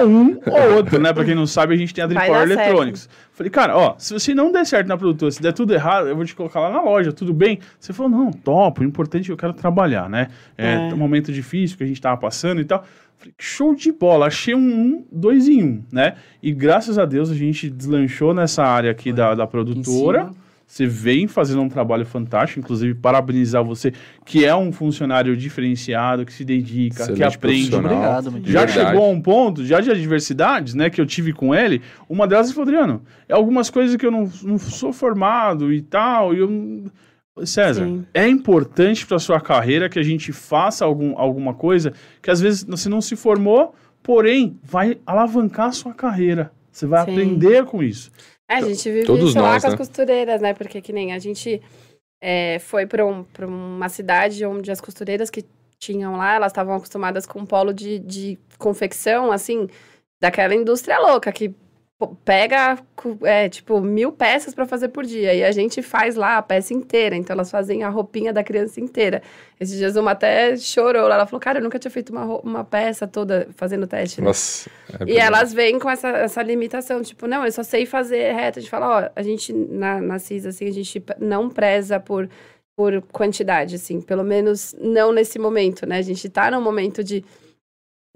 ou 0.00 0.08
um 0.08 0.40
ou 0.46 0.76
outro, 0.76 0.98
né? 0.98 1.12
Pra 1.12 1.22
quem 1.22 1.34
não 1.34 1.46
sabe, 1.46 1.74
a 1.74 1.76
gente 1.76 1.92
tem 1.92 2.02
a 2.02 2.06
Dripor 2.06 2.26
dar 2.26 2.46
certo. 2.48 2.52
Electronics. 2.52 3.08
Falei, 3.34 3.50
cara, 3.50 3.76
ó, 3.76 3.96
se 3.98 4.14
você 4.14 4.32
não 4.34 4.50
der 4.50 4.64
certo 4.64 4.86
na 4.86 4.96
produtora, 4.96 5.30
se 5.30 5.42
der 5.42 5.52
tudo 5.52 5.74
errado, 5.74 6.08
eu 6.08 6.16
vou 6.16 6.24
te 6.24 6.34
colocar 6.34 6.60
lá 6.60 6.70
na 6.70 6.80
loja, 6.80 7.12
tudo 7.12 7.34
bem? 7.34 7.58
Você 7.78 7.92
falou, 7.92 8.10
não, 8.10 8.30
top, 8.32 8.80
o 8.80 8.84
importante 8.84 9.24
é 9.24 9.26
que 9.26 9.32
eu 9.32 9.36
quero 9.36 9.52
trabalhar, 9.52 10.08
né? 10.08 10.28
É, 10.56 10.72
É. 10.72 10.78
um 10.94 10.96
momento 10.96 11.30
difícil 11.30 11.76
que 11.76 11.84
a 11.84 11.86
gente 11.86 12.00
tava 12.00 12.16
passando 12.16 12.62
e 12.62 12.64
tal. 12.64 12.82
Show 13.38 13.74
de 13.74 13.92
bola, 13.92 14.26
achei 14.26 14.54
um, 14.54 14.58
um 14.60 15.04
dois 15.10 15.48
em 15.48 15.62
um, 15.62 15.82
né? 15.92 16.14
E 16.42 16.52
graças 16.52 16.98
a 16.98 17.04
Deus 17.04 17.30
a 17.30 17.34
gente 17.34 17.68
deslanchou 17.70 18.34
nessa 18.34 18.62
área 18.64 18.90
aqui 18.90 19.12
da, 19.12 19.34
da 19.34 19.46
produtora. 19.46 20.30
Você 20.66 20.86
vem 20.86 21.28
fazendo 21.28 21.60
um 21.60 21.68
trabalho 21.68 22.06
fantástico, 22.06 22.58
inclusive 22.58 22.94
parabenizar 22.94 23.62
você, 23.62 23.92
que 24.24 24.44
é 24.44 24.56
um 24.56 24.72
funcionário 24.72 25.36
diferenciado, 25.36 26.24
que 26.24 26.32
se 26.32 26.44
dedica, 26.44 26.96
que 27.06 27.12
Excelente 27.12 27.36
aprende. 27.36 27.70
profissional. 27.70 27.92
Obrigado, 27.92 28.32
muito 28.32 28.50
Já 28.50 28.64
verdade. 28.64 28.86
chegou 28.88 29.04
a 29.04 29.08
um 29.08 29.20
ponto, 29.20 29.64
já 29.64 29.80
de 29.80 29.90
adversidades, 29.90 30.74
né, 30.74 30.88
que 30.88 31.00
eu 31.00 31.06
tive 31.06 31.32
com 31.32 31.54
ele, 31.54 31.82
uma 32.08 32.26
delas 32.26 32.50
falou, 32.50 32.62
Adriano, 32.68 33.02
é 33.28 33.34
algumas 33.34 33.68
coisas 33.68 33.94
que 33.94 34.06
eu 34.06 34.10
não, 34.10 34.28
não 34.42 34.58
sou 34.58 34.92
formado 34.92 35.72
e 35.72 35.82
tal, 35.82 36.34
e 36.34 36.38
eu... 36.38 36.84
César, 37.44 37.84
Sim. 37.84 38.06
é 38.14 38.28
importante 38.28 39.04
para 39.04 39.18
sua 39.18 39.40
carreira 39.40 39.88
que 39.88 39.98
a 39.98 40.02
gente 40.02 40.32
faça 40.32 40.84
algum, 40.84 41.18
alguma 41.18 41.52
coisa 41.52 41.92
que 42.22 42.30
às 42.30 42.40
vezes 42.40 42.62
você 42.62 42.88
não 42.88 43.00
se 43.00 43.16
formou, 43.16 43.74
porém 44.02 44.58
vai 44.62 45.00
alavancar 45.04 45.68
a 45.68 45.72
sua 45.72 45.92
carreira. 45.92 46.52
Você 46.70 46.86
vai 46.86 47.04
Sim. 47.04 47.10
aprender 47.10 47.64
com 47.64 47.82
isso. 47.82 48.12
É, 48.48 48.56
a 48.56 48.60
gente 48.60 48.88
vive 48.90 49.06
Todos 49.06 49.34
nós, 49.34 49.62
com 49.62 49.68
as 49.68 49.72
né? 49.72 49.78
costureiras, 49.78 50.40
né? 50.40 50.54
Porque 50.54 50.80
que 50.80 50.92
nem 50.92 51.12
a 51.12 51.18
gente 51.18 51.60
é, 52.22 52.58
foi 52.60 52.86
para 52.86 53.04
um, 53.04 53.24
uma 53.42 53.88
cidade 53.88 54.44
onde 54.44 54.70
as 54.70 54.80
costureiras 54.80 55.30
que 55.30 55.44
tinham 55.78 56.16
lá, 56.16 56.34
elas 56.34 56.52
estavam 56.52 56.74
acostumadas 56.74 57.26
com 57.26 57.40
um 57.40 57.46
polo 57.46 57.72
de, 57.72 57.98
de 57.98 58.38
confecção, 58.58 59.32
assim, 59.32 59.68
daquela 60.20 60.54
indústria 60.54 60.98
louca, 60.98 61.32
que 61.32 61.54
pega, 62.24 62.76
é, 63.22 63.48
tipo, 63.48 63.80
mil 63.80 64.10
peças 64.10 64.54
para 64.54 64.66
fazer 64.66 64.88
por 64.88 65.04
dia. 65.04 65.32
E 65.34 65.44
a 65.44 65.52
gente 65.52 65.80
faz 65.80 66.16
lá 66.16 66.38
a 66.38 66.42
peça 66.42 66.74
inteira. 66.74 67.14
Então, 67.14 67.34
elas 67.34 67.50
fazem 67.50 67.82
a 67.84 67.88
roupinha 67.88 68.32
da 68.32 68.42
criança 68.42 68.80
inteira. 68.80 69.22
Esses 69.60 69.78
dias 69.78 69.96
uma 69.96 70.10
até 70.10 70.56
chorou. 70.56 71.10
Ela 71.10 71.24
falou, 71.24 71.40
cara, 71.40 71.58
eu 71.58 71.62
nunca 71.62 71.78
tinha 71.78 71.90
feito 71.90 72.10
uma, 72.10 72.24
uma 72.40 72.64
peça 72.64 73.06
toda 73.06 73.48
fazendo 73.54 73.86
teste, 73.86 74.20
né? 74.20 74.26
Nossa. 74.26 74.68
é 75.00 75.12
E 75.12 75.16
elas 75.16 75.52
vêm 75.52 75.78
com 75.78 75.88
essa, 75.88 76.08
essa 76.08 76.42
limitação, 76.42 77.00
tipo, 77.02 77.26
não, 77.26 77.44
eu 77.44 77.52
só 77.52 77.62
sei 77.62 77.86
fazer 77.86 78.32
reto. 78.32 78.58
A 78.58 78.62
gente 78.62 78.70
fala, 78.70 78.88
ó, 78.88 79.10
a 79.14 79.22
gente, 79.22 79.52
na, 79.52 80.00
na 80.00 80.18
CIS, 80.18 80.46
assim, 80.46 80.66
a 80.66 80.72
gente 80.72 81.02
não 81.20 81.48
preza 81.48 82.00
por, 82.00 82.28
por 82.76 83.00
quantidade, 83.12 83.76
assim, 83.76 84.00
pelo 84.00 84.24
menos 84.24 84.74
não 84.80 85.12
nesse 85.12 85.38
momento, 85.38 85.86
né? 85.86 85.98
A 85.98 86.02
gente 86.02 86.28
tá 86.28 86.50
num 86.50 86.60
momento 86.60 87.04
de, 87.04 87.24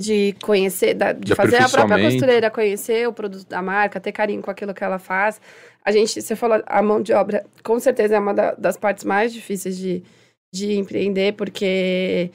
de 0.01 0.35
conhecer, 0.43 0.95
da- 0.95 1.13
de, 1.13 1.21
De 1.21 1.35
fazer 1.35 1.57
a 1.57 1.69
própria 1.69 1.97
costureira, 2.11 2.51
conhecer 2.51 3.09
o 3.09 3.13
produto 3.13 3.47
da 3.49 3.61
marca, 3.61 3.99
ter 3.99 4.13
carinho 4.13 4.41
com 4.41 4.51
aquilo 4.51 4.73
que 4.73 4.85
ela 4.85 4.99
faz. 4.99 5.41
A 5.85 5.91
gente, 5.91 6.23
você 6.23 6.37
falou, 6.37 6.63
a 6.67 6.81
mão 6.83 7.03
de 7.03 7.13
obra, 7.13 7.45
com 7.65 7.79
certeza 7.81 8.15
é 8.17 8.19
uma 8.19 8.33
da- 8.33 8.55
das 8.55 8.77
partes 8.77 9.05
mais 9.05 9.33
difíceis 9.33 9.77
de, 9.77 10.03
de 10.55 10.75
empreender, 10.79 11.33
porque 11.35 12.31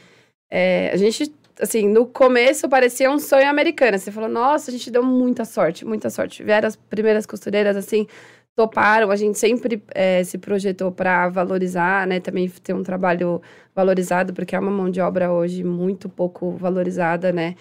é, 0.51 0.91
a 0.93 0.97
gente 0.97 1.33
assim, 1.61 1.87
no 1.87 2.05
começo 2.07 2.67
parecia 2.67 3.09
um 3.11 3.19
sonho 3.19 3.47
americano. 3.47 3.97
Você 3.97 4.11
falou, 4.11 4.27
nossa, 4.27 4.69
a 4.69 4.73
gente 4.73 4.89
deu 4.91 5.03
muita 5.03 5.45
sorte, 5.45 5.85
muita 5.85 6.09
sorte. 6.09 6.43
Vieram 6.43 6.67
as 6.67 6.75
primeiras 6.75 7.25
costureiras, 7.25 7.77
assim, 7.77 8.07
toparam. 8.55 9.11
A 9.11 9.15
gente 9.15 9.37
sempre 9.39 9.83
eh, 9.95 10.23
se 10.23 10.37
projetou 10.37 10.91
para 10.91 11.29
valorizar, 11.29 12.07
né? 12.07 12.19
Também 12.19 12.49
ter 12.49 12.73
um 12.73 12.83
trabalho 12.83 13.41
valorizado, 13.75 14.33
porque 14.33 14.55
é 14.55 14.59
uma 14.59 14.71
mão 14.71 14.89
de 14.89 15.01
obra 15.01 15.31
hoje 15.31 15.63
muito 15.63 16.09
pouco 16.09 16.51
valorizada, 16.51 17.31
né? 17.31 17.55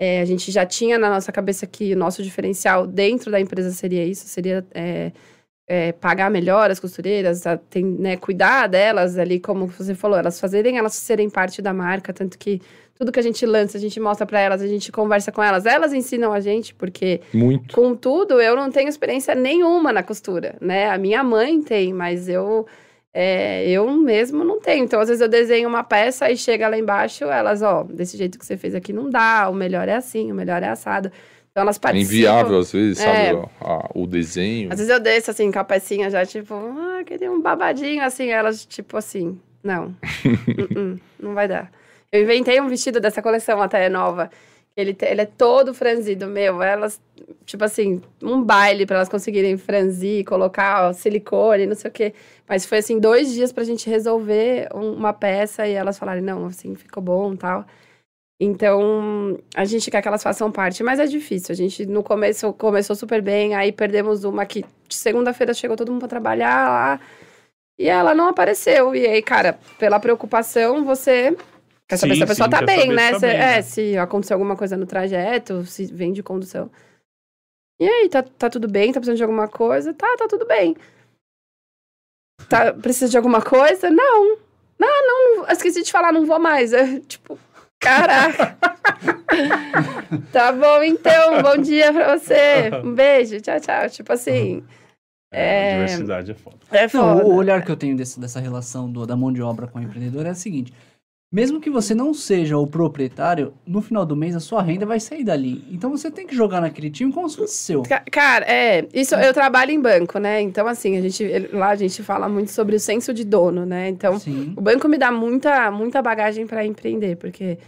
Eh, 0.00 0.20
a 0.20 0.24
gente 0.24 0.50
já 0.50 0.64
tinha 0.66 0.98
na 0.98 1.10
nossa 1.10 1.32
cabeça 1.32 1.66
que 1.66 1.92
o 1.94 1.96
nosso 1.98 2.22
diferencial 2.22 2.86
dentro 2.86 3.30
da 3.30 3.40
empresa 3.40 3.70
seria 3.72 4.04
isso, 4.04 4.26
seria 4.28 4.66
eh, 4.74 5.12
eh, 5.68 5.92
pagar 5.92 6.30
melhor 6.30 6.70
as 6.70 6.80
costureiras, 6.80 7.46
a- 7.46 7.56
tem, 7.58 7.84
né, 7.84 8.16
cuidar 8.16 8.66
delas 8.68 9.18
ali, 9.18 9.38
como 9.38 9.66
você 9.66 9.94
falou, 9.94 10.18
elas 10.18 10.40
fazerem 10.40 10.78
elas 10.78 10.94
serem 10.94 11.28
parte 11.28 11.60
da 11.60 11.72
marca, 11.74 12.12
tanto 12.12 12.38
que 12.38 12.60
tudo 12.94 13.12
que 13.12 13.20
a 13.20 13.22
gente 13.22 13.44
lança, 13.46 13.76
a 13.78 13.80
gente 13.80 14.00
mostra 14.00 14.26
para 14.26 14.40
elas, 14.40 14.60
a 14.62 14.66
gente 14.66 14.90
conversa 14.90 15.30
com 15.30 15.40
elas, 15.42 15.66
elas 15.66 15.92
ensinam 15.92 16.32
a 16.32 16.40
gente, 16.40 16.74
porque 16.74 17.20
Muito. 17.32 17.72
Contudo, 17.74 18.40
eu 18.40 18.56
não 18.56 18.70
tenho 18.72 18.88
experiência 18.88 19.34
nenhuma 19.36 19.92
na 19.92 20.02
costura, 20.02 20.56
né? 20.60 20.88
A 20.90 20.98
minha 20.98 21.22
mãe 21.22 21.62
tem, 21.62 21.92
mas 21.92 22.28
eu, 22.28 22.66
é, 23.14 23.68
eu 23.68 23.88
mesmo 23.92 24.42
não 24.42 24.58
tenho. 24.60 24.84
Então, 24.84 24.98
às 25.00 25.06
vezes 25.08 25.20
eu 25.20 25.28
desenho 25.28 25.68
uma 25.68 25.84
peça 25.84 26.28
e 26.30 26.36
chega 26.36 26.66
lá 26.68 26.76
embaixo, 26.76 27.24
elas, 27.24 27.62
ó, 27.62 27.84
desse 27.84 28.16
jeito 28.16 28.36
que 28.38 28.44
você 28.44 28.56
fez 28.56 28.74
aqui 28.74 28.92
não 28.92 29.08
dá, 29.08 29.48
o 29.48 29.54
melhor 29.54 29.88
é 29.88 29.94
assim, 29.94 30.32
o 30.32 30.34
melhor 30.34 30.62
é 30.62 30.68
assado. 30.68 31.12
Então, 31.58 31.62
elas 31.64 31.76
É 31.76 31.80
participam. 31.80 32.14
inviável, 32.14 32.58
às 32.58 32.72
vezes, 32.72 32.98
sabe? 32.98 33.18
É. 33.18 33.34
ó, 33.34 33.46
a- 33.60 33.90
o 33.94 34.06
desenho. 34.06 34.70
Às 34.72 34.78
vezes 34.78 34.92
eu 34.92 35.00
desço, 35.00 35.30
assim, 35.30 35.50
com 35.50 35.58
a 35.58 35.64
pecinha 35.64 36.08
já, 36.08 36.24
tipo, 36.24 36.54
ah, 36.54 37.02
queria 37.04 37.30
um 37.32 37.40
babadinho, 37.40 38.04
assim, 38.04 38.28
elas, 38.30 38.64
tipo 38.64 38.96
assim, 38.96 39.38
não, 39.62 39.94
Uh-uh, 40.46 40.98
não 41.18 41.34
vai 41.34 41.48
dar. 41.48 41.70
Eu 42.12 42.22
inventei 42.22 42.60
um 42.60 42.68
vestido 42.68 43.00
dessa 43.00 43.20
coleção 43.20 43.60
até 43.60 43.88
nova, 43.88 44.30
ele, 44.76 44.96
ele 45.02 45.20
é 45.20 45.26
todo 45.26 45.74
franzido, 45.74 46.28
meu, 46.28 46.62
elas, 46.62 47.00
tipo 47.44 47.64
assim, 47.64 48.00
um 48.22 48.40
baile 48.42 48.86
para 48.86 48.96
elas 48.96 49.08
conseguirem 49.08 49.56
franzir, 49.56 50.24
colocar 50.24 50.88
ó, 50.88 50.92
silicone, 50.92 51.66
não 51.66 51.74
sei 51.74 51.90
o 51.90 51.92
quê. 51.92 52.14
Mas 52.48 52.64
foi, 52.64 52.78
assim, 52.78 53.00
dois 53.00 53.32
dias 53.32 53.50
pra 53.52 53.64
gente 53.64 53.90
resolver 53.90 54.68
um- 54.72 54.92
uma 54.92 55.12
peça 55.12 55.66
e 55.66 55.72
elas 55.72 55.98
falarem, 55.98 56.22
não, 56.22 56.46
assim, 56.46 56.76
ficou 56.76 57.02
bom 57.02 57.34
tal. 57.34 57.66
Então, 58.40 59.36
a 59.56 59.64
gente 59.64 59.90
quer 59.90 60.00
que 60.00 60.06
elas 60.06 60.22
façam 60.22 60.50
parte, 60.52 60.82
mas 60.84 61.00
é 61.00 61.06
difícil. 61.06 61.52
A 61.52 61.56
gente, 61.56 61.84
no 61.86 62.04
começo, 62.04 62.52
começou 62.52 62.94
super 62.94 63.20
bem, 63.20 63.54
aí 63.56 63.72
perdemos 63.72 64.22
uma 64.22 64.46
que 64.46 64.64
segunda-feira 64.88 65.52
chegou 65.52 65.76
todo 65.76 65.90
mundo 65.90 66.00
pra 66.00 66.08
trabalhar 66.08 66.68
lá 66.68 67.00
e 67.76 67.88
ela 67.88 68.14
não 68.14 68.28
apareceu. 68.28 68.94
E 68.94 69.04
aí, 69.06 69.22
cara, 69.22 69.58
pela 69.76 69.98
preocupação, 69.98 70.84
você 70.84 71.36
quer 71.88 71.96
saber 71.96 72.12
Sim, 72.14 72.18
se 72.18 72.24
a 72.24 72.26
pessoa 72.28 72.46
sim, 72.46 72.50
tá 72.52 72.62
bem, 72.62 72.92
né? 72.92 73.10
tá 73.10 73.18
Se- 73.18 73.26
bem, 73.26 73.36
é, 73.36 73.38
né? 73.40 73.62
se 73.62 73.98
aconteceu 73.98 74.34
alguma 74.36 74.56
coisa 74.56 74.76
no 74.76 74.86
trajeto, 74.86 75.64
se 75.66 75.86
vem 75.86 76.12
de 76.12 76.22
condução. 76.22 76.70
E 77.80 77.88
aí, 77.88 78.08
tá, 78.08 78.22
tá 78.22 78.48
tudo 78.48 78.68
bem? 78.68 78.92
Tá 78.92 79.00
precisando 79.00 79.16
de 79.16 79.22
alguma 79.24 79.48
coisa? 79.48 79.92
Tá, 79.94 80.16
tá 80.16 80.28
tudo 80.28 80.46
bem. 80.46 80.76
Tá, 82.48 82.72
precisa 82.72 83.10
de 83.10 83.16
alguma 83.16 83.42
coisa? 83.42 83.90
Não. 83.90 84.36
Não, 84.78 85.06
não, 85.06 85.36
não 85.42 85.50
esqueci 85.50 85.82
de 85.82 85.90
falar, 85.90 86.12
não 86.12 86.24
vou 86.24 86.38
mais. 86.38 86.72
É, 86.72 87.00
tipo, 87.06 87.38
caraca. 87.80 88.56
tá 90.32 90.52
bom, 90.52 90.82
então, 90.82 91.42
bom 91.42 91.56
dia 91.58 91.92
pra 91.92 92.16
você. 92.18 92.70
Um 92.84 92.94
beijo, 92.94 93.40
tchau, 93.40 93.60
tchau. 93.60 93.88
Tipo 93.88 94.12
assim. 94.12 94.64
É, 95.32 95.70
É. 95.72 95.74
diversidade 95.84 96.30
é 96.30 96.34
foda. 96.34 96.56
É 96.70 96.82
Não, 96.84 96.88
foda. 97.18 97.26
o 97.26 97.34
olhar 97.34 97.62
que 97.64 97.70
eu 97.70 97.76
tenho 97.76 97.96
desse- 97.96 98.18
dessa 98.18 98.40
relação 98.40 98.90
do- 98.90 99.06
da 99.06 99.14
mão 99.14 99.30
de 99.32 99.42
obra 99.42 99.66
com 99.66 99.78
o 99.78 99.82
empreendedor 99.82 100.24
é 100.26 100.30
o 100.30 100.34
seguinte: 100.34 100.72
mesmo 101.30 101.60
que 101.60 101.68
você 101.68 101.94
não 101.94 102.14
seja 102.14 102.56
o 102.56 102.66
proprietário, 102.66 103.52
no 103.66 103.82
final 103.82 104.06
do 104.06 104.16
mês 104.16 104.34
a 104.34 104.40
sua 104.40 104.62
renda 104.62 104.86
vai 104.86 104.98
sair 104.98 105.22
dali. 105.24 105.62
Então 105.70 105.90
você 105.90 106.10
tem 106.10 106.26
que 106.26 106.34
jogar 106.34 106.60
naquele 106.60 106.90
time 106.90 107.12
como 107.12 107.28
se 107.28 107.36
fosse 107.36 107.54
seu. 107.54 107.82
Ca- 107.82 108.02
Cara, 108.10 108.46
é, 108.50 108.86
isso 108.94 109.14
eu 109.14 109.34
trabalho 109.34 109.70
em 109.70 109.80
banco, 109.80 110.18
né? 110.18 110.40
Então, 110.40 110.66
assim, 110.66 110.96
a 110.96 111.02
gente, 111.02 111.26
lá 111.52 111.68
a 111.68 111.76
gente 111.76 112.02
fala 112.02 112.28
muito 112.28 112.50
sobre 112.50 112.76
o 112.76 112.80
senso 112.80 113.12
de 113.12 113.24
dono, 113.24 113.66
né? 113.66 113.88
Então, 113.90 114.18
Sim. 114.18 114.54
o 114.56 114.60
banco 114.62 114.88
me 114.88 114.96
dá 114.96 115.12
muita, 115.12 115.70
muita 115.70 116.00
bagagem 116.00 116.46
para 116.46 116.64
empreender, 116.64 117.16
porque 117.16 117.58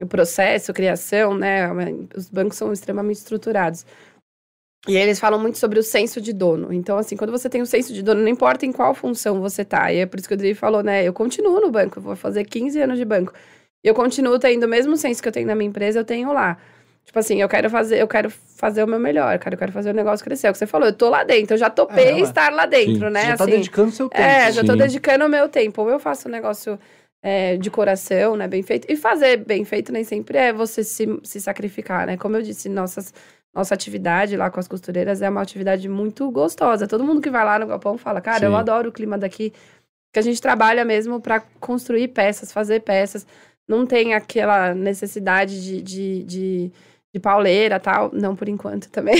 o 0.00 0.06
processo, 0.06 0.72
criação, 0.72 1.34
né? 1.36 1.68
Os 2.16 2.30
bancos 2.30 2.56
são 2.56 2.72
extremamente 2.72 3.16
estruturados. 3.16 3.84
E 4.86 4.96
eles 4.96 5.18
falam 5.18 5.38
muito 5.40 5.58
sobre 5.58 5.78
o 5.78 5.82
senso 5.82 6.20
de 6.20 6.32
dono. 6.32 6.72
Então, 6.72 6.96
assim, 6.98 7.16
quando 7.16 7.30
você 7.30 7.48
tem 7.48 7.60
o 7.60 7.66
senso 7.66 7.92
de 7.92 8.02
dono, 8.02 8.20
não 8.22 8.28
importa 8.28 8.64
em 8.64 8.72
qual 8.72 8.94
função 8.94 9.40
você 9.40 9.64
tá. 9.64 9.92
E 9.92 9.98
é 9.98 10.06
por 10.06 10.18
isso 10.18 10.28
que 10.28 10.34
o 10.34 10.36
Dri 10.36 10.54
falou, 10.54 10.82
né? 10.82 11.04
Eu 11.04 11.12
continuo 11.12 11.60
no 11.60 11.70
banco, 11.70 11.98
eu 11.98 12.02
vou 12.02 12.14
fazer 12.16 12.44
15 12.44 12.80
anos 12.80 12.96
de 12.98 13.04
banco. 13.04 13.32
E 13.84 13.88
eu 13.88 13.94
continuo 13.94 14.38
tendo 14.38 14.64
o 14.64 14.68
mesmo 14.68 14.96
senso 14.96 15.20
que 15.22 15.28
eu 15.28 15.32
tenho 15.32 15.46
na 15.46 15.54
minha 15.54 15.68
empresa, 15.68 15.98
eu 15.98 16.04
tenho 16.04 16.32
lá. 16.32 16.56
Tipo 17.04 17.18
assim, 17.18 17.40
eu 17.40 17.48
quero 17.48 17.68
fazer, 17.70 17.98
eu 17.98 18.06
quero 18.06 18.30
fazer 18.30 18.82
o 18.84 18.86
meu 18.86 18.98
melhor, 19.00 19.38
cara, 19.38 19.54
eu 19.54 19.58
quero 19.58 19.72
fazer 19.72 19.90
o 19.90 19.94
negócio 19.94 20.24
crescer. 20.24 20.46
É 20.46 20.50
o 20.50 20.52
que 20.52 20.58
você 20.58 20.66
falou, 20.66 20.86
eu 20.88 20.92
tô 20.92 21.08
lá 21.08 21.24
dentro, 21.24 21.54
eu 21.54 21.58
já 21.58 21.70
topei 21.70 22.10
É, 22.10 22.14
ué. 22.14 22.20
estar 22.20 22.52
lá 22.52 22.66
dentro, 22.66 23.06
Sim. 23.06 23.12
né? 23.12 23.22
já 23.26 23.36
tá 23.36 23.44
assim, 23.44 23.52
dedicando 23.52 23.90
seu 23.90 24.08
tempo. 24.08 24.22
é, 24.22 24.52
já 24.52 24.62
tô 24.62 24.72
Sim. 24.72 24.78
dedicando 24.78 25.24
o 25.24 25.28
meu 25.28 25.48
tempo. 25.48 25.82
Ou 25.82 25.90
eu 25.90 25.98
faço 25.98 26.28
um 26.28 26.30
negócio 26.30 26.78
é, 27.22 27.56
de 27.56 27.70
coração, 27.70 28.36
né, 28.36 28.46
bem 28.46 28.62
feito. 28.62 28.86
E 28.90 28.96
fazer 28.96 29.38
bem 29.38 29.64
feito 29.64 29.90
nem 29.92 30.04
sempre 30.04 30.38
é 30.38 30.52
você 30.52 30.84
se, 30.84 31.06
se 31.24 31.40
sacrificar, 31.40 32.06
né? 32.06 32.16
Como 32.16 32.36
eu 32.36 32.42
disse, 32.42 32.68
nossas, 32.68 33.12
nossa 33.58 33.74
atividade 33.74 34.36
lá 34.36 34.48
com 34.50 34.60
as 34.60 34.68
costureiras 34.68 35.20
é 35.20 35.28
uma 35.28 35.42
atividade 35.42 35.88
muito 35.88 36.30
gostosa. 36.30 36.86
Todo 36.86 37.02
mundo 37.02 37.20
que 37.20 37.28
vai 37.28 37.44
lá 37.44 37.58
no 37.58 37.66
galpão 37.66 37.98
fala, 37.98 38.20
cara, 38.20 38.44
eu 38.46 38.52
Sim. 38.52 38.56
adoro 38.56 38.88
o 38.88 38.92
clima 38.92 39.18
daqui. 39.18 39.52
Que 40.12 40.20
a 40.20 40.22
gente 40.22 40.40
trabalha 40.40 40.84
mesmo 40.84 41.20
para 41.20 41.40
construir 41.60 42.08
peças, 42.08 42.52
fazer 42.52 42.80
peças. 42.82 43.26
Não 43.68 43.84
tem 43.84 44.14
aquela 44.14 44.74
necessidade 44.74 45.60
de, 45.62 45.82
de, 45.82 46.22
de, 46.22 46.72
de 47.12 47.20
pauleira 47.20 47.80
tal. 47.80 48.10
Não 48.12 48.36
por 48.36 48.48
enquanto 48.48 48.88
também. 48.90 49.16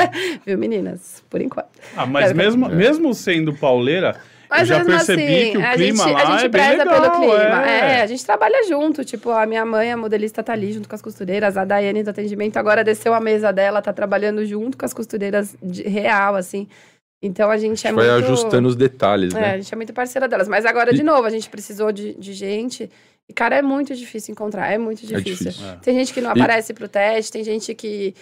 Viu, 0.46 0.56
meninas? 0.58 1.22
Por 1.28 1.40
enquanto. 1.42 1.68
Ah, 1.96 2.06
mas 2.06 2.26
Quero- 2.28 2.38
mesmo, 2.38 2.68
mesmo 2.70 3.14
sendo 3.14 3.54
pauleira, 3.54 4.16
eu 4.60 4.64
já 4.66 4.78
mesmo 4.78 4.92
percebi 4.92 5.50
que 5.52 5.58
o 5.58 5.64
a 5.66 5.72
clima 5.72 6.04
gente, 6.04 6.12
lá 6.12 6.22
a 6.22 6.24
gente 6.26 6.44
é 6.44 6.48
bem 6.48 6.50
preza 6.50 6.84
legal, 6.84 7.00
pelo 7.00 7.12
clima. 7.20 7.66
é. 7.70 7.90
É. 7.98 8.02
a 8.02 8.06
gente 8.06 8.24
trabalha 8.24 8.66
junto. 8.68 9.04
Tipo, 9.04 9.30
a 9.30 9.46
minha 9.46 9.64
mãe, 9.64 9.90
a 9.92 9.96
modelista, 9.96 10.42
tá 10.42 10.52
ali 10.52 10.72
junto 10.72 10.88
com 10.88 10.94
as 10.94 11.02
costureiras. 11.02 11.56
A 11.56 11.64
Daiane 11.64 12.02
do 12.02 12.10
atendimento 12.10 12.56
agora 12.56 12.82
desceu 12.84 13.14
a 13.14 13.20
mesa 13.20 13.52
dela, 13.52 13.80
tá 13.82 13.92
trabalhando 13.92 14.44
junto 14.46 14.76
com 14.78 14.84
as 14.84 14.92
costureiras 14.94 15.56
de 15.62 15.82
real, 15.82 16.34
assim. 16.36 16.68
Então 17.22 17.50
a 17.50 17.56
gente 17.56 17.86
é 17.86 17.92
vai 17.92 18.10
muito. 18.10 18.24
ajustando 18.24 18.66
os 18.68 18.74
detalhes, 18.74 19.32
É, 19.34 19.38
a 19.38 19.40
né? 19.40 19.56
gente 19.58 19.72
é 19.72 19.76
muito 19.76 19.92
parceira 19.92 20.26
delas. 20.26 20.48
Mas 20.48 20.64
agora, 20.66 20.92
E- 20.92 20.96
de 20.96 21.02
novo, 21.02 21.24
a 21.24 21.30
gente 21.30 21.48
precisou 21.48 21.92
de, 21.92 22.14
de 22.14 22.32
gente. 22.32 22.90
E, 23.28 23.32
cara, 23.32 23.54
é 23.56 23.62
muito 23.62 23.94
difícil 23.94 24.32
encontrar. 24.32 24.72
É 24.72 24.76
muito 24.76 25.04
É 25.04 25.06
difícil. 25.06 25.46
difícil. 25.50 25.68
É. 25.68 25.76
Tem 25.82 25.94
gente 25.94 26.12
que 26.12 26.20
não 26.20 26.30
E- 26.34 26.40
aparece 26.40 26.74
pro 26.74 26.88
teste, 26.88 27.30
tem 27.32 27.44
gente 27.44 27.72
que. 27.74 28.12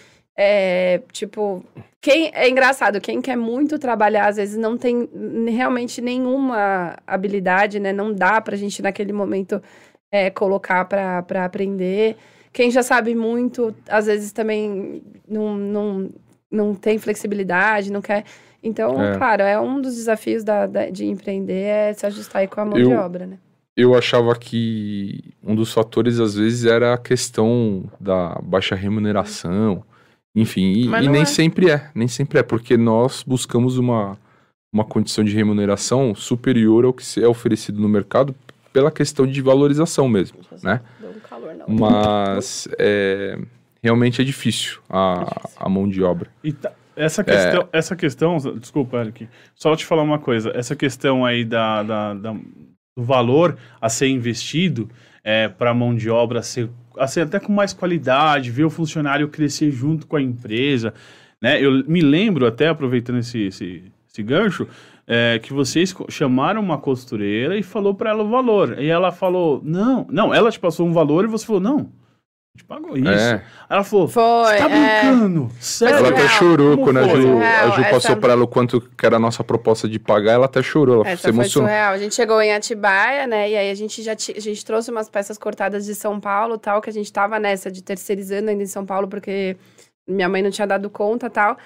É, 0.43 1.03
tipo, 1.13 1.63
quem 2.01 2.31
é 2.35 2.49
engraçado, 2.49 2.99
quem 2.99 3.21
quer 3.21 3.37
muito 3.37 3.79
trabalhar, 3.79 4.27
às 4.29 4.37
vezes 4.37 4.57
não 4.57 4.75
tem 4.79 5.07
realmente 5.51 6.01
nenhuma 6.01 6.97
habilidade, 7.07 7.79
né? 7.79 7.93
Não 7.93 8.11
dá 8.11 8.41
pra 8.41 8.57
gente 8.57 8.81
naquele 8.81 9.13
momento 9.13 9.63
é, 10.11 10.31
colocar 10.31 10.87
pra, 10.87 11.23
pra 11.25 11.45
aprender. 11.45 12.17
Quem 12.55 12.71
já 12.71 12.83
sabe 12.83 13.15
muito, 13.15 13.75
às 13.87 14.07
vezes 14.07 14.33
também 14.33 15.03
não, 15.29 15.55
não, 15.59 16.11
não 16.51 16.75
tem 16.75 16.97
flexibilidade, 16.99 17.93
não 17.93 18.01
quer. 18.01 18.25
Então, 18.63 18.99
É. 19.03 19.19
claro, 19.19 19.43
é 19.43 19.61
um 19.61 19.79
dos 19.79 19.95
desafios 19.95 20.43
da, 20.43 20.67
da- 20.67 20.89
de 20.89 21.05
empreender 21.05 21.65
é 21.67 21.93
se 21.93 22.07
ajustar 22.07 22.41
aí 22.41 22.49
com 22.49 22.63
a 22.63 22.65
mão 22.65 22.75
de 22.75 22.81
Eu- 22.91 22.93
obra, 22.99 23.27
né? 23.27 23.37
Eu 23.77 23.95
achava 23.95 24.35
que 24.35 25.33
um 25.43 25.55
dos 25.55 25.73
fatores, 25.73 26.19
às 26.19 26.35
vezes, 26.35 26.65
era 26.65 26.93
a 26.95 26.99
questão 26.99 27.85
da 28.01 28.39
baixa 28.43 28.75
remuneração. 28.75 29.85
Enfim, 30.35 30.73
e, 30.73 30.85
e 30.87 31.09
nem 31.09 31.23
é. 31.23 31.25
sempre 31.25 31.71
é. 31.71 31.91
Nem 31.95 32.07
sempre 32.09 32.39
é, 32.39 32.43
porque 32.43 32.77
nós 32.77 33.23
buscamos 33.27 33.79
uma, 33.79 34.17
uma 34.73 34.85
condição 34.85 35.25
de 35.25 35.35
remuneração 35.35 36.15
superior 36.15 36.85
ao 36.85 36.93
que 36.93 37.05
se 37.05 37.23
é 37.23 37.27
oferecido 37.29 37.81
no 37.81 37.89
mercado 37.89 38.35
pela 38.73 38.91
questão 38.93 39.27
de 39.27 39.41
valorização 39.43 40.09
mesmo, 40.09 40.39
né? 40.63 40.81
Deu 41.01 41.11
um 41.11 41.21
calor. 41.21 41.57
Mas 41.67 42.69
é, 42.79 43.37
realmente 43.83 44.21
é 44.23 44.25
difícil 44.25 44.79
a, 44.89 45.49
a 45.57 45.69
mão 45.69 45.89
de 45.89 46.03
obra. 46.03 46.31
E 46.45 46.53
tá- 46.53 46.73
essa 46.95 47.25
questão, 47.25 47.69
essa 47.73 47.97
questão, 47.97 48.37
desculpa, 48.59 48.99
Eric, 48.99 49.29
só 49.55 49.75
te 49.75 49.85
falar 49.87 50.03
uma 50.03 50.19
coisa, 50.19 50.53
essa 50.55 50.77
questão 50.77 51.25
aí 51.25 51.45
da, 51.45 51.83
da- 51.83 52.15
da- 52.15 52.33
do 52.33 53.03
valor 53.05 53.57
a 53.81 53.89
ser 53.89 54.09
investido 54.09 54.89
é, 55.25 55.49
para 55.49 55.71
a 55.71 55.75
mão 55.75 55.95
de 55.95 56.09
obra 56.11 56.43
ser 56.43 56.69
assim, 56.99 57.21
até 57.21 57.39
com 57.39 57.53
mais 57.53 57.73
qualidade, 57.73 58.51
ver 58.51 58.65
o 58.65 58.71
funcionário 58.71 59.29
crescer 59.29 59.71
junto 59.71 60.07
com 60.07 60.17
a 60.17 60.23
empresa, 60.23 60.95
né? 61.41 61.63
Eu 61.63 61.85
me 61.87 62.01
lembro 62.01 62.47
até 62.47 62.69
aproveitando 62.69 63.19
esse, 63.19 63.47
esse, 63.47 63.85
esse 64.11 64.23
gancho 64.23 64.67
é, 65.07 65.39
que 65.39 65.53
vocês 65.53 65.95
chamaram 66.09 66.61
uma 66.61 66.79
costureira 66.79 67.57
e 67.57 67.63
falou 67.63 67.95
para 67.95 68.11
ela 68.11 68.23
o 68.23 68.29
valor 68.29 68.79
e 68.79 68.89
ela 68.89 69.11
falou 69.11 69.61
não, 69.65 70.07
não, 70.11 70.33
ela 70.33 70.51
te 70.51 70.61
passou 70.61 70.87
um 70.87 70.93
valor 70.93 71.25
e 71.25 71.29
você 71.29 71.45
falou 71.45 71.61
não, 71.61 71.91
a 72.55 72.59
gente 72.59 72.67
pagou 72.67 72.97
isso. 72.97 73.09
É. 73.09 73.45
Ela 73.69 73.85
falou 73.85 74.09
Foi, 74.09 74.23
você 74.25 74.59
tá 74.59 74.71
é. 74.71 75.03
brincando? 75.03 75.51
Sério? 75.61 75.97
Ela 75.99 76.09
até 76.09 76.29
chorou 76.29 76.71
Como 76.77 76.85
quando 76.85 76.97
a 76.99 77.09
foi? 77.09 77.23
Ju, 77.23 77.39
a 77.39 77.69
Ju 77.71 77.83
passou 77.85 77.97
essa- 77.97 78.17
para 78.17 78.33
ela 78.33 78.43
o 78.45 78.49
quanto 78.49 78.81
que 78.81 79.07
era 79.07 79.17
a 79.17 79.21
nossa 79.21 79.45
proposta 79.45 79.89
de 79.89 79.99
pagar, 80.01 80.33
ela 80.33 80.47
até 80.47 80.61
chorou, 80.63 80.97
ela 80.97 81.05
se 81.05 81.11
Essa 81.13 81.23
foi 81.23 81.31
emocionou. 81.31 81.69
surreal. 81.69 81.93
A 81.95 81.99
gente 81.99 82.15
chegou 82.15 82.41
em 82.43 82.53
Atibaia, 82.53 83.27
né? 83.27 83.51
E 83.51 83.57
aí 83.57 83.71
a 83.71 83.75
gente 83.75 84.03
já 84.03 84.17
ti- 84.17 84.35
a 84.37 84.41
gente 84.41 84.65
trouxe 84.65 84.91
umas 84.91 85.09
peças 85.09 85.39
cortadas 85.39 85.85
de 85.85 85.95
São 85.95 86.19
Paulo, 86.19 86.59
tal, 86.59 86.81
que 86.83 86.91
a 86.91 86.93
gente 86.93 87.13
tava 87.13 87.39
nessa 87.39 87.71
de 87.71 87.83
terceirizando 87.83 88.51
ainda 88.51 88.63
em 88.63 88.67
São 88.67 88.85
Paulo, 88.85 89.07
porque 89.07 89.57
minha 90.09 90.29
mãe 90.29 90.43
não 90.43 90.51
tinha 90.51 90.67
dado 90.67 90.91
conta, 90.91 91.31
tal. 91.31 91.57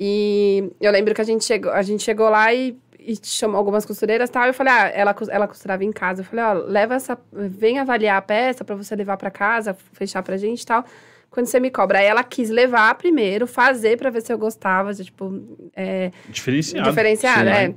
E 0.00 0.70
eu 0.80 0.90
lembro 0.92 1.14
que 1.14 1.20
a 1.20 1.24
gente 1.24 1.44
chegou, 1.44 1.72
a 1.72 1.82
gente 1.82 2.02
chegou 2.02 2.28
lá 2.28 2.52
e, 2.54 2.76
e 3.06 3.18
chamou 3.22 3.56
algumas 3.56 3.84
costureiras, 3.84 4.30
tal. 4.30 4.44
E 4.44 4.48
eu 4.48 4.54
falei: 4.54 4.72
"Ah, 4.72 4.88
ela 4.88 5.14
ela 5.30 5.48
costurava 5.48 5.84
em 5.84 5.92
casa". 5.92 6.22
Eu 6.22 6.24
falei: 6.24 6.44
"Ó, 6.44 6.52
leva 6.66 6.94
essa, 6.94 7.18
vem 7.32 7.78
avaliar 7.78 8.16
a 8.18 8.22
peça 8.22 8.64
pra 8.64 8.74
você 8.76 8.94
levar 8.96 9.16
pra 9.16 9.30
casa, 9.30 9.76
fechar 9.92 10.22
pra 10.22 10.36
gente, 10.36 10.64
tal". 10.64 10.84
Quando 11.30 11.46
você 11.46 11.58
me 11.58 11.70
cobra. 11.70 11.98
Aí 11.98 12.06
ela 12.06 12.22
quis 12.22 12.50
levar 12.50 12.94
primeiro, 12.96 13.46
fazer 13.46 13.96
pra 13.96 14.10
ver 14.10 14.20
se 14.20 14.32
eu 14.32 14.38
gostava, 14.38 14.92
tipo, 14.94 15.32
é, 15.74 16.10
Diferenciado. 16.28 16.88
Diferenciado, 16.90 17.48
Sim. 17.48 17.56
é. 17.56 17.74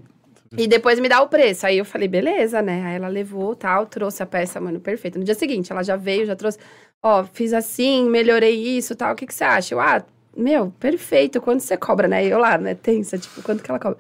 E 0.58 0.68
depois 0.68 1.00
me 1.00 1.10
dá 1.10 1.22
o 1.22 1.28
preço. 1.28 1.66
Aí 1.66 1.78
eu 1.78 1.86
falei, 1.86 2.08
beleza, 2.08 2.62
né? 2.62 2.84
Aí 2.86 2.96
ela 2.96 3.08
levou, 3.08 3.56
tal, 3.56 3.86
trouxe 3.86 4.22
a 4.24 4.26
peça, 4.26 4.60
mano, 4.60 4.80
perfeito. 4.80 5.18
No 5.18 5.26
dia 5.26 5.36
seguinte, 5.36 5.72
ela 5.72 5.84
já 5.84 5.96
veio, 5.96 6.26
já 6.26 6.36
trouxe, 6.36 6.58
ó, 7.02 7.24
fiz 7.24 7.54
assim, 7.54 8.10
melhorei 8.10 8.56
isso, 8.78 8.96
tal, 8.96 9.14
o 9.14 9.16
que 9.16 9.26
que 9.26 9.34
você 9.34 9.44
acha? 9.44 9.74
Eu, 9.74 9.80
ah, 9.80 10.04
meu, 10.36 10.72
perfeito, 10.80 11.42
quanto 11.42 11.62
você 11.62 11.78
cobra, 11.78 12.08
né? 12.08 12.26
E 12.26 12.30
eu 12.30 12.40
lá, 12.40 12.58
né, 12.58 12.74
tensa, 12.76 13.18
tipo, 13.18 13.42
quanto 13.42 13.64
que 13.64 13.70
ela 13.72 13.80
cobra? 13.80 13.98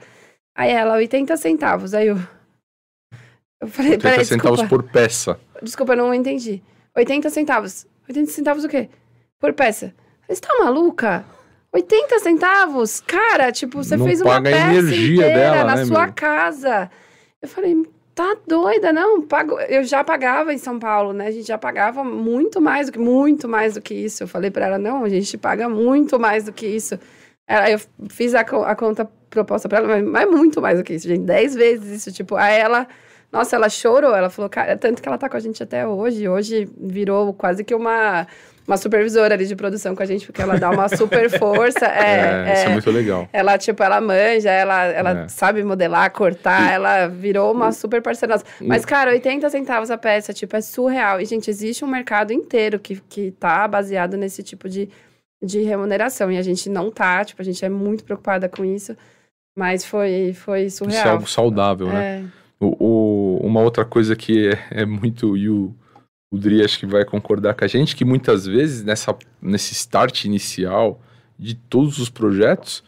Aí 0.55 0.71
ela, 0.71 0.95
80 0.95 1.35
centavos. 1.35 1.93
Aí 1.93 2.07
eu... 2.07 2.17
Eu 3.61 3.67
falei, 3.67 3.91
80 3.91 4.09
peraí, 4.09 4.25
centavos 4.25 4.59
desculpa. 4.59 4.83
por 4.83 4.91
peça. 4.91 5.39
Desculpa, 5.61 5.93
eu 5.93 5.97
não 5.97 6.13
entendi. 6.13 6.61
80 6.95 7.29
centavos. 7.29 7.85
80 8.07 8.31
centavos 8.31 8.63
o 8.63 8.69
quê? 8.69 8.89
Por 9.39 9.53
peça. 9.53 9.93
Você 10.27 10.41
tá 10.41 10.49
maluca? 10.59 11.25
80 11.73 12.19
centavos? 12.19 13.01
Cara, 13.01 13.51
tipo, 13.51 13.83
você 13.83 13.97
Não 13.97 14.05
fez 14.05 14.21
uma 14.21 14.31
paga 14.31 14.49
a 14.49 14.53
peça 14.53 14.71
energia 14.71 15.27
inteira 15.27 15.39
dela, 15.39 15.63
na 15.65 15.75
né, 15.75 15.85
sua 15.85 16.05
meu? 16.05 16.13
casa. 16.13 16.89
Eu 17.41 17.49
falei, 17.49 17.75
tá 18.13 18.37
doida? 18.47 18.93
Não, 18.93 19.21
pago... 19.21 19.59
eu 19.59 19.83
já 19.83 20.03
pagava 20.03 20.53
em 20.53 20.57
São 20.57 20.79
Paulo, 20.79 21.11
né? 21.11 21.27
A 21.27 21.31
gente 21.31 21.47
já 21.47 21.57
pagava 21.57 22.03
muito 22.03 22.61
mais 22.61 22.87
do 22.87 22.93
que 22.93 22.99
muito 22.99 23.47
mais 23.47 23.73
do 23.73 23.81
que 23.81 23.93
isso. 23.93 24.23
Eu 24.23 24.27
falei 24.27 24.49
pra 24.49 24.67
ela, 24.67 24.77
não, 24.77 25.03
a 25.03 25.09
gente 25.09 25.37
paga 25.37 25.67
muito 25.67 26.17
mais 26.17 26.45
do 26.45 26.53
que 26.53 26.65
isso. 26.65 26.97
Aí 27.47 27.73
eu 27.73 27.81
fiz 28.09 28.33
a, 28.33 28.41
a 28.41 28.75
conta 28.75 29.09
proposta 29.35 29.69
pra 29.69 29.77
ela, 29.79 30.01
mas, 30.01 30.27
muito 30.27 30.59
mais 30.59 30.79
do 30.79 30.83
que 30.83 30.93
isso, 30.95 31.07
gente. 31.07 31.21
Dez 31.25 31.53
vezes 31.53 32.01
isso, 32.01 32.11
tipo, 32.11 32.35
aí 32.35 32.57
ela... 32.59 32.87
Nossa, 33.31 33.55
ela 33.57 33.67
chorou, 33.67 34.15
ela 34.15 34.29
falou, 34.29 34.49
cara, 34.49 34.77
tanto 34.77 35.01
que 35.01 35.09
ela 35.09 35.17
tá 35.17 35.27
com 35.27 35.35
a 35.35 35.39
gente 35.41 35.61
até 35.61 35.85
hoje. 35.85 36.27
Hoje 36.29 36.69
virou 36.79 37.33
quase 37.33 37.65
que 37.65 37.75
uma, 37.75 38.25
uma 38.65 38.77
supervisora 38.77 39.33
ali 39.33 39.45
de 39.45 39.55
produção 39.57 39.93
com 39.93 40.01
a 40.01 40.05
gente, 40.05 40.25
porque 40.25 40.41
ela 40.41 40.57
dá 40.57 40.69
uma 40.69 40.87
super 40.95 41.29
força. 41.37 41.85
É, 41.85 42.45
É, 42.49 42.53
isso 42.53 42.61
é 42.61 42.65
é, 42.65 42.69
muito 42.69 42.91
legal. 42.91 43.27
ela, 43.33 43.57
tipo, 43.57 43.83
ela 43.83 43.99
manja, 43.99 44.49
ela, 44.49 44.85
ela 44.85 45.23
É. 45.23 45.27
sabe 45.27 45.61
modelar, 45.65 46.09
cortar, 46.11 46.71
ela 46.71 47.07
virou 47.07 47.51
uma 47.51 47.73
super 47.73 48.01
parceira 48.01 48.35
nossa. 48.35 48.45
Mas, 48.61 48.85
cara, 48.85 49.11
80 49.11 49.49
centavos 49.49 49.91
a 49.91 49.97
peça, 49.97 50.31
tipo, 50.31 50.55
é 50.55 50.61
surreal. 50.61 51.19
E, 51.19 51.25
gente, 51.25 51.49
existe 51.49 51.83
um 51.83 51.89
mercado 51.89 52.31
inteiro 52.31 52.79
que, 52.79 53.01
que 53.09 53.31
tá 53.31 53.67
baseado 53.67 54.15
nesse 54.15 54.43
tipo 54.43 54.69
de, 54.69 54.87
de 55.43 55.59
remuneração. 55.61 56.31
E 56.31 56.37
a 56.37 56.41
gente 56.41 56.69
não 56.69 56.89
tá, 56.89 57.25
tipo, 57.25 57.41
a 57.41 57.45
gente 57.45 57.65
é 57.65 57.69
muito 57.69 58.05
preocupada 58.05 58.47
com 58.47 58.63
isso. 58.63 58.95
Mas 59.55 59.85
foi, 59.85 60.33
foi 60.33 60.63
Isso 60.65 60.83
é 60.83 60.87
surreal. 60.87 61.09
algo 61.13 61.27
saudável, 61.29 61.87
né? 61.87 62.21
É, 62.21 62.23
O, 62.59 63.37
o- 63.37 63.45
uma 63.45 63.61
outra 63.61 63.85
coisa 63.85 64.15
que 64.15 64.49
é, 64.49 64.81
é 64.81 64.85
muito. 64.85 65.37
E 65.37 65.49
o, 65.49 65.73
o 66.31 66.37
Dri 66.37 66.63
acho 66.63 66.79
que 66.79 66.85
vai 66.85 67.05
concordar 67.05 67.53
com 67.53 67.63
a 67.65 67.67
gente, 67.67 67.95
que 67.95 68.03
muitas 68.05 68.45
vezes 68.45 68.83
nessa, 68.83 69.15
nesse 69.41 69.73
start 69.73 70.25
inicial 70.25 70.99
de 71.37 71.55
todos 71.55 71.99
os 71.99 72.09
projetos, 72.09 72.83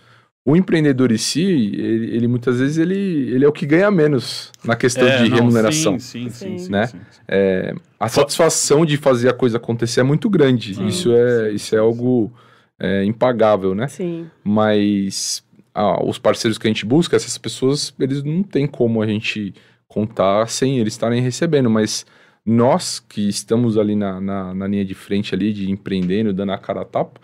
o 0.45 0.55
empreendedor 0.55 1.11
em 1.11 1.17
si, 1.17 1.41
ele, 1.43 2.15
ele 2.15 2.27
muitas 2.27 2.59
vezes 2.59 2.77
ele, 2.77 2.95
ele 2.95 3.43
é 3.43 3.47
o 3.47 3.51
que 3.51 3.65
ganha 3.65 3.91
menos 3.91 4.51
na 4.63 4.75
questão 4.75 5.07
É, 5.07 5.17
de 5.23 5.29
não, 5.29 5.37
remuneração. 5.37 5.99
Sim, 5.99 6.29
sim, 6.29 6.57
sim. 6.57 6.71
Né? 6.71 6.87
sim, 6.87 6.97
sim. 7.11 7.21
É, 7.27 7.73
a 7.99 8.07
satisfação 8.07 8.85
de 8.85 8.95
fazer 8.97 9.29
a 9.29 9.33
coisa 9.33 9.57
acontecer 9.57 9.99
é 9.99 10.03
muito 10.03 10.29
grande. 10.29 10.75
Sim, 10.75 10.87
isso, 10.87 11.11
é, 11.11 11.51
isso 11.51 11.75
é 11.75 11.79
algo 11.79 12.31
é, 12.79 13.03
impagável, 13.03 13.75
né? 13.75 13.87
sim. 13.87 14.29
mas 14.43 15.43
ah, 15.77 16.03
os 16.03 16.17
parceiros 16.17 16.57
que 16.57 16.65
a 16.65 16.71
gente 16.71 16.87
busca, 16.87 17.15
essas 17.15 17.37
pessoas, 17.37 17.93
eles 17.99 18.23
não 18.23 18.41
tem 18.41 18.65
como 18.65 18.99
a 18.99 19.05
gente 19.05 19.53
contar 19.87 20.49
sem 20.49 20.79
eles 20.79 20.93
estarem 20.93 21.21
recebendo, 21.21 21.69
mas 21.69 22.03
nós 22.43 22.99
que 22.99 23.29
estamos 23.29 23.77
ali 23.77 23.95
na, 23.95 24.19
na, 24.19 24.55
na 24.55 24.67
linha 24.67 24.83
de 24.83 24.95
frente 24.95 25.35
ali, 25.35 25.53
de 25.53 25.69
empreendendo, 25.69 26.33
dando 26.33 26.51
a 26.51 26.57
cara 26.57 26.81
a 26.81 26.85
tapa, 26.85 27.21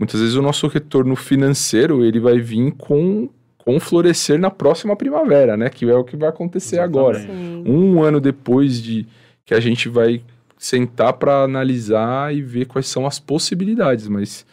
muitas 0.00 0.18
vezes 0.18 0.34
o 0.34 0.42
nosso 0.42 0.66
retorno 0.66 1.14
financeiro, 1.14 2.04
ele 2.04 2.18
vai 2.18 2.40
vir 2.40 2.72
com, 2.72 3.30
com 3.56 3.78
florescer 3.78 4.36
na 4.36 4.50
próxima 4.50 4.96
primavera, 4.96 5.56
né? 5.56 5.70
Que 5.70 5.88
é 5.88 5.94
o 5.94 6.02
que 6.02 6.16
vai 6.16 6.28
acontecer 6.28 6.80
agora. 6.80 7.18
Exatamente. 7.18 7.68
Sim. 7.68 7.72
Um 7.72 8.02
ano 8.02 8.20
depois 8.20 8.82
de 8.82 9.06
que 9.44 9.54
a 9.54 9.60
gente 9.60 9.88
vai 9.88 10.24
sentar 10.58 11.12
para 11.12 11.44
analisar 11.44 12.34
e 12.34 12.42
ver 12.42 12.66
quais 12.66 12.88
são 12.88 13.06
as 13.06 13.20
possibilidades, 13.20 14.08
mas 14.08 14.44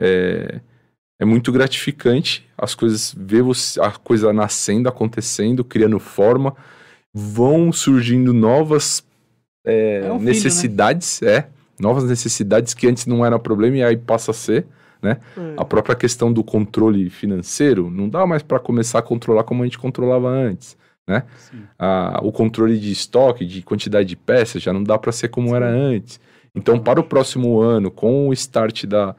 é, 0.00 0.60
é 1.18 1.24
muito 1.24 1.52
gratificante 1.52 2.46
as 2.56 2.74
coisas, 2.74 3.14
ver 3.16 3.42
você- 3.42 3.80
a 3.80 3.90
coisa 3.92 4.32
nascendo, 4.32 4.88
acontecendo, 4.88 5.64
criando 5.64 5.98
forma, 5.98 6.54
vão 7.12 7.72
surgindo 7.72 8.32
novas 8.32 9.04
é, 9.66 10.02
É 10.04 10.12
um 10.12 10.18
filho, 10.18 10.30
necessidades, 10.30 11.22
é, 11.22 11.48
novas 11.80 12.04
necessidades 12.04 12.74
que 12.74 12.86
antes 12.86 13.06
não 13.06 13.24
era 13.24 13.38
problema 13.38 13.76
e 13.78 13.82
aí 13.82 13.96
passa 13.96 14.30
a 14.30 14.34
ser. 14.34 14.66
É. 15.02 15.16
A 15.56 15.64
própria 15.64 15.94
questão 15.94 16.32
do 16.32 16.42
controle 16.42 17.08
financeiro 17.10 17.90
não 17.90 18.08
dá 18.08 18.26
mais 18.26 18.42
para 18.42 18.58
começar 18.58 18.98
a 18.98 19.02
controlar 19.02 19.44
como 19.44 19.62
a 19.62 19.66
gente 19.66 19.78
controlava 19.78 20.28
antes. 20.28 20.76
Sim. 21.36 21.62
Ah, 21.78 22.20
o 22.22 22.32
controle 22.32 22.78
de 22.78 22.90
estoque, 22.90 23.44
de 23.44 23.60
quantidade 23.62 24.08
de 24.08 24.16
peças, 24.16 24.62
já 24.62 24.72
não 24.72 24.82
dá 24.82 24.98
para 24.98 25.12
ser 25.12 25.28
como 25.28 25.54
era 25.54 25.68
antes. 25.68 26.18
Então, 26.54 26.78
para 26.78 27.00
o 27.00 27.04
próximo 27.04 27.60
ano, 27.60 27.90
com 27.90 28.28
o 28.28 28.32
start 28.32 28.84
da, 28.86 29.14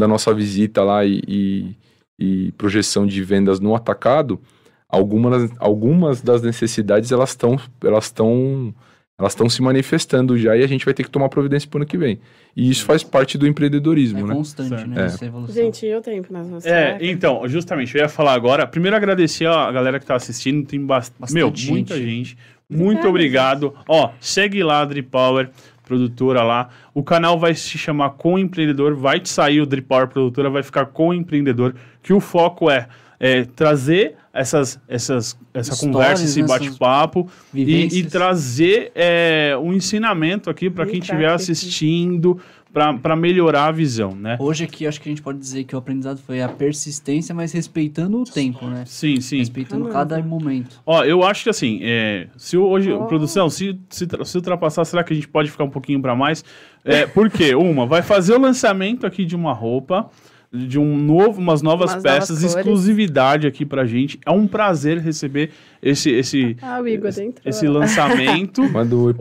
da 0.00 0.08
nossa 0.08 0.34
visita 0.34 0.82
lá 0.82 1.04
e, 1.04 1.22
e, 1.28 1.76
e 2.18 2.52
projeção 2.52 3.06
de 3.06 3.22
vendas 3.22 3.60
no 3.60 3.74
atacado, 3.74 4.40
algumas, 4.88 5.50
algumas 5.58 6.20
das 6.20 6.42
necessidades 6.42 7.12
elas 7.12 7.30
estão 7.30 7.58
elas 7.84 8.06
estão 8.06 8.74
elas 9.18 9.32
estão 9.32 9.50
se 9.50 9.60
manifestando 9.60 10.38
já 10.38 10.56
e 10.56 10.64
a 10.64 10.66
gente 10.66 10.82
vai 10.82 10.94
ter 10.94 11.02
que 11.04 11.10
tomar 11.10 11.28
providência 11.28 11.68
para 11.68 11.76
o 11.76 11.80
ano 11.82 11.86
que 11.86 11.98
vem. 11.98 12.18
E 12.56 12.70
isso 12.70 12.86
faz 12.86 13.04
parte 13.04 13.36
do 13.36 13.46
É 13.46 13.50
empreendedorismo, 13.50 14.26
né? 14.26 14.34
constante, 14.34 14.70
Certo. 14.70 14.88
né? 14.88 15.02
É. 15.02 15.04
Essa 15.04 15.26
evolução. 15.26 15.54
Gente, 15.54 15.84
e 15.84 15.94
o 15.94 16.00
tempo 16.00 16.32
nas 16.32 16.48
nossas 16.48 16.72
É, 16.72 16.96
então, 17.02 17.46
justamente, 17.46 17.94
eu 17.94 18.00
ia 18.00 18.08
falar 18.08 18.32
agora. 18.32 18.66
Primeiro 18.66 18.96
agradecer 18.96 19.44
ó, 19.44 19.58
a 19.68 19.70
galera 19.70 20.00
que 20.00 20.06
tá 20.06 20.14
assistindo, 20.14 20.66
tem 20.66 20.82
bast... 20.84 21.12
Bastante 21.20 21.34
meu, 21.34 21.48
gente. 21.54 21.70
muita 21.70 21.98
gente. 21.98 22.38
Muito 22.66 23.06
Obrigada, 23.06 23.66
obrigado. 23.66 23.84
Ó, 23.86 24.10
segue 24.20 24.62
lá 24.62 24.80
a 24.80 24.84
Drip 24.86 25.10
Power 25.10 25.50
produtora 25.90 26.44
lá. 26.44 26.68
O 26.94 27.02
canal 27.02 27.36
vai 27.36 27.52
se 27.52 27.76
chamar 27.76 28.10
Com 28.10 28.38
Empreendedor, 28.38 28.94
vai 28.94 29.20
sair 29.24 29.60
o 29.60 29.66
Drip 29.66 29.88
Power 29.88 30.06
produtora, 30.06 30.48
vai 30.48 30.62
ficar 30.62 30.86
Com 30.86 31.12
Empreendedor, 31.12 31.74
que 32.00 32.12
o 32.12 32.20
foco 32.20 32.70
é, 32.70 32.86
é 33.18 33.44
trazer 33.44 34.14
essas, 34.32 34.80
essas, 34.86 35.36
essa 35.52 35.72
Histórias, 35.72 35.92
conversa, 35.92 36.24
esse 36.24 36.40
né, 36.40 36.44
essas 36.44 36.48
bate-papo 36.48 37.28
e, 37.52 37.98
e 37.98 38.04
trazer 38.04 38.92
é, 38.94 39.56
um 39.60 39.72
ensinamento 39.72 40.48
aqui 40.48 40.70
para 40.70 40.86
quem 40.86 41.00
estiver 41.00 41.26
aqui. 41.26 42.40
Para 42.72 43.16
melhorar 43.16 43.66
a 43.66 43.72
visão, 43.72 44.14
né? 44.14 44.36
Hoje 44.38 44.64
aqui, 44.64 44.86
acho 44.86 45.00
que 45.00 45.08
a 45.08 45.12
gente 45.12 45.22
pode 45.22 45.38
dizer 45.38 45.64
que 45.64 45.74
o 45.74 45.78
aprendizado 45.78 46.18
foi 46.18 46.40
a 46.40 46.48
persistência, 46.48 47.34
mas 47.34 47.52
respeitando 47.52 48.20
o 48.20 48.24
tempo, 48.24 48.66
né? 48.66 48.84
Sim, 48.86 49.20
sim. 49.20 49.38
Respeitando 49.38 49.88
Ah, 49.88 49.92
cada 49.92 50.22
momento. 50.22 50.80
Ó, 50.86 51.02
eu 51.04 51.24
acho 51.24 51.42
que 51.44 51.50
assim, 51.50 51.80
é, 51.82 52.28
se 52.36 52.56
hoje, 52.56 52.92
Oh. 52.92 53.06
produção, 53.06 53.50
se, 53.50 53.78
se, 53.88 54.06
se 54.24 54.36
ultrapassar, 54.36 54.84
será 54.84 55.02
que 55.02 55.12
a 55.12 55.16
gente 55.16 55.26
pode 55.28 55.50
ficar 55.50 55.64
um 55.64 55.70
pouquinho 55.70 56.00
para 56.00 56.14
mais? 56.14 56.44
É, 56.84 57.06
porque, 57.06 57.54
uma, 57.56 57.86
vai 57.86 58.02
fazer 58.02 58.34
o 58.34 58.40
lançamento 58.40 59.04
aqui 59.04 59.24
de 59.24 59.34
uma 59.34 59.52
roupa, 59.52 60.08
de 60.52 60.78
um 60.78 60.96
novo, 60.96 61.40
umas 61.40 61.62
novas 61.62 61.92
Umas 61.92 62.02
peças, 62.02 62.40
novas 62.42 62.56
exclusividade 62.56 63.46
aqui 63.46 63.64
pra 63.64 63.84
gente. 63.84 64.18
É 64.24 64.30
um 64.30 64.46
prazer 64.46 64.98
receber 64.98 65.50
esse, 65.82 66.10
esse, 66.10 66.56
Ah, 66.62 66.80
o 66.80 66.86
Igor 66.88 67.12
dentro. 67.12 67.42
esse 67.48 67.66
lançamento. 67.68 68.62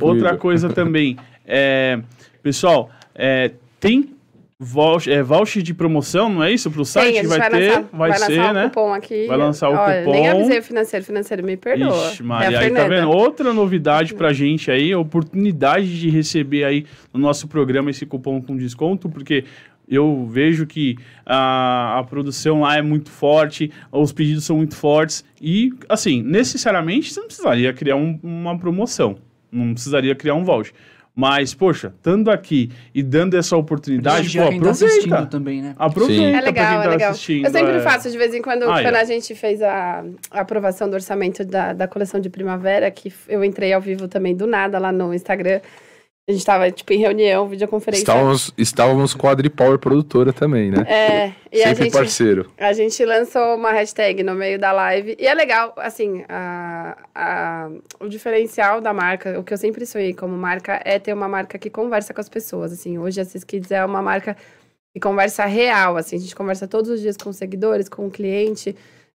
Outra 0.02 0.38
coisa 0.38 0.70
também, 0.70 1.18
é, 1.46 2.00
pessoal, 2.42 2.90
é, 3.20 3.52
tem 3.80 4.16
voucher, 4.62 5.14
é, 5.14 5.22
voucher 5.24 5.62
de 5.64 5.74
promoção, 5.74 6.30
não 6.30 6.44
é 6.44 6.52
isso? 6.52 6.70
Pro 6.72 6.84
site 6.84 7.12
Tem, 7.12 7.20
a 7.20 7.24
gente 7.24 7.30
vai, 7.30 7.50
ter, 7.50 7.68
lançar, 7.70 7.84
vai, 7.94 8.14
ser, 8.14 8.38
lançar 8.38 8.54
né? 8.54 8.66
o 8.66 8.68
cupom 8.70 8.94
aqui. 8.94 9.28
Vai 9.28 9.38
lançar 9.38 9.70
o 9.70 9.74
Olha, 9.74 10.00
cupom. 10.00 10.12
Nem 10.12 10.28
avisei 10.30 10.60
o 10.60 10.64
financeiro, 10.64 11.04
o 11.04 11.06
financeiro 11.06 11.44
me 11.46 11.56
perdoa. 11.56 12.08
Ixi, 12.12 12.22
É 12.22 12.26
Maria, 12.26 12.58
a 12.58 12.62
aí 12.62 12.72
tá 12.72 12.88
vendo? 12.88 13.10
Outra 13.10 13.54
novidade 13.54 14.14
pra 14.16 14.34
gente 14.34 14.70
aí, 14.72 14.92
a 14.92 15.00
oportunidade 15.00 16.00
de 16.00 16.10
receber 16.10 16.64
aí 16.64 16.86
no 17.14 17.20
nosso 17.20 17.48
programa 17.48 17.90
esse 17.90 18.06
cupom 18.06 18.42
com 18.42 18.58
desconto, 18.58 19.08
porque 19.10 19.46
eu 19.92 20.28
vejo 20.30 20.68
que 20.68 20.98
a, 21.26 21.98
a 22.00 22.04
produção 22.04 22.62
lá 22.62 22.78
é 22.78 22.82
muito 22.82 23.10
forte, 23.10 23.72
os 23.92 24.12
pedidos 24.12 24.44
são 24.44 24.58
muito 24.58 24.76
fortes 24.76 25.24
e, 25.42 25.72
assim, 25.88 26.22
necessariamente 26.22 27.12
você 27.14 27.20
não 27.22 27.28
precisaria 27.28 27.74
criar 27.74 27.96
um- 27.96 28.20
uma 28.22 28.58
promoção, 28.60 29.16
não 29.52 29.74
precisaria 29.74 30.14
criar 30.14 30.36
um 30.36 30.44
voucher. 30.44 30.74
Mas, 31.16 31.54
poxa, 31.54 31.94
estando 31.96 32.32
aqui 32.32 32.72
e 32.96 33.04
dando 33.04 33.36
essa 33.36 33.58
oportunidade, 33.58 34.38
pô, 34.38 34.48
quem 34.50 34.62
tá 34.62 34.70
assistindo 34.70 35.14
aproveita. 35.14 35.26
também, 35.26 35.62
né? 35.62 35.76
Aproveita 35.78 36.22
Sim. 36.22 36.34
É 36.34 36.42
legal, 36.42 36.54
pra 36.54 36.54
quem 36.54 36.80
é 36.80 36.84
tá 36.84 36.90
legal. 36.90 37.12
assistindo. 37.12 37.46
Eu 37.46 37.52
sempre 37.52 37.76
é. 37.76 37.80
faço, 37.82 38.10
de 38.10 38.18
vez 38.18 38.34
em 38.34 38.42
quando, 38.42 38.70
Aí, 38.70 38.84
quando 38.84 38.96
ó. 38.96 39.00
a 39.00 39.04
gente 39.04 39.36
fez 39.36 39.62
a, 39.62 40.04
a 40.32 40.40
aprovação 40.40 40.90
do 40.90 40.94
orçamento 40.94 41.44
da, 41.44 41.74
da 41.74 41.88
coleção 41.88 42.22
de 42.22 42.30
primavera, 42.30 42.90
que 42.90 43.12
eu 43.28 43.44
entrei 43.44 43.74
ao 43.74 43.82
vivo 43.82 44.08
também 44.08 44.36
do 44.36 44.48
nada 44.48 44.80
lá 44.80 44.92
no 44.92 45.14
Instagram. 45.14 45.60
A 46.30 46.32
gente 46.32 46.46
tava, 46.46 46.70
tipo, 46.70 46.94
em 46.94 47.00
reunião, 47.00 47.48
videoconferência. 47.48 48.04
Estávamos, 48.04 48.54
estávamos 48.56 49.16
com 49.16 49.28
a 49.28 49.32
Adripower 49.32 49.80
produtora 49.80 50.32
também, 50.32 50.70
né? 50.70 50.86
É, 50.88 51.34
e 51.52 51.64
a 51.64 51.70
Sempre 51.70 51.86
gente, 51.86 51.94
parceiro. 51.94 52.52
a 52.56 52.72
gente 52.72 53.04
lançou 53.04 53.56
uma 53.56 53.72
hashtag 53.72 54.22
no 54.22 54.36
meio 54.36 54.60
da 54.60 54.72
live. 54.72 55.18
E 55.18 55.26
é 55.26 55.34
legal, 55.34 55.74
assim, 55.78 56.24
a, 56.30 56.96
a, 57.16 57.72
o 58.00 58.08
diferencial 58.08 58.80
da 58.80 58.94
marca, 58.94 59.40
o 59.40 59.44
que 59.44 59.52
eu 59.52 59.58
sempre 59.58 59.88
sonhei 59.88 60.14
como 60.14 60.38
marca, 60.38 60.80
é 60.86 61.00
ter 61.00 61.14
uma 61.14 61.28
marca 61.28 61.58
que 61.58 61.68
conversa 61.68 62.14
com 62.14 62.22
as 62.22 62.30
pessoas. 62.30 62.72
Assim, 62.72 63.00
hoje 63.00 63.20
a 63.20 63.26
Cis 63.26 63.44
Kids 63.44 63.72
é 63.72 63.84
uma 63.84 64.04
marca 64.04 64.38
que 64.94 65.00
conversa 65.00 65.46
real, 65.46 65.98
assim. 65.98 66.18
A 66.18 66.20
gente 66.20 66.36
conversa 66.36 66.68
todos 66.68 66.92
os 66.92 67.02
dias 67.02 67.18
com 67.18 67.32
os 67.32 67.38
seguidores, 67.38 67.90
com 67.90 68.06
o 68.06 68.12
cliente, 68.12 68.76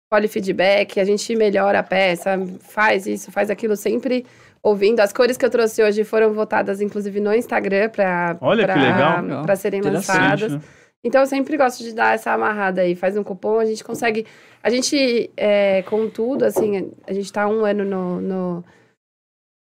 colhe 0.09 0.29
feedback, 0.29 0.97
a 0.97 1.03
gente 1.03 1.35
melhora 1.35 1.79
a 1.79 1.83
peça, 1.83 2.39
faz 2.61 3.05
isso, 3.05 3.33
faz 3.33 3.49
aquilo, 3.49 3.75
sempre 3.75 4.25
ouvindo. 4.63 4.99
As 4.99 5.11
cores 5.11 5.37
que 5.37 5.45
eu 5.45 5.49
trouxe 5.49 5.81
hoje 5.83 6.03
foram 6.03 6.33
votadas, 6.33 6.81
inclusive, 6.81 7.19
no 7.19 7.33
Instagram 7.33 7.89
para 7.89 8.37
Olha 8.41 8.67
que 8.67 8.79
legal. 8.79 9.43
para 9.43 9.55
serem 9.55 9.81
lançadas. 9.81 10.53
né? 10.53 10.61
Então, 11.03 11.21
eu 11.21 11.27
sempre 11.27 11.57
gosto 11.57 11.83
de 11.83 11.93
dar 11.93 12.13
essa 12.13 12.31
amarrada 12.31 12.81
aí. 12.81 12.95
Faz 12.95 13.17
um 13.17 13.23
cupom, 13.23 13.57
a 13.57 13.65
gente 13.65 13.83
consegue. 13.83 14.25
A 14.61 14.69
gente, 14.69 15.31
é, 15.35 15.81
com 15.83 16.07
tudo, 16.07 16.45
assim, 16.45 16.91
a 17.07 17.13
gente 17.13 17.33
tá 17.33 17.47
um 17.47 17.65
ano 17.65 17.83
no, 17.83 18.21
no, 18.21 18.65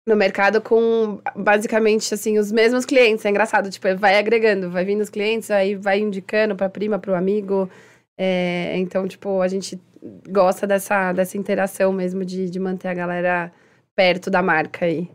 no 0.09 0.17
mercado 0.17 0.61
com 0.61 1.21
basicamente, 1.37 2.13
assim, 2.13 2.39
os 2.39 2.51
mesmos 2.51 2.85
clientes. 2.85 3.25
É 3.25 3.31
engraçado, 3.31 3.71
tipo, 3.71 3.87
vai 3.97 4.19
agregando, 4.19 4.69
vai 4.69 4.85
vindo 4.85 5.01
os 5.01 5.11
clientes, 5.11 5.49
aí 5.51 5.77
vai 5.77 6.01
indicando 6.01 6.57
pra 6.57 6.69
prima, 6.69 6.99
pro 6.99 7.15
amigo. 7.15 7.71
É, 8.19 8.77
então, 8.77 9.07
tipo, 9.07 9.41
a 9.41 9.47
gente 9.47 9.81
gosta 10.29 10.67
dessa, 10.67 11.13
dessa 11.13 11.39
interação 11.39 11.93
mesmo 11.93 12.25
de, 12.25 12.51
de 12.51 12.59
manter 12.59 12.89
a 12.89 12.95
galera 12.95 13.53
perto 13.99 14.31
da 14.31 14.41
marca 14.41 14.87
aí. 14.87 15.09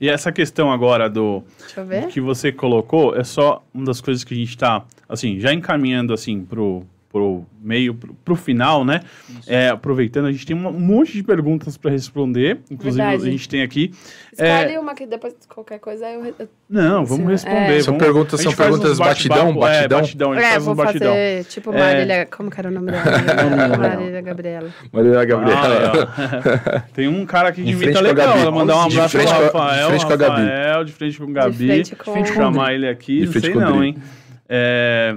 E 0.00 0.08
essa 0.08 0.30
questão 0.30 0.70
agora 0.70 1.10
do, 1.10 1.42
que 2.12 2.20
você 2.20 2.52
colocou 2.52 3.16
é 3.16 3.24
só 3.24 3.64
uma 3.74 3.84
das 3.84 4.00
coisas 4.00 4.22
que 4.22 4.32
a 4.32 4.36
gente 4.36 4.50
está, 4.50 4.84
assim, 5.08 5.40
já 5.40 5.52
encaminhando, 5.52 6.14
assim, 6.14 6.44
pro, 6.44 6.86
pro 7.12 7.44
meio, 7.62 7.94
pro, 7.94 8.14
pro 8.24 8.34
final, 8.34 8.84
né? 8.84 9.00
É, 9.46 9.68
aproveitando, 9.68 10.26
a 10.26 10.32
gente 10.32 10.46
tem 10.46 10.56
um 10.56 10.72
monte 10.72 11.12
de 11.12 11.22
perguntas 11.22 11.76
para 11.76 11.90
responder, 11.90 12.58
inclusive 12.70 13.02
Verdade. 13.04 13.28
a 13.28 13.30
gente 13.30 13.48
tem 13.48 13.62
aqui. 13.62 13.92
Escolhe 14.32 14.78
uma 14.78 14.94
que 14.94 15.06
depois, 15.06 15.34
qualquer 15.46 15.78
coisa, 15.78 16.06
eu, 16.08 16.24
eu 16.38 16.48
Não, 16.68 17.04
vamos 17.04 17.28
responder. 17.28 17.76
é. 17.76 17.80
São 17.82 17.98
perguntas- 17.98 18.40
são 18.40 18.52
perguntas 18.52 18.98
bate-papo, 18.98 19.52
batidão, 19.52 19.66
É, 19.68 19.76
batidão? 19.88 20.00
batidão, 20.00 20.32
a 20.32 20.34
gente 20.36 20.44
É, 20.44 20.50
faz 20.52 20.64
vou 20.64 20.72
um 20.72 20.76
batidão. 20.76 21.08
fazer 21.12 21.44
tipo 21.44 21.72
É. 21.74 21.78
Marília. 21.78 22.26
Como 22.34 22.50
que 22.50 22.58
era 22.60 22.68
o 22.68 22.72
nome 22.72 22.90
dela? 22.90 23.04
Marília. 23.76 23.78
Marília 23.78 24.20
Gabriela. 24.22 24.70
Maria 24.90 25.20
Ah, 25.20 25.24
Gabriela. 25.24 25.92
ó. 25.94 26.80
tem 26.94 27.08
um 27.08 27.26
cara 27.26 27.50
aqui 27.50 27.60
de 27.62 27.66
De 27.66 27.72
imita 27.72 27.98
frente 27.98 28.02
com 28.02 28.08
a 28.08 28.08
legal. 28.08 28.38
Ela 28.38 28.50
mandar 28.50 28.76
um 28.76 28.80
abraço 28.86 29.18
pro 29.18 29.26
com 29.26 29.30
a- 29.32 29.36
de 29.38 29.44
Rafael. 29.44 29.88
frente 29.90 30.06
com 30.06 30.12
a 30.12 30.16
Gabi. 30.16 30.40
Rafael, 30.42 30.84
de 30.84 30.92
frente 30.92 31.18
com 31.18 31.24
o 31.24 31.32
Gabi. 31.32 31.52
De 31.82 31.94
frente 31.94 31.96
com... 31.96 32.24
chamar 32.34 32.72
ele 32.74 32.88
aqui, 32.88 33.20
De 33.20 33.26
não 33.26 33.32
sei 33.40 33.50
com 33.52 33.58
o 33.58 33.60
não, 33.60 33.84
hein? 33.84 33.96
É, 34.48 35.16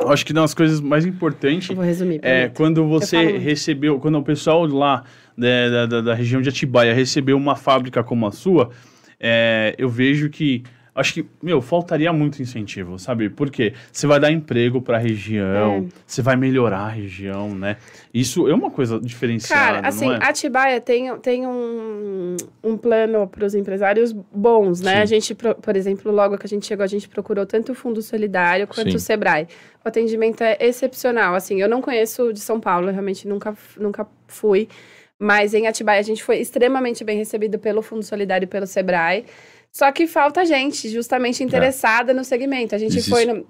acho 0.00 0.26
que 0.26 0.32
uma 0.32 0.42
das 0.42 0.54
coisas 0.54 0.80
mais 0.80 1.06
importantes 1.06 1.70
Eu 1.70 1.76
vou 1.76 1.84
resumir. 1.84 2.20
é 2.22 2.48
quando 2.48 2.86
você 2.86 3.38
recebeu, 3.38 3.98
quando 4.00 4.18
o 4.18 4.22
pessoal 4.22 4.66
lá 4.66 5.04
né, 5.36 5.70
da, 5.70 5.86
da, 5.86 6.00
da 6.00 6.14
região 6.14 6.42
de 6.42 6.48
Atibaia 6.48 6.92
recebeu 6.94 7.36
uma 7.36 7.56
fábrica 7.56 8.02
como 8.02 8.26
a 8.26 8.32
sua, 8.32 8.70
é, 9.20 9.74
eu 9.78 9.88
vejo 9.88 10.28
que 10.28 10.62
acho 10.94 11.14
que, 11.14 11.26
meu, 11.42 11.60
faltaria 11.60 12.12
muito 12.12 12.40
incentivo, 12.40 12.98
sabe? 12.98 13.28
Porque 13.28 13.72
você 13.90 14.06
vai 14.06 14.20
dar 14.20 14.30
emprego 14.30 14.80
para 14.80 14.96
a 14.96 15.00
região, 15.00 15.88
É. 15.88 15.98
você 16.06 16.22
vai 16.22 16.36
melhorar 16.36 16.80
a 16.80 16.88
região, 16.88 17.54
né? 17.54 17.76
Isso 18.12 18.48
é 18.48 18.54
uma 18.54 18.70
coisa 18.70 19.00
diferenciada, 19.00 19.76
Cara, 19.76 19.88
assim, 19.88 20.12
é? 20.12 20.18
Atibaia 20.22 20.80
tem, 20.80 21.16
tem 21.18 21.46
um, 21.46 22.36
um 22.62 22.76
plano 22.76 23.26
para 23.26 23.44
os 23.44 23.54
empresários 23.54 24.12
bons, 24.12 24.80
né? 24.80 24.96
Sim. 24.96 25.02
A 25.02 25.06
gente, 25.06 25.34
por 25.34 25.76
exemplo, 25.76 26.12
logo 26.12 26.38
que 26.38 26.46
a 26.46 26.48
gente 26.48 26.66
chegou, 26.66 26.84
a 26.84 26.88
gente 26.88 27.08
procurou 27.08 27.44
tanto 27.44 27.72
o 27.72 27.74
Fundo 27.74 28.00
Solidário 28.00 28.66
quanto 28.66 28.90
Sim. 28.90 28.96
o 28.96 29.00
Sebrae. 29.00 29.48
O 29.84 29.88
atendimento 29.88 30.42
é 30.42 30.56
excepcional. 30.60 31.34
Assim, 31.34 31.60
eu 31.60 31.68
não 31.68 31.82
conheço 31.82 32.32
de 32.32 32.40
São 32.40 32.60
Paulo, 32.60 32.88
eu 32.88 32.92
realmente 32.92 33.26
nunca, 33.26 33.56
nunca 33.76 34.06
fui. 34.28 34.68
Mas 35.18 35.54
em 35.54 35.66
Atibaia 35.66 36.00
a 36.00 36.02
gente 36.02 36.22
foi 36.22 36.38
extremamente 36.38 37.04
bem 37.04 37.16
recebido 37.16 37.58
pelo 37.58 37.82
Fundo 37.82 38.02
Solidário 38.02 38.44
e 38.44 38.48
pelo 38.48 38.66
Sebrae. 38.66 39.24
Só 39.76 39.90
que 39.90 40.06
falta 40.06 40.44
gente 40.44 40.88
justamente 40.88 41.42
interessada 41.42 42.14
no 42.14 42.24
segmento. 42.24 42.74
A 42.74 42.78
gente 42.78 42.96
Existe. 42.96 43.10
foi 43.10 43.24
no, 43.24 43.44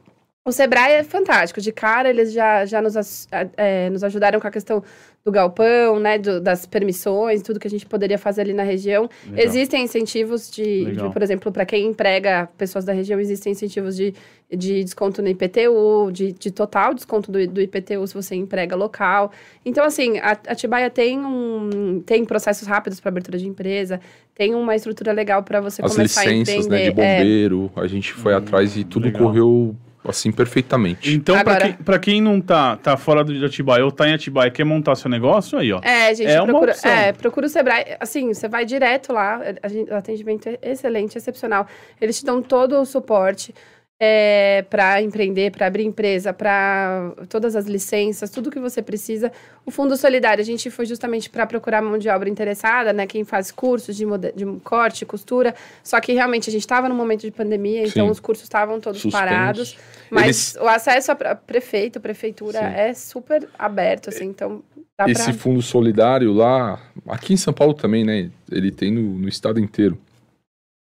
o 0.46 0.52
Sebrae 0.52 0.92
é 0.92 1.04
fantástico. 1.04 1.60
De 1.60 1.70
cara, 1.70 2.08
eles 2.08 2.32
já, 2.32 2.64
já 2.64 2.80
nos, 2.80 3.28
é, 3.56 3.90
nos 3.90 4.02
ajudaram 4.02 4.40
com 4.40 4.46
a 4.46 4.50
questão 4.50 4.82
do 5.24 5.32
galpão, 5.32 5.98
né? 5.98 6.18
do- 6.18 6.38
das 6.38 6.66
permissões, 6.66 7.40
tudo 7.40 7.58
que 7.58 7.66
a 7.66 7.70
gente 7.70 7.86
poderia 7.86 8.18
fazer 8.18 8.42
ali 8.42 8.52
na 8.52 8.62
região. 8.62 9.08
Legal. 9.24 9.44
Existem 9.46 9.82
incentivos 9.82 10.50
de, 10.50 10.92
de, 10.92 11.08
por 11.10 11.22
exemplo, 11.22 11.50
para 11.50 11.64
quem 11.64 11.86
emprega 11.86 12.46
pessoas 12.58 12.84
da 12.84 12.92
região, 12.92 13.18
existem 13.18 13.52
incentivos 13.52 13.96
de, 13.96 14.12
de 14.54 14.84
desconto 14.84 15.22
no 15.22 15.28
IPTU, 15.28 16.10
de, 16.12 16.32
de 16.32 16.50
total 16.50 16.92
desconto 16.92 17.32
do, 17.32 17.46
do 17.48 17.60
IPTU 17.62 18.06
se 18.06 18.12
você 18.12 18.34
emprega 18.34 18.76
local. 18.76 19.32
Então, 19.64 19.82
assim, 19.86 20.18
a 20.18 20.32
Atibaia 20.32 20.90
tem, 20.90 21.18
um, 21.18 22.02
tem 22.04 22.22
processos 22.26 22.68
rápidos 22.68 23.00
para 23.00 23.08
abertura 23.08 23.38
de 23.38 23.48
empresa, 23.48 24.00
tem 24.34 24.54
uma 24.54 24.76
estrutura 24.76 25.10
legal 25.12 25.42
para 25.42 25.58
você 25.58 25.80
As 25.82 25.90
começar 25.92 26.20
a 26.20 26.24
licenças, 26.26 26.66
empreender. 26.66 26.68
né, 26.68 26.92
de 26.92 27.00
É, 27.00 27.16
bombeiro, 27.16 27.72
a 27.76 27.86
gente 27.86 28.12
foi 28.12 28.34
Hum, 28.34 28.36
atrás 28.36 28.76
e 28.76 28.84
tudo 28.84 29.04
legal. 29.06 29.22
correu 29.22 29.74
assim 30.06 30.30
perfeitamente. 30.30 31.12
Então, 31.14 31.34
pra 31.42 31.54
Agora- 31.54 31.64
quem, 31.72 31.72
pra 31.84 31.98
quem 31.98 32.20
não 32.20 32.40
tá, 32.40 32.76
tá 32.76 32.96
fora 32.96 33.24
do 33.24 33.32
de 33.38 33.44
Atibaia 33.44 33.84
ou 33.84 33.90
tá 33.90 34.08
em 34.08 34.14
Atibaia 34.14 34.48
e 34.48 34.50
quer 34.50 34.64
montar 34.64 34.94
seu 34.96 35.10
negócio, 35.10 35.58
aí, 35.58 35.72
ó. 35.72 35.80
É, 35.82 36.14
gente, 36.14 36.28
É 36.30 36.40
uma 36.40 36.46
procura, 36.48 36.72
opção. 36.72 36.90
é, 36.90 37.12
procura 37.12 37.46
o 37.46 37.48
Sebrae. 37.48 37.96
Assim, 37.98 38.32
você 38.32 38.48
vai 38.48 38.64
direto 38.64 39.12
lá, 39.12 39.40
a 39.62 39.68
gente- 39.68 39.90
o 39.90 39.94
atendimento 39.96 40.48
é 40.48 40.58
excelente, 40.62 41.16
excepcional. 41.16 41.66
Eles 42.00 42.18
te 42.18 42.24
dão 42.24 42.42
todo 42.42 42.80
o 42.80 42.84
suporte 42.84 43.54
é, 44.00 44.64
para 44.68 45.00
empreender, 45.00 45.52
para 45.52 45.66
abrir 45.66 45.84
empresa, 45.84 46.32
para 46.32 47.12
todas 47.28 47.54
as 47.54 47.64
licenças, 47.66 48.28
tudo 48.28 48.50
que 48.50 48.58
você 48.58 48.82
precisa. 48.82 49.30
O 49.64 49.70
Fundo 49.70 49.96
Solidário, 49.96 50.42
a 50.42 50.44
gente 50.44 50.68
foi 50.70 50.84
justamente 50.84 51.30
para 51.30 51.46
procurar 51.46 51.80
mão 51.80 51.96
de 51.96 52.08
obra 52.08 52.28
interessada, 52.28 52.92
né? 52.92 53.06
Quem 53.06 53.24
faz 53.24 53.50
cursos 53.50 53.96
de, 53.96 54.04
de 54.34 54.44
corte, 54.64 55.06
costura. 55.06 55.54
Só 55.82 56.00
que 56.00 56.12
realmente 56.12 56.50
a 56.50 56.52
gente 56.52 56.62
estava 56.62 56.88
no 56.88 56.94
momento 56.94 57.20
de 57.22 57.30
pandemia, 57.30 57.86
então 57.86 58.06
Sim. 58.06 58.10
os 58.10 58.20
cursos 58.20 58.44
estavam 58.44 58.80
todos 58.80 59.00
Suspensos. 59.00 59.28
parados. 59.28 59.76
Mas 60.10 60.54
Eles- 60.54 60.56
o 60.60 60.68
acesso 60.68 61.12
a 61.12 61.14
pre- 61.14 61.34
prefeito, 61.46 62.00
prefeitura 62.00 62.58
Sim. 62.58 62.64
é 62.76 62.94
super 62.94 63.48
aberto, 63.58 64.08
assim, 64.08 64.24
então 64.26 64.62
dá 64.98 65.08
Esse 65.08 65.24
pra... 65.24 65.32
fundo 65.34 65.62
solidário 65.62 66.32
lá, 66.32 66.80
aqui 67.08 67.32
em 67.32 67.36
São 67.36 67.52
Paulo 67.54 67.74
também, 67.74 68.04
né? 68.04 68.28
Ele 68.50 68.70
tem 68.70 68.90
no, 68.92 69.00
no 69.02 69.28
estado 69.28 69.58
inteiro. 69.60 69.96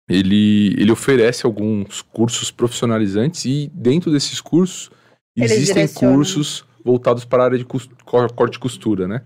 Ele, 0.09 0.75
ele 0.77 0.91
oferece 0.91 1.45
alguns 1.45 2.01
cursos 2.01 2.51
profissionalizantes 2.51 3.45
e 3.45 3.71
dentro 3.73 4.11
desses 4.11 4.41
cursos 4.41 4.91
Eles 5.35 5.51
existem 5.51 5.75
direcionam. 5.75 6.15
cursos 6.15 6.65
voltados 6.83 7.23
para 7.23 7.43
a 7.43 7.45
área 7.45 7.57
de 7.57 7.65
corte 7.65 8.55
e 8.55 8.59
costura, 8.59 9.07
né? 9.07 9.21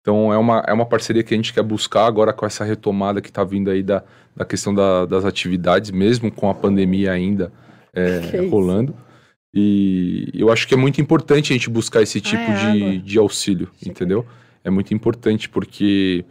Então 0.00 0.32
é 0.32 0.38
uma, 0.38 0.64
é 0.66 0.72
uma 0.72 0.86
parceria 0.86 1.22
que 1.22 1.34
a 1.34 1.36
gente 1.36 1.52
quer 1.52 1.62
buscar 1.62 2.06
agora 2.06 2.32
com 2.32 2.46
essa 2.46 2.64
retomada 2.64 3.20
que 3.20 3.28
está 3.28 3.44
vindo 3.44 3.70
aí 3.70 3.82
da, 3.82 4.02
da 4.34 4.44
questão 4.46 4.74
da- 4.74 5.04
das 5.04 5.24
atividades, 5.26 5.90
mesmo 5.90 6.30
com 6.32 6.48
a 6.48 6.54
pandemia 6.54 7.12
ainda 7.12 7.52
é, 7.92 8.40
rolando. 8.48 8.96
E 9.52 10.30
eu 10.34 10.50
acho 10.50 10.66
que 10.66 10.74
é 10.74 10.76
muito 10.76 11.00
importante 11.00 11.52
a 11.52 11.56
gente 11.56 11.68
buscar 11.68 12.02
esse 12.02 12.20
tipo 12.20 12.42
é 12.42 12.54
água. 12.54 12.72
de, 12.72 12.98
de 12.98 13.18
auxílio, 13.18 13.68
entendeu? 13.84 14.24
É 14.64 14.70
muito 14.70 14.92
importante 14.94 15.48
porque 15.48 16.24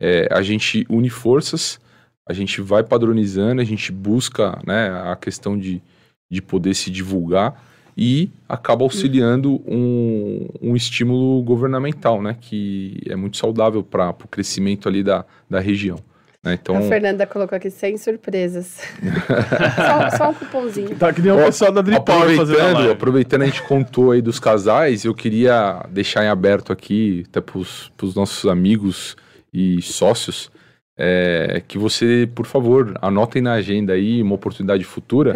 é, 0.00 0.28
a 0.30 0.42
gente 0.42 0.84
une 0.90 1.08
forças, 1.10 1.78
a 2.26 2.32
gente 2.32 2.60
vai 2.60 2.82
padronizando, 2.82 3.60
a 3.60 3.64
gente 3.64 3.90
busca 3.90 4.58
né, 4.66 4.90
a 5.04 5.16
questão 5.16 5.58
de, 5.58 5.82
de 6.30 6.40
poder 6.40 6.74
se 6.74 6.90
divulgar 6.90 7.62
e 7.96 8.30
acaba 8.48 8.84
auxiliando 8.84 9.60
um, 9.66 10.48
um 10.60 10.76
estímulo 10.76 11.42
governamental, 11.42 12.22
né? 12.22 12.36
Que 12.40 13.00
é 13.06 13.14
muito 13.14 13.36
saudável 13.36 13.82
para 13.82 14.10
o 14.10 14.28
crescimento 14.28 14.88
ali 14.88 15.02
da, 15.02 15.26
da 15.48 15.60
região. 15.60 15.98
Né? 16.42 16.58
Então, 16.60 16.76
A 16.76 16.82
Fernanda 16.82 17.26
colocou 17.26 17.54
aqui 17.54 17.70
sem 17.70 17.96
surpresas. 17.96 18.80
só, 20.10 20.16
só 20.16 20.30
um 20.30 20.34
cupomzinho. 20.34 20.96
Tá 20.96 21.12
que 21.12 21.20
nem 21.20 21.32
o 21.32 21.36
pessoal 21.36 21.70
da 21.70 21.82
Drip 21.82 22.04
Power 22.04 22.34
fazendo 22.34 22.58
a 22.58 22.70
aproveitando, 22.70 22.90
aproveitando 22.90 23.42
a 23.42 23.46
gente 23.46 23.62
contou 23.62 24.10
aí 24.10 24.20
dos 24.20 24.40
casais, 24.40 25.04
eu 25.04 25.14
queria 25.14 25.84
deixar 25.90 26.24
em 26.24 26.28
aberto 26.28 26.72
aqui, 26.72 27.24
até 27.28 27.40
para 27.40 27.58
os 27.58 28.14
nossos 28.16 28.50
amigos 28.50 29.16
e 29.52 29.80
sócios, 29.82 30.50
é, 30.96 31.62
que 31.66 31.78
você, 31.78 32.28
por 32.34 32.46
favor, 32.46 32.96
anotem 33.00 33.40
na 33.40 33.54
agenda 33.54 33.94
aí 33.94 34.22
uma 34.22 34.34
oportunidade 34.34 34.84
futura 34.84 35.32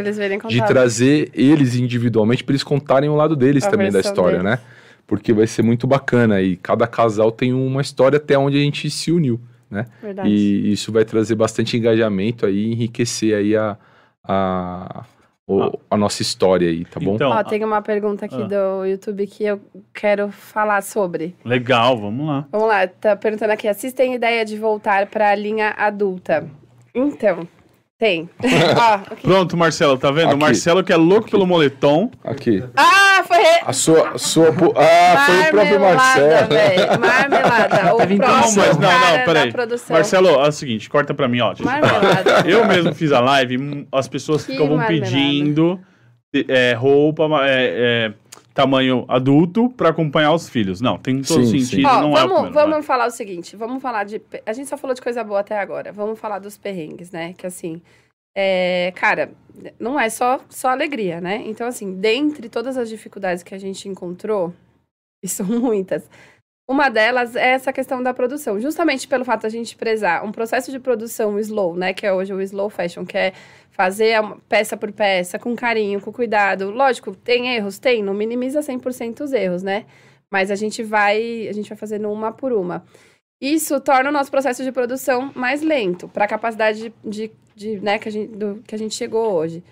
de 0.49 0.67
trazer 0.67 1.31
eles 1.35 1.75
individualmente 1.77 2.45
para 2.45 2.53
eles 2.53 2.63
contarem 2.63 3.09
o 3.09 3.17
lado 3.17 3.35
deles 3.35 3.65
A 3.65 3.71
também 3.71 3.91
da 3.91 4.01
história, 4.01 4.39
deles. 4.39 4.45
né? 4.45 4.59
Porque 5.07 5.33
vai 5.33 5.47
ser 5.47 5.63
muito 5.63 5.87
bacana 5.87 6.43
e 6.43 6.57
cada 6.57 6.87
casal 6.87 7.33
tem 7.33 7.53
uma 7.53 7.81
história 7.81 8.17
até 8.17 8.37
onde 8.37 8.57
a 8.57 8.61
gente 8.61 8.91
se 8.91 9.11
uniu, 9.11 9.41
né? 9.71 9.87
Verdade. 10.03 10.29
E 10.29 10.73
isso 10.73 10.93
vai 10.93 11.05
trazer 11.05 11.35
bastante 11.37 11.77
engajamento 11.77 12.45
aí, 12.45 12.73
enriquecer 12.73 13.35
aí 13.37 13.57
a, 13.57 13.79
a, 14.23 15.05
o- 15.47 15.73
a 15.91 15.97
nossa 15.97 16.23
história 16.23 16.69
aí, 16.69 16.85
tá 16.85 16.99
bom? 16.99 17.15
Então, 17.15 17.31
Ó, 17.31 17.45
tem 17.45 17.63
uma 17.65 17.81
pergunta 17.81 18.25
aqui 18.27 18.43
Ah. 18.43 18.47
do 18.47 18.85
YouTube 18.85 19.27
que 19.27 19.45
eu 19.45 19.61
quero 19.95 20.31
falar 20.31 20.83
sobre. 20.83 21.37
legal, 21.45 21.97
vamos 21.97 22.27
lá. 22.27 22.47
Vamos 22.51 22.69
lá, 22.69 22.87
tá 22.89 23.15
perguntando 23.17 23.53
aqui. 23.53 23.69
Assistem 23.69 24.15
ideia 24.15 24.45
de 24.45 24.59
voltar 24.59 25.07
para 25.07 25.31
a 25.31 25.35
linha 25.35 25.75
adulta? 25.79 26.49
Então, 26.95 27.47
tem. 27.99 28.29
Ó, 28.77 28.95
aqui. 28.95 29.23
Pronto, 29.23 29.57
Marcelo, 29.57 29.97
tá 29.97 30.11
vendo? 30.11 30.27
O 30.27 30.31
Aqui. 30.31 30.41
Marcelo 30.41 30.85
que 30.85 30.93
é 30.93 30.97
louco 30.97 31.23
Aqui. 31.23 31.31
pelo 31.31 31.47
moletom. 31.47 32.11
Aqui. 32.23 32.63
Ah, 32.77 33.25
foi... 33.27 33.39
Re... 33.39 33.61
A 33.65 33.73
sua, 33.73 34.11
a 34.11 34.19
sua, 34.19 34.49
ah, 34.49 35.27
foi 35.27 35.41
o 35.41 35.51
próprio 35.51 35.81
Marcelo. 35.81 36.49
velho. 36.49 37.01
Marmelada. 37.01 37.77
O 37.97 38.03
então, 38.03 38.19
próximo 38.29 38.65
mas 38.67 38.79
não, 38.79 38.91
não, 38.91 39.25
peraí. 39.25 39.53
Marcelo, 39.91 40.29
é 40.29 40.49
o 40.49 40.53
seguinte, 40.53 40.91
corta 40.91 41.15
pra 41.15 41.27
mim, 41.27 41.41
ó. 41.41 41.55
Marmelada. 41.61 42.45
Eu 42.49 42.67
mesmo 42.67 42.95
fiz 42.95 43.13
a 43.13 43.21
live, 43.21 43.59
hum, 43.59 43.87
as 43.91 44.09
pessoas 44.09 44.45
Que 44.45 44.53
ficavam 44.53 44.77
marmelada. 44.77 45.07
pedindo 45.07 45.81
é, 46.49 46.75
roupa, 46.75 47.25
é, 47.45 48.13
é, 48.13 48.13
tamanho 48.57 49.05
adulto 49.07 49.69
pra 49.69 49.91
acompanhar 49.91 50.33
os 50.33 50.49
filhos. 50.49 50.81
Não, 50.81 50.99
tem 50.99 51.21
todo 51.21 51.45
Sim, 51.45 51.59
sim. 51.59 51.65
sentido, 51.65 51.89
Ó, 51.89 52.01
não 52.01 52.17
é 52.17 52.25
o 52.25 52.29
vamos, 52.29 52.53
vamos 52.53 52.87
falar 52.87 53.07
o 53.07 53.11
seguinte, 53.11 53.55
vamos 53.55 53.83
falar 53.83 54.05
de... 54.05 54.21
A 54.47 54.53
gente 54.55 54.69
só 54.69 54.79
falou 54.79 54.95
de 54.95 55.03
coisa 55.03 55.23
boa 55.23 55.41
até 55.41 55.59
agora. 55.59 55.93
Vamos 55.93 56.19
falar 56.19 56.39
dos 56.39 56.57
perrengues, 56.57 57.11
né? 57.11 57.35
Que 57.35 57.47
assim, 57.47 57.83
é, 58.35 58.93
cara, 58.97 59.31
não 59.79 60.01
é 60.01 60.09
só, 60.09 60.41
só 60.49 60.69
alegria, 60.69 61.21
né? 61.21 61.43
Então 61.45 61.67
assim, 61.67 61.93
dentre 61.95 62.49
todas 62.49 62.79
as 62.79 62.89
dificuldades 62.89 63.43
que 63.43 63.55
a 63.55 63.59
gente 63.59 63.89
encontrou, 63.89 64.55
e 65.23 65.29
são 65.29 65.47
muitas, 65.47 66.09
uma 66.69 66.89
delas 66.89 67.37
é 67.37 67.51
essa 67.51 67.73
questão 67.73 68.03
da 68.03 68.13
produção. 68.13 68.59
Justamente 68.59 69.07
pelo 69.07 69.25
fato 69.25 69.43
de 69.43 69.47
a 69.47 69.51
gente 69.51 69.77
prezar 69.77 70.25
um 70.25 70.33
processo 70.33 70.71
de 70.73 70.81
produção 70.81 71.39
slow, 71.39 71.77
né? 71.77 71.93
Que 71.93 72.07
é 72.07 72.13
hoje 72.13 72.35
o 72.35 72.41
slow 72.41 72.69
fashion, 72.69 73.05
que 73.05 73.17
é 73.17 73.33
fazer 73.77 74.17
peça 74.49 74.75
por 74.75 74.91
peça, 74.91 75.39
com 75.39 75.55
carinho, 75.55 76.01
com 76.01 76.11
cuidado. 76.11 76.71
Lógico, 76.71 77.15
tem 77.15 77.55
erros? 77.55 77.79
Tem. 77.79 78.03
Não 78.03 78.15
minimiza 78.15 78.61
100% 78.61 79.21
os 79.21 79.33
erros, 79.35 79.63
né? 79.63 79.85
Mas 80.31 80.51
a 80.51 80.55
gente 80.55 80.83
vai, 80.83 81.47
a 81.47 81.53
gente 81.53 81.69
vai 81.69 81.77
fazendo 81.77 82.11
uma 82.11 82.33
por 82.33 82.55
uma. 82.55 82.83
Isso 83.39 83.79
torna 83.81 84.09
o 84.09 84.13
nosso 84.13 84.31
processo 84.31 84.65
de 84.65 84.73
produção 84.73 85.31
mais 85.35 85.61
lento, 85.61 86.09
para 86.09 86.25
a 86.25 86.29
capacidade 86.29 86.89
de, 86.89 86.95
de, 87.05 87.33
de, 87.55 87.81
né, 87.81 87.99
que, 87.99 88.09
a 88.09 88.13
gente, 88.13 88.35
do, 88.35 88.63
que 88.67 88.75
a 88.75 88.79
gente 88.79 88.95
chegou 88.95 89.35
hoje. 89.35 89.63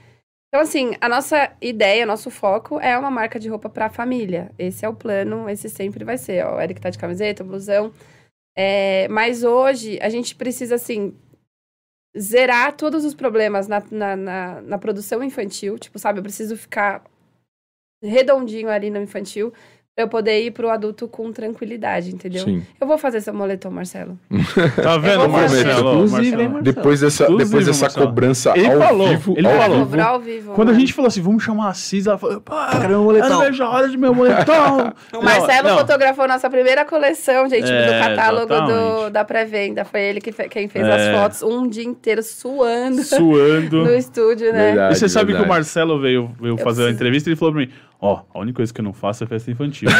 Então, 0.48 0.60
assim, 0.60 0.94
a 1.00 1.08
nossa 1.08 1.50
ideia, 1.62 2.04
nosso 2.04 2.30
foco 2.30 2.78
é 2.78 2.96
uma 2.96 3.10
marca 3.10 3.40
de 3.40 3.48
roupa 3.48 3.70
para 3.70 3.86
a 3.86 3.90
família. 3.90 4.52
Esse 4.58 4.84
é 4.84 4.88
o 4.88 4.94
plano, 4.94 5.48
esse 5.48 5.70
sempre 5.70 6.04
vai 6.04 6.18
ser. 6.18 6.44
Ó, 6.44 6.56
o 6.56 6.60
Eric 6.60 6.78
tá 6.78 6.90
de 6.90 6.98
camiseta, 6.98 7.42
blusão. 7.42 7.90
É, 8.56 9.08
mas 9.08 9.42
hoje, 9.42 9.98
a 10.02 10.10
gente 10.10 10.36
precisa, 10.36 10.74
assim, 10.74 11.16
zerar 12.18 12.76
todos 12.76 13.04
os 13.04 13.14
problemas 13.14 13.66
na, 13.66 13.82
na, 13.90 14.16
na, 14.16 14.60
na 14.62 14.78
produção 14.78 15.22
infantil. 15.22 15.78
Tipo, 15.78 15.98
sabe, 15.98 16.18
eu 16.18 16.22
preciso 16.22 16.56
ficar 16.56 17.04
redondinho 18.02 18.68
ali 18.68 18.90
no 18.90 19.00
infantil 19.00 19.52
eu 19.96 20.08
poder 20.08 20.42
ir 20.44 20.50
pro 20.50 20.70
adulto 20.70 21.06
com 21.06 21.30
tranquilidade, 21.30 22.12
entendeu? 22.12 22.42
Sim. 22.44 22.62
Eu 22.80 22.86
vou 22.86 22.98
fazer 22.98 23.20
seu 23.20 23.32
moletom, 23.32 23.70
Marcelo. 23.70 24.18
Tá 24.82 24.98
vendo, 24.98 25.28
Marcelo? 25.28 25.94
Inclusive? 26.04 26.48
Depois 26.62 27.00
dessa, 27.00 27.22
Inclusive, 27.24 27.44
depois 27.48 27.66
dessa 27.66 27.84
Marcelo, 27.84 28.06
cobrança 28.06 28.52
ele 28.56 28.66
ao 28.66 28.78
falou, 28.80 29.08
vivo, 29.08 29.34
ele 29.36 29.46
ao 29.46 29.52
falou. 29.52 29.76
vivo, 29.76 29.84
Cobrar 29.90 30.06
ao 30.06 30.20
vivo. 30.20 30.52
Quando 30.54 30.68
a 30.70 30.72
né? 30.72 30.80
gente 30.80 30.92
falou 30.92 31.06
assim, 31.08 31.20
vamos 31.22 31.44
chamar 31.44 31.68
a 31.68 31.74
Cis, 31.74 32.06
ela 32.08 32.18
falou, 32.18 32.40
pá, 32.40 32.70
Quero 32.72 32.88
meu 32.88 32.98
eu 32.98 33.04
moletom. 33.04 33.28
não 33.28 33.40
vejo 33.40 33.62
a 33.62 33.70
hora 33.70 33.88
de 33.88 33.96
meu 33.96 34.12
moletom. 34.14 34.92
O 35.16 35.22
Marcelo 35.22 35.68
Não, 35.68 35.74
não. 35.76 35.78
fotografou 35.78 36.26
nossa 36.26 36.50
primeira 36.50 36.84
coleção, 36.84 37.48
gente, 37.48 37.70
É, 37.70 37.86
do 37.86 37.92
catálogo 38.08 38.52
do, 38.52 39.10
da 39.10 39.24
pré-venda. 39.24 39.84
Foi 39.84 40.00
ele 40.00 40.20
que 40.20 40.32
fe- 40.32 40.48
quem 40.48 40.68
fez 40.68 40.84
É. 40.86 40.92
as 41.10 41.16
fotos 41.20 41.42
um 41.42 41.68
dia 41.68 41.84
inteiro 41.84 42.20
suando 42.22 43.00
Suando. 43.04 43.84
no 43.86 43.94
estúdio, 43.94 44.52
né? 44.52 44.66
Verdade. 44.72 44.94
E 44.94 44.98
você 44.98 45.08
sabe 45.08 45.26
que 45.26 45.32
o 45.34 45.36
verdade. 45.38 45.50
Marcelo 45.50 46.00
veio, 46.00 46.30
veio 46.40 46.56
fazer 46.56 46.82
a 46.82 46.86
preciso- 46.86 46.90
entrevista 46.90 47.28
e 47.28 47.32
ele 47.32 47.38
falou 47.38 47.54
pra 47.54 47.62
mim: 47.62 47.70
Ó, 48.04 48.20
a 48.34 48.38
única 48.38 48.56
coisa 48.56 48.70
que 48.70 48.82
eu 48.82 48.84
não 48.84 48.92
faço 48.92 49.24
é 49.24 49.26
festa 49.26 49.50
infantil. 49.50 49.88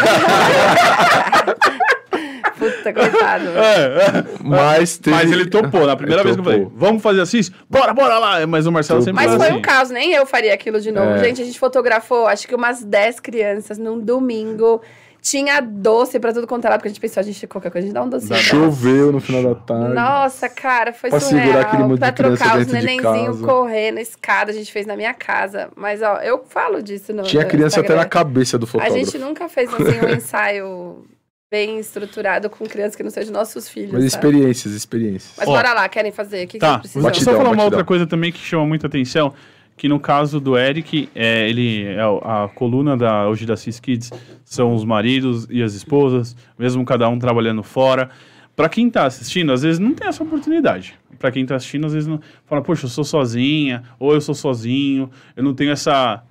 Puta, 2.59 2.93
coitado. 2.93 3.49
É, 3.49 3.81
é. 3.83 4.25
Mas, 4.43 4.99
teve... 4.99 5.17
Mas 5.17 5.33
ele 5.33 5.47
topou. 5.47 5.87
Na 5.87 5.97
primeira 5.97 6.21
Ele 6.21 6.25
vez 6.25 6.37
que 6.37 6.41
eu 6.41 6.45
falei. 6.45 6.69
Vamos 6.77 7.03
fazer 7.03 7.23
assim? 7.23 7.41
Bora, 7.69 7.95
bora 7.95 8.19
lá. 8.19 8.47
Mas 8.47 8.67
o 8.67 8.73
Marcelo 8.73 9.01
Topou. 9.01 9.15
sempre 9.15 9.27
Mas 9.27 9.35
foi 9.37 9.49
assim. 9.49 9.57
um 9.59 9.63
caos, 9.63 9.89
nem 9.89 10.13
eu 10.13 10.27
faria 10.27 10.53
aquilo 10.53 10.79
de 10.83 10.93
novo. 10.93 11.13
É. 11.13 11.25
Gente, 11.25 11.41
a 11.41 11.47
gente 11.47 11.59
fotografou, 11.59 12.27
acho 12.27 12.47
que 12.47 12.55
umas 12.55 12.85
10 12.85 13.21
crianças 13.21 13.79
num 13.79 13.99
domingo. 13.99 14.83
Tinha 15.27 15.59
doce 15.63 16.21
pra 16.21 16.35
tudo 16.35 16.47
quanto 16.47 16.67
é 16.67 16.69
lado, 16.69 16.81
porque 16.81 16.89
a 16.89 16.91
gente 16.91 17.01
pensou, 17.01 17.19
a 17.19 17.25
gente 17.25 17.47
qualquer 17.47 17.71
coisa, 17.71 17.87
a 17.87 17.89
gente 17.89 17.95
dá 17.95 18.03
um 18.03 18.11
ela. 18.11 18.43
Choveu 18.43 19.11
no 19.11 19.21
final 19.23 19.43
da 19.43 19.55
tarde. 19.55 19.95
Nossa, 19.95 20.51
cara, 20.51 20.93
foi 20.93 21.09
Pra 21.09 21.19
segurar 21.19 21.45
surreal. 21.47 21.61
aquele 21.63 21.83
monte 21.85 21.93
de 21.95 21.99
pra 22.01 22.13
criança 22.13 22.37
trocar 22.45 22.59
os 22.59 22.67
de 22.67 22.73
nenenzinhos 22.75 23.41
correndo, 23.41 23.99
escada, 24.01 24.51
a 24.51 24.55
gente 24.55 24.71
fez 24.71 24.85
na 24.85 24.95
minha 24.95 25.15
casa. 25.15 25.71
Mas, 25.75 26.03
ó, 26.03 26.17
eu 26.19 26.45
falo 26.47 26.83
disso 26.83 27.15
no 27.15 27.23
Tinha 27.23 27.43
no 27.43 27.49
criança 27.49 27.81
até 27.81 27.87
Instagram. 27.87 28.03
na 28.03 28.07
cabeça 28.09 28.59
do 28.59 28.65
A 28.65 28.67
fotógrafo. 28.67 28.99
gente 29.03 29.17
nunca 29.17 29.49
fez, 29.49 29.73
assim, 29.73 29.83
um 30.07 30.11
ensaio 30.15 31.07
bem 31.51 31.79
estruturado 31.79 32.51
com 32.51 32.67
crianças 32.67 32.95
que 32.95 33.03
não 33.03 33.11
sejam 33.11 33.33
nossos 33.33 33.67
filhos, 33.67 33.93
Mas 33.93 34.13
sabe? 34.13 34.27
experiências, 34.27 34.75
experiências. 34.75 35.33
Mas 35.39 35.49
Ó, 35.49 35.53
bora 35.53 35.73
lá, 35.73 35.89
querem 35.89 36.13
fazer? 36.13 36.45
O 36.45 36.49
que, 36.49 36.59
Tá, 36.59 36.67
que 36.67 36.73
vou 36.73 36.81
precisam? 36.81 37.03
só 37.03 37.09
Batidão, 37.09 37.37
falar 37.37 37.51
uma 37.51 37.65
outra 37.65 37.83
coisa 37.85 38.07
também 38.07 38.31
que 38.31 38.41
chama 38.41 38.67
muita 38.67 38.89
atenção. 38.89 39.33
Que 39.77 39.89
no 39.89 39.99
caso 39.99 40.39
do 40.41 40.57
Eric, 40.57 41.09
é, 41.15 41.49
ele 41.49 41.83
é 41.85 42.07
o- 42.07 42.19
a 42.19 42.49
coluna 42.49 42.97
da 42.97 43.29
hoje 43.29 43.45
da 43.45 43.57
Cis 43.57 43.81
Kids 43.81 44.11
são 44.45 44.73
os 44.75 44.85
maridos 44.85 45.47
e 45.51 45.63
as 45.63 45.75
esposas, 45.75 46.37
mesmo 46.59 46.85
cada 46.85 47.09
um 47.09 47.19
trabalhando 47.19 47.63
fora. 47.63 48.09
Pra 48.55 48.69
quem 48.69 48.89
tá 48.89 49.05
assistindo, 49.05 49.53
às 49.53 49.63
vezes 49.63 49.81
não 49.81 49.93
tem 49.93 50.07
essa 50.07 50.23
oportunidade. 50.23 50.95
Pra 51.19 51.33
quem 51.33 51.45
tá 51.45 51.57
assistindo, 51.57 51.87
às 51.87 51.93
vezes 51.93 52.07
não 52.09 52.21
fala, 52.47 52.63
poxa, 52.63 52.87
eu 52.87 52.91
sou 52.91 53.03
sozinha, 53.03 53.83
ou 53.99 54.15
eu 54.15 54.21
sou 54.21 54.35
sozinho, 54.35 55.11
eu 55.37 55.43
não 55.43 55.53
tenho 55.53 55.73
essa. 55.73 56.23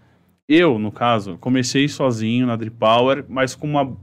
Eu, 0.47 0.79
no 0.79 0.91
caso, 0.91 1.37
comecei 1.39 1.87
sozinho 1.89 2.47
na 2.47 2.55
Drip 2.55 2.77
Power, 2.77 3.25
mas 3.27 3.55
com 3.55 3.67
uma... 3.67 3.95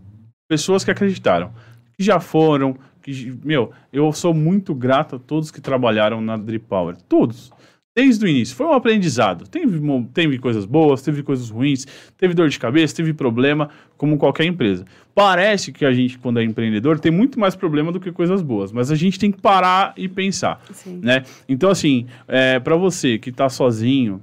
pessoas 0.49 0.85
que 0.85 0.91
acreditaram, 0.91 1.51
que 1.97 2.03
já 2.05 2.21
foram, 2.21 2.77
que, 3.03 3.39
meu, 3.43 3.71
eu 3.93 4.13
sou 4.13 4.35
muito 4.35 4.75
grato 4.75 5.17
a 5.17 5.19
todos 5.19 5.51
que 5.51 5.61
trabalharam 5.61 6.21
na 6.21 6.37
Drip 6.37 6.67
Power. 6.67 6.97
Todos. 7.09 7.51
Desde 7.97 8.25
o 8.25 8.29
início. 8.29 8.55
Foi 8.55 8.67
um 8.67 8.73
aprendizado. 8.73 9.49
Teve, 9.49 9.81
teve 10.15 10.39
coisas 10.39 10.65
boas, 10.65 11.03
teve 11.03 11.23
coisas 11.23 11.51
ruins, 11.51 11.87
teve 12.17 12.35
dor 12.35 12.49
de 12.49 12.59
cabeça, 12.59 12.95
teve 12.95 13.13
problema, 13.13 13.69
como 13.97 14.17
qualquer 14.17 14.45
empresa. 14.45 14.85
Parece 15.15 15.73
que 15.73 15.85
a 15.85 15.93
gente, 15.93 16.17
quando 16.19 16.39
é 16.39 16.45
empreendedor, 16.45 17.01
tem 17.01 17.11
muito 17.11 17.39
mais 17.39 17.57
problema 17.57 17.91
do 17.91 17.99
que 17.99 18.13
coisas 18.13 18.43
boas, 18.43 18.71
mas 18.71 18.91
a 18.93 18.95
gente 18.95 19.19
tem 19.19 19.33
que 19.33 19.41
parar 19.41 19.93
e 19.97 20.09
pensar, 20.09 20.63
Sim. 20.73 21.01
né? 21.03 21.25
Então, 21.49 21.69
assim, 21.69 22.07
é, 22.29 22.61
para 22.61 22.77
você 22.77 23.19
que 23.19 23.31
está 23.31 23.49
sozinho, 23.49 24.23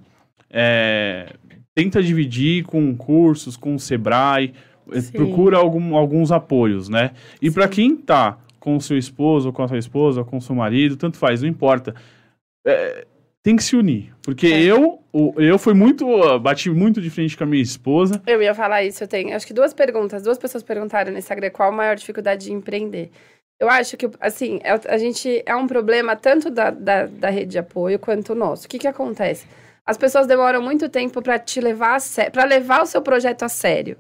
é, 0.49 1.34
tenta 1.76 2.01
dividir 2.01 2.63
com 2.63 2.95
cursos, 2.95 3.57
com 3.57 3.76
o 3.76 3.80
Sebrae, 3.80 4.53
eh, 4.93 5.01
Sim. 5.01 5.11
procura 5.11 5.57
algum- 5.57 5.95
alguns 5.97 6.32
apoios, 6.32 6.88
né? 6.88 7.11
E 7.41 7.51
para 7.51 7.68
quem 7.68 7.97
tá 7.97 8.38
com 8.61 8.78
o 8.78 8.82
seu 8.82 8.97
esposo, 8.97 9.47
ou 9.49 9.53
com 9.53 9.61
a 9.61 9.68
sua 9.68 9.78
esposa, 9.78 10.22
ou 10.22 10.26
com 10.26 10.38
o 10.38 10.41
seu 10.41 10.55
marido, 10.55 10.95
tanto 10.95 11.18
faz, 11.18 11.41
não 11.41 11.49
importa. 11.49 11.93
É, 12.65 13.05
tem 13.47 13.55
que 13.55 13.63
se 13.63 13.77
unir. 13.77 14.11
Porque 14.21 14.47
É. 14.47 14.61
eu, 14.61 14.99
eu 15.37 15.57
fui 15.57 15.73
muito. 15.73 16.05
Bati 16.39 16.69
muito 16.69 16.99
de 17.01 17.09
frente 17.09 17.37
com 17.37 17.45
a 17.45 17.47
minha 17.47 17.63
esposa. 17.63 18.21
Eu 18.27 18.41
ia 18.41 18.53
falar 18.53 18.83
isso, 18.83 19.01
eu 19.01 19.07
tenho 19.07 19.33
acho 19.33 19.47
que 19.47 19.53
duas 19.53 19.73
perguntas. 19.73 20.21
Duas 20.21 20.37
pessoas 20.37 20.63
perguntaram 20.63 21.13
no 21.13 21.17
Instagram 21.17 21.49
qual 21.51 21.69
a 21.69 21.71
maior 21.71 21.95
dificuldade 21.95 22.43
de 22.47 22.51
empreender. 22.51 23.09
Eu 23.57 23.69
acho 23.69 23.95
que, 23.95 24.09
assim, 24.19 24.59
é- 24.65 24.93
a 24.93 24.97
gente 24.97 25.41
é 25.45 25.55
um 25.55 25.65
problema 25.65 26.13
tanto 26.13 26.49
da, 26.49 26.69
da, 26.71 27.05
da 27.05 27.29
rede 27.29 27.51
de 27.51 27.57
apoio 27.57 27.97
quanto 27.97 28.33
o 28.33 28.35
nosso. 28.35 28.65
O 28.65 28.69
que, 28.69 28.77
que 28.79 28.87
acontece? 28.87 29.47
As 29.85 29.97
pessoas 29.97 30.27
demoram 30.27 30.61
muito 30.61 30.89
tempo 30.89 31.21
para 31.21 31.39
te 31.39 31.61
levar 31.61 31.95
a 31.95 31.99
sério, 32.01 32.31
para 32.33 32.43
levar 32.43 32.81
o 32.81 32.85
seu 32.85 33.01
projeto 33.01 33.43
a 33.43 33.49
sério. 33.49 33.95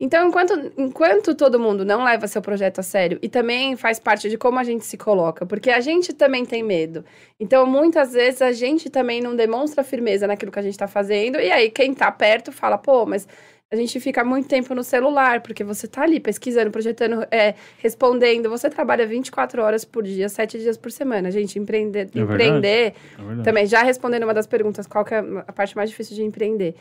Então, 0.00 0.28
enquanto, 0.28 0.72
enquanto 0.76 1.34
todo 1.36 1.58
mundo 1.58 1.84
não 1.84 2.02
leva 2.02 2.26
seu 2.26 2.42
projeto 2.42 2.80
a 2.80 2.82
sério, 2.82 3.18
e 3.22 3.28
também 3.28 3.76
faz 3.76 3.98
parte 4.00 4.28
de 4.28 4.36
como 4.36 4.58
a 4.58 4.64
gente 4.64 4.84
se 4.84 4.96
coloca, 4.96 5.46
porque 5.46 5.70
a 5.70 5.80
gente 5.80 6.12
também 6.12 6.44
tem 6.44 6.62
medo. 6.62 7.04
Então, 7.38 7.64
muitas 7.64 8.12
vezes 8.12 8.42
a 8.42 8.50
gente 8.50 8.90
também 8.90 9.20
não 9.20 9.36
demonstra 9.36 9.84
firmeza 9.84 10.26
naquilo 10.26 10.50
que 10.50 10.58
a 10.58 10.62
gente 10.62 10.74
está 10.74 10.88
fazendo, 10.88 11.38
e 11.38 11.50
aí 11.50 11.70
quem 11.70 11.94
tá 11.94 12.10
perto 12.10 12.50
fala, 12.50 12.76
pô, 12.76 13.06
mas 13.06 13.26
a 13.70 13.76
gente 13.76 13.98
fica 13.98 14.24
muito 14.24 14.48
tempo 14.48 14.74
no 14.74 14.84
celular, 14.84 15.40
porque 15.40 15.64
você 15.64 15.86
tá 15.88 16.02
ali 16.02 16.20
pesquisando, 16.20 16.70
projetando, 16.70 17.26
é, 17.30 17.54
respondendo, 17.78 18.50
você 18.50 18.68
trabalha 18.68 19.06
24 19.06 19.62
horas 19.62 19.84
por 19.84 20.02
dia, 20.02 20.28
7 20.28 20.58
dias 20.58 20.76
por 20.76 20.92
semana. 20.92 21.30
Gente, 21.30 21.58
empreender, 21.58 22.08
É 22.14 22.18
empreender 22.20 22.94
É 23.18 23.42
também, 23.42 23.66
já 23.66 23.82
respondendo 23.82 24.24
uma 24.24 24.34
das 24.34 24.46
perguntas, 24.46 24.86
qual 24.86 25.04
que 25.04 25.14
é 25.14 25.18
a 25.18 25.52
parte 25.52 25.74
mais 25.76 25.90
difícil 25.90 26.14
de 26.14 26.22
empreender? 26.22 26.74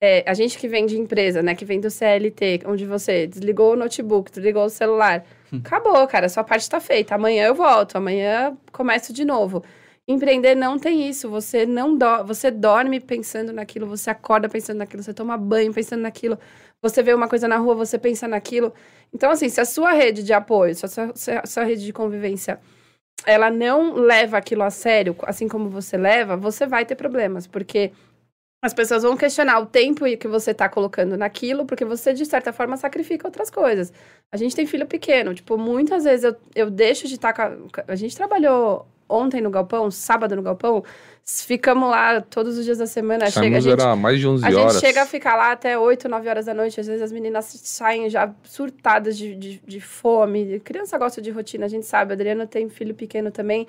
É, 0.00 0.22
a 0.26 0.34
gente 0.34 0.56
que 0.56 0.68
vem 0.68 0.86
de 0.86 0.96
empresa, 0.96 1.42
né, 1.42 1.54
que 1.56 1.64
vem 1.64 1.80
do 1.80 1.90
CLT, 1.90 2.60
onde 2.66 2.86
você 2.86 3.26
desligou 3.26 3.72
o 3.72 3.76
notebook, 3.76 4.30
desligou 4.30 4.64
o 4.64 4.70
celular, 4.70 5.24
acabou, 5.52 6.06
cara, 6.06 6.28
sua 6.28 6.44
parte 6.44 6.62
está 6.62 6.80
feita. 6.80 7.16
Amanhã 7.16 7.46
eu 7.46 7.54
volto, 7.54 7.96
amanhã 7.96 8.56
começo 8.70 9.12
de 9.12 9.24
novo. 9.24 9.64
Empreender 10.06 10.54
não 10.54 10.78
tem 10.78 11.08
isso, 11.08 11.28
você 11.28 11.66
não 11.66 11.96
do, 11.96 12.24
você 12.24 12.50
dorme 12.50 13.00
pensando 13.00 13.52
naquilo, 13.52 13.86
você 13.86 14.08
acorda 14.08 14.48
pensando 14.48 14.78
naquilo, 14.78 15.02
você 15.02 15.12
toma 15.12 15.36
banho 15.36 15.72
pensando 15.72 16.00
naquilo, 16.00 16.38
você 16.80 17.02
vê 17.02 17.12
uma 17.12 17.28
coisa 17.28 17.46
na 17.48 17.58
rua, 17.58 17.74
você 17.74 17.98
pensa 17.98 18.26
naquilo. 18.28 18.72
Então, 19.12 19.30
assim, 19.30 19.48
se 19.48 19.60
a 19.60 19.64
sua 19.64 19.92
rede 19.92 20.22
de 20.22 20.32
apoio, 20.32 20.74
se 20.74 20.86
a 20.86 20.88
sua, 20.88 21.12
se 21.14 21.30
a 21.32 21.44
sua 21.44 21.64
rede 21.64 21.84
de 21.84 21.92
convivência 21.92 22.58
ela 23.26 23.50
não 23.50 23.94
leva 23.94 24.38
aquilo 24.38 24.62
a 24.62 24.70
sério, 24.70 25.14
assim 25.22 25.48
como 25.48 25.68
você 25.68 25.96
leva, 25.96 26.36
você 26.36 26.66
vai 26.66 26.86
ter 26.86 26.94
problemas, 26.94 27.46
porque 27.46 27.90
as 28.62 28.74
pessoas 28.74 29.02
vão 29.04 29.16
questionar 29.16 29.60
o 29.60 29.66
tempo 29.66 30.04
que 30.16 30.26
você 30.26 30.52
tá 30.52 30.68
colocando 30.68 31.16
naquilo, 31.16 31.64
porque 31.64 31.84
você, 31.84 32.12
de 32.12 32.26
certa 32.26 32.52
forma, 32.52 32.76
sacrifica 32.76 33.26
outras 33.26 33.50
coisas. 33.50 33.92
A 34.32 34.36
gente 34.36 34.56
tem 34.56 34.66
filho 34.66 34.86
pequeno, 34.86 35.32
tipo, 35.32 35.56
muitas 35.56 36.04
vezes 36.04 36.24
eu, 36.24 36.36
eu 36.54 36.70
deixo 36.70 37.06
de 37.06 37.14
estar 37.14 37.32
com 37.32 37.42
a... 37.42 37.52
A 37.86 37.94
gente 37.94 38.16
trabalhou 38.16 38.86
ontem 39.08 39.40
no 39.40 39.48
galpão, 39.48 39.90
sábado 39.90 40.36
no 40.36 40.42
galpão, 40.42 40.84
ficamos 41.24 41.88
lá 41.88 42.20
todos 42.20 42.58
os 42.58 42.64
dias 42.64 42.78
da 42.78 42.86
semana, 42.86 43.30
chega, 43.30 43.56
a 43.56 43.60
gente... 43.60 43.72
era 43.72 43.96
mais 43.96 44.18
de 44.18 44.26
11 44.26 44.44
A 44.44 44.48
horas. 44.48 44.72
gente 44.72 44.80
chega 44.80 45.02
a 45.02 45.06
ficar 45.06 45.36
lá 45.36 45.52
até 45.52 45.78
8, 45.78 46.08
9 46.08 46.28
horas 46.28 46.46
da 46.46 46.54
noite. 46.54 46.80
Às 46.80 46.86
vezes 46.86 47.02
as 47.02 47.12
meninas 47.12 47.44
saem 47.46 48.10
já 48.10 48.32
surtadas 48.42 49.16
de, 49.16 49.34
de, 49.34 49.62
de 49.66 49.80
fome. 49.80 50.60
Criança 50.60 50.98
gosta 50.98 51.22
de 51.22 51.30
rotina, 51.30 51.66
a 51.66 51.68
gente 51.68 51.86
sabe. 51.86 52.12
A 52.12 52.14
Adriana 52.14 52.46
tem 52.46 52.68
filho 52.68 52.94
pequeno 52.94 53.30
também. 53.30 53.66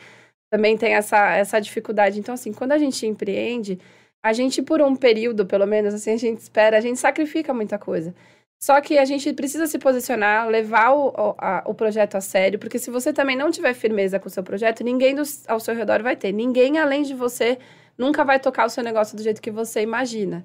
Também 0.52 0.78
tem 0.78 0.96
essa, 0.96 1.36
essa 1.36 1.60
dificuldade. 1.60 2.20
Então, 2.20 2.34
assim, 2.34 2.52
quando 2.52 2.72
a 2.72 2.78
gente 2.78 3.06
empreende, 3.06 3.80
a 4.24 4.34
gente, 4.34 4.62
por 4.62 4.82
um 4.82 4.96
período, 4.96 5.46
pelo 5.46 5.66
menos, 5.66 5.94
assim, 5.94 6.12
a 6.12 6.18
gente 6.18 6.40
espera, 6.40 6.78
a 6.78 6.82
gente 6.82 7.00
sacrifica 7.00 7.54
muita 7.54 7.78
coisa. 7.80 8.14
Só 8.62 8.82
que 8.82 8.98
a 8.98 9.06
gente 9.06 9.32
precisa 9.34 9.68
se 9.68 9.80
posicionar, 9.80 10.48
levar 10.50 10.92
o, 10.92 11.08
o, 11.10 11.36
a- 11.38 11.64
o 11.66 11.74
projeto 11.74 12.16
a 12.16 12.22
sério, 12.22 12.60
porque 12.60 12.78
se 12.78 12.92
você 12.92 13.14
também 13.14 13.36
não 13.38 13.50
tiver 13.52 13.74
firmeza 13.74 14.20
com 14.20 14.28
o 14.28 14.30
seu 14.32 14.44
projeto, 14.44 14.84
ninguém 14.84 15.16
do- 15.16 15.24
ao 15.48 15.60
seu 15.62 15.74
redor 15.74 16.04
vai 16.04 16.16
ter. 16.18 16.34
Ninguém 16.34 16.78
além 16.78 17.04
de 17.04 17.14
você 17.14 17.58
nunca 17.98 18.26
vai 18.26 18.40
tocar 18.40 18.66
o 18.66 18.70
seu 18.70 18.84
negócio 18.84 19.16
do 19.16 19.24
jeito 19.24 19.42
que 19.42 19.50
você 19.52 19.82
imagina. 19.82 20.44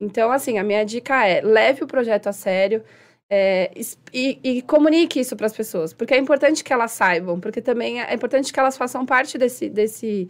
Então, 0.00 0.30
assim, 0.30 0.58
a 0.58 0.64
minha 0.64 0.84
dica 0.84 1.26
é: 1.26 1.40
leve 1.40 1.82
o 1.82 1.86
projeto 1.88 2.28
a 2.28 2.32
sério 2.32 2.84
é, 3.28 3.70
e, 4.12 4.38
e 4.44 4.62
comunique 4.62 5.18
isso 5.20 5.34
para 5.36 5.46
as 5.46 5.56
pessoas, 5.56 5.92
porque 5.92 6.14
é 6.14 6.18
importante 6.18 6.62
que 6.62 6.72
elas 6.72 6.92
saibam, 6.92 7.40
porque 7.40 7.60
também 7.60 8.00
é 8.00 8.14
importante 8.14 8.52
que 8.52 8.60
elas 8.60 8.76
façam 8.76 9.04
parte 9.04 9.36
desse, 9.38 9.68
desse, 9.68 10.28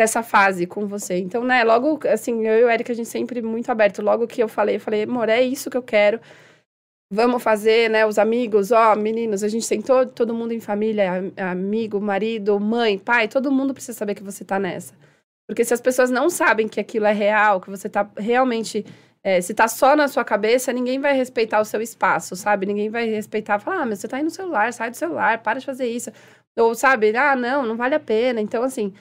dessa 0.00 0.22
fase 0.22 0.66
com 0.66 0.86
você. 0.86 1.18
Então, 1.18 1.44
né, 1.44 1.62
logo, 1.62 2.00
assim, 2.08 2.46
eu 2.46 2.58
e 2.60 2.64
o 2.64 2.70
Eric, 2.70 2.90
a 2.90 2.94
gente 2.94 3.08
sempre 3.08 3.42
muito 3.42 3.70
aberto. 3.70 4.00
Logo 4.00 4.26
que 4.26 4.42
eu 4.42 4.48
falei, 4.48 4.76
eu 4.76 4.80
falei, 4.80 5.02
amor, 5.02 5.28
é 5.28 5.42
isso 5.42 5.68
que 5.68 5.76
eu 5.76 5.82
quero. 5.82 6.18
Vamos 7.12 7.42
fazer, 7.42 7.90
né? 7.90 8.06
Os 8.06 8.18
amigos, 8.18 8.70
ó, 8.70 8.94
meninos, 8.96 9.42
a 9.42 9.48
gente 9.48 9.66
sentou 9.66 10.06
todo 10.06 10.32
mundo 10.32 10.52
em 10.52 10.60
família, 10.60 11.12
am- 11.18 11.32
amigo, 11.36 12.00
marido, 12.00 12.58
mãe, 12.60 12.98
pai, 12.98 13.28
todo 13.28 13.50
mundo 13.52 13.74
precisa 13.74 13.98
saber 13.98 14.14
que 14.14 14.22
você 14.22 14.44
tá 14.44 14.58
nessa. 14.58 14.94
Porque 15.48 15.64
se 15.64 15.74
as 15.74 15.80
pessoas 15.80 16.10
não 16.10 16.30
sabem 16.30 16.68
que 16.68 16.80
aquilo 16.80 17.06
é 17.06 17.12
real, 17.12 17.60
que 17.60 17.68
você 17.68 17.88
tá 17.88 18.08
realmente. 18.16 18.84
é, 19.22 19.40
se 19.42 19.52
tá 19.54 19.68
só 19.68 19.94
na 19.96 20.08
sua 20.08 20.24
cabeça, 20.24 20.72
ninguém 20.72 20.98
vai 21.00 21.14
respeitar 21.14 21.60
o 21.60 21.64
seu 21.64 21.82
espaço, 21.82 22.34
sabe? 22.36 22.64
Ninguém 22.66 22.88
vai 22.88 23.06
respeitar, 23.10 23.58
falar, 23.58 23.82
ah, 23.82 23.86
mas 23.86 23.98
você 24.00 24.08
tá 24.08 24.16
aí 24.16 24.22
no 24.22 24.30
celular, 24.30 24.72
sai 24.72 24.90
do 24.90 24.96
celular, 24.96 25.42
para 25.42 25.58
de 25.60 25.66
fazer 25.66 25.86
isso. 25.88 26.10
Ou, 26.58 26.74
sabe, 26.74 27.14
ah, 27.16 27.36
não, 27.36 27.66
não 27.66 27.76
vale 27.76 27.94
a 27.96 28.00
pena. 28.00 28.40
Então, 28.40 28.62
assim, 28.62 28.94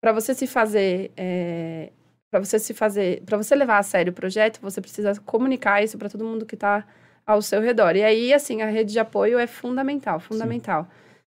para 0.00 0.12
você 0.12 0.34
se 0.34 0.46
fazer. 0.46 1.10
É, 1.16 1.90
para 2.30 2.44
você 2.44 2.58
se 2.58 2.74
fazer. 2.74 3.22
para 3.24 3.36
você 3.36 3.54
levar 3.54 3.78
a 3.78 3.82
sério 3.82 4.10
o 4.10 4.14
projeto, 4.14 4.60
você 4.60 4.80
precisa 4.80 5.14
comunicar 5.24 5.82
isso 5.82 5.96
para 5.96 6.08
todo 6.08 6.24
mundo 6.24 6.44
que 6.44 6.56
tá 6.56 6.84
ao 7.26 7.42
seu 7.42 7.60
redor. 7.60 7.96
E 7.96 8.04
aí, 8.04 8.32
assim, 8.32 8.62
a 8.62 8.66
rede 8.66 8.92
de 8.92 8.98
apoio 8.98 9.38
é 9.38 9.46
fundamental, 9.46 10.20
fundamental. 10.20 10.88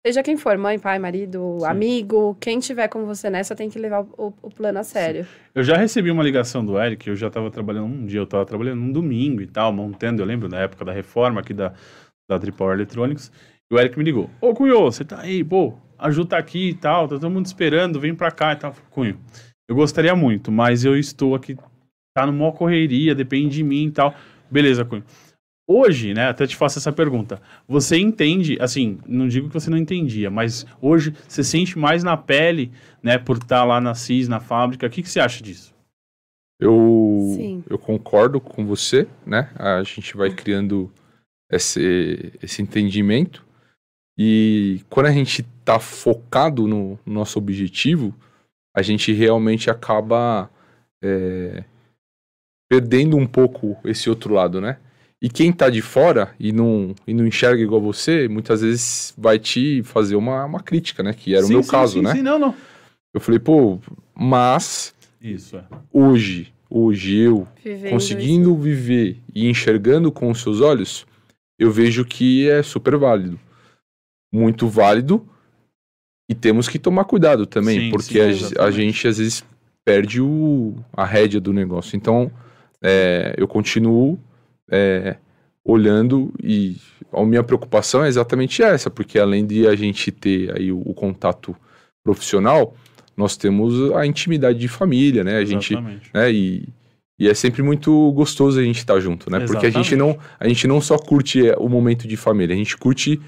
Seja 0.06 0.22
quem 0.22 0.36
for, 0.36 0.56
mãe, 0.56 0.78
pai, 0.78 0.98
marido, 0.98 1.58
Sim. 1.60 1.66
amigo, 1.66 2.36
quem 2.40 2.60
tiver 2.60 2.88
com 2.88 3.04
você 3.04 3.28
nessa 3.28 3.56
tem 3.56 3.68
que 3.68 3.78
levar 3.78 4.02
o, 4.16 4.32
o 4.40 4.50
plano 4.50 4.78
a 4.78 4.84
sério. 4.84 5.26
Eu 5.54 5.64
já 5.64 5.76
recebi 5.76 6.10
uma 6.10 6.22
ligação 6.22 6.64
do 6.64 6.80
Eric, 6.80 7.08
eu 7.08 7.16
já 7.16 7.26
estava 7.26 7.50
trabalhando 7.50 7.86
um 7.86 8.06
dia, 8.06 8.20
eu 8.20 8.24
estava 8.24 8.46
trabalhando 8.46 8.80
um 8.80 8.92
domingo 8.92 9.42
e 9.42 9.46
tal, 9.46 9.72
montando, 9.72 10.22
eu 10.22 10.26
lembro 10.26 10.48
na 10.48 10.60
época 10.60 10.84
da 10.84 10.92
reforma 10.92 11.40
aqui 11.40 11.52
da, 11.52 11.74
da 12.30 12.38
Tripower 12.38 12.74
Electronics, 12.74 13.32
e 13.70 13.74
o 13.74 13.78
Eric 13.78 13.98
me 13.98 14.04
ligou, 14.04 14.30
ô 14.40 14.54
Cunho, 14.54 14.80
você 14.82 15.04
tá 15.04 15.20
aí, 15.20 15.42
pô, 15.42 15.74
a 15.98 16.10
Ju 16.10 16.24
tá 16.24 16.38
aqui 16.38 16.70
e 16.70 16.74
tal, 16.74 17.08
tá 17.08 17.18
todo 17.18 17.30
mundo 17.30 17.46
esperando, 17.46 18.00
vem 18.00 18.14
pra 18.14 18.30
cá 18.30 18.52
e 18.52 18.56
tal. 18.56 18.74
Cunho, 18.90 19.18
eu 19.68 19.74
gostaria 19.74 20.14
muito, 20.14 20.52
mas 20.52 20.84
eu 20.84 20.96
estou 20.96 21.34
aqui, 21.34 21.56
tá 22.14 22.26
numa 22.26 22.52
correria, 22.52 23.14
depende 23.14 23.56
de 23.56 23.64
mim 23.64 23.86
e 23.86 23.90
tal. 23.90 24.14
Beleza, 24.50 24.84
Cunho. 24.84 25.04
Hoje, 25.70 26.14
né, 26.14 26.28
até 26.28 26.46
te 26.46 26.56
faço 26.56 26.78
essa 26.78 26.90
pergunta. 26.90 27.42
Você 27.66 27.98
entende, 27.98 28.56
assim, 28.58 28.98
não 29.06 29.28
digo 29.28 29.48
que 29.48 29.54
você 29.54 29.68
não 29.68 29.76
entendia, 29.76 30.30
mas 30.30 30.64
hoje 30.80 31.12
você 31.28 31.44
sente 31.44 31.78
mais 31.78 32.02
na 32.02 32.16
pele, 32.16 32.72
né, 33.02 33.18
por 33.18 33.36
estar 33.36 33.64
lá 33.64 33.78
na 33.78 33.94
CIS, 33.94 34.28
na 34.28 34.40
fábrica. 34.40 34.86
O 34.86 34.90
que, 34.90 35.02
que 35.02 35.10
você 35.10 35.20
acha 35.20 35.42
disso? 35.42 35.74
Eu, 36.58 37.34
Sim. 37.36 37.64
eu 37.68 37.78
concordo 37.78 38.40
com 38.40 38.66
você, 38.66 39.06
né? 39.26 39.50
A 39.56 39.82
gente 39.82 40.16
vai 40.16 40.30
criando 40.30 40.90
esse, 41.50 42.32
esse 42.42 42.62
entendimento. 42.62 43.46
E 44.18 44.80
quando 44.90 45.06
a 45.06 45.12
gente 45.12 45.44
tá 45.64 45.78
focado 45.78 46.66
no, 46.66 46.98
no 47.06 47.14
nosso 47.14 47.38
objetivo, 47.38 48.12
a 48.74 48.82
gente 48.82 49.12
realmente 49.12 49.70
acaba 49.70 50.50
é, 51.00 51.62
perdendo 52.68 53.16
um 53.16 53.26
pouco 53.26 53.76
esse 53.84 54.10
outro 54.10 54.34
lado, 54.34 54.60
né? 54.60 54.78
E 55.20 55.28
quem 55.28 55.52
tá 55.52 55.68
de 55.70 55.80
fora 55.82 56.32
e 56.38 56.52
não, 56.52 56.94
e 57.06 57.14
não 57.14 57.26
enxerga 57.26 57.62
igual 57.62 57.80
você, 57.80 58.28
muitas 58.28 58.60
vezes 58.60 59.14
vai 59.16 59.38
te 59.38 59.82
fazer 59.82 60.16
uma, 60.16 60.44
uma 60.44 60.60
crítica, 60.60 61.02
né? 61.02 61.12
Que 61.12 61.34
era 61.34 61.42
Sim, 61.42 61.52
o 61.52 61.54
meu 61.54 61.62
sim, 61.62 61.70
caso, 61.70 61.92
sim, 61.94 62.02
né? 62.02 62.12
Sim, 62.12 62.22
não, 62.22 62.38
não. 62.38 62.54
Eu 63.14 63.20
falei, 63.20 63.40
pô, 63.40 63.78
mas 64.14 64.94
Isso, 65.20 65.56
é. 65.56 65.64
hoje, 65.92 66.52
hoje 66.68 67.16
eu 67.16 67.48
Vivendo 67.64 67.90
conseguindo 67.90 68.56
viver 68.56 69.16
e 69.34 69.48
enxergando 69.48 70.12
com 70.12 70.30
os 70.30 70.40
seus 70.40 70.60
olhos, 70.60 71.06
eu 71.58 71.70
vejo 71.70 72.04
que 72.04 72.48
é 72.48 72.62
super 72.62 72.96
válido. 72.96 73.38
Muito 74.32 74.68
válido. 74.68 75.26
E 76.28 76.34
temos 76.34 76.68
que 76.68 76.78
tomar 76.78 77.04
cuidado 77.04 77.46
também, 77.46 77.80
Sim, 77.80 77.90
porque 77.90 78.14
sim, 78.14 78.20
a, 78.20 78.28
exatamente. 78.28 78.60
a 78.60 78.70
gente 78.70 79.08
às 79.08 79.18
vezes 79.18 79.44
perde 79.84 80.20
o, 80.20 80.74
a 80.92 81.06
rédea 81.06 81.40
do 81.40 81.52
negócio. 81.52 81.96
Então, 81.96 82.30
é, 82.82 83.34
eu 83.38 83.48
continuo 83.48 84.18
é, 84.70 85.16
olhando 85.64 86.32
e 86.42 86.76
a 87.12 87.24
minha 87.24 87.42
preocupação 87.42 88.04
é 88.04 88.08
exatamente 88.08 88.62
essa, 88.62 88.90
porque 88.90 89.18
além 89.18 89.46
de 89.46 89.66
a 89.66 89.74
gente 89.74 90.10
ter 90.10 90.54
aí 90.54 90.70
o, 90.70 90.82
o 90.84 90.92
contato 90.92 91.56
profissional, 92.04 92.74
nós 93.16 93.36
temos 93.36 93.92
a 93.94 94.06
intimidade 94.06 94.58
de 94.58 94.68
família, 94.68 95.24
né? 95.24 95.38
A 95.38 95.44
gente 95.44 95.74
Exatamente. 95.74 96.10
né? 96.14 96.30
E, 96.30 96.68
e 97.18 97.28
é 97.28 97.34
sempre 97.34 97.62
muito 97.62 98.12
gostoso 98.12 98.60
a 98.60 98.62
gente 98.62 98.78
estar 98.78 99.00
junto, 99.00 99.30
né? 99.30 99.40
Porque 99.40 99.66
a 99.66 99.70
gente, 99.70 99.94
Exatamente. 99.94 100.16
não, 100.16 100.24
a 100.38 100.46
gente 100.46 100.66
não 100.68 100.80
só 100.80 100.96
curte 100.96 101.48
é, 101.48 101.56
o 101.58 101.68
momento 101.68 102.06
de 102.06 102.16
família, 102.16 102.54
a 102.54 102.58
gente 102.58 102.76
curte 102.76 103.20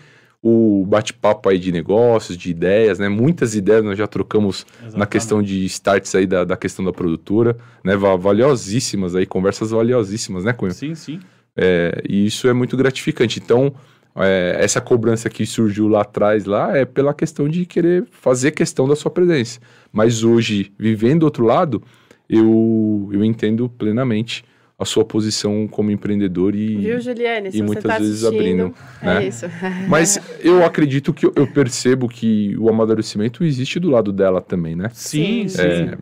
o 0.43 0.86
bate-papo 0.86 1.49
aí 1.51 1.59
de 1.59 1.70
negócios, 1.70 2.36
de 2.36 2.51
ideias, 2.51 2.99
né? 2.99 3.09
Muitas 3.09 3.55
ideias 3.55 3.84
nós 3.84 3.99
já 3.99 4.07
trocamos 4.07 4.64
na 4.80 4.86
Exatamente. 4.86 5.09
questão 5.11 5.43
de 5.43 5.64
starts 5.66 6.14
aí 6.14 6.26
da, 6.26 6.45
da 6.45 6.57
questão 6.57 6.84
da 6.84 6.93
produtora, 6.93 7.57
né? 7.84 7.95
Va- 7.97 8.16
Valiosíssimas 8.16 9.14
aí, 9.14 9.26
conversas 9.26 9.70
valiosíssimas, 9.70 10.45
né, 10.45 10.53
Cunha? 10.53 10.72
Sim, 10.72 10.95
sim. 10.95 11.20
É, 11.57 12.03
e 12.09 12.24
isso 12.24 12.49
é 12.49 12.55
muito 12.55 12.74
gratificante. 12.76 13.38
Então, 13.38 13.74
é, 14.16 14.57
essa 14.59 14.80
cobrança 14.80 15.28
que 15.28 15.45
surgiu 15.45 15.88
lá 15.88 16.01
atrás, 16.03 16.47
lá, 16.47 16.74
é 16.76 16.86
pela 16.86 17.12
questão 17.12 17.47
de 17.49 17.66
querer 17.66 18.07
fazer 18.11 18.53
questão 18.53 18.88
da 18.88 18.97
sua 18.97 19.11
presença. 19.11 19.61
Mas 19.93 20.24
hoje, 20.24 20.72
vivendo 20.78 21.20
do 21.20 21.24
outro 21.24 21.45
lado, 21.45 21.82
eu, 22.28 23.11
eu 23.12 23.22
entendo 23.24 23.68
plenamente 23.68 24.43
a 24.81 24.85
sua 24.87 25.05
posição 25.05 25.68
como 25.68 25.91
empreendedor 25.91 26.55
e... 26.55 26.76
Viu, 26.76 26.99
Juliane? 27.03 27.53
Se 27.53 27.59
e 27.59 27.61
você 27.61 27.66
muitas 27.66 27.85
tá 27.85 27.99
vezes 27.99 28.24
abrindo, 28.24 28.74
É 29.03 29.05
né? 29.05 29.26
isso. 29.26 29.45
Mas 29.87 30.18
eu 30.41 30.64
acredito 30.64 31.12
que 31.12 31.26
eu, 31.26 31.47
percebo 31.47 32.09
que 32.09 32.57
o 32.57 32.70
amadurecimento 32.70 33.45
existe 33.45 33.78
do 33.78 33.91
lado 33.91 34.11
dela 34.11 34.41
também, 34.41 34.74
né? 34.74 34.89
Sim, 34.95 35.47
Sim. 35.49 35.59
sim. 35.59 35.62
É, 35.62 35.99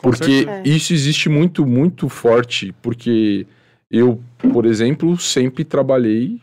Porque 0.00 0.46
isso 0.64 0.94
existe 0.94 1.28
muito, 1.28 1.66
muito 1.66 2.08
forte, 2.08 2.74
porque 2.80 3.46
eu, 3.90 4.18
por 4.50 4.64
exemplo, 4.64 5.18
sempre 5.18 5.62
trabalhei 5.62 6.40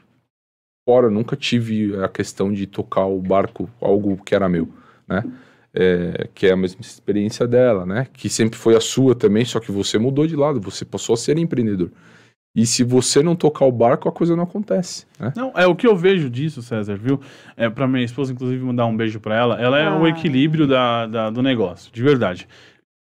fora, 0.87 1.09
nunca 1.09 1.35
tive 1.35 1.95
a 2.03 2.07
questão 2.07 2.53
de 2.53 2.67
tocar 2.67 3.07
o 3.07 3.19
barco, 3.19 3.67
algo 3.81 4.15
que 4.23 4.35
era 4.35 4.47
meu, 4.47 4.69
né? 5.07 5.23
É, 5.73 6.27
que 6.35 6.47
é 6.47 6.51
a 6.51 6.57
mesma 6.57 6.81
experiência 6.81 7.47
dela, 7.47 7.85
né? 7.85 8.05
Que 8.11 8.27
sempre 8.29 8.59
foi 8.59 8.75
a 8.75 8.81
sua 8.81 9.15
também, 9.15 9.45
só 9.45 9.57
que 9.59 9.71
você 9.71 9.97
mudou 9.97 10.27
de 10.27 10.35
lado, 10.35 10.59
você 10.59 10.83
passou 10.83 11.13
a 11.13 11.17
ser 11.17 11.37
empreendedor. 11.37 11.89
E 12.53 12.65
se 12.65 12.83
você 12.83 13.23
não 13.23 13.33
tocar 13.37 13.63
o 13.63 13.71
barco, 13.71 14.09
a 14.09 14.11
coisa 14.11 14.35
não 14.35 14.43
acontece, 14.43 15.05
né? 15.17 15.31
Não, 15.33 15.53
é 15.55 15.65
o 15.65 15.73
que 15.73 15.87
eu 15.87 15.95
vejo 15.95 16.29
disso, 16.29 16.61
César, 16.61 16.97
viu? 16.97 17.21
É 17.55 17.69
para 17.69 17.87
minha 17.87 18.03
esposa, 18.03 18.33
inclusive, 18.33 18.61
mandar 18.61 18.85
um 18.87 18.97
beijo 18.97 19.21
para 19.21 19.37
ela. 19.37 19.61
Ela 19.61 19.79
é 19.79 19.89
o 19.89 20.03
Ah. 20.03 20.09
equilíbrio 20.09 20.67
da, 20.67 21.07
da- 21.07 21.29
do 21.29 21.41
negócio, 21.41 21.89
de 21.93 22.03
verdade. 22.03 22.45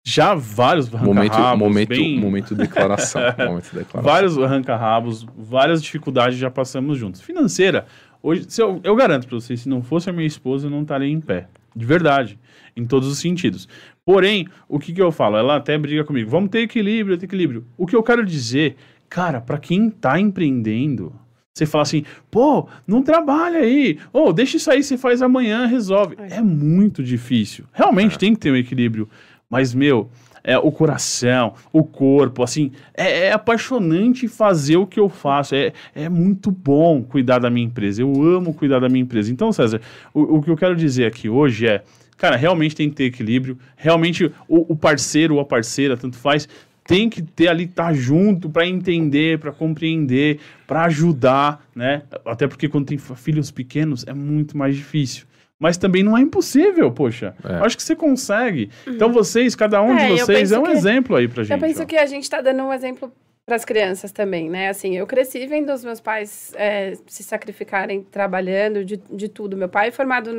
Já 0.05 0.35
vários 0.35 0.87
Momento, 0.89 1.33
arranca-rabos, 1.33 1.59
momento, 1.67 1.89
bem- 1.89 2.19
momento 2.19 2.53
declaração, 2.55 3.21
momento 3.49 3.73
declaração. 3.73 4.01
vários 4.03 4.37
arranca-rabos, 4.37 5.25
várias 5.35 5.81
dificuldades 5.81 6.37
já 6.37 6.51
passamos 6.51 6.97
juntos. 6.99 7.21
Financeira, 7.21 7.87
hoje, 8.21 8.45
se 8.47 8.61
eu, 8.61 8.79
eu 8.83 8.95
garanto 8.95 9.27
para 9.27 9.39
vocês, 9.39 9.61
se 9.61 9.69
não 9.69 9.81
fosse 9.81 10.07
a 10.09 10.13
minha 10.13 10.27
esposa, 10.27 10.67
eu 10.67 10.71
não 10.71 10.83
estaria 10.83 11.07
em 11.11 11.19
pé. 11.19 11.47
De 11.75 11.85
verdade, 11.85 12.37
em 12.75 12.85
todos 12.85 13.07
os 13.07 13.19
sentidos. 13.19 13.67
Porém, 14.05 14.47
o 14.67 14.79
que, 14.79 14.93
que 14.93 15.01
eu 15.01 15.11
falo? 15.11 15.37
Ela 15.37 15.57
até 15.57 15.77
briga 15.77 16.03
comigo. 16.03 16.29
Vamos 16.29 16.49
ter 16.49 16.59
equilíbrio, 16.59 17.17
ter 17.17 17.25
equilíbrio. 17.25 17.65
O 17.77 17.85
que 17.85 17.95
eu 17.95 18.03
quero 18.03 18.25
dizer, 18.25 18.75
cara, 19.09 19.39
para 19.39 19.57
quem 19.57 19.89
tá 19.89 20.19
empreendendo, 20.19 21.13
você 21.53 21.65
fala 21.65 21.83
assim, 21.83 22.03
pô, 22.29 22.67
não 22.87 23.03
trabalha 23.03 23.59
aí. 23.59 23.99
Ou 24.11 24.31
deixa 24.31 24.57
isso 24.57 24.71
aí, 24.71 24.81
você 24.81 24.97
faz 24.97 25.21
amanhã, 25.21 25.65
resolve. 25.65 26.15
É. 26.17 26.37
É 26.37 26.41
muito 26.41 27.03
difícil. 27.03 27.65
Realmente 27.73 28.17
tem 28.17 28.33
que 28.33 28.39
ter 28.39 28.51
um 28.51 28.55
equilíbrio. 28.55 29.07
Mas, 29.49 29.73
meu, 29.73 30.09
é, 30.43 30.57
o 30.57 30.71
coração, 30.71 31.53
o 31.71 31.83
corpo, 31.83 32.41
assim, 32.41 32.71
é, 32.95 33.27
é 33.27 33.31
apaixonante 33.33 34.27
fazer 34.27 34.77
o 34.77 34.87
que 34.87 34.99
eu 34.99 35.09
faço. 35.09 35.53
É, 35.55 35.73
é 35.93 36.09
muito 36.09 36.49
bom 36.49 37.03
cuidar 37.03 37.39
da 37.39 37.49
minha 37.49 37.65
empresa. 37.65 38.01
Eu 38.01 38.11
amo 38.23 38.53
cuidar 38.53 38.79
da 38.79 38.89
minha 38.89 39.03
empresa. 39.03 39.31
Então, 39.31 39.51
César, 39.51 39.81
o, 40.13 40.37
o 40.37 40.41
que 40.41 40.49
eu 40.49 40.57
quero 40.57 40.75
dizer 40.75 41.05
aqui 41.05 41.29
hoje 41.29 41.67
é, 41.67 41.83
cara, 42.21 42.35
realmente 42.35 42.75
tem 42.75 42.87
que 42.89 42.95
ter 42.95 43.05
equilíbrio. 43.05 43.57
Realmente 43.75 44.25
o, 44.47 44.71
o 44.73 44.75
parceiro 44.75 45.35
ou 45.35 45.41
a 45.41 45.45
parceira, 45.45 45.97
tanto 45.97 46.17
faz, 46.17 46.47
tem 46.85 47.09
que 47.09 47.21
ter 47.21 47.47
ali, 47.47 47.63
estar 47.65 47.93
junto 47.93 48.49
para 48.49 48.67
entender, 48.67 49.39
para 49.39 49.51
compreender, 49.51 50.39
para 50.67 50.83
ajudar, 50.83 51.65
né? 51.75 52.03
Até 52.25 52.47
porque 52.47 52.69
quando 52.69 52.85
tem 52.85 52.97
filhos 52.97 53.49
pequenos 53.49 54.05
é 54.07 54.13
muito 54.13 54.55
mais 54.57 54.75
difícil. 54.75 55.25
Mas 55.59 55.77
também 55.77 56.01
não 56.03 56.17
é 56.17 56.21
impossível, 56.21 56.91
poxa. 56.91 57.35
É. 57.43 57.55
Acho 57.65 57.77
que 57.77 57.83
você 57.83 57.95
consegue. 57.95 58.69
Então 58.87 59.11
vocês, 59.13 59.55
cada 59.55 59.81
um 59.81 59.95
É, 59.97 60.07
de 60.15 60.19
vocês 60.21 60.51
é 60.51 60.57
um 60.59 60.63
que- 60.63 60.71
exemplo 60.71 61.15
aí 61.15 61.27
pra 61.27 61.43
gente. 61.43 61.53
Eu 61.53 61.59
penso 61.59 61.83
ó. 61.83 61.85
que 61.85 61.95
a 61.97 62.05
gente 62.07 62.23
está 62.23 62.41
dando 62.41 62.63
um 62.63 62.73
exemplo 62.73 63.11
para 63.51 63.57
as 63.57 63.65
crianças 63.65 64.13
também, 64.13 64.49
né? 64.49 64.69
Assim, 64.69 64.95
eu 64.95 65.05
cresci 65.05 65.45
vendo 65.45 65.73
os 65.73 65.83
meus 65.83 65.99
pais 65.99 66.53
é, 66.55 66.93
se 67.05 67.21
sacrificarem 67.21 68.01
trabalhando 68.01 68.85
de, 68.85 68.95
de 68.95 69.27
tudo. 69.27 69.57
Meu 69.57 69.67
pai 69.67 69.89
é 69.89 69.91
formado 69.91 70.29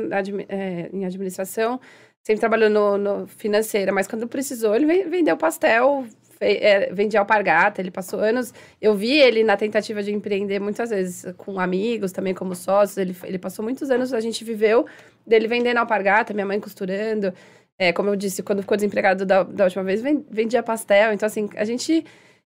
é, 0.49 0.89
em 0.91 1.05
administração, 1.05 1.79
sempre 2.23 2.39
trabalhou 2.39 2.71
no, 2.71 2.97
no 2.97 3.27
financeira, 3.27 3.91
mas 3.91 4.07
quando 4.07 4.27
precisou, 4.27 4.75
ele 4.75 4.87
ven- 4.87 5.09
vendeu 5.11 5.37
pastel, 5.37 6.07
é, 6.41 6.91
vendia 6.91 7.19
alpargata, 7.19 7.79
ele 7.79 7.91
passou 7.91 8.19
anos. 8.19 8.51
Eu 8.81 8.95
vi 8.95 9.11
ele 9.19 9.43
na 9.43 9.55
tentativa 9.55 10.01
de 10.01 10.11
empreender 10.11 10.59
muitas 10.59 10.89
vezes 10.89 11.31
com 11.37 11.59
amigos, 11.59 12.11
também 12.11 12.33
como 12.33 12.55
sócios. 12.55 12.97
Ele, 12.97 13.15
ele 13.25 13.37
passou 13.37 13.63
muitos 13.63 13.91
anos, 13.91 14.11
a 14.11 14.19
gente 14.19 14.43
viveu 14.43 14.87
dele 15.25 15.47
vendendo 15.47 15.77
alpargata, 15.77 16.33
minha 16.33 16.47
mãe 16.47 16.59
costurando. 16.59 17.31
É, 17.77 17.93
como 17.93 18.09
eu 18.09 18.15
disse, 18.15 18.41
quando 18.41 18.61
ficou 18.63 18.75
desempregado 18.75 19.23
da, 19.23 19.43
da 19.43 19.65
última 19.65 19.83
vez, 19.83 20.01
ven- 20.01 20.25
vendia 20.31 20.63
pastel. 20.63 21.13
Então, 21.13 21.27
assim, 21.27 21.47
a 21.55 21.63
gente, 21.63 22.03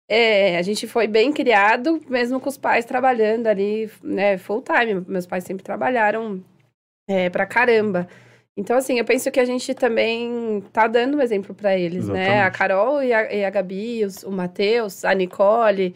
é, 0.08 0.58
a 0.58 0.62
gente 0.62 0.86
foi 0.86 1.06
bem 1.06 1.32
criado, 1.32 2.00
mesmo 2.08 2.38
com 2.40 2.48
os 2.48 2.58
pais 2.58 2.84
trabalhando 2.84 3.46
ali, 3.46 3.90
né, 4.02 4.36
full 4.38 4.62
time. 4.62 5.04
Meus 5.08 5.26
pais 5.26 5.44
sempre 5.44 5.64
trabalharam 5.64 6.42
é, 7.08 7.30
pra 7.30 7.46
caramba. 7.46 8.06
Então, 8.56 8.76
assim, 8.76 8.98
eu 8.98 9.04
penso 9.04 9.30
que 9.32 9.40
a 9.40 9.44
gente 9.44 9.74
também 9.74 10.62
tá 10.72 10.86
dando 10.86 11.16
um 11.16 11.20
exemplo 11.20 11.54
para 11.54 11.76
eles, 11.76 12.06
né? 12.08 12.20
A 12.20 12.32
Exatamente. 12.48 12.58
Carol 12.58 13.02
e 13.02 13.12
a, 13.12 13.32
e 13.34 13.44
a 13.44 13.50
Gabi, 13.50 14.04
os- 14.04 14.22
o 14.22 14.30
Matheus, 14.30 15.04
a 15.04 15.12
Nicole, 15.12 15.94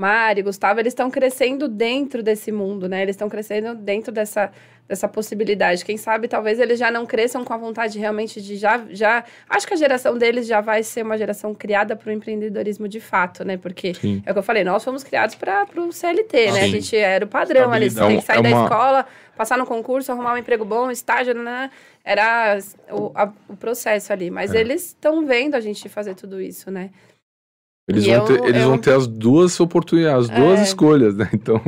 Mari, 0.00 0.42
Gustavo, 0.42 0.80
eles 0.80 0.92
estão 0.92 1.10
crescendo 1.10 1.68
dentro 1.68 2.22
desse 2.22 2.50
mundo, 2.50 2.88
né? 2.88 3.02
Eles 3.02 3.14
estão 3.14 3.28
crescendo 3.28 3.74
dentro 3.74 4.10
dessa 4.12 4.50
dessa 4.88 5.06
possibilidade. 5.06 5.84
Quem 5.84 5.98
sabe 5.98 6.26
talvez 6.26 6.58
eles 6.58 6.78
já 6.78 6.90
não 6.90 7.04
cresçam 7.04 7.44
com 7.44 7.52
a 7.52 7.58
vontade 7.58 7.98
realmente 7.98 8.40
de 8.40 8.56
já. 8.56 8.82
já 8.90 9.22
acho 9.48 9.66
que 9.66 9.74
a 9.74 9.76
geração 9.76 10.16
deles 10.16 10.46
já 10.46 10.62
vai 10.62 10.82
ser 10.82 11.02
uma 11.02 11.18
geração 11.18 11.54
criada 11.54 11.94
para 11.94 12.08
o 12.08 12.12
empreendedorismo 12.12 12.88
de 12.88 12.98
fato, 12.98 13.44
né? 13.44 13.58
Porque 13.58 13.92
Sim. 13.94 14.22
é 14.24 14.30
o 14.30 14.32
que 14.34 14.38
eu 14.38 14.42
falei, 14.42 14.64
nós 14.64 14.82
fomos 14.82 15.04
criados 15.04 15.34
para 15.34 15.66
o 15.76 15.92
CLT, 15.92 16.52
né? 16.52 16.60
A 16.60 16.64
Sim. 16.64 16.70
gente 16.70 16.96
era 16.96 17.24
o 17.24 17.28
padrão 17.28 17.70
ali. 17.70 17.90
Você 17.90 18.00
tem 18.00 18.18
que 18.18 18.24
sair 18.24 18.38
É 18.38 18.42
da 18.42 18.48
uma- 18.48 18.62
escola, 18.64 19.06
passar 19.36 19.58
no 19.58 19.66
concurso, 19.66 20.10
arrumar 20.10 20.32
um 20.32 20.38
emprego 20.38 20.64
bom, 20.64 20.90
estágio, 20.90 21.34
né? 21.34 21.70
Era 22.02 22.58
o, 22.90 23.12
a- 23.14 23.30
o 23.48 23.56
processo 23.56 24.10
ali. 24.10 24.30
Mas 24.30 24.54
É. 24.54 24.60
eles 24.60 24.86
estão 24.86 25.26
vendo 25.26 25.54
a 25.54 25.60
gente 25.60 25.86
fazer 25.90 26.14
tudo 26.14 26.40
isso, 26.40 26.70
né? 26.70 26.88
Eles, 27.86 28.04
E 28.04 28.08
vão, 28.08 28.16
eu- 28.16 28.24
ter, 28.24 28.44
eles 28.48 28.62
eu- 28.62 28.68
vão 28.68 28.78
ter 28.78 28.92
as 28.94 29.06
duas 29.06 29.60
oportunidades, 29.60 30.30
as 30.30 30.34
duas 30.34 30.60
É. 30.60 30.62
escolhas, 30.62 31.14
né? 31.14 31.28
Então, 31.34 31.60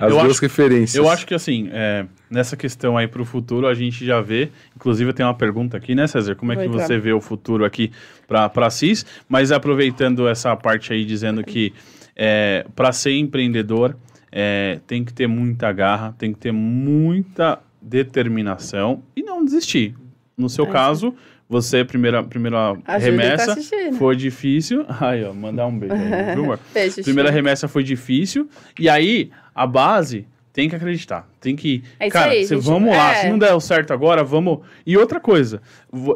as 0.00 0.10
Eu 0.12 0.18
duas 0.20 0.30
acho- 0.30 0.40
referências. 0.42 0.94
Eu 0.94 1.08
acho 1.10 1.26
que 1.26 1.34
assim, 1.34 1.68
é, 1.72 2.06
nessa 2.30 2.56
questão 2.56 2.96
aí 2.96 3.06
pro 3.08 3.24
futuro, 3.24 3.66
a 3.66 3.74
gente 3.74 4.04
já 4.04 4.20
vê. 4.20 4.50
Inclusive, 4.76 5.10
eu 5.10 5.14
tenho 5.14 5.28
uma 5.28 5.34
pergunta 5.34 5.76
aqui, 5.76 5.94
né, 5.94 6.06
César? 6.06 6.34
Como 6.34 6.52
é 6.52 6.54
Vou 6.54 6.64
que 6.64 6.70
entrar. 6.70 6.86
você 6.86 6.98
vê 6.98 7.12
o 7.12 7.20
futuro 7.20 7.64
aqui 7.64 7.90
para 8.26 8.50
a 8.54 8.70
CIS? 8.70 9.04
Mas 9.28 9.50
aproveitando 9.52 10.28
essa 10.28 10.54
parte 10.56 10.92
aí, 10.92 11.04
dizendo 11.04 11.42
que 11.44 11.72
é, 12.16 12.66
para 12.74 12.92
ser 12.92 13.12
empreendedor 13.16 13.96
é, 14.30 14.80
tem 14.86 15.04
que 15.04 15.12
ter 15.12 15.26
muita 15.26 15.72
garra, 15.72 16.14
tem 16.18 16.32
que 16.32 16.38
ter 16.38 16.52
muita 16.52 17.60
determinação 17.80 19.02
e 19.16 19.22
não 19.22 19.44
desistir. 19.44 19.94
No 20.36 20.48
seu 20.48 20.66
É, 20.66 20.70
caso, 20.70 21.14
você, 21.48 21.84
primeira, 21.84 22.22
primeira 22.22 22.76
tá 22.84 22.98
remessa, 22.98 23.52
assistindo. 23.52 23.96
foi 23.96 24.14
difícil. 24.16 24.84
Aí, 25.00 25.24
ó, 25.24 25.32
mandar 25.32 25.66
um 25.66 25.78
beijo 25.78 25.94
aí? 25.94 26.58
Beijo, 26.74 27.02
Primeira 27.02 27.30
remessa 27.30 27.66
foi 27.66 27.82
difícil. 27.82 28.48
E 28.78 28.88
aí, 28.88 29.30
a 29.54 29.66
base 29.66 30.26
tem 30.58 30.68
que 30.68 30.74
acreditar. 30.74 31.30
Tem 31.40 31.54
que. 31.54 31.84
É 32.00 32.10
cara, 32.10 32.32
aí, 32.32 32.44
cê- 32.44 32.56
gente. 32.56 32.64
vamos 32.64 32.90
lá. 32.90 33.12
É. 33.12 33.20
Se 33.20 33.28
não 33.28 33.38
der 33.38 33.54
o 33.54 33.60
certo 33.60 33.92
agora, 33.92 34.24
vamos. 34.24 34.58
E 34.84 34.96
outra 34.98 35.20
coisa, 35.20 35.62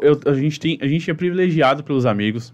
eu- 0.01 0.19
a, 0.29 0.33
gente 0.33 0.59
tem, 0.59 0.77
a 0.81 0.87
gente 0.87 1.09
é 1.09 1.13
privilegiado 1.13 1.81
pelos 1.81 2.05
amigos. 2.05 2.53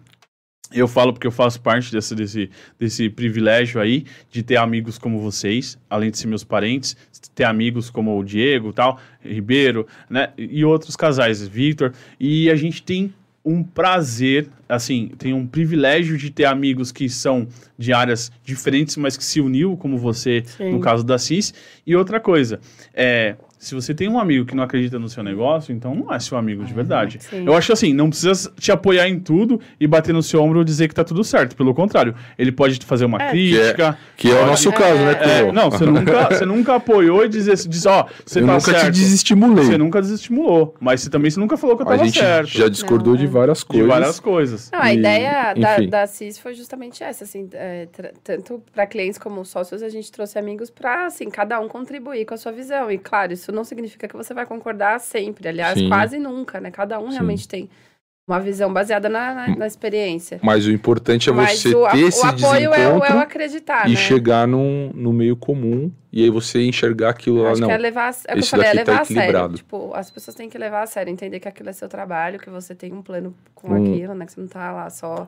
Eu 0.71 0.87
falo 0.87 1.11
porque 1.11 1.25
eu 1.25 1.31
faço 1.31 1.59
parte 1.59 1.91
desse, 1.91 2.13
desse, 2.13 2.51
desse 2.77 3.09
privilégio 3.09 3.81
aí 3.81 4.05
de 4.29 4.43
ter 4.43 4.57
amigos 4.57 4.99
como 4.99 5.19
vocês, 5.19 5.79
além 5.89 6.11
de 6.11 6.19
ser 6.19 6.27
meus 6.27 6.43
parentes, 6.43 6.95
ter 7.33 7.45
amigos 7.45 7.89
como 7.89 8.15
o 8.15 8.23
Diego, 8.23 8.71
tal, 8.71 8.99
Ribeiro, 9.19 9.87
né? 10.07 10.29
E 10.37 10.63
outros 10.63 10.95
casais, 10.95 11.47
Victor. 11.47 11.91
E 12.19 12.51
a 12.51 12.55
gente 12.55 12.83
tem 12.83 13.11
um 13.49 13.63
prazer, 13.63 14.47
assim, 14.67 15.09
tem 15.17 15.33
um 15.33 15.47
privilégio 15.47 16.15
de 16.15 16.29
ter 16.29 16.45
amigos 16.45 16.91
que 16.91 17.09
são 17.09 17.47
de 17.75 17.91
áreas 17.91 18.31
diferentes, 18.43 18.95
mas 18.95 19.17
que 19.17 19.23
se 19.23 19.41
uniu, 19.41 19.75
como 19.75 19.97
você, 19.97 20.43
Sim. 20.45 20.71
no 20.71 20.79
caso 20.79 21.03
da 21.03 21.17
CIS. 21.17 21.51
E 21.85 21.95
outra 21.95 22.19
coisa, 22.19 22.59
é, 22.93 23.35
se 23.60 23.76
você 23.76 23.93
tem 23.93 24.07
um 24.07 24.18
amigo 24.18 24.45
que 24.45 24.55
não 24.55 24.64
acredita 24.64 24.97
no 24.97 25.10
seu 25.10 25.22
negócio, 25.22 25.74
então 25.74 25.93
não 25.93 26.12
é 26.14 26.18
seu 26.20 26.38
amigo 26.38 26.64
de 26.64 26.74
verdade. 26.74 27.18
Sim. 27.22 27.45
Eu 27.45 27.53
acho 27.55 27.72
assim, 27.74 27.93
não 27.93 28.10
precisa 28.10 28.51
te 28.57 28.72
apoiar 28.72 29.07
em 29.10 29.20
tudo 29.20 29.60
e 29.80 29.86
bater 29.86 30.14
no 30.14 30.24
seu 30.24 30.41
ombro 30.41 30.62
e 30.62 30.66
dizer 30.66 30.88
que 30.88 30.95
tá 30.95 31.03
tudo 31.03 31.24
certo. 31.24 31.55
Pelo 31.57 31.74
contrário, 31.74 32.16
ele 32.38 32.51
pode 32.53 32.78
te 32.80 32.86
fazer 32.86 33.03
uma 33.05 33.22
É. 33.22 33.30
crítica. 33.30 33.97
Que 34.16 34.30
é 34.30 34.32
o 34.34 34.38
pode- 34.38 34.49
nosso 34.49 34.72
caso, 34.72 34.99
né, 35.03 35.18
É, 35.39 35.51
não, 35.51 35.70
você 35.70 35.86
nunca, 35.86 36.30
você 36.30 36.45
nunca 36.45 36.76
apoiou 36.76 37.24
e 37.26 37.30
dizer, 37.30 37.55
diz, 37.68 37.86
ó, 37.86 38.07
você 38.26 38.39
Eu 38.39 38.45
tá 38.47 38.53
nunca 38.53 38.74
te 38.74 38.80
certo. 38.80 38.93
desestimulei. 38.93 39.66
Você 39.66 39.78
nunca 39.78 40.01
desestimulou, 40.01 40.74
mas 40.80 41.01
você 41.01 41.10
também 41.10 41.30
você 41.30 41.39
nunca 41.39 41.57
falou 41.57 41.76
que 41.76 41.84
eu 41.84 41.88
A 41.88 41.91
tava 41.91 42.05
gente 42.05 42.18
certo. 42.20 42.47
já 42.47 42.70
discordou 42.70 43.14
Não, 43.14 43.20
de 43.20 43.26
é. 43.26 43.28
várias 43.30 43.60
De 43.60 43.66
coisas. 43.66 43.88
várias 43.88 44.20
coisas. 44.22 44.72
Não, 44.72 44.80
a 44.82 44.93
E, 44.93 44.97
ideia 44.97 45.53
da, 45.53 45.74
enfim. 45.80 45.89
da 45.89 46.07
CIS 46.07 46.38
foi 46.39 46.53
justamente 46.53 47.03
essa, 47.03 47.26
assim, 47.26 47.49
é, 47.53 47.88
tanto 48.24 48.62
para 48.74 48.86
clientes 48.88 49.18
como 49.20 49.43
sócios, 49.43 49.84
a 49.84 49.89
gente 49.89 50.12
trouxe 50.12 50.39
amigos 50.39 50.70
para, 50.70 51.07
assim, 51.07 51.30
cada 51.30 51.60
um 51.60 51.68
contribuir 51.68 52.26
com 52.26 52.34
a 52.34 52.38
sua 52.38 52.51
visão. 52.51 52.89
E, 52.89 52.97
claro, 52.97 53.34
isso 53.34 53.48
não 53.51 53.63
significa 53.63 54.07
que 54.07 54.15
você 54.15 54.33
vai 54.33 54.45
concordar 54.45 54.99
sempre, 54.99 55.47
aliás, 55.47 55.77
Sim. 55.77 55.87
quase 55.89 56.17
nunca, 56.19 56.59
né? 56.59 56.71
Cada 56.71 56.99
um 56.99 57.07
Sim. 57.07 57.13
realmente 57.13 57.47
tem 57.47 57.69
uma 58.27 58.39
visão 58.39 58.71
baseada 58.71 59.09
na, 59.09 59.33
na, 59.33 59.55
na 59.55 59.65
experiência. 59.65 60.39
Mas 60.43 60.67
o 60.67 60.71
importante 60.71 61.29
é 61.31 61.33
Mas 61.33 61.59
você 61.59 61.69
o, 61.75 61.87
ter 61.89 62.03
o 62.03 62.07
esse 62.07 62.25
apoio 62.27 62.73
é, 62.75 62.93
o- 62.95 63.03
é 63.03 63.15
o 63.15 63.19
acreditar, 63.19 63.87
e 63.89 63.93
né? 63.93 63.95
chegar 63.95 64.47
num, 64.47 64.91
no 64.93 65.11
meio 65.11 65.35
comum 65.35 65.91
e 66.13 66.23
aí 66.23 66.29
você 66.29 66.63
enxergar 66.63 67.09
aquilo 67.09 67.41
lá. 67.41 67.51
Acho 67.53 67.61
Não, 67.61 67.71
é 67.71 67.77
levar, 67.79 68.13
é 68.27 68.33
o 68.33 68.35
que 68.35 68.39
eu 68.41 68.45
falei, 68.45 68.67
é 68.67 68.69
tá 68.71 68.75
levar 68.91 69.01
a 69.01 69.05
sério. 69.05 69.53
Tipo, 69.55 69.93
as 69.95 70.11
pessoas 70.11 70.35
têm 70.35 70.47
que 70.47 70.57
levar 70.59 70.83
a 70.83 70.85
sério, 70.85 71.09
entender 71.11 71.39
que 71.39 71.47
aquilo 71.47 71.69
é 71.69 71.73
seu 71.73 71.89
trabalho, 71.89 72.37
que 72.39 72.51
você 72.51 72.75
tem 72.75 72.93
um 72.93 73.01
plano 73.01 73.33
com 73.55 73.71
Hum. 73.73 73.81
aquilo, 73.93 74.13
né? 74.13 74.27
Que 74.27 74.31
você 74.33 74.41
não 74.41 74.47
tá 74.47 74.71
lá 74.73 74.89
só, 74.91 75.27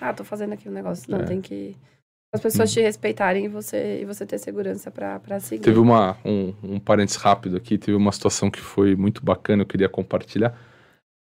ah, 0.00 0.12
tô 0.14 0.24
fazendo 0.24 0.54
aqui 0.54 0.66
um 0.66 0.72
negócio. 0.72 1.10
Não, 1.10 1.20
É. 1.20 1.24
tem 1.24 1.42
que 1.42 1.76
as 2.32 2.40
pessoas 2.40 2.72
te 2.72 2.80
respeitarem 2.80 3.46
e 3.46 3.48
você, 3.48 4.00
e 4.02 4.04
você 4.04 4.24
ter 4.24 4.38
segurança 4.38 4.90
pra, 4.90 5.18
pra 5.18 5.40
seguir. 5.40 5.62
Teve 5.62 5.78
uma, 5.78 6.16
um, 6.24 6.54
um 6.62 6.80
parênteses 6.80 7.20
rápido 7.20 7.56
aqui, 7.56 7.76
teve 7.76 7.96
uma 7.96 8.12
situação 8.12 8.50
que 8.50 8.60
foi 8.60 8.94
muito 8.94 9.24
bacana, 9.24 9.62
eu 9.62 9.66
queria 9.66 9.88
compartilhar. 9.88 10.56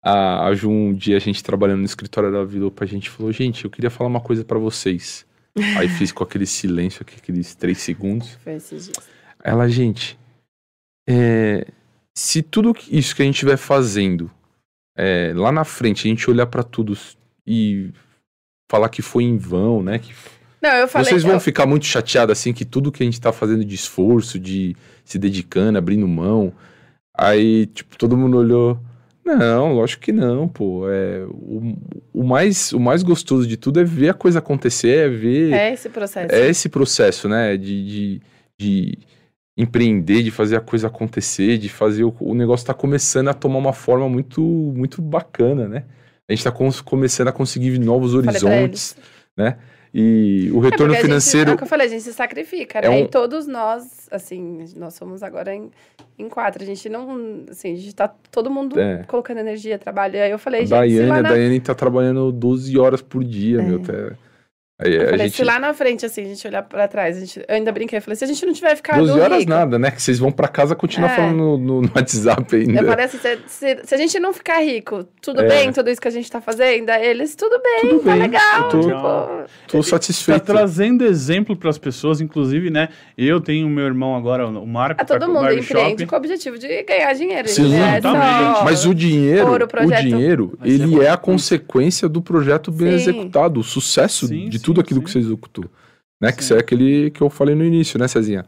A, 0.04 0.46
a 0.46 0.54
Ju, 0.54 0.68
um 0.68 0.92
dia 0.92 1.16
a 1.16 1.20
gente 1.20 1.42
trabalhando 1.44 1.80
no 1.80 1.84
escritório 1.84 2.32
da 2.32 2.44
virou 2.44 2.70
pra 2.70 2.86
gente 2.86 3.08
falou, 3.08 3.32
gente, 3.32 3.64
eu 3.64 3.70
queria 3.70 3.90
falar 3.90 4.10
uma 4.10 4.20
coisa 4.20 4.44
pra 4.44 4.58
vocês. 4.58 5.24
Aí 5.78 5.88
fiz 5.88 6.10
com 6.10 6.24
aquele 6.24 6.46
silêncio 6.46 7.02
aqui, 7.02 7.16
aqueles 7.16 7.54
três 7.54 7.78
segundos. 7.78 8.34
Foi 8.42 8.54
esses 8.54 8.86
dias. 8.86 9.08
Ela, 9.42 9.68
gente, 9.68 10.18
é, 11.08 11.66
se 12.16 12.42
tudo 12.42 12.74
isso 12.90 13.14
que 13.14 13.22
a 13.22 13.24
gente 13.24 13.34
estiver 13.34 13.56
fazendo 13.56 14.30
é, 14.96 15.32
lá 15.36 15.52
na 15.52 15.64
frente, 15.64 16.06
a 16.06 16.10
gente 16.10 16.28
olhar 16.28 16.46
pra 16.46 16.64
tudo 16.64 16.98
e 17.46 17.92
falar 18.68 18.88
que 18.88 19.02
foi 19.02 19.22
em 19.22 19.36
vão, 19.36 19.82
né? 19.82 19.98
Que 19.98 20.12
Não, 20.68 20.74
eu 20.76 20.88
falei. 20.88 21.08
vocês 21.08 21.22
vão 21.22 21.34
eu- 21.34 21.40
ficar 21.40 21.66
muito 21.66 21.86
chateados 21.86 22.32
assim 22.38 22.52
que 22.52 22.64
tudo 22.64 22.90
que 22.92 23.02
a 23.02 23.06
gente 23.06 23.20
tá 23.20 23.32
fazendo 23.32 23.64
de 23.64 23.74
esforço, 23.74 24.38
de 24.38 24.74
se 25.04 25.18
dedicando, 25.18 25.78
abrindo 25.78 26.06
mão. 26.08 26.52
Aí, 27.16 27.66
tipo, 27.66 27.96
todo 27.96 28.16
mundo 28.16 28.36
olhou. 28.36 28.78
Não, 29.24 29.72
lógico 29.72 30.02
que 30.02 30.12
não, 30.12 30.46
pô. 30.46 30.88
É, 30.88 31.24
o, 31.28 31.74
o, 32.12 32.22
mais, 32.24 32.72
o 32.72 32.78
mais 32.78 33.02
gostoso 33.02 33.46
de 33.46 33.56
tudo 33.56 33.80
é 33.80 33.84
ver 33.84 34.10
a 34.10 34.14
coisa 34.14 34.38
acontecer, 34.38 35.06
é 35.06 35.08
ver. 35.08 35.52
É 35.52 35.72
esse 35.72 35.88
processo. 35.88 36.32
É 36.34 36.48
esse 36.48 36.68
processo, 36.68 37.28
né? 37.28 37.56
De, 37.56 37.84
de, 37.86 38.20
de 38.60 38.98
empreender, 39.58 40.22
de 40.22 40.30
fazer 40.30 40.56
a 40.56 40.60
coisa 40.60 40.86
acontecer, 40.88 41.58
de 41.58 41.68
fazer 41.68 42.04
o, 42.04 42.14
o 42.20 42.34
negócio 42.34 42.66
tá 42.66 42.74
começando 42.74 43.28
a 43.28 43.34
tomar 43.34 43.58
uma 43.58 43.72
forma 43.72 44.08
muito, 44.08 44.40
muito 44.42 45.00
bacana, 45.02 45.66
né? 45.66 45.84
A 46.28 46.32
gente 46.32 46.44
tá 46.44 46.52
cons- 46.52 46.80
começando 46.80 47.28
a 47.28 47.32
conseguir 47.32 47.78
novos 47.78 48.14
horizontes, 48.14 48.96
né? 49.36 49.56
E 49.98 50.50
o 50.52 50.60
É 50.60 50.68
retorno 50.68 50.92
a 50.92 50.96
financeiro. 50.98 51.48
Gente, 51.48 51.52
é 51.52 51.54
o 51.54 51.56
que 51.56 51.64
eu 51.64 51.68
falei, 51.68 51.86
a 51.86 51.88
gente 51.90 52.02
se 52.02 52.12
sacrifica, 52.12 52.80
É 52.80 52.82
né? 52.82 52.90
um- 52.90 52.98
E 53.04 53.08
todos 53.08 53.46
nós, 53.46 54.06
assim, 54.10 54.66
nós 54.76 54.92
somos 54.92 55.22
agora 55.22 55.54
em, 55.54 55.70
em 56.18 56.28
quatro. 56.28 56.62
A 56.62 56.66
gente 56.66 56.86
não. 56.90 57.44
Assim, 57.50 57.72
a 57.72 57.76
gente 57.76 57.94
tá 57.94 58.06
todo 58.30 58.50
mundo 58.50 58.78
É. 58.78 59.04
colocando 59.04 59.38
energia, 59.38 59.78
trabalho. 59.78 60.20
Aí 60.22 60.30
eu 60.30 60.38
falei, 60.38 60.60
A 60.60 60.64
gente, 60.64 60.70
Daiane, 60.70 61.08
lá 61.08 61.16
a 61.16 61.22
na 61.22 61.28
Daiane 61.30 61.60
tá 61.60 61.74
trabalhando 61.74 62.30
12 62.30 62.78
horas 62.78 63.00
por 63.00 63.24
dia, 63.24 63.60
É. 63.60 63.62
meu. 63.62 63.78
Tá... 63.80 63.92
Aí, 64.78 64.94
Eu 64.94 65.02
a 65.02 65.04
falei, 65.06 65.18
gente... 65.28 65.36
se 65.36 65.42
lá 65.44 65.58
na 65.58 65.72
frente, 65.72 66.04
assim, 66.04 66.20
a 66.20 66.24
gente 66.26 66.46
olhar 66.46 66.62
pra 66.62 66.86
trás, 66.86 67.16
a 67.16 67.20
gente, 67.20 67.38
eu 67.48 67.54
ainda 67.54 67.72
brinquei, 67.72 67.96
eu 67.98 68.02
falei, 68.02 68.14
se 68.14 68.24
a 68.24 68.26
gente 68.26 68.44
não 68.44 68.52
tiver 68.52 68.76
ficado 68.76 68.98
12 69.06 69.18
horas 69.20 69.38
rico, 69.38 69.48
nada, 69.50 69.78
né? 69.78 69.90
Que 69.90 70.02
vocês 70.02 70.18
vão 70.18 70.30
pra 70.30 70.48
casa 70.48 70.74
continuar 70.76 71.12
É. 71.12 71.16
falando 71.16 71.34
no, 71.36 71.56
no- 71.58 71.80
no 71.82 71.90
WhatsApp 71.96 72.54
ainda. 72.56 72.80
Eu 72.82 72.86
falei 72.86 73.06
assim, 73.06 73.16
se, 73.16 73.38
se- 73.46 73.80
se 73.84 73.94
a 73.94 73.96
gente 73.96 74.18
não 74.20 74.34
ficar 74.34 74.58
rico, 74.62 75.04
tudo 75.22 75.40
É. 75.40 75.48
bem, 75.48 75.72
tudo 75.72 75.88
isso 75.88 75.98
que 75.98 76.08
a 76.08 76.10
gente 76.10 76.30
tá 76.30 76.42
fazendo, 76.42 76.90
eles, 76.90 77.34
tudo 77.34 77.58
bem, 77.62 77.88
Tudo 77.88 78.00
tá 78.04 78.10
bem, 78.12 78.20
legal. 78.20 78.62
eu 78.64 78.68
tô- 78.68 78.80
tipo, 78.82 79.46
Tô 79.66 79.78
Tá 79.78 79.82
satisfeito. 79.82 80.44
trazendo 80.44 81.06
exemplo 81.06 81.56
para 81.56 81.70
as 81.70 81.78
pessoas, 81.78 82.20
inclusive, 82.20 82.68
né? 82.68 82.90
Eu 83.16 83.40
tenho 83.40 83.66
o 83.66 83.70
meu 83.70 83.86
irmão 83.86 84.14
agora, 84.14 84.46
o 84.46 84.66
Marco, 84.66 85.00
a 85.00 85.04
tá 85.06 85.18
todo 85.18 85.30
o 85.30 85.34
mundo 85.34 85.52
empreende 85.54 86.04
com 86.04 86.14
o 86.14 86.18
objetivo 86.18 86.58
de 86.58 86.82
ganhar 86.82 87.14
dinheiro. 87.14 87.48
Sim, 87.48 87.70
não 87.74 87.82
é 87.86 88.00
só- 88.02 88.62
Mas 88.62 88.84
o 88.84 88.94
dinheiro, 88.94 89.48
Ouro, 89.48 89.64
o 89.64 89.68
projeto. 89.68 90.02
dinheiro, 90.02 90.52
Vai 90.58 90.68
ser 90.68 90.74
ele 90.74 90.96
bom. 90.96 91.02
é 91.02 91.08
a 91.08 91.16
consequência 91.16 92.06
do 92.10 92.20
projeto 92.20 92.70
bem 92.70 92.88
Sim. 92.90 92.94
executado, 93.10 93.58
o 93.60 93.64
sucesso 93.64 94.26
Sim, 94.26 94.50
de 94.50 94.65
tudo 94.66 94.80
aquilo 94.80 95.00
sim. 95.00 95.04
que 95.04 95.12
você 95.12 95.18
executou. 95.20 95.64
Né? 96.20 96.32
Que 96.32 96.42
Sim. 96.42 96.44
isso 96.44 96.54
é 96.54 96.58
aquele 96.58 97.10
que 97.10 97.22
eu 97.22 97.30
falei 97.30 97.54
no 97.54 97.64
início, 97.64 97.98
né, 97.98 98.08
Cezinha? 98.08 98.44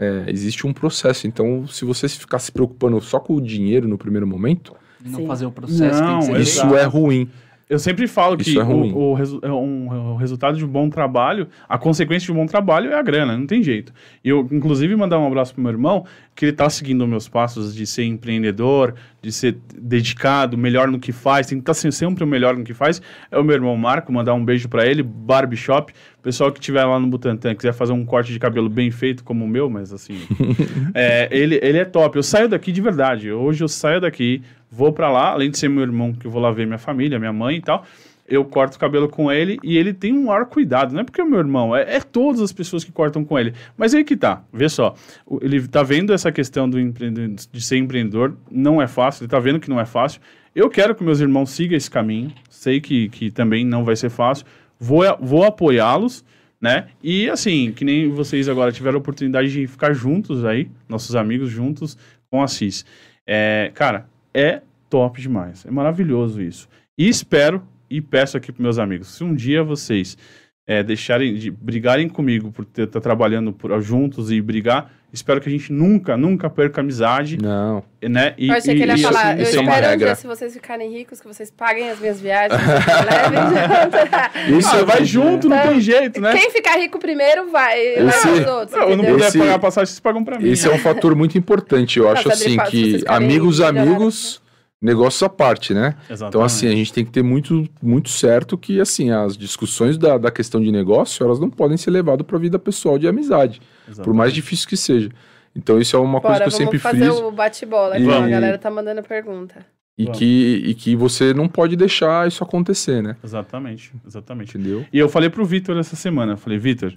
É, 0.00 0.24
existe 0.28 0.66
um 0.66 0.72
processo. 0.72 1.26
Então, 1.26 1.66
se 1.66 1.84
você 1.84 2.08
ficar 2.08 2.38
se 2.38 2.50
preocupando 2.50 3.00
só 3.00 3.20
com 3.20 3.34
o 3.36 3.40
dinheiro 3.40 3.86
no 3.86 3.98
primeiro 3.98 4.26
momento, 4.26 4.74
E 5.04 5.08
não 5.08 5.20
Sim. 5.20 5.26
fazer 5.26 5.46
o 5.46 5.50
processo 5.52 6.02
Não, 6.02 6.18
tem 6.18 6.18
que 6.18 6.24
ser 6.24 6.40
Exato. 6.40 6.66
isso 6.66 6.76
é 6.76 6.84
ruim. 6.84 7.30
Eu 7.70 7.78
sempre 7.78 8.08
falo 8.08 8.36
que 8.36 8.50
Isso 8.50 8.60
é 8.60 8.62
ruim. 8.64 8.92
o, 8.92 9.12
o 9.12 9.14
resu- 9.14 9.38
é 9.42 9.48
um- 9.52 10.12
o 10.14 10.16
resultado 10.16 10.58
de 10.58 10.64
um 10.64 10.68
bom 10.68 10.90
trabalho, 10.90 11.46
a 11.68 11.78
consequência 11.78 12.26
de 12.26 12.32
um 12.32 12.34
bom 12.34 12.46
trabalho 12.46 12.90
é 12.90 12.98
a 12.98 13.02
grana, 13.02 13.38
não 13.38 13.46
tem 13.46 13.62
jeito. 13.62 13.92
E 14.24 14.28
eu, 14.28 14.46
inclusive, 14.50 14.94
mandar 14.96 15.20
um 15.20 15.26
abraço 15.26 15.54
pro 15.54 15.62
meu 15.62 15.70
irmão, 15.70 16.04
que 16.34 16.46
ele 16.46 16.52
tá 16.52 16.68
seguindo 16.68 17.06
meus 17.06 17.28
passos 17.28 17.72
de 17.74 17.86
ser 17.86 18.04
empreendedor, 18.04 18.94
de 19.22 19.30
ser 19.30 19.56
dedicado, 19.80 20.58
melhor 20.58 20.88
no 20.88 20.98
que 20.98 21.12
faz, 21.12 21.46
tem 21.46 21.58
que 21.60 21.70
estar 21.70 21.74
sempre 21.92 22.24
o 22.24 22.26
melhor 22.26 22.56
no 22.56 22.64
que 22.64 22.74
faz. 22.74 23.00
É 23.30 23.38
o 23.38 23.44
meu 23.44 23.54
irmão 23.54 23.76
Marco, 23.76 24.12
mandar 24.12 24.34
um 24.34 24.44
beijo 24.44 24.68
para 24.68 24.84
ele, 24.86 25.02
Barbershop. 25.02 25.92
Pessoal 26.22 26.50
que 26.52 26.58
estiver 26.58 26.84
lá 26.84 26.98
no 26.98 27.06
Butantã, 27.06 27.54
quiser 27.54 27.72
fazer 27.72 27.92
um 27.92 28.04
corte 28.04 28.32
de 28.32 28.38
cabelo 28.38 28.68
bem 28.68 28.90
feito 28.90 29.22
como 29.24 29.44
o 29.44 29.48
meu, 29.48 29.70
mas 29.70 29.92
assim, 29.92 30.18
é, 30.94 31.28
ele, 31.30 31.58
ele 31.62 31.78
é 31.78 31.84
top. 31.84 32.16
Eu 32.16 32.22
saio 32.22 32.48
daqui 32.48 32.72
de 32.72 32.80
verdade. 32.80 33.30
Hoje 33.30 33.62
eu 33.64 33.68
saio 33.68 34.00
daqui, 34.00 34.42
vou 34.70 34.92
pra 34.92 35.10
lá, 35.10 35.30
além 35.30 35.50
de 35.50 35.58
ser 35.58 35.68
meu 35.68 35.82
irmão, 35.82 36.12
que 36.12 36.26
eu 36.26 36.30
vou 36.30 36.40
lá 36.40 36.50
ver 36.50 36.66
minha 36.66 36.78
família, 36.78 37.18
minha 37.18 37.32
mãe 37.32 37.56
e 37.56 37.60
tal. 37.60 37.84
eu 38.28 38.44
corto 38.44 38.76
o 38.76 38.78
cabelo 38.78 39.08
com 39.08 39.30
ele 39.32 39.58
e 39.60 39.76
ele 39.76 39.92
tem 39.92 40.12
um 40.12 40.26
maior 40.26 40.46
cuidado. 40.46 40.92
Não 40.92 41.00
é 41.00 41.04
porque 41.04 41.20
é 41.20 41.24
meu 41.24 41.40
irmão, 41.40 41.74
é, 41.74 41.96
é 41.96 42.00
todas 42.00 42.40
as 42.40 42.52
pessoas 42.52 42.84
que 42.84 42.92
cortam 42.92 43.24
com 43.24 43.36
ele. 43.38 43.52
Mas 43.76 43.92
aí 43.94 44.04
que 44.04 44.16
tá, 44.16 44.44
vê 44.52 44.68
só. 44.68 44.94
Ele 45.40 45.66
tá 45.66 45.82
vendo 45.82 46.12
essa 46.12 46.30
questão 46.30 46.70
do 46.70 46.78
de 46.80 47.60
ser 47.60 47.76
empreendedor, 47.78 48.36
não 48.50 48.80
é 48.80 48.86
fácil, 48.86 49.24
ele 49.24 49.30
tá 49.30 49.40
vendo 49.40 49.58
que 49.58 49.68
não 49.68 49.80
é 49.80 49.84
fácil. 49.84 50.20
Eu 50.54 50.68
quero 50.68 50.94
que 50.94 51.04
meus 51.04 51.20
irmãos 51.20 51.50
sigam 51.50 51.76
esse 51.76 51.90
caminho, 51.90 52.32
sei 52.48 52.80
que, 52.80 53.08
que 53.08 53.30
também 53.30 53.64
não 53.64 53.84
vai 53.84 53.94
ser 53.94 54.10
fácil, 54.10 54.44
vou, 54.78 55.04
vou 55.20 55.44
apoiá-los, 55.44 56.24
né? 56.60 56.88
E 57.02 57.28
assim, 57.30 57.72
que 57.72 57.84
nem 57.84 58.10
vocês 58.10 58.48
agora 58.48 58.72
tiveram 58.72 58.96
a 58.96 59.00
oportunidade 59.00 59.50
de 59.50 59.66
ficar 59.66 59.92
juntos 59.92 60.44
aí, 60.44 60.68
nossos 60.88 61.14
amigos 61.14 61.50
juntos 61.50 61.96
com 62.30 62.42
a 62.42 62.48
CIS. 62.48 62.84
É, 63.26 63.70
cara, 63.74 64.09
é 64.34 64.62
top 64.88 65.20
demais, 65.20 65.64
é 65.64 65.70
maravilhoso 65.70 66.42
isso. 66.42 66.68
E 66.98 67.08
espero 67.08 67.62
e 67.88 68.00
peço 68.00 68.36
aqui 68.36 68.52
para 68.52 68.62
meus 68.62 68.78
amigos, 68.78 69.08
se 69.08 69.24
um 69.24 69.34
dia 69.34 69.62
vocês 69.62 70.16
é, 70.66 70.82
deixarem 70.82 71.34
de 71.34 71.50
brigarem 71.50 72.08
comigo 72.08 72.52
por 72.52 72.66
estar 72.76 73.00
trabalhando 73.00 73.52
por- 73.52 73.80
juntos 73.80 74.30
e 74.30 74.40
brigar, 74.40 74.90
espero 75.12 75.40
que 75.40 75.48
a 75.48 75.52
gente 75.52 75.72
nunca, 75.72 76.16
nunca 76.16 76.48
perca 76.48 76.80
a 76.80 76.82
amizade, 76.84 77.36
Não. 77.42 77.82
né? 78.00 78.34
E, 78.38 78.48
Eu 78.48 78.54
achei 78.54 78.76
que 78.76 78.82
ele 78.82 78.92
ia 78.92 78.98
e- 78.98 79.02
falar, 79.02 79.36
e- 79.36 79.40
eu 79.40 79.42
isso 79.42 79.56
é 79.56 79.60
uma 79.60 79.70
espero 79.70 79.86
um 79.86 79.90
regra. 79.90 80.06
dia, 80.06 80.14
se 80.14 80.26
vocês 80.28 80.52
ficarem 80.52 80.92
ricos, 80.96 81.20
que 81.20 81.26
vocês 81.26 81.50
paguem 81.50 81.90
as 81.90 81.98
minhas 81.98 82.20
viagens, 82.20 82.60
levem. 84.46 84.58
Isso 84.58 84.76
Ah, 84.76 84.84
vai 84.84 85.04
junto, 85.04 85.48
não 85.48 85.58
tem 85.60 85.80
jeito, 85.80 86.20
né? 86.20 86.32
Quem 86.36 86.50
ficar 86.52 86.76
rico 86.78 86.98
primeiro 87.00 87.50
vai, 87.50 87.80
Esse- 87.80 88.28
os 88.28 88.46
outros, 88.46 88.78
Não, 88.78 88.90
eu 88.90 88.96
não 88.96 89.04
puder 89.04 89.26
Esse- 89.28 89.38
pagar 89.38 89.54
a 89.54 89.58
passagem, 89.58 89.86
vocês 89.86 90.00
pagam 90.00 90.22
pra 90.22 90.38
mim. 90.38 90.48
Esse 90.50 90.66
é 90.66 90.70
né? 90.70 90.76
um 90.76 90.78
fator 90.78 91.16
muito 91.16 91.36
importante. 91.36 91.98
Eu 91.98 92.08
acho 92.08 92.28
Nossa, 92.28 92.44
assim 92.44 92.56
que 92.70 93.02
amigos, 93.08 93.60
amigos, 93.60 94.40
negócios 94.80 95.22
à 95.22 95.28
parte, 95.28 95.74
né? 95.74 95.94
Então, 96.04 96.14
Exatamente. 96.14 96.46
assim, 96.46 96.66
a 96.68 96.72
gente 96.74 96.92
tem 96.92 97.04
que 97.04 97.10
ter 97.10 97.22
muito, 97.22 97.68
muito 97.82 98.08
certo 98.08 98.56
que, 98.56 98.80
assim, 98.80 99.10
as 99.10 99.36
discussões 99.36 99.98
da, 99.98 100.16
da 100.16 100.30
questão 100.30 100.60
de 100.60 100.72
negócio, 100.72 101.22
elas 101.24 101.38
não 101.38 101.50
podem 101.50 101.76
ser 101.76 101.90
levadas 101.90 102.26
para 102.26 102.36
a 102.36 102.40
vida 102.40 102.58
pessoal 102.58 102.98
de 102.98 103.06
amizade, 103.06 103.60
por 104.02 104.14
mais 104.14 104.32
difícil 104.32 104.66
que 104.68 104.76
seja. 104.76 105.10
Então, 105.54 105.78
isso 105.80 105.96
é 105.96 105.98
uma 105.98 106.20
coisa 106.20 106.38
Bora, 106.38 106.44
que 106.44 106.48
eu 106.48 106.56
sempre 106.56 106.78
vamos 106.78 106.82
fazer 107.00 107.10
friso 107.12 107.26
o 107.28 107.32
bate-bola 107.32 107.96
aqui, 107.96 108.04
E- 108.04 108.10
a 108.12 108.28
galera 108.28 108.56
tá 108.56 108.70
mandando 108.70 109.02
pergunta. 109.02 109.66
e 109.98 110.06
que, 110.06 110.62
e 110.64 110.74
que 110.74 110.96
você 110.96 111.34
não 111.34 111.46
pode 111.46 111.76
deixar 111.76 112.26
isso 112.26 112.42
acontecer, 112.42 113.02
né? 113.02 113.16
Exatamente, 113.22 113.92
exatamente. 114.06 114.56
Entendeu? 114.56 114.86
E 114.90 114.98
eu 114.98 115.08
falei 115.10 115.28
pro 115.28 115.44
Vitor 115.44 115.76
essa 115.76 115.94
semana, 115.96 116.32
eu 116.32 116.36
falei, 116.38 116.58
Vitor, 116.58 116.94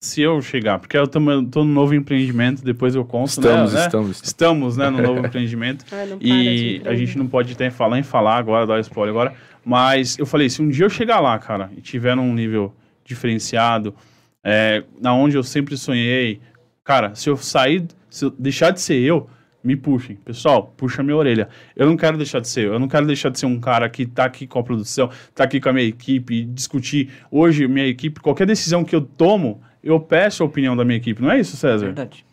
se 0.00 0.22
eu 0.22 0.40
chegar, 0.40 0.78
porque 0.78 0.96
eu 0.96 1.06
tô, 1.06 1.20
tô 1.44 1.62
no 1.62 1.72
novo 1.72 1.94
empreendimento, 1.94 2.64
depois 2.64 2.94
eu 2.94 3.04
conto, 3.04 3.28
Estamos, 3.28 3.74
né? 3.74 3.80
né? 3.80 3.86
estamos. 3.86 4.22
Estamos, 4.22 4.76
né, 4.78 4.88
no 4.88 4.96
novo 5.02 5.26
empreendimento. 5.26 5.84
Para 5.84 6.16
E 6.18 6.80
a 6.86 6.94
gente 6.94 7.18
não 7.18 7.26
pode 7.26 7.52
até 7.52 7.68
falar 7.68 7.98
em 7.98 8.02
falar 8.02 8.38
agora, 8.38 8.66
dar 8.66 8.80
spoiler 8.80 9.14
agora. 9.14 9.34
Mas 9.62 10.18
eu 10.18 10.24
falei, 10.24 10.48
se 10.48 10.62
um 10.62 10.70
dia 10.70 10.86
eu 10.86 10.90
chegar 10.90 11.20
lá, 11.20 11.38
cara, 11.38 11.70
e 11.76 11.82
tiver 11.82 12.16
num 12.16 12.32
nível 12.32 12.74
diferenciado, 13.04 13.94
é, 14.42 14.84
na 14.98 15.12
onde 15.12 15.36
eu 15.36 15.42
sempre 15.42 15.76
sonhei, 15.76 16.40
cara, 16.82 17.14
se 17.14 17.28
eu 17.28 17.36
sair, 17.36 17.86
se 18.08 18.24
eu 18.24 18.30
deixar 18.30 18.70
de 18.70 18.80
ser 18.80 18.98
eu, 18.98 19.28
me 19.62 19.76
puxem. 19.76 20.16
Pessoal, 20.16 20.72
puxa 20.78 21.02
minha 21.02 21.14
orelha. 21.14 21.46
Eu 21.76 21.86
não 21.86 21.94
quero 21.94 22.16
deixar 22.16 22.40
de 22.40 22.48
ser 22.48 22.64
eu. 22.64 22.72
Eu 22.72 22.78
não 22.78 22.88
quero 22.88 23.06
deixar 23.06 23.28
de 23.28 23.38
ser 23.38 23.44
um 23.44 23.60
cara 23.60 23.86
que 23.90 24.06
tá 24.06 24.24
aqui 24.24 24.46
com 24.46 24.58
a 24.58 24.62
produção, 24.62 25.10
tá 25.34 25.44
aqui 25.44 25.60
com 25.60 25.68
a 25.68 25.72
minha 25.74 25.86
equipe, 25.86 26.42
discutir. 26.44 27.10
Hoje, 27.30 27.68
minha 27.68 27.86
equipe, 27.86 28.18
qualquer 28.20 28.46
decisão 28.46 28.82
que 28.82 28.96
eu 28.96 29.02
tomo, 29.02 29.60
eu 29.82 29.98
peço 30.00 30.42
a 30.42 30.46
opinião 30.46 30.76
da 30.76 30.84
minha 30.84 30.96
equipe. 30.98 31.20
Não 31.22 31.30
é 31.30 31.40
isso, 31.40 31.56
César? 31.56 31.86
Verdade. 31.86 32.24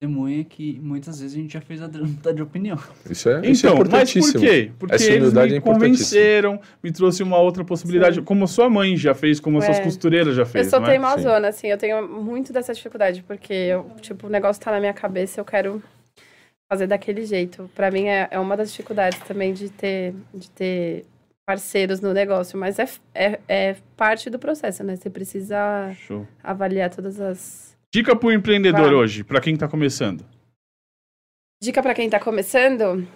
Testemunha 0.00 0.44
que 0.44 0.78
muitas 0.82 1.20
vezes 1.20 1.36
a 1.36 1.40
gente 1.40 1.52
já 1.54 1.60
fez 1.62 1.80
a 1.80 1.86
de 1.86 2.42
opinião. 2.42 2.76
Isso 3.08 3.28
é, 3.30 3.46
isso 3.48 3.66
é 3.66 3.70
Então, 3.70 3.78
mas 3.78 3.86
importantíssimo. 3.88 4.32
por 4.34 4.40
quê? 4.40 4.70
Porque 4.78 4.94
Essa 4.96 5.12
eles 5.12 5.32
me 5.32 5.56
é 5.56 5.60
convenceram, 5.60 6.60
me 6.82 6.92
trouxe 6.92 7.22
uma 7.22 7.38
outra 7.38 7.64
possibilidade, 7.64 8.16
Sim. 8.16 8.22
como 8.24 8.44
a 8.44 8.46
sua 8.46 8.68
mãe 8.68 8.96
já 8.96 9.14
fez, 9.14 9.40
como 9.40 9.58
as 9.58 9.64
suas 9.64 9.78
É. 9.78 9.82
costureiras 9.82 10.34
já 10.36 10.42
Eu 10.42 10.46
fez, 10.46 10.68
sou 10.68 10.80
não 10.80 10.88
é? 10.88 10.90
teimosona, 10.90 11.48
assim, 11.48 11.68
eu 11.68 11.78
tenho 11.78 12.06
muito 12.22 12.52
dessa 12.52 12.74
dificuldade, 12.74 13.22
porque 13.26 13.52
eu, 13.54 13.90
tipo, 14.02 14.26
o 14.26 14.30
negócio 14.30 14.62
tá 14.62 14.70
na 14.72 14.80
minha 14.80 14.92
cabeça, 14.92 15.40
eu 15.40 15.44
quero 15.44 15.82
fazer 16.70 16.86
daquele 16.86 17.24
jeito. 17.24 17.70
Pra 17.74 17.90
mim 17.90 18.06
é, 18.06 18.28
é 18.30 18.38
uma 18.38 18.56
das 18.58 18.70
dificuldades 18.72 19.18
também 19.20 19.54
de 19.54 19.70
ter, 19.70 20.12
de 20.34 20.50
ter 20.50 21.04
parceiros 21.46 22.00
no 22.00 22.12
negócio, 22.12 22.58
mas 22.58 22.78
é, 22.78 22.88
é, 23.14 23.40
é 23.48 23.76
parte 23.96 24.30
do 24.30 24.38
processo, 24.38 24.82
né? 24.82 24.96
Você 24.96 25.10
precisa 25.10 25.92
Show. 25.94 26.26
avaliar 26.42 26.90
todas 26.90 27.20
as. 27.20 27.76
Dica 27.92 28.16
pro 28.16 28.32
empreendedor 28.32 28.86
Vai. 28.86 28.94
hoje, 28.94 29.22
pra 29.22 29.40
quem 29.40 29.56
tá 29.56 29.68
começando. 29.68 30.24
Dica 31.62 31.82
pra 31.82 31.94
quem 31.94 32.10
tá 32.10 32.18
começando. 32.18 33.06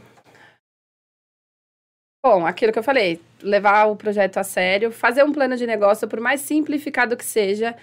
Bom, 2.24 2.46
aquilo 2.46 2.72
que 2.72 2.78
eu 2.78 2.82
falei, 2.82 3.20
levar 3.42 3.86
o 3.86 3.96
projeto 3.96 4.38
a 4.38 4.44
sério, 4.44 4.90
fazer 4.90 5.22
um 5.22 5.32
plano 5.32 5.56
de 5.56 5.66
negócio, 5.66 6.08
por 6.08 6.20
mais 6.20 6.40
simplificado 6.40 7.16
que 7.16 7.24
seja. 7.24 7.76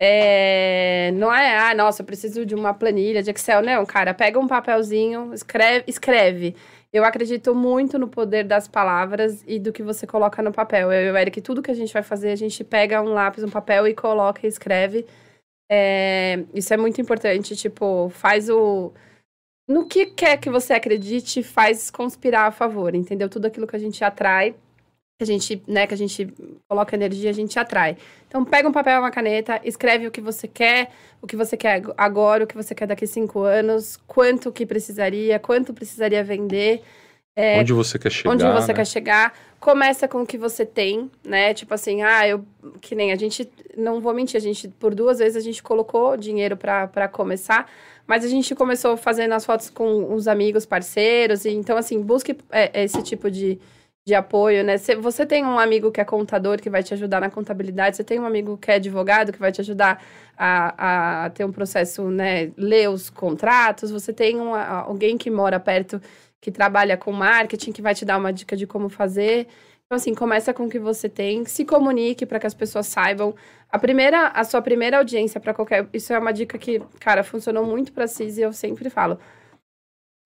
É, 0.00 1.10
não 1.14 1.32
é, 1.32 1.56
ah, 1.56 1.74
nossa, 1.74 2.02
eu 2.02 2.06
preciso 2.06 2.44
de 2.44 2.54
uma 2.54 2.74
planilha 2.74 3.22
de 3.22 3.30
Excel. 3.30 3.62
Não, 3.62 3.86
cara, 3.86 4.12
pega 4.12 4.38
um 4.38 4.46
papelzinho, 4.46 5.32
escreve, 5.32 5.84
escreve. 5.86 6.54
Eu 6.92 7.04
acredito 7.04 7.54
muito 7.54 7.98
no 7.98 8.08
poder 8.08 8.44
das 8.44 8.68
palavras 8.68 9.42
e 9.46 9.58
do 9.58 9.72
que 9.72 9.82
você 9.82 10.06
coloca 10.06 10.42
no 10.42 10.52
papel. 10.52 10.92
Eu 10.92 11.08
e 11.08 11.12
o 11.12 11.16
Eric, 11.16 11.40
tudo 11.40 11.62
que 11.62 11.70
a 11.70 11.74
gente 11.74 11.92
vai 11.92 12.02
fazer, 12.02 12.30
a 12.30 12.36
gente 12.36 12.62
pega 12.64 13.02
um 13.02 13.12
lápis, 13.12 13.44
um 13.44 13.50
papel 13.50 13.86
e 13.86 13.94
coloca 13.94 14.46
e 14.46 14.48
escreve. 14.48 15.06
É, 15.70 16.44
isso 16.54 16.72
é 16.72 16.76
muito 16.76 17.00
importante, 17.00 17.56
tipo, 17.56 18.08
faz 18.10 18.48
o 18.48 18.92
no 19.68 19.86
que 19.86 20.06
quer 20.06 20.36
que 20.38 20.48
você 20.48 20.72
acredite, 20.72 21.42
faz 21.42 21.90
conspirar 21.90 22.46
a 22.46 22.52
favor, 22.52 22.94
entendeu? 22.94 23.28
Tudo 23.28 23.46
aquilo 23.46 23.66
que 23.66 23.74
a 23.74 23.80
gente 23.80 24.04
atrai, 24.04 24.54
que 25.18 25.24
a 25.24 25.26
gente, 25.26 25.62
né, 25.66 25.86
que 25.86 25.94
a 25.94 25.96
gente 25.96 26.28
coloca 26.68 26.94
energia, 26.94 27.30
a 27.30 27.32
gente 27.32 27.58
atrai. 27.58 27.96
Então, 28.28 28.44
pega 28.44 28.68
um 28.68 28.72
papel 28.72 28.96
e 28.96 28.98
uma 28.98 29.10
caneta, 29.10 29.60
escreve 29.64 30.06
o 30.06 30.10
que 30.10 30.20
você 30.20 30.46
quer, 30.46 30.90
o 31.22 31.26
que 31.26 31.36
você 31.36 31.56
quer 31.56 31.82
agora, 31.96 32.44
o 32.44 32.46
que 32.46 32.56
você 32.56 32.74
quer 32.74 32.86
daqui 32.86 33.04
a 33.04 33.08
cinco 33.08 33.40
anos, 33.40 33.98
quanto 34.06 34.52
que 34.52 34.66
precisaria, 34.66 35.38
quanto 35.38 35.72
precisaria 35.72 36.22
vender, 36.22 36.82
é, 37.38 37.60
Onde 37.60 37.74
você 37.74 37.98
quer 37.98 38.10
chegar, 38.10 38.32
onde 38.32 38.44
você 38.44 38.68
né? 38.68 38.74
quer 38.74 38.86
chegar. 38.86 39.38
Começa 39.60 40.08
com 40.08 40.22
o 40.22 40.26
que 40.26 40.38
você 40.38 40.64
tem, 40.64 41.10
né? 41.22 41.52
Tipo 41.52 41.74
assim, 41.74 42.02
ah, 42.02 42.26
eu. 42.26 42.42
Que 42.80 42.94
nem 42.94 43.12
a 43.12 43.16
gente. 43.16 43.46
Não 43.76 44.00
vou 44.00 44.14
mentir, 44.14 44.38
a 44.38 44.40
gente, 44.40 44.68
por 44.68 44.94
duas 44.94 45.18
vezes, 45.18 45.36
a 45.36 45.40
gente 45.40 45.62
colocou 45.62 46.16
dinheiro 46.16 46.56
para 46.56 47.08
começar, 47.08 47.70
mas 48.06 48.24
a 48.24 48.28
gente 48.28 48.54
começou 48.54 48.96
fazendo 48.96 49.34
as 49.34 49.44
fotos 49.44 49.68
com 49.68 50.14
os 50.14 50.26
amigos, 50.26 50.64
parceiros, 50.64 51.44
e 51.44 51.50
então, 51.50 51.76
assim, 51.76 52.00
busque 52.00 52.34
é, 52.50 52.84
esse 52.84 53.02
tipo 53.02 53.30
de, 53.30 53.58
de 54.06 54.14
apoio, 54.14 54.62
né? 54.62 54.78
Se 54.78 54.94
você 54.94 55.26
tem 55.26 55.44
um 55.44 55.58
amigo 55.58 55.90
que 55.90 56.00
é 56.00 56.04
contador, 56.04 56.60
que 56.60 56.70
vai 56.70 56.80
te 56.80 56.94
ajudar 56.94 57.20
na 57.20 57.28
contabilidade, 57.28 57.96
você 57.96 58.04
tem 58.04 58.20
um 58.20 58.24
amigo 58.24 58.56
que 58.56 58.70
é 58.70 58.74
advogado, 58.76 59.32
que 59.32 59.38
vai 59.38 59.50
te 59.50 59.60
ajudar 59.60 60.00
a, 60.38 61.24
a 61.24 61.30
ter 61.30 61.44
um 61.44 61.50
processo, 61.50 62.08
né? 62.08 62.52
Ler 62.56 62.88
os 62.88 63.10
contratos, 63.10 63.90
você 63.90 64.12
tem 64.12 64.40
um, 64.40 64.54
alguém 64.54 65.18
que 65.18 65.28
mora 65.28 65.58
perto 65.58 66.00
que 66.40 66.52
trabalha 66.52 66.96
com 66.96 67.10
marketing, 67.10 67.72
que 67.72 67.82
vai 67.82 67.94
te 67.96 68.04
dar 68.04 68.16
uma 68.16 68.32
dica 68.32 68.56
de 68.56 68.64
como 68.64 68.88
fazer. 68.88 69.48
Então, 69.86 69.96
assim, 69.96 70.14
começa 70.14 70.54
com 70.54 70.66
o 70.66 70.68
que 70.70 70.78
você 70.78 71.08
tem, 71.08 71.44
se 71.44 71.64
comunique 71.64 72.24
para 72.24 72.38
que 72.38 72.46
as 72.46 72.54
pessoas 72.54 72.86
saibam. 72.86 73.34
A 73.68 73.78
primeira, 73.78 74.28
a 74.28 74.44
sua 74.44 74.62
primeira 74.62 74.98
audiência 74.98 75.40
para 75.40 75.52
qualquer. 75.52 75.88
Isso 75.92 76.12
é 76.12 76.18
uma 76.18 76.32
dica 76.32 76.56
que, 76.58 76.80
cara, 77.00 77.24
funcionou 77.24 77.64
muito 77.64 77.92
para 77.92 78.06
CIS 78.06 78.38
e 78.38 78.42
eu 78.42 78.52
sempre 78.52 78.88
falo. 78.88 79.18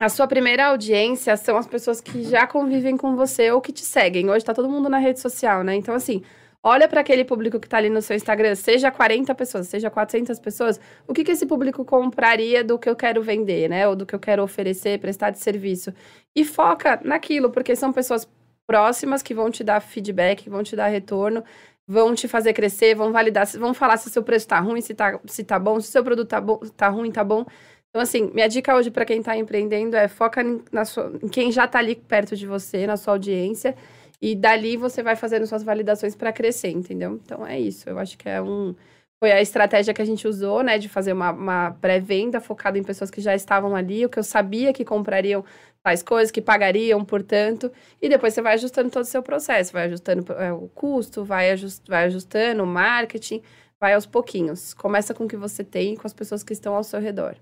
A 0.00 0.08
sua 0.08 0.26
primeira 0.26 0.68
audiência 0.68 1.36
são 1.36 1.58
as 1.58 1.66
pessoas 1.66 2.00
que 2.00 2.22
já 2.22 2.46
convivem 2.46 2.96
com 2.96 3.14
você 3.16 3.50
ou 3.50 3.60
que 3.60 3.70
te 3.70 3.82
seguem. 3.82 4.30
Hoje 4.30 4.42
tá 4.42 4.54
todo 4.54 4.66
mundo 4.66 4.88
na 4.88 4.96
rede 4.96 5.20
social, 5.20 5.62
né? 5.62 5.74
Então, 5.74 5.94
assim, 5.94 6.22
olha 6.62 6.88
para 6.88 7.02
aquele 7.02 7.22
público 7.22 7.60
que 7.60 7.68
tá 7.68 7.76
ali 7.76 7.90
no 7.90 8.00
seu 8.00 8.16
Instagram, 8.16 8.54
seja 8.54 8.90
40 8.90 9.34
pessoas, 9.34 9.68
seja 9.68 9.90
400 9.90 10.38
pessoas, 10.38 10.80
o 11.06 11.12
que, 11.12 11.22
que 11.22 11.32
esse 11.32 11.44
público 11.44 11.84
compraria 11.84 12.64
do 12.64 12.78
que 12.78 12.88
eu 12.88 12.96
quero 12.96 13.22
vender, 13.22 13.68
né? 13.68 13.86
Ou 13.86 13.94
do 13.94 14.06
que 14.06 14.14
eu 14.14 14.18
quero 14.18 14.42
oferecer, 14.42 14.98
prestar 14.98 15.28
de 15.32 15.38
serviço. 15.38 15.92
E 16.34 16.46
foca 16.46 16.98
naquilo, 17.04 17.50
porque 17.50 17.76
são 17.76 17.92
pessoas 17.92 18.26
próximas 18.66 19.22
que 19.22 19.34
vão 19.34 19.50
te 19.50 19.62
dar 19.62 19.80
feedback, 19.80 20.48
vão 20.48 20.62
te 20.62 20.74
dar 20.74 20.86
retorno, 20.86 21.44
vão 21.86 22.14
te 22.14 22.26
fazer 22.26 22.54
crescer, 22.54 22.94
vão 22.94 23.12
validar, 23.12 23.46
vão 23.58 23.74
falar 23.74 23.98
se 23.98 24.08
seu 24.08 24.22
preço 24.22 24.48
tá 24.48 24.60
ruim, 24.60 24.80
se 24.80 24.94
tá, 24.94 25.20
se 25.26 25.44
tá 25.44 25.58
bom, 25.58 25.78
se 25.78 25.88
seu 25.88 26.02
produto 26.02 26.28
tá, 26.28 26.40
bom, 26.40 26.58
tá 26.74 26.88
ruim, 26.88 27.12
tá 27.12 27.22
bom. 27.22 27.44
Então, 27.90 28.02
assim, 28.02 28.30
minha 28.32 28.48
dica 28.48 28.74
hoje 28.76 28.90
para 28.90 29.04
quem 29.04 29.20
tá 29.20 29.36
empreendendo 29.36 29.96
é 29.96 30.06
foca 30.06 30.42
na 30.70 30.84
sua, 30.84 31.12
em 31.22 31.28
quem 31.28 31.50
já 31.50 31.66
tá 31.66 31.80
ali 31.80 31.96
perto 31.96 32.36
de 32.36 32.46
você, 32.46 32.86
na 32.86 32.96
sua 32.96 33.14
audiência, 33.14 33.74
e 34.22 34.36
dali 34.36 34.76
você 34.76 35.02
vai 35.02 35.16
fazendo 35.16 35.46
suas 35.46 35.64
validações 35.64 36.14
para 36.14 36.32
crescer, 36.32 36.70
entendeu? 36.70 37.20
Então 37.24 37.44
é 37.46 37.58
isso. 37.58 37.88
Eu 37.88 37.98
acho 37.98 38.16
que 38.16 38.28
é 38.28 38.40
um. 38.40 38.74
Foi 39.22 39.32
a 39.32 39.42
estratégia 39.42 39.92
que 39.92 40.00
a 40.00 40.04
gente 40.04 40.26
usou, 40.28 40.62
né? 40.62 40.78
De 40.78 40.88
fazer 40.88 41.12
uma, 41.12 41.30
uma 41.32 41.70
pré-venda 41.80 42.40
focada 42.40 42.78
em 42.78 42.84
pessoas 42.84 43.10
que 43.10 43.20
já 43.20 43.34
estavam 43.34 43.74
ali, 43.74 44.04
o 44.06 44.08
que 44.08 44.18
eu 44.18 44.22
sabia 44.24 44.72
que 44.72 44.84
comprariam 44.84 45.44
tais 45.82 46.02
coisas, 46.02 46.30
que 46.30 46.40
pagariam, 46.40 47.04
portanto. 47.04 47.72
E 48.00 48.08
depois 48.08 48.34
você 48.34 48.42
vai 48.42 48.54
ajustando 48.54 48.90
todo 48.90 49.02
o 49.02 49.06
seu 49.06 49.22
processo, 49.22 49.72
vai 49.72 49.86
ajustando 49.86 50.32
é, 50.34 50.52
o 50.52 50.68
custo, 50.68 51.24
vai, 51.24 51.50
ajust, 51.50 51.82
vai 51.88 52.04
ajustando 52.04 52.62
o 52.62 52.66
marketing, 52.66 53.42
vai 53.80 53.94
aos 53.94 54.06
pouquinhos. 54.06 54.74
Começa 54.74 55.14
com 55.14 55.24
o 55.24 55.28
que 55.28 55.36
você 55.36 55.64
tem, 55.64 55.96
com 55.96 56.06
as 56.06 56.14
pessoas 56.14 56.42
que 56.44 56.52
estão 56.52 56.74
ao 56.74 56.84
seu 56.84 57.00
redor. 57.00 57.36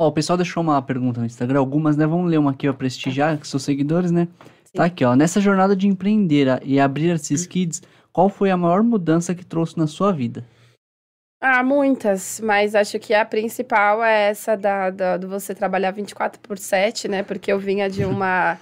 Ó, 0.00 0.06
o 0.06 0.12
pessoal 0.12 0.36
deixou 0.36 0.62
uma 0.62 0.80
pergunta 0.80 1.18
no 1.18 1.26
Instagram, 1.26 1.58
algumas, 1.58 1.96
né? 1.96 2.06
Vamos 2.06 2.30
ler 2.30 2.38
uma 2.38 2.52
aqui, 2.52 2.68
ó, 2.68 2.72
prestigiar, 2.72 3.36
que 3.36 3.48
são 3.48 3.58
seguidores, 3.58 4.12
né? 4.12 4.28
Tá 4.72 4.84
aqui, 4.84 5.04
ó. 5.04 5.16
Nessa 5.16 5.40
jornada 5.40 5.74
de 5.74 5.88
empreender 5.88 6.46
e 6.62 6.78
abrir 6.78 7.10
a 7.10 7.18
Cis 7.18 7.46
Kids, 7.46 7.82
qual 8.12 8.28
foi 8.28 8.50
a 8.50 8.56
maior 8.56 8.82
mudança 8.84 9.34
que 9.34 9.44
trouxe 9.44 9.76
na 9.76 9.88
sua 9.88 10.12
vida? 10.12 10.44
Ah, 11.40 11.64
muitas, 11.64 12.40
mas 12.40 12.74
acho 12.74 12.98
que 12.98 13.14
a 13.14 13.24
principal 13.24 14.02
é 14.02 14.30
essa 14.30 14.56
da, 14.56 14.90
da, 14.90 15.16
do 15.16 15.28
você 15.28 15.54
trabalhar 15.54 15.92
24 15.92 16.40
por 16.40 16.58
7, 16.58 17.08
né? 17.08 17.22
Porque 17.24 17.52
eu 17.52 17.58
vinha 17.58 17.90
de 17.90 18.04
uma. 18.06 18.56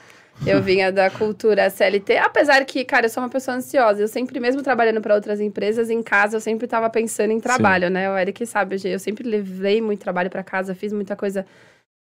Eu 0.45 0.63
vinha 0.63 0.93
da 0.93 1.11
cultura 1.11 1.69
CLT, 1.71 2.19
apesar 2.19 2.65
que, 2.65 2.85
cara, 2.85 3.07
eu 3.07 3.11
sou 3.11 3.23
uma 3.23 3.29
pessoa 3.29 3.57
ansiosa. 3.57 4.01
Eu 4.03 4.09
sempre, 4.09 4.39
mesmo 4.39 4.63
trabalhando 4.63 5.01
para 5.01 5.15
outras 5.15 5.41
empresas, 5.41 5.91
em 5.91 6.03
casa 6.03 6.37
eu 6.37 6.41
sempre 6.41 6.67
estava 6.67 6.89
pensando 6.91 7.33
em 7.33 7.41
trabalho, 7.41 7.89
né? 7.91 8.11
O 8.11 8.17
Eric 8.19 8.45
sabe, 8.47 8.77
eu 8.85 8.99
sempre 8.99 9.29
levei 9.29 9.81
muito 9.81 10.01
trabalho 10.01 10.31
para 10.31 10.45
casa, 10.45 10.75
fiz 10.75 10.93
muita 10.93 11.17
coisa 11.17 11.45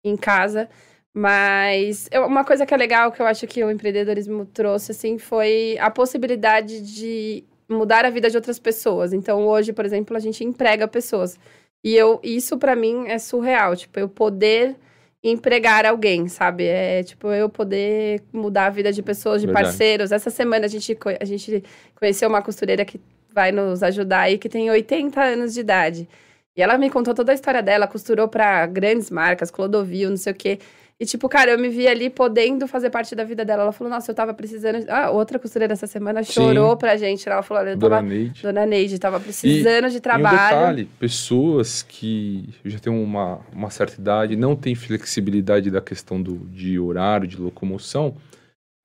em 0.06 0.16
casa. 0.16 0.70
Mas 1.14 2.08
eu- 2.12 2.26
uma 2.26 2.46
coisa 2.46 2.66
que 2.66 2.74
é 2.74 2.78
legal, 2.78 3.12
que 3.12 3.22
eu 3.22 3.26
acho 3.26 3.46
que 3.48 3.64
o 3.64 3.72
empreendedorismo 3.72 4.46
trouxe, 4.46 4.92
assim, 4.92 5.18
foi 5.18 5.78
a 5.80 5.90
possibilidade 5.90 6.82
de 6.82 7.44
mudar 7.68 8.06
a 8.06 8.10
vida 8.10 8.30
de 8.30 8.38
outras 8.38 8.60
pessoas. 8.60 9.12
Então, 9.12 9.46
hoje, 9.48 9.74
por 9.74 9.86
exemplo, 9.86 10.16
a 10.16 10.20
gente 10.20 10.44
emprega 10.44 10.88
pessoas. 10.88 11.38
E 11.84 11.96
eu, 11.96 12.20
isso 12.24 12.58
para 12.58 12.76
mim 12.76 13.08
é 13.08 13.18
surreal, 13.18 13.76
tipo, 13.76 14.00
eu 14.00 14.08
poder 14.08 14.76
empregar 15.24 15.86
alguém, 15.86 16.28
sabe? 16.28 16.66
É 16.66 17.04
tipo 17.04 17.28
eu 17.30 17.50
poder 17.50 18.22
mudar 18.32 18.68
a 18.68 18.70
vida 18.70 18.91
de 18.91 19.02
pessoas, 19.02 19.41
de 19.41 19.48
Verdade. 19.48 19.68
parceiros. 19.68 20.12
Essa 20.12 20.30
semana 20.30 20.66
a 20.66 20.70
gente, 20.70 20.98
a 21.20 21.26
gente 21.26 21.64
conheceu 21.96 22.30
uma 22.30 22.41
costureira 22.41 22.86
que 22.86 23.00
vai 23.34 23.52
nos 23.52 23.84
ajudar 23.84 24.22
aí, 24.22 24.38
que 24.38 24.50
tem 24.50 24.70
80 24.70 25.22
anos 25.22 25.54
de 25.54 25.60
idade. 25.60 26.10
E 26.56 26.62
ela 26.62 26.78
me 26.78 26.90
contou 26.90 27.14
toda 27.14 27.32
a 27.32 27.36
história 27.36 27.62
dela, 27.62 27.88
costurou 27.88 28.28
para 28.28 28.66
grandes 28.66 29.10
marcas, 29.10 29.52
Clodovil, 29.52 30.10
não 30.10 30.18
sei 30.18 30.34
o 30.34 30.36
quê. 30.36 30.60
E, 31.02 31.06
tipo, 31.06 31.30
cara, 31.30 31.52
eu 31.52 31.58
me 31.58 31.70
vi 31.70 31.88
ali 31.88 32.10
podendo 32.10 32.68
fazer 32.68 32.90
parte 32.90 33.16
da 33.16 33.24
vida 33.24 33.46
dela. 33.46 33.64
Ela 33.64 33.72
falou, 33.72 33.94
nossa, 33.94 34.12
eu 34.12 34.16
tava 34.16 34.34
precisando. 34.34 34.84
Ah, 34.90 35.10
outra 35.10 35.40
costureira 35.40 35.72
essa 35.72 35.88
semana 35.88 36.22
chorou 36.24 36.76
pra 36.76 36.98
gente. 36.98 37.28
Ela 37.30 37.42
falou, 37.42 37.64
olha, 37.64 37.70
eu 37.72 37.78
Dona 37.78 37.96
tava. 37.98 38.08
Neide. 38.08 38.42
Dona 38.44 38.66
Neide, 38.66 39.00
tava 39.00 39.18
precisando 39.18 39.88
de 39.90 39.96
E 39.96 39.98
um 39.98 40.02
trabalho. 40.02 40.38
detalhe, 40.38 40.86
pessoas 41.00 41.82
que 41.84 42.50
já 42.66 42.80
têm 42.80 42.92
uma, 42.92 43.40
uma 43.54 43.70
certa 43.70 44.00
idade, 44.00 44.36
não 44.36 44.58
têm 44.58 44.76
flexibilidade 44.76 45.72
da 45.72 45.80
questão 45.80 46.22
do, 46.22 46.36
de 46.50 46.78
horário, 46.78 47.26
de 47.26 47.38
locomoção, 47.38 48.18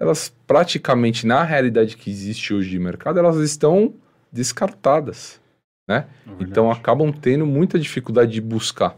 elas 0.00 0.32
praticamente, 0.46 1.26
na 1.26 1.42
realidade 1.42 1.96
que 1.96 2.10
existe 2.10 2.54
hoje 2.54 2.70
de 2.70 2.78
mercado, 2.78 3.18
elas 3.18 3.36
estão 3.38 3.92
descartadas, 4.30 5.40
né? 5.88 6.06
Então 6.38 6.70
acabam 6.70 7.10
tendo 7.12 7.44
muita 7.44 7.76
dificuldade 7.76 8.30
de 8.30 8.40
buscar, 8.40 8.96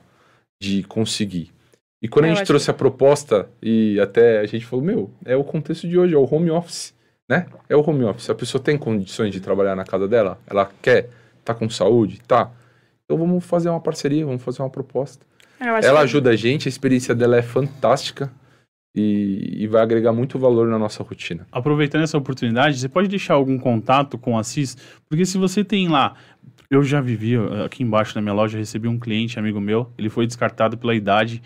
de 0.62 0.82
conseguir. 0.82 1.50
E 2.02 2.08
quando 2.08 2.26
Eu 2.26 2.32
a 2.32 2.34
gente 2.34 2.46
trouxe 2.46 2.70
a 2.70 2.74
proposta, 2.74 3.48
e 3.62 3.98
até 4.00 4.40
a 4.40 4.46
gente 4.46 4.64
falou, 4.66 4.84
meu, 4.84 5.10
é 5.24 5.34
o 5.36 5.42
contexto 5.42 5.88
de 5.88 5.98
hoje, 5.98 6.14
é 6.14 6.18
o 6.18 6.28
home 6.32 6.50
office, 6.50 6.94
né? 7.28 7.46
É 7.68 7.76
o 7.76 7.80
home 7.88 8.04
office. 8.04 8.28
A 8.30 8.34
pessoa 8.34 8.62
tem 8.62 8.76
condições 8.76 9.32
de 9.32 9.40
trabalhar 9.40 9.74
na 9.74 9.84
casa 9.84 10.06
dela? 10.06 10.38
Ela 10.46 10.70
quer? 10.82 11.08
Tá 11.44 11.54
com 11.54 11.68
saúde? 11.70 12.20
Tá. 12.26 12.50
Então 13.04 13.16
vamos 13.18 13.44
fazer 13.44 13.68
uma 13.70 13.80
parceria, 13.80 14.26
vamos 14.26 14.42
fazer 14.42 14.62
uma 14.62 14.70
proposta. 14.70 15.24
Ela 15.58 15.80
que- 15.80 15.86
ajuda 16.04 16.30
a 16.30 16.36
gente, 16.36 16.68
a 16.68 16.70
experiência 16.70 17.14
dela 17.14 17.36
é 17.36 17.42
fantástica 17.42 18.30
e, 18.94 19.62
e 19.62 19.66
vai 19.66 19.82
agregar 19.82 20.12
muito 20.12 20.38
valor 20.38 20.68
na 20.68 20.78
nossa 20.78 21.02
rotina. 21.02 21.46
Aproveitando 21.50 22.02
essa 22.02 22.18
oportunidade, 22.18 22.78
você 22.78 22.88
pode 22.88 23.08
deixar 23.08 23.34
algum 23.34 23.58
contato 23.58 24.18
com 24.18 24.38
a 24.38 24.44
CIS? 24.44 24.76
Porque 25.08 25.24
se 25.24 25.38
você 25.38 25.64
tem 25.64 25.88
lá. 25.88 26.14
Eu 26.68 26.82
já 26.82 27.00
vivi 27.00 27.36
aqui 27.64 27.84
embaixo 27.84 28.14
na 28.16 28.20
minha 28.20 28.34
loja, 28.34 28.58
recebi 28.58 28.88
um 28.88 28.98
cliente, 28.98 29.38
amigo 29.38 29.60
meu, 29.60 29.88
ele 29.96 30.08
foi 30.10 30.26
descartado 30.26 30.76
pela 30.76 30.94
idade. 30.96 31.40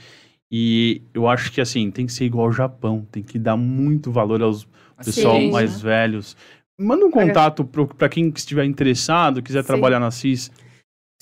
E 0.50 1.02
eu 1.14 1.28
acho 1.28 1.52
que 1.52 1.60
assim, 1.60 1.90
tem 1.90 2.06
que 2.06 2.12
ser 2.12 2.24
igual 2.24 2.46
ao 2.46 2.52
Japão, 2.52 3.06
tem 3.10 3.22
que 3.22 3.38
dar 3.38 3.56
muito 3.56 4.10
valor 4.10 4.42
aos 4.42 4.66
pessoal 5.04 5.36
Sim. 5.36 5.50
mais 5.50 5.80
velhos. 5.80 6.36
Manda 6.78 7.04
um 7.06 7.10
contato 7.10 7.64
para 7.64 8.08
quem 8.08 8.32
estiver 8.34 8.64
interessado, 8.64 9.42
quiser 9.42 9.62
Sim. 9.62 9.66
trabalhar 9.66 10.00
na 10.00 10.10
CIS. 10.10 10.50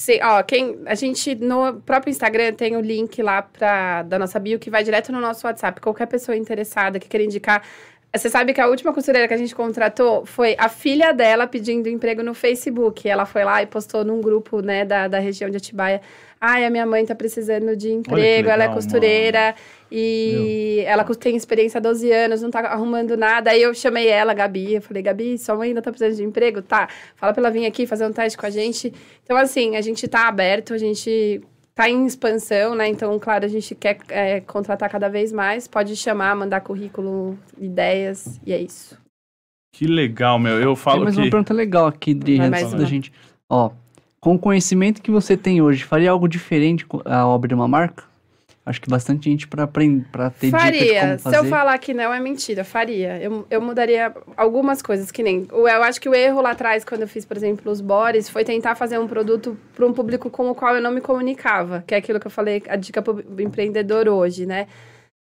Sim, 0.00 0.20
ó, 0.22 0.42
quem, 0.44 0.78
a 0.86 0.94
gente 0.94 1.34
no 1.34 1.80
próprio 1.80 2.10
Instagram 2.10 2.52
tem 2.52 2.76
o 2.76 2.80
link 2.80 3.20
lá 3.20 3.42
pra, 3.42 4.04
da 4.04 4.16
nossa 4.18 4.38
bio 4.38 4.58
que 4.58 4.70
vai 4.70 4.84
direto 4.84 5.10
no 5.10 5.20
nosso 5.20 5.44
WhatsApp. 5.44 5.80
Qualquer 5.80 6.06
pessoa 6.06 6.36
interessada 6.36 7.00
que 7.00 7.08
queira 7.08 7.24
indicar. 7.24 7.64
Você 8.14 8.30
sabe 8.30 8.54
que 8.54 8.60
a 8.60 8.68
última 8.68 8.92
costureira 8.94 9.26
que 9.26 9.34
a 9.34 9.36
gente 9.36 9.54
contratou 9.54 10.24
foi 10.24 10.54
a 10.58 10.68
filha 10.68 11.12
dela 11.12 11.48
pedindo 11.48 11.88
emprego 11.88 12.22
no 12.22 12.32
Facebook. 12.32 13.08
Ela 13.08 13.26
foi 13.26 13.44
lá 13.44 13.60
e 13.60 13.66
postou 13.66 14.04
num 14.04 14.20
grupo, 14.20 14.60
né, 14.62 14.84
da, 14.84 15.08
da 15.08 15.18
região 15.18 15.50
de 15.50 15.56
Atibaia. 15.56 16.00
Ai, 16.40 16.64
a 16.64 16.70
minha 16.70 16.86
mãe 16.86 17.04
tá 17.04 17.14
precisando 17.14 17.76
de 17.76 17.90
emprego, 17.90 18.48
ela 18.48 18.64
é 18.64 18.66
legal, 18.66 18.74
costureira 18.74 19.54
e 19.90 20.82
ela 20.86 21.02
cus- 21.04 21.16
tem 21.16 21.34
experiência 21.36 21.78
há 21.78 21.80
12 21.80 22.10
anos, 22.12 22.42
não 22.42 22.50
tá 22.50 22.60
arrumando 22.60 23.16
nada. 23.16 23.50
Aí 23.50 23.62
eu 23.62 23.74
chamei 23.74 24.06
ela, 24.08 24.32
Gabi, 24.34 24.74
eu 24.74 24.82
falei, 24.82 25.02
Gabi, 25.02 25.36
sua 25.38 25.56
mãe 25.56 25.68
ainda 25.68 25.82
tá 25.82 25.90
precisando 25.90 26.16
de 26.16 26.24
emprego? 26.24 26.62
Tá, 26.62 26.88
fala 27.16 27.32
pra 27.32 27.42
ela 27.42 27.50
vir 27.50 27.66
aqui 27.66 27.86
fazer 27.86 28.06
um 28.06 28.12
teste 28.12 28.38
com 28.38 28.46
a 28.46 28.50
gente. 28.50 28.92
Então, 29.24 29.36
assim, 29.36 29.76
a 29.76 29.80
gente 29.80 30.06
tá 30.06 30.28
aberto, 30.28 30.74
a 30.74 30.78
gente 30.78 31.40
tá 31.74 31.88
em 31.88 32.06
expansão, 32.06 32.74
né? 32.74 32.88
Então, 32.88 33.18
claro, 33.18 33.44
a 33.44 33.48
gente 33.48 33.74
quer 33.74 33.98
é, 34.08 34.40
contratar 34.40 34.88
cada 34.90 35.08
vez 35.08 35.32
mais. 35.32 35.66
Pode 35.66 35.94
chamar, 35.96 36.34
mandar 36.36 36.60
currículo, 36.60 37.38
ideias, 37.58 38.40
e 38.44 38.52
é 38.52 38.60
isso. 38.60 38.98
Que 39.74 39.86
legal, 39.86 40.38
meu. 40.38 40.54
Eu 40.60 40.74
Tem 40.74 40.76
falo 40.76 41.04
mais 41.04 41.14
que. 41.14 41.20
uma 41.22 41.30
pergunta 41.30 41.54
legal 41.54 41.86
aqui, 41.86 42.12
antes 42.12 42.50
mais 42.50 42.72
da 42.74 42.84
gente. 42.84 43.12
Ó, 43.48 43.70
com 44.20 44.34
o 44.34 44.38
conhecimento 44.38 45.00
que 45.02 45.10
você 45.10 45.36
tem 45.36 45.60
hoje, 45.62 45.84
faria 45.84 46.10
algo 46.10 46.28
diferente 46.28 46.84
co- 46.86 47.02
ao 47.04 47.32
abrir 47.34 47.54
uma 47.54 47.68
marca? 47.68 48.04
Acho 48.66 48.82
que 48.82 48.90
bastante 48.90 49.30
gente 49.30 49.48
para 49.48 49.62
aprender, 49.62 50.04
para 50.12 50.28
ter 50.28 50.48
dica 50.48 50.58
de 50.70 50.78
faria. 50.78 51.18
Se 51.18 51.34
eu 51.34 51.44
falar 51.46 51.78
que 51.78 51.94
não, 51.94 52.12
é 52.12 52.20
mentira. 52.20 52.64
Faria. 52.64 53.18
Eu, 53.18 53.46
eu 53.50 53.62
mudaria 53.62 54.12
algumas 54.36 54.82
coisas, 54.82 55.10
que 55.10 55.22
nem... 55.22 55.48
Eu 55.50 55.82
acho 55.82 55.98
que 55.98 56.06
o 56.06 56.14
erro 56.14 56.42
lá 56.42 56.50
atrás, 56.50 56.84
quando 56.84 57.00
eu 57.00 57.08
fiz, 57.08 57.24
por 57.24 57.34
exemplo, 57.34 57.72
os 57.72 57.80
bores, 57.80 58.28
foi 58.28 58.44
tentar 58.44 58.74
fazer 58.74 58.98
um 58.98 59.08
produto 59.08 59.56
para 59.74 59.86
um 59.86 59.92
público 59.94 60.28
com 60.28 60.50
o 60.50 60.54
qual 60.54 60.76
eu 60.76 60.82
não 60.82 60.90
me 60.90 61.00
comunicava. 61.00 61.82
Que 61.86 61.94
é 61.94 61.98
aquilo 61.98 62.20
que 62.20 62.26
eu 62.26 62.30
falei, 62.30 62.62
a 62.68 62.76
dica 62.76 63.00
para 63.00 63.14
o 63.14 63.40
empreendedor 63.40 64.06
hoje, 64.06 64.44
né? 64.44 64.66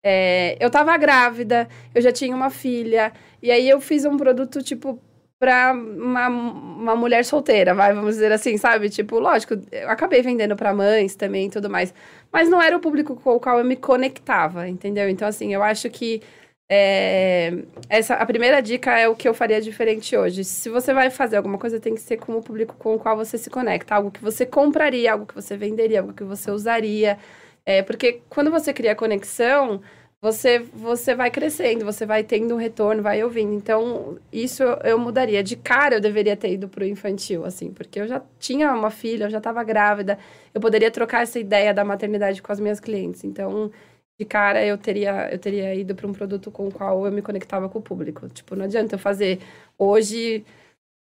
É, 0.05 0.55
eu 0.57 0.69
tava 0.69 0.95
grávida, 0.97 1.67
eu 1.93 2.01
já 2.01 2.13
tinha 2.13 2.33
uma 2.33 2.49
filha, 2.49 3.11
e 3.41 3.51
aí 3.51 3.69
eu 3.69 3.81
fiz 3.81 4.05
um 4.05 4.15
produto, 4.15 4.63
tipo, 4.63 4.97
pra 5.43 5.73
uma, 5.73 6.29
uma 6.29 6.95
mulher 6.95 7.25
solteira, 7.25 7.73
vai, 7.73 7.93
vamos 7.93 8.11
dizer 8.11 8.31
assim, 8.31 8.55
sabe? 8.55 8.89
Tipo, 8.89 9.19
lógico, 9.19 9.55
eu 9.73 9.89
acabei 9.89 10.21
vendendo 10.21 10.55
pra 10.55 10.73
mães 10.73 11.17
também 11.17 11.47
e 11.47 11.49
tudo 11.49 11.69
mais. 11.69 11.93
Mas 12.31 12.47
não 12.47 12.61
era 12.61 12.77
o 12.77 12.79
público 12.79 13.13
com 13.17 13.35
o 13.35 13.39
qual 13.41 13.59
eu 13.59 13.65
me 13.65 13.75
conectava, 13.75 14.69
entendeu? 14.69 15.09
Então, 15.09 15.27
assim, 15.27 15.53
eu 15.53 15.61
acho 15.61 15.89
que 15.89 16.21
é, 16.69 17.51
essa, 17.89 18.13
a 18.15 18.25
primeira 18.25 18.61
dica 18.61 18.97
é 18.97 19.05
o 19.09 19.17
que 19.17 19.27
eu 19.27 19.33
faria 19.33 19.59
diferente 19.59 20.15
hoje. 20.15 20.45
Se 20.45 20.69
você 20.69 20.93
vai 20.93 21.09
fazer 21.09 21.35
alguma 21.35 21.57
coisa, 21.57 21.77
tem 21.77 21.93
que 21.93 21.99
ser 21.99 22.15
com 22.15 22.37
o 22.37 22.41
público 22.41 22.77
com 22.79 22.95
o 22.95 22.99
qual 22.99 23.17
você 23.17 23.37
se 23.37 23.49
conecta. 23.49 23.95
Algo 23.95 24.11
que 24.11 24.21
você 24.21 24.45
compraria, 24.45 25.11
algo 25.11 25.25
que 25.25 25.35
você 25.35 25.57
venderia, 25.57 25.99
algo 25.99 26.13
que 26.13 26.23
você 26.23 26.51
usaria. 26.51 27.17
É, 27.65 27.81
porque 27.81 28.21
quando 28.29 28.49
você 28.49 28.71
cria 28.71 28.95
conexão, 28.95 29.81
você, 30.23 30.59
você 30.59 31.13
vai 31.13 31.29
crescendo, 31.29 31.83
você 31.83 32.05
vai 32.05 32.23
tendo 32.23 32.55
um 32.55 32.57
retorno, 32.57 33.03
vai 33.03 33.21
ouvindo. 33.21 33.53
Então, 33.53 34.17
isso 34.31 34.63
eu, 34.81 34.97
mudaria. 34.97 35.43
De 35.43 35.57
cara, 35.57 35.95
eu 35.95 35.99
deveria 36.01 36.37
ter 36.37 36.53
ido 36.53 36.69
pro 36.69 36.85
infantil, 36.85 37.43
assim, 37.43 37.73
porque 37.73 37.99
eu 37.99 38.07
já 38.07 38.21
tinha 38.39 38.71
uma 38.73 38.89
filha, 38.89 39.25
eu 39.25 39.29
já 39.29 39.39
estava 39.39 39.61
grávida. 39.65 40.17
Eu 40.53 40.61
poderia 40.61 40.89
trocar 40.89 41.23
essa 41.23 41.37
ideia 41.37 41.73
da 41.73 41.83
maternidade 41.83 42.41
com 42.41 42.53
as 42.53 42.59
minhas 42.61 42.79
clientes. 42.79 43.25
Então, 43.25 43.69
de 44.17 44.25
cara, 44.25 44.65
eu 44.65 44.77
teria, 44.77 45.29
eu 45.29 45.37
teria 45.37 45.75
ido 45.75 45.93
para 45.93 46.07
um 46.07 46.13
produto 46.13 46.49
com 46.49 46.69
o 46.69 46.71
qual 46.71 47.05
eu 47.05 47.11
me 47.11 47.21
conectava 47.21 47.67
com 47.67 47.79
o 47.79 47.81
público. 47.81 48.29
Tipo, 48.29 48.55
não 48.55 48.63
adianta 48.63 48.95
eu 48.95 48.99
fazer 48.99 49.39
hoje 49.77 50.45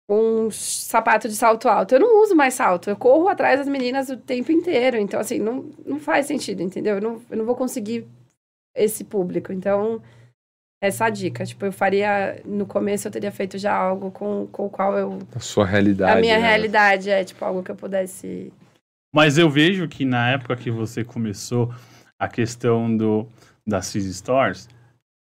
um 0.09 0.49
sapato 0.51 1.29
de 1.29 1.35
salto 1.35 1.69
alto. 1.69 1.95
Eu 1.95 2.01
não 2.01 2.23
uso 2.23 2.37
mais 2.37 2.55
salto. 2.55 2.89
Eu 2.89 2.97
corro 2.97 3.29
atrás 3.29 3.59
das 3.59 3.69
meninas 3.69 4.09
o 4.11 4.17
tempo 4.17 4.53
inteiro. 4.53 4.97
Então, 4.97 5.19
assim, 5.19 5.41
não, 5.41 5.71
não 5.85 5.99
faz 5.99 6.27
sentido, 6.27 6.63
entendeu? 6.63 6.97
Eu 6.97 7.03
não, 7.03 7.23
eu 7.31 7.37
não 7.37 7.45
vou 7.45 7.57
conseguir 7.57 8.07
esse 8.83 9.05
público. 9.05 9.53
Então, 9.53 10.01
essa 10.83 11.05
é 11.05 11.07
a 11.07 11.11
dica. 11.11 11.45
Tipo, 11.45 11.67
eu 11.67 11.73
faria... 11.73 12.41
No 12.45 12.67
começo, 12.67 13.09
eu 13.09 13.13
teria 13.13 13.33
feito 13.33 13.59
já 13.59 13.75
algo 13.75 14.11
com, 14.11 14.47
com 14.47 14.67
o 14.67 14.71
qual 14.71 14.97
eu... 14.97 15.19
A 15.35 15.41
sua 15.41 15.67
realidade. 15.67 16.19
a 16.19 16.21
minha 16.21 16.39
né? 16.39 16.47
realidade 16.47 17.11
é, 17.11 17.25
tipo, 17.25 17.45
algo 17.45 17.63
que 17.63 17.71
eu 17.71 17.77
pudesse... 17.77 18.53
Mas 19.15 19.39
eu 19.39 19.49
vejo 19.49 19.89
que 19.89 20.05
na 20.05 20.31
época 20.31 20.55
que 20.55 20.71
você 20.71 21.03
começou 21.03 21.73
a 22.19 22.29
questão 22.29 22.95
do 22.95 23.27
das 23.67 23.87
CIS 23.87 24.17
Stores, 24.17 24.69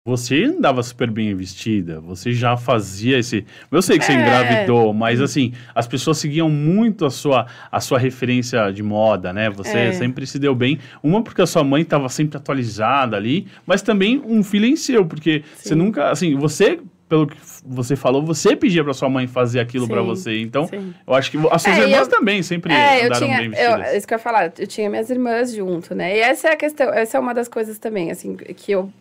você 0.06 0.44
andava 0.44 0.82
super 0.82 1.10
bem 1.10 1.34
vestida, 1.34 1.98
você 1.98 2.30
já 2.30 2.58
fazia 2.58 3.18
esse. 3.18 3.46
Eu 3.72 3.80
sei 3.80 3.98
que 3.98 4.04
você 4.04 4.12
É. 4.12 4.16
engravidou, 4.16 4.92
mas 4.92 5.18
assim, 5.18 5.54
as 5.74 5.86
pessoas 5.86 6.18
seguiam 6.18 6.50
muito 6.50 7.06
a 7.06 7.10
sua, 7.10 7.46
a 7.72 7.80
sua 7.80 7.98
referência 7.98 8.70
de 8.70 8.82
moda, 8.82 9.32
né? 9.32 9.48
Você 9.48 9.78
É. 9.78 9.92
sempre 9.92 10.26
se 10.26 10.38
deu 10.38 10.54
bem. 10.54 10.78
Uma 11.02 11.22
porque 11.24 11.40
a 11.40 11.46
sua 11.46 11.64
mãe 11.64 11.80
estava 11.80 12.10
sempre 12.10 12.36
atualizada 12.36 13.16
ali, 13.16 13.46
mas 13.66 13.80
também 13.80 14.22
um 14.26 14.42
feeling 14.42 14.76
seu, 14.76 15.06
porque 15.06 15.42
você 15.56 15.70
Sim. 15.70 15.74
nunca. 15.76 16.10
Assim, 16.10 16.34
você, 16.36 16.78
pelo 17.08 17.26
que 17.26 17.38
você 17.64 17.96
falou, 17.96 18.22
você 18.22 18.54
pedia 18.54 18.84
para 18.84 18.92
sua 18.92 19.08
mãe 19.08 19.26
fazer 19.26 19.58
aquilo 19.58 19.88
para 19.88 20.02
você. 20.02 20.38
Então, 20.38 20.66
Sim. 20.66 20.92
eu 21.06 21.14
acho 21.14 21.30
que 21.30 21.38
as 21.50 21.62
suas 21.62 21.78
É, 21.78 21.80
irmãs 21.80 22.00
eu- 22.00 22.08
também 22.08 22.42
sempre 22.42 22.74
É, 22.74 23.00
eu 23.00 23.06
andaram 23.06 23.26
tinha. 23.26 23.38
bem 23.38 23.46
Eu, 23.46 23.52
vestidas. 23.52 23.94
isso 23.96 24.06
que 24.06 24.12
eu 24.12 24.18
ia 24.18 24.22
falar, 24.22 24.52
eu 24.58 24.66
tinha 24.66 24.90
minhas 24.90 25.08
irmãs 25.08 25.54
junto, 25.54 25.94
né? 25.94 26.14
E 26.14 26.20
essa 26.20 26.48
é 26.48 26.52
a 26.52 26.56
questão, 26.56 26.92
essa 26.92 27.16
é 27.16 27.20
uma 27.20 27.32
das 27.32 27.48
coisas 27.48 27.78
também, 27.78 28.10
assim, 28.10 28.36
que 28.36 28.70
eu. 28.70 28.92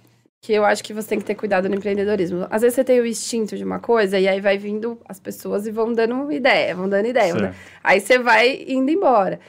Que 0.44 0.52
eu 0.52 0.66
acho 0.66 0.84
que 0.84 0.94
você 0.94 1.08
tem 1.08 1.20
que 1.20 1.24
ter 1.24 1.36
cuidado 1.36 1.70
no 1.70 1.76
empreendedorismo. 1.76 2.46
Às 2.50 2.62
vezes 2.64 2.76
você 2.76 2.84
tem 2.84 3.00
o 3.00 3.06
instinto 3.06 3.56
de 3.56 3.64
uma 3.64 3.80
coisa 3.80 4.20
e 4.20 4.28
aí 4.28 4.42
vai 4.42 4.58
vindo 4.58 5.00
as 5.08 5.18
pessoas 5.18 5.66
e 5.66 5.72
vão 5.72 5.94
dando 5.94 6.30
ideia, 6.34 6.76
vão 6.76 6.90
dando 6.90 7.08
ideia. 7.08 7.32
Vão 7.32 7.42
dando- 7.44 7.56
Aí 7.82 8.02
você 8.02 8.20
vai 8.20 8.66
indo 8.68 8.92
embora. 8.92 9.40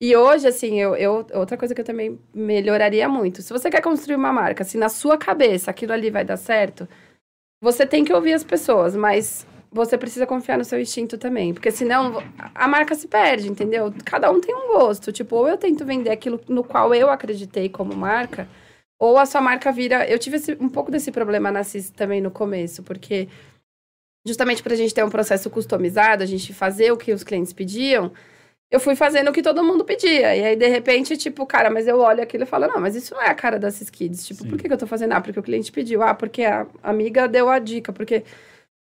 E 0.00 0.14
hoje, 0.14 0.46
assim, 0.46 0.80
eu, 0.80 0.94
eu- 0.94 1.26
outra 1.34 1.56
coisa 1.56 1.74
que 1.74 1.80
eu 1.80 1.84
também 1.84 2.20
melhoraria 2.32 3.08
muito. 3.08 3.42
Se 3.42 3.52
você 3.52 3.68
quer 3.68 3.80
construir 3.82 4.14
uma 4.14 4.32
marca, 4.32 4.62
se 4.62 4.78
na 4.78 4.88
sua 4.88 5.18
cabeça 5.18 5.72
aquilo 5.72 5.92
ali 5.92 6.08
vai 6.08 6.24
dar 6.24 6.36
certo, 6.36 6.86
você 7.60 7.84
tem 7.84 8.04
que 8.04 8.12
ouvir 8.12 8.34
as 8.34 8.44
pessoas, 8.44 8.94
mas 8.94 9.44
você 9.72 9.98
precisa 9.98 10.24
confiar 10.24 10.56
no 10.56 10.64
seu 10.64 10.78
instinto 10.80 11.18
também. 11.18 11.52
Porque 11.52 11.72
senão 11.72 12.22
a 12.54 12.68
marca 12.68 12.94
se 12.94 13.08
perde, 13.08 13.50
entendeu? 13.50 13.92
Cada 14.04 14.30
um 14.30 14.40
tem 14.40 14.54
um 14.54 14.68
gosto. 14.68 15.10
Tipo, 15.10 15.34
ou 15.34 15.48
eu 15.48 15.56
tento 15.56 15.84
vender 15.84 16.10
aquilo 16.10 16.40
no 16.48 16.62
qual 16.62 16.94
eu 16.94 17.10
acreditei 17.10 17.68
como 17.68 17.92
marca, 17.96 18.46
ou 19.04 19.18
a 19.18 19.26
sua 19.26 19.40
marca 19.40 19.70
vira. 19.70 20.08
Eu 20.08 20.18
tive 20.18 20.36
esse- 20.36 20.56
um 20.60 20.68
pouco 20.68 20.90
desse 20.90 21.10
problema 21.12 21.50
na 21.50 21.62
CIS 21.62 21.90
também 21.90 22.20
no 22.20 22.30
começo, 22.30 22.82
porque 22.82 23.28
justamente 24.26 24.62
para 24.62 24.72
a 24.72 24.76
gente 24.76 24.94
ter 24.94 25.04
um 25.04 25.10
processo 25.10 25.50
customizado, 25.50 26.22
a 26.22 26.26
gente 26.26 26.52
fazer 26.54 26.90
o 26.92 26.96
que 26.96 27.12
os 27.12 27.22
clientes 27.22 27.52
pediam, 27.52 28.10
eu 28.70 28.80
fui 28.80 28.96
fazendo 28.96 29.28
o 29.28 29.32
que 29.32 29.42
todo 29.42 29.62
mundo 29.62 29.84
pedia. 29.84 30.34
E 30.34 30.44
aí, 30.44 30.56
de 30.56 30.66
repente, 30.68 31.16
tipo, 31.16 31.44
cara, 31.46 31.70
mas 31.70 31.86
eu 31.86 31.98
olho 32.00 32.22
aquilo 32.22 32.44
e 32.44 32.46
falo, 32.46 32.66
não, 32.66 32.80
mas 32.80 32.96
isso 32.96 33.14
não 33.14 33.22
é 33.22 33.28
a 33.28 33.34
cara 33.34 33.58
da 33.58 33.70
CIS 33.70 33.90
Kids. 33.90 34.26
Tipo, 34.26 34.42
Sim. 34.42 34.48
por 34.48 34.58
que, 34.58 34.66
que 34.66 34.72
eu 34.74 34.78
tô 34.78 34.86
fazendo? 34.86 35.12
Ah, 35.12 35.20
porque 35.20 35.38
o 35.38 35.42
cliente 35.42 35.70
pediu. 35.70 36.02
Ah, 36.02 36.14
porque 36.14 36.42
a 36.44 36.66
amiga 36.82 37.28
deu 37.28 37.48
a 37.48 37.58
dica. 37.58 37.92
Porque. 37.92 38.24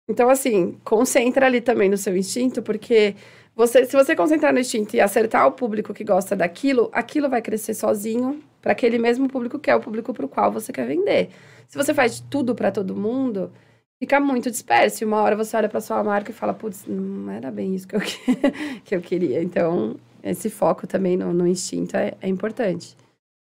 Então, 0.09 0.31
assim, 0.31 0.79
concentra 0.85 1.47
ali 1.47 1.61
também 1.61 1.89
no 1.91 1.97
seu 1.97 2.17
instinto, 2.17 2.63
porque 2.63 3.15
você, 3.55 3.85
se 3.85 3.93
você 3.97 4.17
concentrar 4.17 4.53
no 4.53 4.61
instinto 4.61 4.95
e 4.97 5.01
acertar 5.01 5.47
o 5.47 5.53
público 5.53 5.93
que 5.93 6.05
gosta 6.05 6.35
daquilo, 6.37 6.89
aquilo 6.93 7.29
vai 7.29 7.43
crescer 7.43 7.75
sozinho 7.75 8.43
para 8.63 8.73
aquele 8.73 8.97
mesmo 8.97 9.29
público 9.29 9.59
que 9.59 9.71
é 9.71 9.75
o 9.75 9.81
público 9.81 10.15
para 10.15 10.25
o 10.25 10.29
qual 10.29 10.51
você 10.51 10.73
quer 10.73 10.87
vender. 10.87 11.31
Se 11.69 11.77
você 11.77 11.93
faz 11.93 12.21
tudo 12.31 12.55
para 12.55 12.71
todo 12.71 12.95
mundo, 12.95 13.51
fica 13.99 14.21
muito 14.21 14.51
disperso. 14.51 15.03
E 15.03 15.07
uma 15.07 15.21
hora 15.21 15.37
você 15.37 15.57
olha 15.57 15.69
para 15.69 15.81
sua 15.81 16.03
marca 16.03 16.31
e 16.31 16.35
fala, 16.35 16.55
putz, 16.55 16.87
não 16.87 17.31
era 17.31 17.51
bem 17.51 17.75
isso 17.75 17.89
que 17.89 17.97
eu, 17.97 18.01
que 18.85 18.95
eu 18.95 19.01
queria. 19.01 19.43
Então, 19.43 19.97
esse 20.23 20.49
foco 20.49 20.87
também 20.87 21.17
no, 21.17 21.33
no 21.33 21.47
instinto 21.47 21.97
é, 21.97 22.15
é 22.21 22.29
importante. 22.29 22.97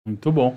Muito 0.06 0.30
bom. 0.30 0.56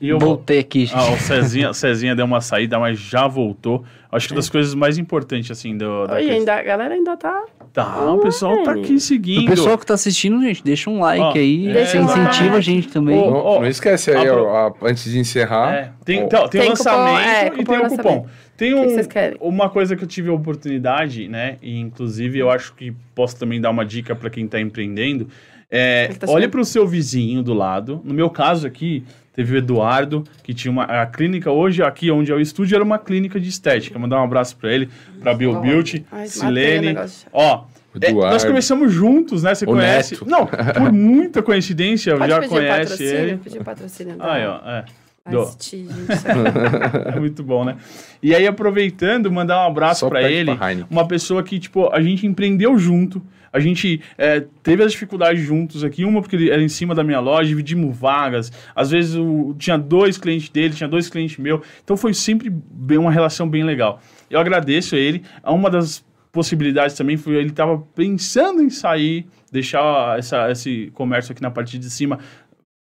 E 0.00 0.08
eu 0.08 0.18
vou... 0.18 0.30
Voltei 0.30 0.58
aqui, 0.60 0.86
gente. 0.86 0.94
Ah, 0.98 1.10
o 1.12 1.18
Cezinha, 1.18 1.70
o 1.70 1.74
Cezinha 1.74 2.14
deu 2.14 2.24
uma 2.24 2.40
saída, 2.40 2.78
mas 2.78 2.98
já 2.98 3.26
voltou. 3.26 3.84
Acho 4.12 4.28
que 4.28 4.34
das 4.34 4.48
coisas 4.48 4.74
mais 4.74 4.98
importantes, 4.98 5.50
assim, 5.50 5.76
do, 5.76 6.06
da 6.06 6.14
Oi, 6.14 6.30
ainda, 6.30 6.54
a 6.54 6.62
galera 6.62 6.94
ainda 6.94 7.16
tá. 7.16 7.44
Tá, 7.72 8.12
o 8.12 8.18
pessoal 8.18 8.62
tá 8.64 8.72
aqui 8.72 8.94
O 8.94 9.00
seguindo. 9.00 9.48
pessoal 9.48 9.78
que 9.78 9.86
tá 9.86 9.94
assistindo, 9.94 10.40
gente, 10.42 10.64
deixa 10.64 10.90
um 10.90 10.98
like 10.98 11.22
Ó, 11.22 11.32
aí. 11.32 11.68
Um 11.68 12.02
incentiva 12.02 12.56
a 12.56 12.60
gente 12.60 12.88
também. 12.88 13.16
Ô, 13.16 13.30
Não, 13.30 13.36
ó, 13.36 13.60
não 13.60 13.68
esquece 13.68 14.10
aí, 14.10 14.28
ó, 14.28 14.72
antes 14.82 15.04
de 15.04 15.18
encerrar. 15.18 15.74
É, 15.74 15.92
tem, 16.04 16.20
então, 16.20 16.48
tem, 16.48 16.60
o 16.60 16.64
Tem 16.64 16.72
cupom, 16.76 16.90
lançamento 16.90 17.28
é, 17.28 17.46
e 17.46 17.50
cupom 17.50 17.72
tem 17.72 17.86
o 17.86 17.88
cupom. 17.88 18.26
Tem 18.56 18.74
O 18.74 18.86
que 18.88 18.94
um, 18.94 19.04
que 19.04 19.36
uma 19.40 19.70
coisa 19.70 19.96
que 19.96 20.04
eu 20.04 20.08
tive 20.08 20.28
a 20.28 20.32
oportunidade, 20.32 21.28
né? 21.28 21.56
E 21.62 21.78
inclusive 21.78 22.38
eu 22.38 22.50
acho 22.50 22.74
que 22.74 22.92
posso 23.14 23.38
também 23.38 23.60
dar 23.60 23.70
uma 23.70 23.86
dica 23.86 24.14
para 24.14 24.28
quem 24.28 24.44
está 24.44 24.60
empreendendo. 24.60 25.28
É, 25.70 26.08
tá 26.18 26.26
olhe 26.30 26.48
para 26.48 26.60
o 26.60 26.64
seu 26.64 26.86
vizinho 26.86 27.42
do 27.42 27.54
lado. 27.54 28.00
No 28.04 28.12
meu 28.12 28.28
caso 28.28 28.66
aqui, 28.66 29.04
teve 29.32 29.54
o 29.54 29.58
Eduardo, 29.58 30.24
que 30.42 30.52
tinha 30.52 30.70
uma 30.72 30.84
a 30.84 31.06
clínica. 31.06 31.50
Hoje, 31.50 31.82
aqui 31.82 32.10
onde 32.10 32.32
é 32.32 32.34
o 32.34 32.40
estúdio, 32.40 32.74
era 32.74 32.84
uma 32.84 32.98
clínica 32.98 33.38
de 33.38 33.48
estética. 33.48 33.98
Mandar 33.98 34.20
um 34.20 34.24
abraço 34.24 34.56
para 34.56 34.72
ele, 34.72 34.88
para 35.20 35.32
Bill 35.34 35.52
Ó. 35.52 35.60
Beauty, 35.60 36.04
Ai, 36.10 36.26
Silene. 36.26 36.86
negócio. 36.88 37.28
Ó, 37.32 37.64
é, 38.00 38.12
nós 38.12 38.44
começamos 38.44 38.92
juntos, 38.92 39.42
né? 39.42 39.54
Você 39.54 39.64
O 39.64 39.68
conhece. 39.68 40.14
Neto. 40.14 40.26
Não, 40.28 40.46
por 40.46 40.90
muita 40.92 41.42
coincidência, 41.42 42.16
Pode 42.16 42.30
já 42.30 42.48
conhece 42.48 42.80
patrocínio? 42.90 43.14
ele. 43.14 43.36
Pedir 43.38 43.60
o 43.60 43.64
patrocínio. 43.64 44.16
Aí, 44.18 44.46
ó, 44.46 44.56
é. 44.64 44.84
Sério. 46.16 46.44
É 47.14 47.20
muito 47.20 47.42
bom, 47.42 47.64
né? 47.64 47.76
E 48.22 48.34
aí, 48.34 48.46
aproveitando, 48.46 49.30
mandar 49.30 49.62
um 49.64 49.70
abraço 49.70 50.08
pede 50.10 50.32
ele. 50.32 50.56
pra. 50.56 50.76
Uma 50.90 51.06
pessoa 51.06 51.42
que, 51.42 51.58
tipo, 51.58 51.92
a 51.92 52.00
gente 52.00 52.26
empreendeu 52.26 52.78
junto. 52.78 53.22
A 53.52 53.58
gente 53.58 54.00
é, 54.16 54.44
teve 54.62 54.82
as 54.82 54.92
dificuldades 54.92 55.42
juntos 55.42 55.82
aqui. 55.82 56.04
Uma 56.04 56.20
porque 56.20 56.36
ele 56.36 56.50
era 56.50 56.62
em 56.62 56.68
cima 56.68 56.94
da 56.94 57.02
minha 57.02 57.20
loja, 57.20 57.48
dividimos 57.48 57.96
vagas. 57.96 58.52
Às 58.74 58.90
vezes 58.90 59.16
o- 59.16 59.54
tinha 59.58 59.76
dois 59.76 60.16
clientes 60.16 60.48
dele, 60.48 60.74
tinha 60.74 60.88
dois 60.88 61.08
clientes 61.08 61.36
meus. 61.38 61.60
Então 61.82 61.96
foi 61.96 62.14
sempre 62.14 62.48
bem, 62.50 62.98
uma 62.98 63.10
relação 63.10 63.48
bem 63.48 63.64
legal. 63.64 64.00
Eu 64.30 64.38
agradeço 64.38 64.94
a 64.94 64.98
ele. 64.98 65.22
Uma 65.44 65.68
das 65.68 66.04
possibilidades 66.32 66.94
também 66.96 67.16
foi 67.16 67.34
ele 67.34 67.48
estava 67.48 67.76
pensando 67.94 68.62
em 68.62 68.70
sair, 68.70 69.26
deixar 69.50 70.16
essa, 70.16 70.48
esse 70.50 70.90
comércio 70.94 71.32
aqui 71.32 71.42
na 71.42 71.50
parte 71.50 71.76
de 71.76 71.90
cima 71.90 72.20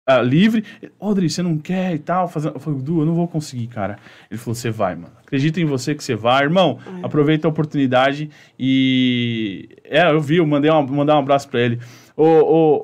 ah, 0.07 0.21
livre. 0.21 0.65
Rodri, 1.01 1.31
você 1.31 1.43
não 1.43 1.57
quer 1.59 1.95
e 1.95 1.99
tal? 1.99 2.29
Fazendo... 2.29 2.55
Eu 2.55 2.61
falei, 2.61 2.81
Du, 2.81 3.01
eu 3.01 3.07
não 3.07 3.15
vou 3.15 3.27
conseguir, 3.27 3.67
cara. 3.69 3.99
Ele 4.31 4.39
falou, 4.39 4.55
você 4.55 4.71
vai, 4.71 4.95
mano. 4.95 5.13
Acredita 5.25 5.61
em 5.61 5.65
você 5.65 5.95
que 5.95 6.05
você 6.05 6.15
vai. 6.15 6.45
Irmão, 6.45 6.79
É. 7.03 7.07
aproveita 7.07 7.49
a 7.49 7.51
oportunidade 7.51 8.31
e... 8.59 9.69
É, 9.85 10.11
eu 10.11 10.21
vi, 10.21 10.37
eu 10.37 10.47
mandei 10.47 10.71
um, 10.71 10.87
mandar 10.87 11.17
um 11.17 11.21
abraço 11.21 11.49
pra 11.49 11.61
ele. 11.61 11.81
Ô, 12.16 12.24
ô, 12.24 12.81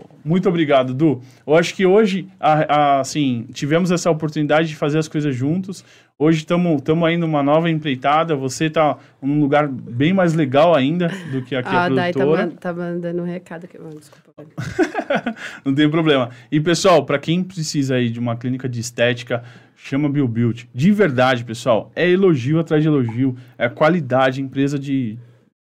ô, 0.00 0.04
Muito 0.24 0.48
obrigado, 0.48 0.92
Du. 0.94 1.20
Eu 1.46 1.54
acho 1.54 1.72
que 1.74 1.86
hoje, 1.86 2.26
a- 2.40 2.96
a- 2.96 3.00
assim, 3.00 3.46
tivemos 3.52 3.90
essa 3.92 4.10
oportunidade 4.10 4.68
de 4.68 4.74
fazer 4.76 4.98
as 4.98 5.06
coisas 5.06 5.34
juntos. 5.36 5.84
Hoje 6.18 6.38
estamos 6.38 6.82
aí 7.06 7.16
numa 7.16 7.42
nova 7.44 7.70
empreitada. 7.70 8.34
Você 8.34 8.68
tá 8.70 8.96
num 9.22 9.38
lugar 9.40 9.68
bem 9.68 10.12
mais 10.12 10.32
legal 10.34 10.74
ainda 10.74 11.08
do 11.30 11.42
que 11.42 11.54
aqui 11.54 11.68
Ah, 11.68 11.84
a 11.84 11.90
tá, 11.90 12.10
produtora. 12.10 12.46
man- 12.46 12.52
tá 12.56 12.72
mandando 12.72 13.22
um 13.22 13.24
recado 13.26 13.64
aqui. 13.66 13.76
Ah, 13.78 13.88
Desculpa. 13.96 14.32
Não 15.64 15.74
tem 15.74 15.88
problema. 15.88 16.30
E, 16.50 16.58
pessoal, 16.58 17.04
para 17.04 17.18
quem 17.18 17.44
precisa 17.44 17.94
aí 17.96 18.08
de 18.10 18.18
uma 18.18 18.36
clínica 18.36 18.68
de 18.68 18.80
estética, 18.80 19.44
chama 19.76 20.08
Bill 20.08 20.26
Beauty. 20.26 20.68
De 20.74 20.90
verdade, 20.90 21.44
pessoal, 21.44 21.92
é 21.94 22.08
elogio 22.08 22.58
atrás 22.58 22.82
de 22.82 22.88
elogio. 22.88 23.36
É 23.58 23.68
qualidade, 23.68 24.40
empresa 24.42 24.78
de 24.78 25.18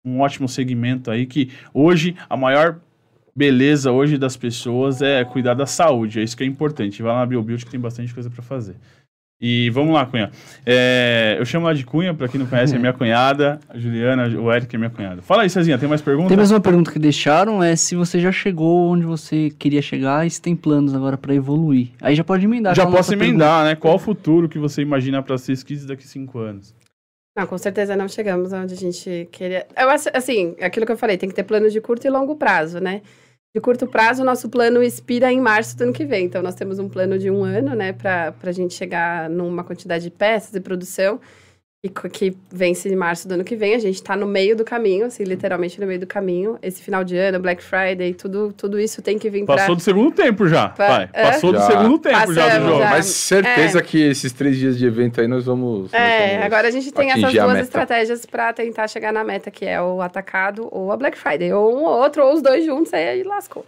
um 0.04 0.20
ótimo 0.20 0.48
segmento 0.48 1.10
aí, 1.10 1.26
que 1.26 1.50
hoje 1.72 2.16
a 2.28 2.36
maior 2.36 2.78
beleza 3.34 3.90
hoje 3.90 4.18
das 4.18 4.36
pessoas 4.36 5.00
é 5.00 5.24
cuidar 5.24 5.54
da 5.54 5.66
saúde. 5.66 6.20
É 6.20 6.22
isso 6.22 6.36
que 6.36 6.44
é 6.44 6.46
importante. 6.46 7.02
Vai 7.02 7.12
lá 7.12 7.20
na 7.20 7.26
Beauty 7.26 7.64
que 7.64 7.70
tem 7.70 7.80
bastante 7.80 8.12
coisa 8.12 8.28
para 8.30 8.42
fazer. 8.42 8.76
E 9.44 9.70
vamos 9.70 9.92
lá, 9.92 10.06
Cunha. 10.06 10.30
É, 10.64 11.34
eu 11.36 11.44
chamo 11.44 11.66
ela 11.66 11.74
de 11.74 11.84
Cunha, 11.84 12.14
para 12.14 12.28
quem 12.28 12.38
não 12.38 12.46
conhece, 12.46 12.76
é 12.76 12.78
minha 12.78 12.92
cunhada. 12.92 13.58
A 13.68 13.76
Juliana, 13.76 14.28
o 14.38 14.52
Eric 14.52 14.72
é 14.72 14.78
minha 14.78 14.90
cunhada. 14.90 15.20
Fala 15.20 15.42
aí, 15.42 15.50
Cezinha, 15.50 15.76
tem 15.76 15.88
mais 15.88 16.00
perguntas? 16.00 16.28
Tem 16.28 16.36
mais 16.36 16.52
uma 16.52 16.60
pergunta 16.60 16.92
que 16.92 16.98
deixaram, 17.00 17.60
é 17.60 17.74
se 17.74 17.96
você 17.96 18.20
já 18.20 18.30
chegou 18.30 18.88
onde 18.88 19.04
você 19.04 19.50
queria 19.58 19.82
chegar 19.82 20.24
e 20.24 20.30
se 20.30 20.40
tem 20.40 20.54
planos 20.54 20.94
agora 20.94 21.18
pra 21.18 21.34
evoluir. 21.34 21.88
Aí 22.00 22.14
já 22.14 22.22
pode 22.22 22.44
emendar. 22.44 22.76
Já 22.76 22.86
posso 22.86 23.12
emendar, 23.14 23.64
né? 23.64 23.74
Qual 23.74 23.96
o 23.96 23.98
futuro 23.98 24.48
que 24.48 24.60
você 24.60 24.80
imagina 24.80 25.20
para 25.20 25.36
Cis 25.36 25.64
Kids 25.64 25.86
daqui 25.86 26.06
cinco 26.06 26.38
anos? 26.38 26.72
Não, 27.34 27.46
com 27.46 27.56
certeza 27.56 27.96
não 27.96 28.08
chegamos 28.08 28.52
onde 28.52 28.74
a 28.74 28.76
gente 28.76 29.28
queria. 29.32 29.66
Eu 29.76 29.88
acho, 29.88 30.10
assim, 30.12 30.54
aquilo 30.60 30.84
que 30.84 30.92
eu 30.92 30.98
falei, 30.98 31.16
tem 31.16 31.28
que 31.28 31.34
ter 31.34 31.44
planos 31.44 31.72
de 31.72 31.80
curto 31.80 32.06
e 32.06 32.10
longo 32.10 32.36
prazo, 32.36 32.78
né? 32.78 33.00
De 33.54 33.60
curto 33.60 33.86
prazo, 33.86 34.22
o 34.22 34.24
nosso 34.24 34.48
plano 34.50 34.82
expira 34.82 35.32
em 35.32 35.40
março 35.40 35.76
do 35.76 35.84
ano 35.84 35.92
que 35.92 36.04
vem. 36.04 36.26
Então, 36.26 36.42
nós 36.42 36.54
temos 36.54 36.78
um 36.78 36.88
plano 36.88 37.18
de 37.18 37.30
um 37.30 37.42
ano, 37.42 37.74
né, 37.74 37.92
para 37.92 38.34
a 38.42 38.52
gente 38.52 38.74
chegar 38.74 39.30
numa 39.30 39.64
quantidade 39.64 40.04
de 40.04 40.10
peças 40.10 40.54
e 40.54 40.60
produção 40.60 41.20
e 41.84 41.88
que 41.88 42.36
vence 42.48 42.88
em 42.88 42.94
março 42.94 43.26
do 43.26 43.34
ano 43.34 43.42
que 43.42 43.56
vem. 43.56 43.74
A 43.74 43.78
gente 43.78 43.96
está 43.96 44.14
no 44.14 44.24
meio 44.24 44.54
do 44.54 44.64
caminho, 44.64 45.06
assim, 45.06 45.24
literalmente 45.24 45.80
no 45.80 45.86
meio 45.86 45.98
do 45.98 46.06
caminho. 46.06 46.56
Esse 46.62 46.80
final 46.80 47.02
de 47.02 47.16
ano, 47.16 47.40
Black 47.40 47.60
Friday, 47.60 48.14
tudo, 48.14 48.52
tudo 48.52 48.78
isso 48.78 49.02
tem 49.02 49.18
que 49.18 49.28
vir 49.28 49.44
para. 49.44 49.56
Passou 49.56 49.74
do 49.74 49.82
segundo 49.82 50.12
tempo 50.12 50.46
já, 50.46 50.68
Pa- 50.68 50.86
vai. 50.86 51.10
é? 51.12 51.22
Passou 51.32 51.50
do 51.52 51.58
Já. 51.58 51.66
segundo 51.66 51.98
tempo 51.98 52.16
já 52.16 52.24
do 52.26 52.34
Passamos, 52.50 52.68
jogo. 52.68 52.78
já. 52.82 52.90
Mas 52.90 53.06
certeza 53.06 53.78
É. 53.80 53.82
que 53.82 54.00
esses 54.00 54.32
três 54.32 54.56
dias 54.56 54.78
de 54.78 54.86
evento 54.86 55.20
aí 55.20 55.26
nós 55.26 55.44
vamos. 55.44 55.90
nós 55.90 56.00
É, 56.00 56.28
vamos 56.30 56.44
agora 56.46 56.68
a 56.68 56.70
gente 56.70 56.92
tem 56.92 57.10
essas 57.10 57.32
duas 57.32 57.58
estratégias 57.58 58.24
para 58.26 58.52
tentar 58.52 58.86
chegar 58.86 59.12
na 59.12 59.24
meta, 59.24 59.50
que 59.50 59.64
é 59.64 59.82
o 59.82 60.00
atacado 60.00 60.68
ou 60.70 60.92
a 60.92 60.96
Black 60.96 61.18
Friday, 61.18 61.52
ou 61.52 61.76
um 61.76 61.82
ou 61.82 61.98
outro, 62.00 62.24
ou 62.24 62.32
os 62.34 62.42
dois 62.42 62.64
juntos, 62.64 62.94
aí 62.94 63.24
lascou. 63.24 63.66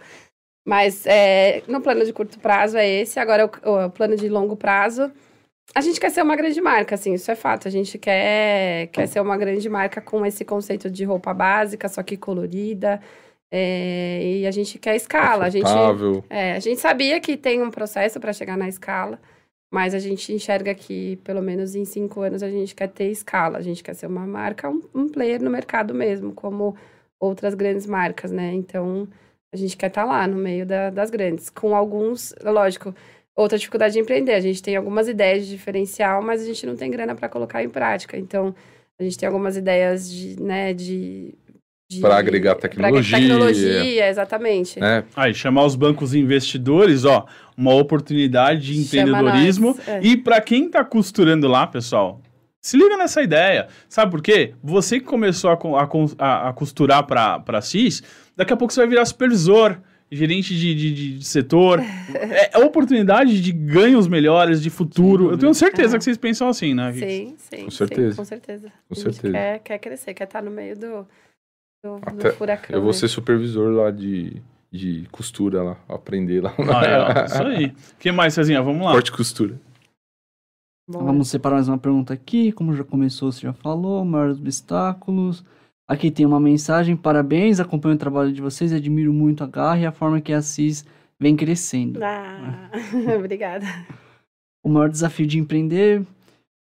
Mas 0.65 1.05
é, 1.05 1.61
no 1.67 1.81
plano 1.81 2.05
de 2.05 2.13
curto 2.13 2.39
prazo 2.39 2.77
é 2.77 2.89
esse, 3.01 3.19
agora 3.19 3.45
o, 3.65 3.85
o 3.85 3.89
plano 3.89 4.15
de 4.15 4.29
longo 4.29 4.55
prazo, 4.55 5.11
a 5.73 5.81
gente 5.81 5.99
quer 5.99 6.09
ser 6.11 6.21
uma 6.21 6.35
grande 6.35 6.61
marca, 6.61 6.95
assim, 6.95 7.13
isso 7.13 7.29
é 7.31 7.35
fato. 7.35 7.67
A 7.67 7.71
gente 7.71 7.97
quer, 7.97 8.87
quer 8.87 9.07
ser 9.07 9.19
uma 9.19 9.35
grande 9.37 9.67
marca 9.69 9.99
com 10.01 10.25
esse 10.25 10.45
conceito 10.45 10.89
de 10.89 11.03
roupa 11.03 11.33
básica, 11.33 11.87
só 11.89 12.01
que 12.03 12.15
colorida. 12.17 13.01
é, 13.51 14.21
e 14.41 14.47
a 14.47 14.51
gente 14.51 14.77
quer 14.77 14.95
escala. 14.95 15.45
A 15.45 15.49
gente, 15.49 15.65
é, 16.29 16.53
a 16.53 16.59
gente 16.59 16.79
sabia 16.81 17.19
que 17.19 17.37
tem 17.37 17.61
um 17.61 17.71
processo 17.71 18.19
para 18.19 18.33
chegar 18.33 18.57
na 18.57 18.67
escala, 18.67 19.19
mas 19.71 19.93
a 19.93 19.99
gente 19.99 20.31
enxerga 20.33 20.73
que, 20.73 21.17
pelo 21.23 21.41
menos 21.41 21.75
em 21.75 21.85
cinco 21.85 22.21
anos, 22.21 22.41
a 22.43 22.49
gente 22.49 22.73
quer 22.75 22.87
ter 22.89 23.09
escala. 23.09 23.57
A 23.57 23.61
gente 23.61 23.83
quer 23.83 23.93
ser 23.95 24.07
uma 24.07 24.25
marca, 24.25 24.69
um, 24.69 24.81
um 24.93 25.07
player 25.09 25.41
no 25.41 25.49
mercado 25.49 25.93
mesmo, 25.93 26.31
como 26.33 26.75
outras 27.19 27.53
grandes 27.53 27.85
marcas, 27.85 28.31
né? 28.31 28.53
Então, 28.53 29.07
a 29.53 29.57
gente 29.57 29.75
quer 29.77 29.87
estar 29.87 30.03
lá 30.05 30.27
no 30.27 30.37
meio 30.37 30.65
da- 30.65 30.89
das 30.89 31.09
grandes. 31.09 31.49
Com 31.49 31.75
alguns, 31.75 32.33
lógico, 32.43 32.93
outra 33.35 33.57
dificuldade 33.57 33.93
de 33.93 33.99
empreender. 33.99 34.33
A 34.33 34.39
gente 34.39 34.61
tem 34.63 34.75
algumas 34.75 35.07
ideias 35.07 35.45
de 35.45 35.51
diferencial, 35.51 36.21
mas 36.21 36.41
a 36.41 36.45
gente 36.45 36.65
não 36.65 36.75
tem 36.75 36.89
grana 36.89 37.15
para 37.15 37.27
colocar 37.29 37.63
em 37.63 37.69
prática. 37.69 38.17
Então, 38.17 38.55
a 38.99 39.03
gente 39.03 39.17
tem 39.17 39.27
algumas 39.27 39.57
ideias 39.57 40.09
de, 40.09 40.41
né, 40.41 40.73
de 40.73 41.33
de- 41.87 42.01
Pra 42.01 42.17
agregar 42.17 42.55
pra 42.55 42.67
tecnologia. 42.67 43.15
tecnologia, 43.19 44.09
exatamente. 44.09 44.79
né? 44.79 45.03
Aí, 45.15 45.35
chamar 45.35 45.65
os 45.65 45.75
bancos 45.75 46.15
investidores, 46.15 47.05
ó, 47.05 47.27
uma 47.55 47.75
oportunidade 47.75 48.61
de 48.73 48.79
empreendedorismo. 48.81 49.77
é. 49.85 49.99
E 50.01 50.17
para 50.17 50.41
quem 50.41 50.67
tá 50.67 50.83
costurando 50.83 51.47
lá, 51.47 51.67
pessoal, 51.67 52.19
se 52.59 52.75
liga 52.75 52.97
nessa 52.97 53.21
ideia. 53.21 53.67
Sabe 53.87 54.09
por 54.09 54.23
quê? 54.23 54.55
Você 54.63 54.99
que 54.99 55.05
começou 55.05 55.51
a, 55.51 55.53
a 55.79 55.87
a- 56.17 56.49
a 56.49 56.53
costurar 56.53 57.05
para 57.05 57.39
para 57.39 57.61
CIS, 57.61 58.01
daqui 58.35 58.51
a 58.51 58.57
pouco 58.57 58.73
você 58.73 58.79
vai 58.79 58.89
virar 58.89 59.05
supervisor, 59.05 59.77
gerente 60.11 60.55
de, 60.55 60.75
de, 60.75 61.17
de- 61.17 61.25
setor. 61.25 61.79
é, 62.13 62.51
é 62.53 62.63
oportunidade 62.63 63.41
de 63.41 63.51
ganhos 63.51 64.07
melhores, 64.07 64.61
de 64.61 64.69
futuro. 64.69 65.31
Eu 65.31 65.37
tenho 65.37 65.53
certeza 65.53 65.95
Ah. 65.95 65.97
que 65.97 66.03
vocês 66.03 66.17
pensam 66.17 66.47
assim, 66.47 66.73
né? 66.73 66.91
Sim, 66.93 67.35
sim. 67.37 67.63
Com 67.65 67.71
sim, 67.71 67.77
certeza. 67.77 68.15
com 68.15 68.25
certeza. 68.25 68.67
Com 68.69 68.73
A 68.91 68.95
gente 68.95 69.03
certeza. 69.13 69.33
Quer, 69.33 69.59
quer 69.59 69.79
crescer, 69.79 70.13
quer 70.13 70.23
estar 70.25 70.41
no 70.41 70.51
meio 70.51 70.75
do, 70.75 71.07
do, 71.83 71.99
do 71.99 72.01
Até 72.05 72.31
furacão. 72.31 72.75
Eu 72.75 72.81
vou 72.81 72.91
né? 72.91 72.97
ser 72.97 73.07
supervisor 73.07 73.71
lá 73.73 73.91
de, 73.91 74.41
de 74.71 75.07
costura 75.11 75.63
lá, 75.63 75.77
aprender 75.89 76.41
lá. 76.41 76.53
Aí, 76.57 77.21
ó, 77.21 77.25
isso 77.25 77.43
aí. 77.43 77.65
O 77.67 77.73
que 77.99 78.11
mais, 78.11 78.33
Cezinha? 78.33 78.61
Vamos 78.61 78.85
lá. 78.85 78.91
Corte 78.93 79.11
costura. 79.11 79.59
Bom, 80.87 81.03
Vamos 81.03 81.29
separar 81.29 81.55
mais 81.55 81.67
uma 81.67 81.79
pergunta 81.79 82.13
aqui. 82.13 82.51
Como 82.51 82.75
já 82.75 82.83
começou, 82.83 83.31
você 83.31 83.41
já 83.41 83.53
falou. 83.53 84.05
Maiores 84.05 84.37
obstáculos. 84.37 85.43
Aqui 85.87 86.09
tem 86.09 86.25
uma 86.25 86.39
mensagem. 86.39 86.95
Parabéns, 86.95 87.59
acompanho 87.59 87.95
o 87.95 87.99
trabalho 87.99 88.31
de 88.31 88.41
vocês. 88.41 88.73
Admiro 88.73 89.13
muito 89.13 89.43
a 89.43 89.47
garra 89.47 89.79
e 89.79 89.85
a 89.85 89.91
forma 89.91 90.19
que 90.19 90.33
a 90.33 90.41
CIS 90.41 90.85
vem 91.19 91.35
crescendo. 91.35 91.99
Ah, 92.03 92.71
obrigada. 93.17 93.65
O 94.63 94.69
maior 94.69 94.89
desafio 94.89 95.27
de 95.27 95.37
empreender. 95.37 96.01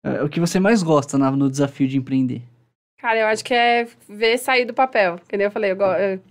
é, 0.03 0.23
o 0.23 0.27
que 0.29 0.39
você 0.39 0.59
mais 0.59 0.81
gosta 0.83 1.17
na- 1.17 1.31
no 1.31 1.49
desafio 1.49 1.87
de 1.87 1.97
empreender? 1.97 2.41
Cara, 2.99 3.19
eu 3.19 3.27
acho 3.27 3.43
que 3.43 3.53
é 3.53 3.87
ver 4.09 4.37
sair 4.37 4.65
do 4.65 4.73
papel. 4.73 5.19
Que 5.27 5.35
eu 5.35 5.51
falei, 5.51 5.71
eu, 5.71 5.75
go- 5.75 5.85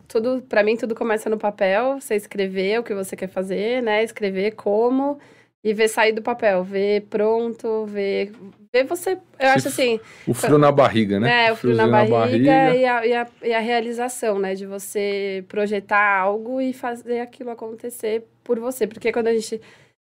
tudo, 0.09 0.43
pra 0.49 0.63
mim 0.65 0.77
tudo 0.77 0.95
começa 0.95 1.31
no 1.31 1.39
papel. 1.39 2.01
Você 2.01 2.17
escrever 2.17 2.81
o 2.81 2.83
que 2.83 2.95
você 2.95 3.15
quer 3.15 3.29
fazer, 3.29 3.83
né? 3.83 4.03
Escrever 4.03 4.53
como 4.57 5.19
e 5.65 5.73
ver 5.73 5.89
sair 5.89 6.13
do 6.13 6.23
papel. 6.23 6.65
Ver 6.65 7.03
pronto, 7.03 7.87
ver... 7.87 8.33
Ver 8.73 8.85
você... 8.85 9.19
Eu 9.39 9.49
acho 9.51 9.69
assim... 9.69 10.01
O 10.27 10.35
frio 10.35 10.59
na 10.59 10.73
barriga, 10.73 11.21
né? 11.21 11.47
É, 11.47 11.53
o 11.53 11.57
frio 11.57 11.75
na 11.75 11.87
friozinho 11.87 12.11
barriga, 12.11 12.75
E, 12.75 12.85
a, 12.87 13.07
e, 13.07 13.15
a, 13.15 13.27
e 13.45 13.55
a 13.55 13.61
realização, 13.61 14.39
né? 14.39 14.55
De 14.55 14.67
você 14.67 15.45
projetar 15.49 16.19
algo 16.19 16.61
e 16.61 16.73
fazer 16.73 17.21
aquilo 17.21 17.51
acontecer 17.51 18.25
por 18.43 18.59
você. 18.59 18.87
Porque 18.87 19.13
quando 19.13 19.29
a 19.29 19.35
gente 19.35 19.61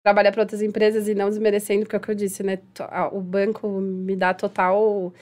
trabalha 0.04 0.30
para 0.30 0.42
outras 0.42 0.62
empresas 0.62 1.08
e 1.08 1.14
não 1.14 1.28
desmerecendo, 1.28 1.82
porque 1.82 1.96
é 1.96 1.98
o 1.98 2.02
que 2.02 2.10
eu 2.10 2.14
disse, 2.14 2.42
né? 2.42 2.58
O 3.12 3.20
banco 3.20 3.68
me 3.68 4.14
dá 4.14 4.32
total 4.32 5.12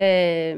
é, 0.00 0.56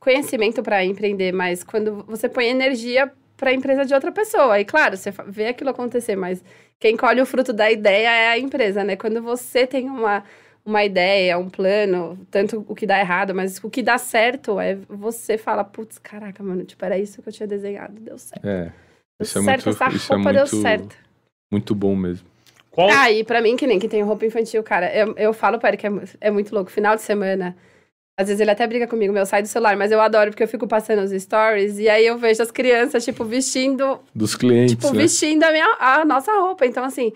conhecimento 0.00 0.62
para 0.62 0.84
empreender, 0.84 1.32
mas 1.32 1.62
quando 1.62 2.04
você 2.08 2.28
põe 2.28 2.46
energia 2.46 3.12
para 3.36 3.50
a 3.50 3.54
empresa 3.54 3.84
de 3.84 3.94
outra 3.94 4.10
pessoa. 4.10 4.58
E 4.58 4.64
claro, 4.64 4.96
você 4.96 5.12
vê 5.28 5.46
aquilo 5.46 5.70
acontecer, 5.70 6.16
mas 6.16 6.42
quem 6.80 6.96
colhe 6.96 7.20
o 7.20 7.26
fruto 7.26 7.52
da 7.52 7.70
ideia 7.70 8.08
é 8.08 8.28
a 8.28 8.38
empresa, 8.38 8.84
né? 8.84 8.96
Quando 8.96 9.22
você 9.22 9.66
tem 9.66 9.88
uma, 9.88 10.24
uma 10.64 10.84
ideia, 10.84 11.38
um 11.38 11.48
plano, 11.48 12.18
tanto 12.30 12.64
o 12.68 12.74
que 12.74 12.86
dá 12.86 12.98
errado, 13.00 13.34
mas 13.34 13.62
o 13.62 13.70
que 13.70 13.82
dá 13.82 13.98
certo 13.98 14.60
é 14.60 14.76
você 14.88 15.36
fala, 15.36 15.64
putz, 15.64 15.98
caraca, 15.98 16.42
mano, 16.42 16.64
tipo, 16.64 16.84
era 16.84 16.98
isso 16.98 17.20
que 17.22 17.28
eu 17.28 17.32
tinha 17.32 17.46
desenhado, 17.46 18.00
deu 18.00 18.18
certo. 18.18 18.46
É, 18.46 18.64
Deu 18.64 18.72
isso 19.22 19.38
é 19.38 19.42
certo, 19.42 19.64
muito, 19.66 19.82
essa 19.82 19.96
isso 19.96 20.12
é 20.12 20.16
roupa 20.16 20.32
deu 20.32 20.42
muito, 20.42 20.62
certo. 20.62 20.96
muito 21.50 21.74
bom 21.74 21.96
mesmo. 21.96 22.26
Qual? 22.70 22.88
Ah, 22.90 23.10
e 23.10 23.24
pra 23.24 23.40
mim, 23.40 23.56
que 23.56 23.66
nem 23.66 23.78
que 23.80 23.88
tem 23.88 24.02
roupa 24.02 24.24
infantil, 24.24 24.62
cara, 24.62 24.94
eu, 24.94 25.12
eu 25.16 25.32
falo 25.32 25.58
para 25.58 25.70
ele 25.70 25.76
que 25.76 25.86
é, 25.86 25.90
é 26.20 26.30
muito 26.30 26.54
louco. 26.54 26.70
Final 26.70 26.94
de 26.94 27.02
semana, 27.02 27.56
às 28.18 28.26
vezes 28.26 28.40
ele 28.40 28.50
até 28.50 28.66
briga 28.66 28.88
comigo, 28.88 29.12
meu, 29.12 29.24
sai 29.24 29.42
do 29.42 29.46
celular, 29.46 29.76
mas 29.76 29.92
eu 29.92 30.00
adoro 30.00 30.32
porque 30.32 30.42
eu 30.42 30.48
fico 30.48 30.66
passando 30.66 31.04
os 31.04 31.12
stories 31.22 31.78
e 31.78 31.88
aí 31.88 32.04
eu 32.04 32.18
vejo 32.18 32.42
as 32.42 32.50
crianças, 32.50 33.04
tipo, 33.04 33.24
vestindo, 33.24 34.00
Dos 34.12 34.34
clientes, 34.34 34.74
tipo, 34.74 34.92
né? 34.92 35.02
vestindo 35.02 35.44
a, 35.44 35.52
minha, 35.52 35.76
a 35.78 36.04
nossa 36.04 36.32
roupa. 36.32 36.66
Então, 36.66 36.82
assim, 36.82 37.12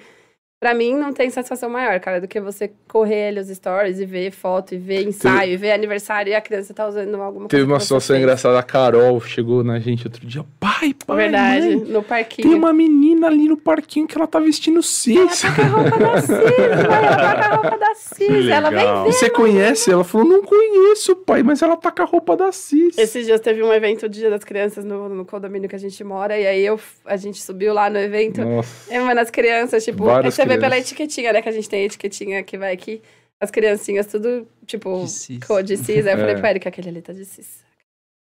pra 0.62 0.72
mim 0.74 0.94
não 0.94 1.12
tem 1.12 1.28
satisfação 1.28 1.68
maior, 1.68 1.98
cara, 1.98 2.20
do 2.20 2.28
que 2.28 2.40
você 2.40 2.70
correr 2.86 3.28
ali 3.28 3.40
os 3.40 3.48
stories 3.48 3.98
e 3.98 4.06
ver 4.06 4.30
foto, 4.30 4.76
e 4.76 4.78
ver 4.78 5.02
ensaio, 5.02 5.54
e 5.54 5.56
ver 5.56 5.72
aniversário 5.72 6.30
e 6.30 6.34
a 6.36 6.40
criança 6.40 6.72
tá 6.72 6.86
usando 6.86 7.16
alguma 7.20 7.48
Teve 7.48 7.62
coisa. 7.62 7.72
uma 7.72 7.78
que 7.78 7.80
você 7.82 7.86
situação 7.86 8.14
fez. 8.14 8.22
engraçada, 8.22 8.58
a 8.60 8.62
Carol 8.62 9.20
chegou 9.20 9.64
na 9.64 9.80
gente 9.80 10.06
outro 10.06 10.24
dia. 10.24 10.44
Pai, 10.60 10.94
pai, 11.04 11.16
Verdade, 11.16 11.66
mãe, 11.66 11.76
no 11.80 11.84
tem 11.94 12.02
parquinho. 12.02 12.56
uma 12.56 12.72
menina 12.72 13.26
ali 13.26 13.48
no 13.48 13.56
parquinho 13.56 14.06
que 14.06 14.16
ela 14.16 14.28
tá 14.28 14.38
vestindo 14.38 14.74
Ela 14.76 14.82
cis. 14.84 15.42
tá 15.42 15.52
com 15.54 15.62
a 15.62 15.66
roupa 15.66 15.98
da 15.98 16.20
Cis, 16.20 16.28
mãe, 16.30 16.64
ela 17.02 17.16
tá 17.16 17.34
com 17.34 17.42
a 17.44 17.56
roupa 17.56 17.78
da 17.78 17.94
Cis. 17.98 18.48
Ela 18.48 18.70
vem 18.70 19.04
ver. 19.04 19.12
Você 19.12 19.30
conhece? 19.30 19.90
Ela 19.90 20.04
falou, 20.04 20.26
não 20.28 20.42
conheço, 20.42 21.16
pai, 21.16 21.42
mas 21.42 21.60
ela 21.60 21.76
tá 21.76 21.90
com 21.90 22.02
a 22.02 22.04
roupa 22.06 22.36
da 22.36 22.52
cis. 22.52 22.96
Esses 22.96 23.26
dias 23.26 23.40
teve 23.40 23.62
um 23.64 23.72
evento 23.72 24.02
do 24.02 24.08
Dia 24.08 24.30
das 24.30 24.44
Crianças 24.44 24.84
no, 24.84 25.08
no 25.08 25.24
condomínio 25.24 25.68
que 25.68 25.74
a 25.74 25.78
gente 25.78 26.02
mora, 26.04 26.38
e 26.38 26.46
aí 26.46 26.64
eu, 26.64 26.78
a 27.04 27.16
gente 27.16 27.42
subiu 27.42 27.74
lá 27.74 27.90
no 27.90 27.98
evento. 27.98 28.40
Nossa. 28.44 28.92
É 28.94 29.00
uma 29.00 29.14
das 29.14 29.28
crianças, 29.30 29.84
tipo, 29.84 30.04
Várias 30.04 30.36
vê 30.54 30.60
pela 30.60 30.78
etiquetinha, 30.78 31.32
né? 31.32 31.42
Que 31.42 31.48
a 31.48 31.52
gente 31.52 31.68
tem 31.68 31.82
a 31.82 31.84
etiquetinha 31.86 32.42
que 32.42 32.56
vai 32.58 32.72
aqui. 32.72 33.00
As 33.40 33.50
criancinhas, 33.50 34.06
tudo, 34.06 34.46
tipo, 34.66 35.04
cor 35.46 35.62
de 35.62 35.76
cis. 35.76 36.06
Aí 36.06 36.12
eu 36.14 36.18
falei 36.18 36.34
É. 36.34 36.38
pro 36.38 36.46
Eric, 36.46 36.68
aquele 36.68 36.88
ali 36.90 37.02
tá 37.02 37.12
de 37.12 37.24
cis. 37.24 37.60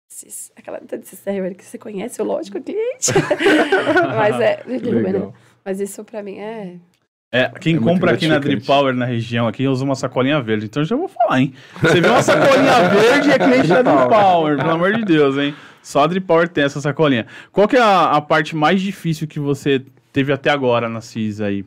Cis. 0.08 0.52
Aquela 0.56 0.76
ali 0.76 0.86
tá 0.86 0.96
de 0.96 1.06
cis. 1.06 1.26
Aí 1.26 1.40
o 1.40 1.44
Eric, 1.44 1.64
você 1.64 1.78
conhece 1.78 2.20
o 2.20 2.24
lógico 2.24 2.60
cliente? 2.60 3.12
Mas 4.16 4.40
é, 4.40 4.62
Legal. 4.66 5.34
mas 5.64 5.80
isso 5.80 6.04
pra 6.04 6.22
mim 6.22 6.38
é. 6.38 6.76
É, 7.32 7.48
quem 7.60 7.76
É 7.76 7.78
compra 7.80 8.12
aqui 8.12 8.26
na. 8.28 8.38
Drip 8.38 8.64
Power, 8.64 8.94
na 8.94 9.04
região, 9.04 9.48
aqui, 9.48 9.66
usa 9.66 9.84
uma 9.84 9.94
sacolinha 9.96 10.40
verde. 10.40 10.66
Então 10.66 10.82
eu 10.82 10.86
já 10.86 10.96
vou 10.96 11.08
falar, 11.08 11.40
hein? 11.40 11.52
Você 11.82 12.00
vê 12.00 12.08
uma 12.08 12.22
sacolinha 12.22 12.88
verde 12.88 13.30
é 13.30 13.38
cliente 13.38 13.68
da 13.68 13.82
Drip 13.82 14.08
Power, 14.08 14.56
pelo 14.56 14.70
amor 14.70 14.92
de 14.94 15.04
Deus, 15.04 15.36
hein? 15.36 15.54
Só 15.82 16.04
a 16.04 16.06
Drip 16.06 16.26
Power 16.26 16.48
tem 16.48 16.64
essa 16.64 16.80
sacolinha. 16.80 17.26
Qual 17.52 17.66
que 17.66 17.76
é 17.76 17.80
a, 17.80 18.12
a 18.12 18.20
parte 18.20 18.54
mais 18.54 18.80
difícil 18.80 19.26
que 19.26 19.40
você 19.40 19.82
teve 20.12 20.32
até 20.32 20.50
agora 20.50 20.88
na 20.88 21.00
CIS 21.00 21.40
aí? 21.40 21.64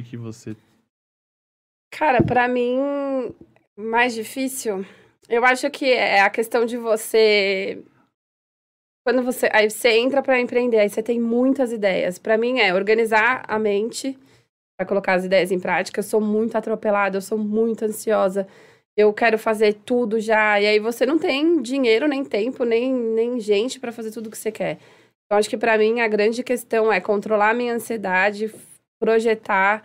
E 0.00 0.02
que 0.02 0.16
você... 0.16 0.56
Cara, 1.92 2.22
pra 2.22 2.48
mim, 2.48 2.78
mais 3.76 4.14
difícil, 4.14 4.82
eu 5.28 5.44
acho 5.44 5.70
que 5.70 5.92
é 5.92 6.22
a 6.22 6.30
questão 6.30 6.64
de 6.64 6.78
você. 6.78 7.84
Quando 9.04 9.22
você. 9.22 9.50
Aí 9.52 9.68
você 9.68 9.90
entra 9.90 10.22
pra 10.22 10.40
empreender, 10.40 10.78
aí 10.78 10.88
você 10.88 11.02
tem 11.02 11.20
muitas 11.20 11.70
ideias. 11.70 12.18
Pra 12.18 12.38
mim 12.38 12.60
é 12.60 12.72
organizar 12.72 13.44
a 13.46 13.58
mente 13.58 14.16
pra 14.78 14.86
colocar 14.86 15.14
as 15.14 15.26
ideias 15.26 15.52
em 15.52 15.60
prática. 15.60 15.98
Eu 15.98 16.04
sou 16.04 16.20
muito 16.20 16.56
atropelada, 16.56 17.18
eu 17.18 17.20
sou 17.20 17.36
muito 17.36 17.84
ansiosa. 17.84 18.48
Eu 18.96 19.12
quero 19.12 19.38
fazer 19.38 19.74
tudo 19.84 20.18
já. 20.18 20.58
E 20.58 20.66
aí 20.66 20.78
você 20.78 21.04
não 21.04 21.18
tem 21.18 21.60
dinheiro, 21.60 22.08
nem 22.08 22.24
tempo, 22.24 22.64
nem, 22.64 22.90
nem 22.90 23.38
gente 23.38 23.78
pra 23.78 23.92
fazer 23.92 24.12
tudo 24.12 24.30
que 24.30 24.38
você 24.38 24.50
quer. 24.50 24.78
Então, 25.26 25.36
acho 25.36 25.50
que 25.50 25.58
pra 25.58 25.76
mim 25.76 26.00
a 26.00 26.08
grande 26.08 26.42
questão 26.42 26.90
é 26.90 27.02
controlar 27.02 27.50
a 27.50 27.54
minha 27.54 27.74
ansiedade, 27.74 28.50
projetar 29.00 29.82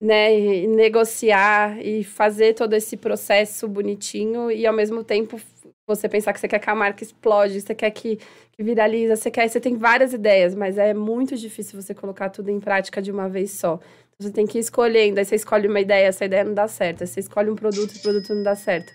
né, 0.00 0.38
e 0.38 0.66
negociar 0.66 1.78
e 1.84 2.04
fazer 2.04 2.54
todo 2.54 2.74
esse 2.74 2.96
processo 2.96 3.66
bonitinho 3.66 4.50
e 4.50 4.66
ao 4.66 4.72
mesmo 4.74 5.02
tempo 5.02 5.40
você 5.86 6.08
pensar 6.08 6.32
que 6.32 6.40
você 6.40 6.48
quer 6.48 6.58
que 6.58 6.70
a 6.70 6.74
marca 6.74 7.02
explode, 7.02 7.60
você 7.60 7.74
quer 7.74 7.90
que, 7.90 8.18
que 8.52 8.62
viraliza, 8.62 9.16
você 9.16 9.30
quer, 9.30 9.48
você 9.48 9.60
tem 9.60 9.76
várias 9.76 10.12
ideias, 10.12 10.54
mas 10.54 10.78
é 10.78 10.94
muito 10.94 11.36
difícil 11.36 11.80
você 11.80 11.94
colocar 11.94 12.30
tudo 12.30 12.50
em 12.50 12.60
prática 12.60 13.02
de 13.02 13.10
uma 13.10 13.28
vez 13.28 13.50
só. 13.50 13.74
Então, 13.74 14.28
você 14.28 14.30
tem 14.30 14.46
que 14.46 14.58
ir 14.58 14.60
escolhendo, 14.60 15.18
aí 15.18 15.24
você 15.24 15.34
escolhe 15.34 15.66
uma 15.68 15.80
ideia, 15.80 16.06
essa 16.06 16.24
ideia 16.24 16.44
não 16.44 16.54
dá 16.54 16.68
certo, 16.68 17.02
aí 17.02 17.06
você 17.06 17.20
escolhe 17.20 17.50
um 17.50 17.56
produto, 17.56 17.90
o 17.94 18.02
produto 18.02 18.34
não 18.34 18.42
dá 18.42 18.54
certo. 18.54 18.92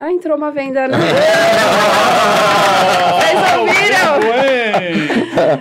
Ah, 0.00 0.12
entrou 0.12 0.36
uma 0.36 0.50
venda. 0.50 0.88
Né? 0.88 0.98
Vocês 3.20 3.58
ouviram? 3.58 4.61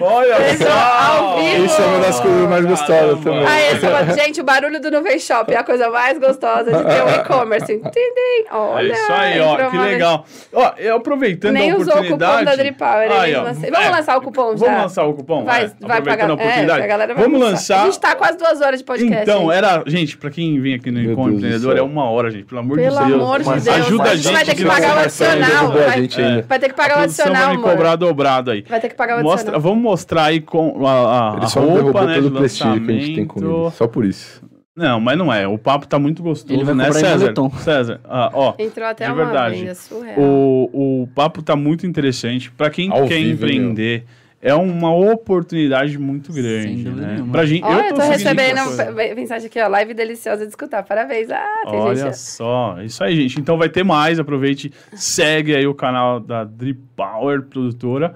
Olha 0.01 0.35
ao 0.35 1.37
vivo. 1.37 1.65
Isso 1.65 1.81
é 1.81 1.85
uma 1.85 1.99
das 1.99 2.19
coisas 2.19 2.49
mais 2.49 2.65
gostosas 2.65 3.19
também. 3.19 3.45
Ah, 3.47 3.61
esse 3.71 3.85
é 3.85 4.23
gente, 4.23 4.41
o 4.41 4.43
barulho 4.43 4.79
do 4.79 4.91
Nuvem 4.91 5.19
Shop 5.19 5.51
é 5.53 5.57
a 5.57 5.63
coisa 5.63 5.89
mais 5.89 6.17
gostosa 6.17 6.71
de 6.71 6.83
ter 6.83 7.03
um 7.03 7.09
e-commerce. 7.09 7.81
É 7.83 8.53
Olha, 8.55 8.93
isso 8.93 9.11
aí, 9.11 9.39
ó, 9.39 9.69
que 9.69 9.77
legal. 9.77 10.25
Ó, 10.53 10.71
eu 10.77 10.95
aproveitando 10.97 11.53
Nem 11.53 11.71
a 11.71 11.75
usou 11.75 11.87
o 11.93 11.97
oportunidade... 11.97 12.31
cupom 12.33 12.45
da 12.45 12.55
Dripower. 12.55 13.11
Aí, 13.11 13.35
ó. 13.35 13.43
lancei- 13.43 13.71
Vamos 13.71 13.87
É, 13.87 13.89
lançar 13.91 14.17
o 14.17 14.21
cupom 14.21 14.57
já? 14.57 14.65
Vamos 14.65 14.81
lançar 14.83 15.03
o 15.05 15.13
cupom? 15.13 15.43
Vai, 15.45 15.65
É, 15.65 15.71
vai 15.81 16.01
pagar. 16.01 16.29
a 16.29 16.33
oportunidade. 16.33 16.81
É, 16.81 16.83
a 16.83 16.87
galera 16.87 17.13
vai 17.13 17.23
Vamos 17.23 17.41
almoçar. 17.41 17.51
lançar... 17.51 17.81
A 17.81 17.85
gente 17.85 17.99
tá 17.99 18.15
quase 18.15 18.37
duas 18.37 18.61
horas 18.61 18.79
de 18.79 18.85
podcast. 18.85 19.21
Então, 19.23 19.41
gente. 19.41 19.51
era. 19.53 19.83
Gente, 19.87 20.17
pra 20.17 20.29
quem 20.29 20.59
vem 20.61 20.75
aqui 20.75 20.91
no 20.91 21.01
Encontro 21.01 21.33
Empreendedor, 21.35 21.77
é 21.77 21.81
uma 21.81 22.09
hora, 22.09 22.29
gente. 22.31 22.45
Pelo 22.45 22.61
amor 22.61 22.77
Pelo 22.77 22.97
de 22.97 23.05
Deus. 23.05 23.21
amor 23.21 23.39
de 23.43 23.49
Deus. 23.61 23.67
ajuda 23.67 24.03
a 24.11 24.15
gente 24.15 24.33
vai 24.33 24.45
ter 24.45 24.55
que 24.55 24.65
pagar 24.65 24.95
o 24.95 24.99
adicional. 24.99 25.71
Vai, 25.71 26.07
vai 26.47 26.59
ter 26.59 26.69
que 26.69 26.73
pagar 26.75 26.93
o 26.93 26.97
vai 26.97 27.03
adicional, 27.05 27.49
me 27.49 27.55
amor. 27.55 27.69
cobrar 27.71 27.95
dobrado 27.95 28.51
aí. 28.51 28.63
Vai 28.67 28.79
ter 28.79 28.89
que 28.89 28.95
pagar 29.01 29.19
o 29.19 29.23
Mostra, 29.23 29.57
vamos 29.59 29.81
mostrar 29.81 30.25
aí 30.25 30.39
com 30.41 30.85
a, 30.85 30.91
a, 30.91 31.33
a 31.33 31.37
Ele 31.37 31.47
só 31.47 31.59
roupa, 31.59 32.05
né, 32.05 32.13
pelo 32.15 32.29
de 32.29 32.37
prestígio 32.37 32.85
que 32.85 32.91
a 32.91 32.93
gente 32.95 33.15
tem 33.15 33.25
com 33.25 33.39
ele. 33.39 33.71
Só 33.71 33.87
por 33.87 34.05
isso. 34.05 34.43
Não, 34.75 34.99
mas 35.01 35.17
não 35.17 35.31
é. 35.33 35.47
O 35.47 35.57
papo 35.57 35.85
tá 35.85 35.99
muito 35.99 36.23
gostoso, 36.23 36.53
Ele 36.53 36.63
vai 36.63 36.73
né, 36.73 36.91
César? 36.91 37.33
César, 37.59 37.99
ah, 38.05 38.29
ó, 38.33 38.53
Entrou 38.57 38.87
até 38.87 39.05
de 39.05 39.11
uma 39.11 39.23
verdade. 39.25 39.59
venda 39.59 39.75
surreal. 39.75 40.17
o, 40.19 41.01
o 41.03 41.07
papo 41.13 41.41
tá 41.41 41.55
muito 41.55 41.85
interessante. 41.85 42.49
Pra 42.51 42.69
quem 42.69 42.89
Ao 42.89 43.05
quer 43.05 43.15
vivo, 43.15 43.33
empreender, 43.45 44.05
é 44.41 44.55
uma 44.55 44.95
oportunidade 44.95 45.99
muito 45.99 46.31
grande, 46.31 46.83
dúvida 46.85 47.05
né? 47.05 47.13
nenhuma. 47.15 47.31
Pra 47.33 47.45
gente, 47.45 47.63
Olha, 47.65 47.89
eu 47.89 47.93
tô, 47.93 48.01
recebendo 48.01 48.57
essa 48.57 48.85
coisa. 48.85 48.93
pe- 48.93 49.13
mensagem 49.13 49.47
aqui, 49.47 49.61
ó. 49.61 49.67
Live 49.67 49.93
deliciosa 49.93 50.43
de 50.45 50.49
escutar. 50.49 50.81
Parabéns. 50.83 51.29
Ah, 51.29 51.45
tem 51.69 51.79
Olha 51.79 51.95
gente. 52.05 52.17
só, 52.17 52.77
isso 52.81 53.03
aí, 53.03 53.15
gente. 53.17 53.39
Então 53.41 53.57
vai 53.57 53.67
ter 53.69 53.83
mais, 53.83 54.19
aproveite, 54.19 54.71
segue 54.93 55.53
aí 55.53 55.67
o 55.67 55.75
canal 55.75 56.19
da 56.19 56.43
Drip 56.45 56.79
Power 56.95 57.41
Produtora. 57.43 58.15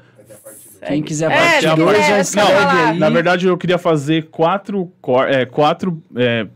Quem 0.87 1.01
quiser 1.03 1.31
É, 1.31 1.61
depois, 1.61 1.97
quiser, 1.97 2.09
já 2.09 2.17
é 2.17 2.21
escreve 2.21 2.47
só 2.47 2.57
falar. 2.59 2.87
aí. 2.89 2.99
Na 2.99 3.09
verdade, 3.09 3.47
eu 3.47 3.57
queria 3.57 3.77
fazer 3.77 4.25
quatro, 4.29 4.91
cor- 5.01 5.27
é, 5.29 5.45
quatro, 5.45 6.01
é, 6.15 6.47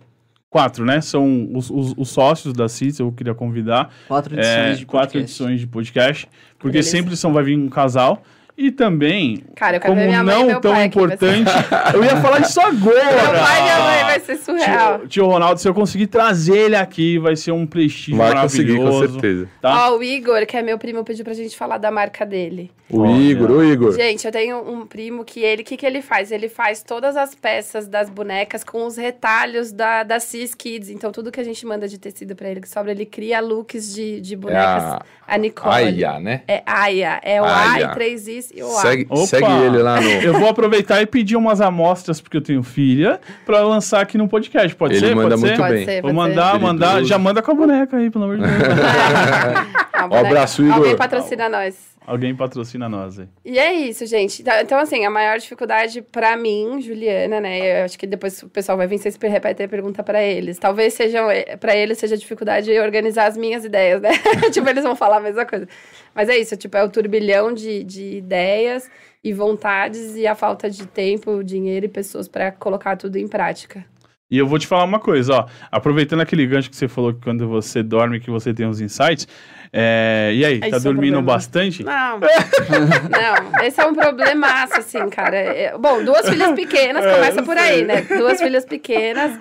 quatro, 0.49 0.85
né? 0.85 1.01
São 1.01 1.49
os, 1.53 1.69
os- 1.69 1.93
os 1.97 2.09
sócios 2.09 2.53
da 2.53 2.67
CIS, 2.69 2.99
eu 2.99 3.11
queria 3.11 3.33
convidar. 3.33 3.89
quatro 4.07 4.35
É, 4.35 4.39
edições 4.39 4.79
de 4.79 4.85
quatro 4.85 5.11
podcast. 5.13 5.41
edições 5.43 5.59
de 5.59 5.67
podcast, 5.67 6.27
porque 6.57 6.73
Beleza. 6.79 6.89
sempre 6.91 7.15
são, 7.17 7.33
vai 7.33 7.43
vir 7.43 7.57
um 7.57 7.69
casal. 7.69 8.21
E 8.61 8.71
também, 8.71 9.41
Cara, 9.55 9.79
como 9.79 9.95
não 9.95 10.45
meu 10.47 10.59
tão 10.59 10.71
vai 10.73 10.81
ser- 10.81 10.87
importante, 10.87 11.49
eu 11.93 12.03
ia 12.03 12.17
falar 12.17 12.41
isso 12.41 12.59
agora. 12.59 13.05
Meu 13.05 13.39
pai 13.41 13.59
e 13.59 13.63
minha 13.63 13.79
mãe 13.79 14.03
vai 14.03 14.19
ser 14.19 14.35
surreal. 14.35 14.99
Tio, 14.99 15.07
tio 15.07 15.25
Ronaldo, 15.27 15.61
se 15.61 15.67
eu 15.69 15.73
conseguir 15.73 16.07
trazer 16.07 16.57
ele 16.57 16.75
aqui, 16.75 17.17
vai 17.17 17.37
ser 17.37 17.53
um 17.53 17.65
prestígio 17.65 18.17
Vai 18.17 18.33
conseguir, 18.41 18.75
com 18.75 18.83
maravilhoso. 18.83 19.13
certeza. 19.13 19.49
Tá? 19.61 19.89
Ó, 19.91 19.97
o 19.97 20.03
Igor, 20.03 20.45
que 20.45 20.57
é 20.57 20.61
meu 20.61 20.77
primo, 20.77 21.05
pediu 21.05 21.23
pra 21.23 21.33
gente 21.33 21.55
falar 21.55 21.77
da 21.77 21.89
marca 21.89 22.25
dele. 22.25 22.69
O 22.91 23.01
Olha. 23.01 23.11
Igor, 23.21 23.51
o 23.51 23.63
Igor. 23.63 23.93
Gente, 23.93 24.25
eu 24.25 24.31
tenho 24.31 24.57
um 24.67 24.85
primo 24.85 25.23
que 25.23 25.39
ele, 25.41 25.61
o 25.61 25.65
que, 25.65 25.77
que 25.77 25.85
ele 25.85 26.01
faz? 26.01 26.31
Ele 26.31 26.49
faz 26.49 26.81
todas 26.81 27.15
as 27.15 27.35
peças 27.35 27.87
das 27.87 28.09
bonecas 28.09 28.63
com 28.63 28.83
os 28.85 28.97
retalhos 28.97 29.71
da, 29.71 30.01
da 30.01 30.19
Cis 30.19 30.55
Kids. 30.55 30.89
Então, 30.89 31.11
tudo 31.11 31.31
que 31.31 31.39
a 31.39 31.43
gente 31.43 31.63
manda 31.67 31.87
de 31.87 31.99
tecido 31.99 32.35
pra 32.35 32.49
ele 32.49 32.59
que 32.61 32.67
sobra, 32.67 32.91
ele 32.91 33.05
cria 33.05 33.39
looks 33.39 33.93
de, 33.93 34.19
de 34.19 34.33
É 34.33 34.37
bonecas. 34.37 34.83
a 34.83 35.01
a 35.27 35.37
Nicole. 35.37 35.75
Aya, 35.75 36.19
né? 36.19 36.41
É 36.47 36.63
Aya. 36.65 37.19
É 37.21 37.39
o 37.39 37.45
Aya. 37.45 37.89
A 37.89 37.91
e 37.91 37.93
três 37.93 38.27
Is 38.27 38.48
Segue, 38.81 39.07
segue 39.27 39.51
ele 39.65 39.77
lá 39.79 40.01
no. 40.01 40.09
Eu 40.09 40.33
vou 40.39 40.49
aproveitar 40.49 41.01
e 41.01 41.05
pedir 41.05 41.35
umas 41.35 41.61
amostras, 41.61 42.19
porque 42.19 42.37
eu 42.37 42.41
tenho 42.41 42.63
filha, 42.63 43.19
pra 43.45 43.61
lançar 43.61 44.01
aqui 44.01 44.17
no 44.17 44.27
podcast. 44.27 44.75
Pode 44.75 44.95
Ele 44.95 45.07
ser? 45.07 45.15
manda 45.15 45.29
Pode 45.29 45.41
muito 45.41 45.55
ser? 45.55 45.61
Pode 45.61 45.73
bem. 45.73 45.85
ser, 45.85 46.01
Vou 46.01 46.13
pode 46.13 46.29
ser. 46.29 46.35
mandar, 46.35 46.59
mandar. 46.59 47.03
Já 47.03 47.17
manda 47.17 47.41
com 47.41 47.51
a 47.51 47.53
boneca 47.53 47.97
aí, 47.97 48.09
pelo 48.09 48.23
amor 48.25 48.37
de 48.37 48.43
Deus. 48.43 48.53
Um 49.99 50.15
abraço, 50.15 50.61
Igor. 50.63 50.75
Alguém 50.75 50.95
patrocina 50.95 51.49
nós. 51.49 51.75
Alguém 52.09 52.35
patrocina 52.35 52.89
nós 52.89 53.19
aí. 53.19 53.27
E 53.45 53.59
é 53.59 53.71
isso, 53.71 54.03
gente. 54.07 54.41
Então- 54.41 54.59
Então, 54.59 54.79
assim, 54.79 55.05
a 55.05 55.11
maior 55.11 55.37
dificuldade 55.37 56.01
pra 56.01 56.35
mim, 56.35 56.81
Juliana, 56.81 57.39
né? 57.39 57.81
Eu 57.81 57.85
acho 57.85 57.99
que 57.99 58.07
depois 58.07 58.41
o 58.41 58.49
pessoal 58.49 58.75
vai 58.75 58.87
vir, 58.87 58.97
vocês 58.97 59.15
repetem 59.15 59.67
a 59.67 59.69
pergunta 59.69 60.01
pra 60.01 60.23
eles. 60.23 60.57
Talvez 60.57 60.95
sejam, 60.95 61.29
eh, 61.29 61.55
pra 61.55 61.75
eles 61.75 61.99
seja 61.99 62.17
dificuldade 62.17 62.65
de 62.65 62.79
organizar 62.79 63.27
as 63.27 63.37
minhas 63.37 63.63
ideias, 63.63 64.01
né? 64.01 64.09
tipo, 64.51 64.67
eles 64.67 64.83
vão 64.83 64.95
falar 64.95 65.17
a 65.17 65.21
mesma 65.21 65.45
coisa. 65.45 65.67
Mas 66.15 66.29
é 66.29 66.35
isso, 66.37 66.57
tipo, 66.57 66.75
é 66.75 66.83
o 66.83 66.89
turbilhão 66.89 67.53
de, 67.53 67.83
de 67.83 68.17
ideias 68.17 68.89
e 69.23 69.31
vontades 69.31 70.15
e 70.15 70.25
a 70.25 70.33
falta 70.33 70.67
de 70.67 70.87
tempo, 70.87 71.43
dinheiro 71.43 71.85
e 71.85 71.89
pessoas 71.89 72.27
pra 72.27 72.51
colocar 72.51 72.95
tudo 72.97 73.17
em 73.17 73.27
prática. 73.27 73.85
E 74.31 74.37
eu 74.37 74.45
vou 74.45 74.59
te 74.59 74.67
falar 74.67 74.83
uma 74.83 74.99
coisa, 74.99 75.33
ó. 75.33 75.45
Aproveitando 75.71 76.21
aquele 76.21 76.45
gancho 76.45 76.69
que 76.69 76.75
você 76.75 76.87
falou 76.87 77.13
que 77.13 77.21
quando 77.21 77.47
você 77.47 77.81
dorme 77.81 78.19
que 78.19 78.29
você 78.29 78.53
tem 78.53 78.65
uns 78.67 78.79
insights. 78.79 79.27
É, 79.71 80.31
E 80.33 80.45
aí, 80.45 80.59
tá 80.59 80.67
é 80.67 80.71
dormindo 80.71 81.13
problema. 81.13 81.21
bastante? 81.21 81.83
Não, 81.83 82.19
não, 82.19 83.63
esse 83.65 83.79
é 83.79 83.85
um 83.85 83.93
problemaço, 83.93 84.75
assim, 84.79 85.07
cara. 85.09 85.35
É- 85.37 85.77
bom, 85.77 86.03
duas 86.03 86.27
filhas 86.29 86.51
pequenas, 86.53 87.03
É, 87.05 87.13
começa 87.15 87.43
por 87.43 87.57
aí, 87.57 87.83
né? 87.85 88.01
Duas 88.01 88.39
filhas 88.41 88.65
pequenas. 88.65 89.37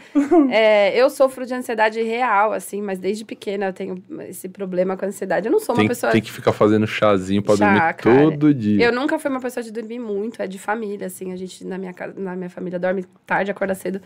É, 0.50 0.96
eu 1.00 1.08
sofro 1.10 1.46
de 1.46 1.54
ansiedade 1.54 2.02
real, 2.02 2.52
assim, 2.52 2.82
mas 2.82 2.98
desde 2.98 3.24
pequena 3.24 3.66
eu 3.66 3.72
tenho 3.72 4.02
esse 4.28 4.48
problema 4.48 4.96
com 4.96 5.06
ansiedade. 5.06 5.46
Eu 5.46 5.52
não 5.52 5.58
sou 5.60 5.74
uma 5.74 5.80
Tem, 5.82 5.88
pessoa. 5.88 6.12
tem 6.12 6.20
que 6.22 6.32
ficar 6.32 6.52
fazendo 6.52 6.86
chazinho 6.86 7.42
pra 7.42 7.56
Chá, 7.56 7.64
dormir 7.64 7.94
cara. 7.94 8.22
todo 8.30 8.54
dia. 8.54 8.84
Eu 8.86 8.92
nunca 8.92 9.18
fui 9.18 9.30
uma 9.30 9.40
pessoa 9.40 9.62
de 9.62 9.72
dormir 9.72 9.98
muito, 9.98 10.42
é 10.42 10.46
de 10.46 10.58
família, 10.58 11.06
assim. 11.06 11.32
A 11.32 11.36
gente, 11.36 11.66
na 11.66 11.78
minha, 11.78 11.92
casa, 11.92 12.14
na 12.16 12.34
minha 12.36 12.50
família, 12.50 12.78
dorme 12.78 13.04
tarde, 13.26 13.50
acorda 13.50 13.74
cedo. 13.74 14.00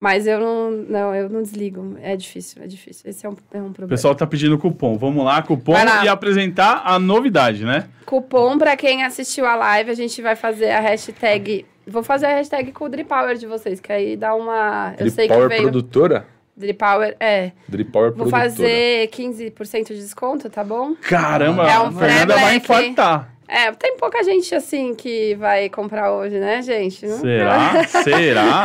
Mas 0.00 0.26
eu 0.26 0.38
não, 0.38 0.70
não, 0.70 1.14
eu 1.14 1.28
não 1.28 1.42
desligo. 1.42 1.96
É 2.02 2.14
difícil, 2.16 2.62
é 2.62 2.66
difícil. 2.66 3.08
Esse 3.08 3.24
é 3.24 3.28
um, 3.30 3.36
é 3.52 3.58
um 3.58 3.60
O 3.68 3.70
problema. 3.70 3.88
pessoal 3.88 4.14
tá 4.14 4.26
pedindo 4.26 4.58
cupom. 4.58 4.98
Vamos 4.98 5.24
lá, 5.24 5.40
cupom 5.42 5.72
lá. 5.72 6.04
e 6.04 6.08
apresentar 6.08 6.82
a 6.84 6.98
novidade, 6.98 7.64
né? 7.64 7.88
Cupom 8.04 8.58
pra 8.58 8.76
quem 8.76 9.04
assistiu 9.04 9.46
a 9.46 9.56
live, 9.56 9.90
a 9.90 9.94
gente 9.94 10.20
vai 10.20 10.36
fazer 10.36 10.70
a 10.70 10.80
hashtag. 10.80 11.64
Vou 11.86 12.02
fazer 12.02 12.26
a 12.26 12.34
hashtag 12.34 12.72
com 12.72 12.84
o 12.84 12.88
Drip 12.88 13.08
Power 13.08 13.36
de 13.36 13.46
vocês, 13.46 13.80
que 13.80 13.90
aí 13.92 14.16
dá 14.16 14.34
uma. 14.34 14.90
Eu 14.92 14.96
Drip 15.06 15.10
sei 15.12 15.28
Power 15.28 15.42
que 15.44 15.48
veio. 15.48 15.62
Produtora? 15.62 16.26
Drip 16.56 16.78
Power, 16.78 17.16
é. 17.20 17.52
Drip 17.68 17.90
Power 17.90 18.08
Vou 18.12 18.28
Produtora. 18.28 18.42
fazer 18.50 19.08
15% 19.08 19.88
de 19.88 19.96
desconto, 19.96 20.48
tá 20.50 20.64
bom? 20.64 20.94
Caramba, 21.02 21.68
É 21.70 21.78
um 21.78 21.86
a 21.86 21.92
Fernanda 21.92 22.34
vai 22.34 22.56
infartar. 22.56 23.32
É, 23.48 23.70
tem 23.72 23.96
pouca 23.96 24.22
gente 24.24 24.54
assim 24.54 24.94
que 24.94 25.34
vai 25.36 25.68
comprar 25.68 26.12
hoje, 26.12 26.38
né, 26.38 26.60
gente? 26.62 27.06
Não- 27.06 27.18
Será? 27.18 27.84
Será? 28.02 28.62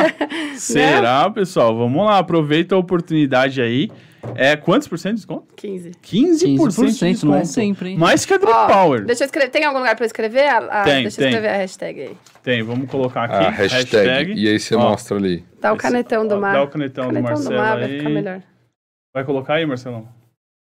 Será, 0.56 1.30
pessoal? 1.30 1.76
Vamos 1.76 2.04
lá, 2.04 2.18
aproveita 2.18 2.74
a 2.74 2.78
oportunidade 2.78 3.60
aí. 3.62 3.90
É, 4.36 4.54
quantos 4.56 4.86
por 4.86 4.98
cento 4.98 5.12
de 5.14 5.16
desconto? 5.16 5.52
15. 5.56 5.90
15%, 5.90 5.98
15%, 6.00 6.86
de 6.86 6.92
desconto. 7.12 7.26
não 7.26 7.34
é 7.36 7.44
sempre, 7.44 7.88
hein? 7.90 7.98
Mais 7.98 8.24
que 8.24 8.32
a 8.34 8.38
Drip 8.38 8.52
Ó, 8.52 8.66
Power. 8.68 9.04
Deixa 9.04 9.24
eu 9.24 9.26
escrever. 9.26 9.50
Tem 9.50 9.64
algum 9.64 9.78
lugar 9.80 9.96
pra 9.96 10.04
eu 10.04 10.06
escrever? 10.06 10.46
a- 10.48 10.58
a- 10.58 10.84
Tem, 10.84 11.02
deixa 11.02 11.16
tem. 11.16 11.26
eu 11.26 11.30
escrever 11.30 11.48
a 11.48 11.56
hashtag 11.56 12.00
aí. 12.02 12.16
Tem, 12.42 12.62
vamos 12.62 12.88
colocar 12.88 13.24
aqui. 13.24 13.34
A 13.34 13.50
hashtag. 13.50 14.32
E 14.34 14.48
aí 14.48 14.60
você 14.60 14.76
Ó, 14.76 14.80
mostra 14.80 15.16
ali. 15.16 15.44
Dá 15.60 15.72
o 15.72 15.74
Esse- 15.74 15.82
canetão 15.82 16.26
do 16.26 16.40
mar. 16.40 16.54
Dá 16.54 16.62
o 16.62 16.68
canetão, 16.68 17.08
do 17.08 17.14
canetão 17.14 17.30
Marcelo 17.34 17.50
do 17.56 17.60
mar 17.60 17.76
vai 17.78 17.84
aí. 17.90 17.98
ficar 17.98 18.10
melhor. 18.10 18.42
Vai 19.12 19.24
colocar 19.24 19.54
aí, 19.54 19.66
Marcelão? 19.66 20.08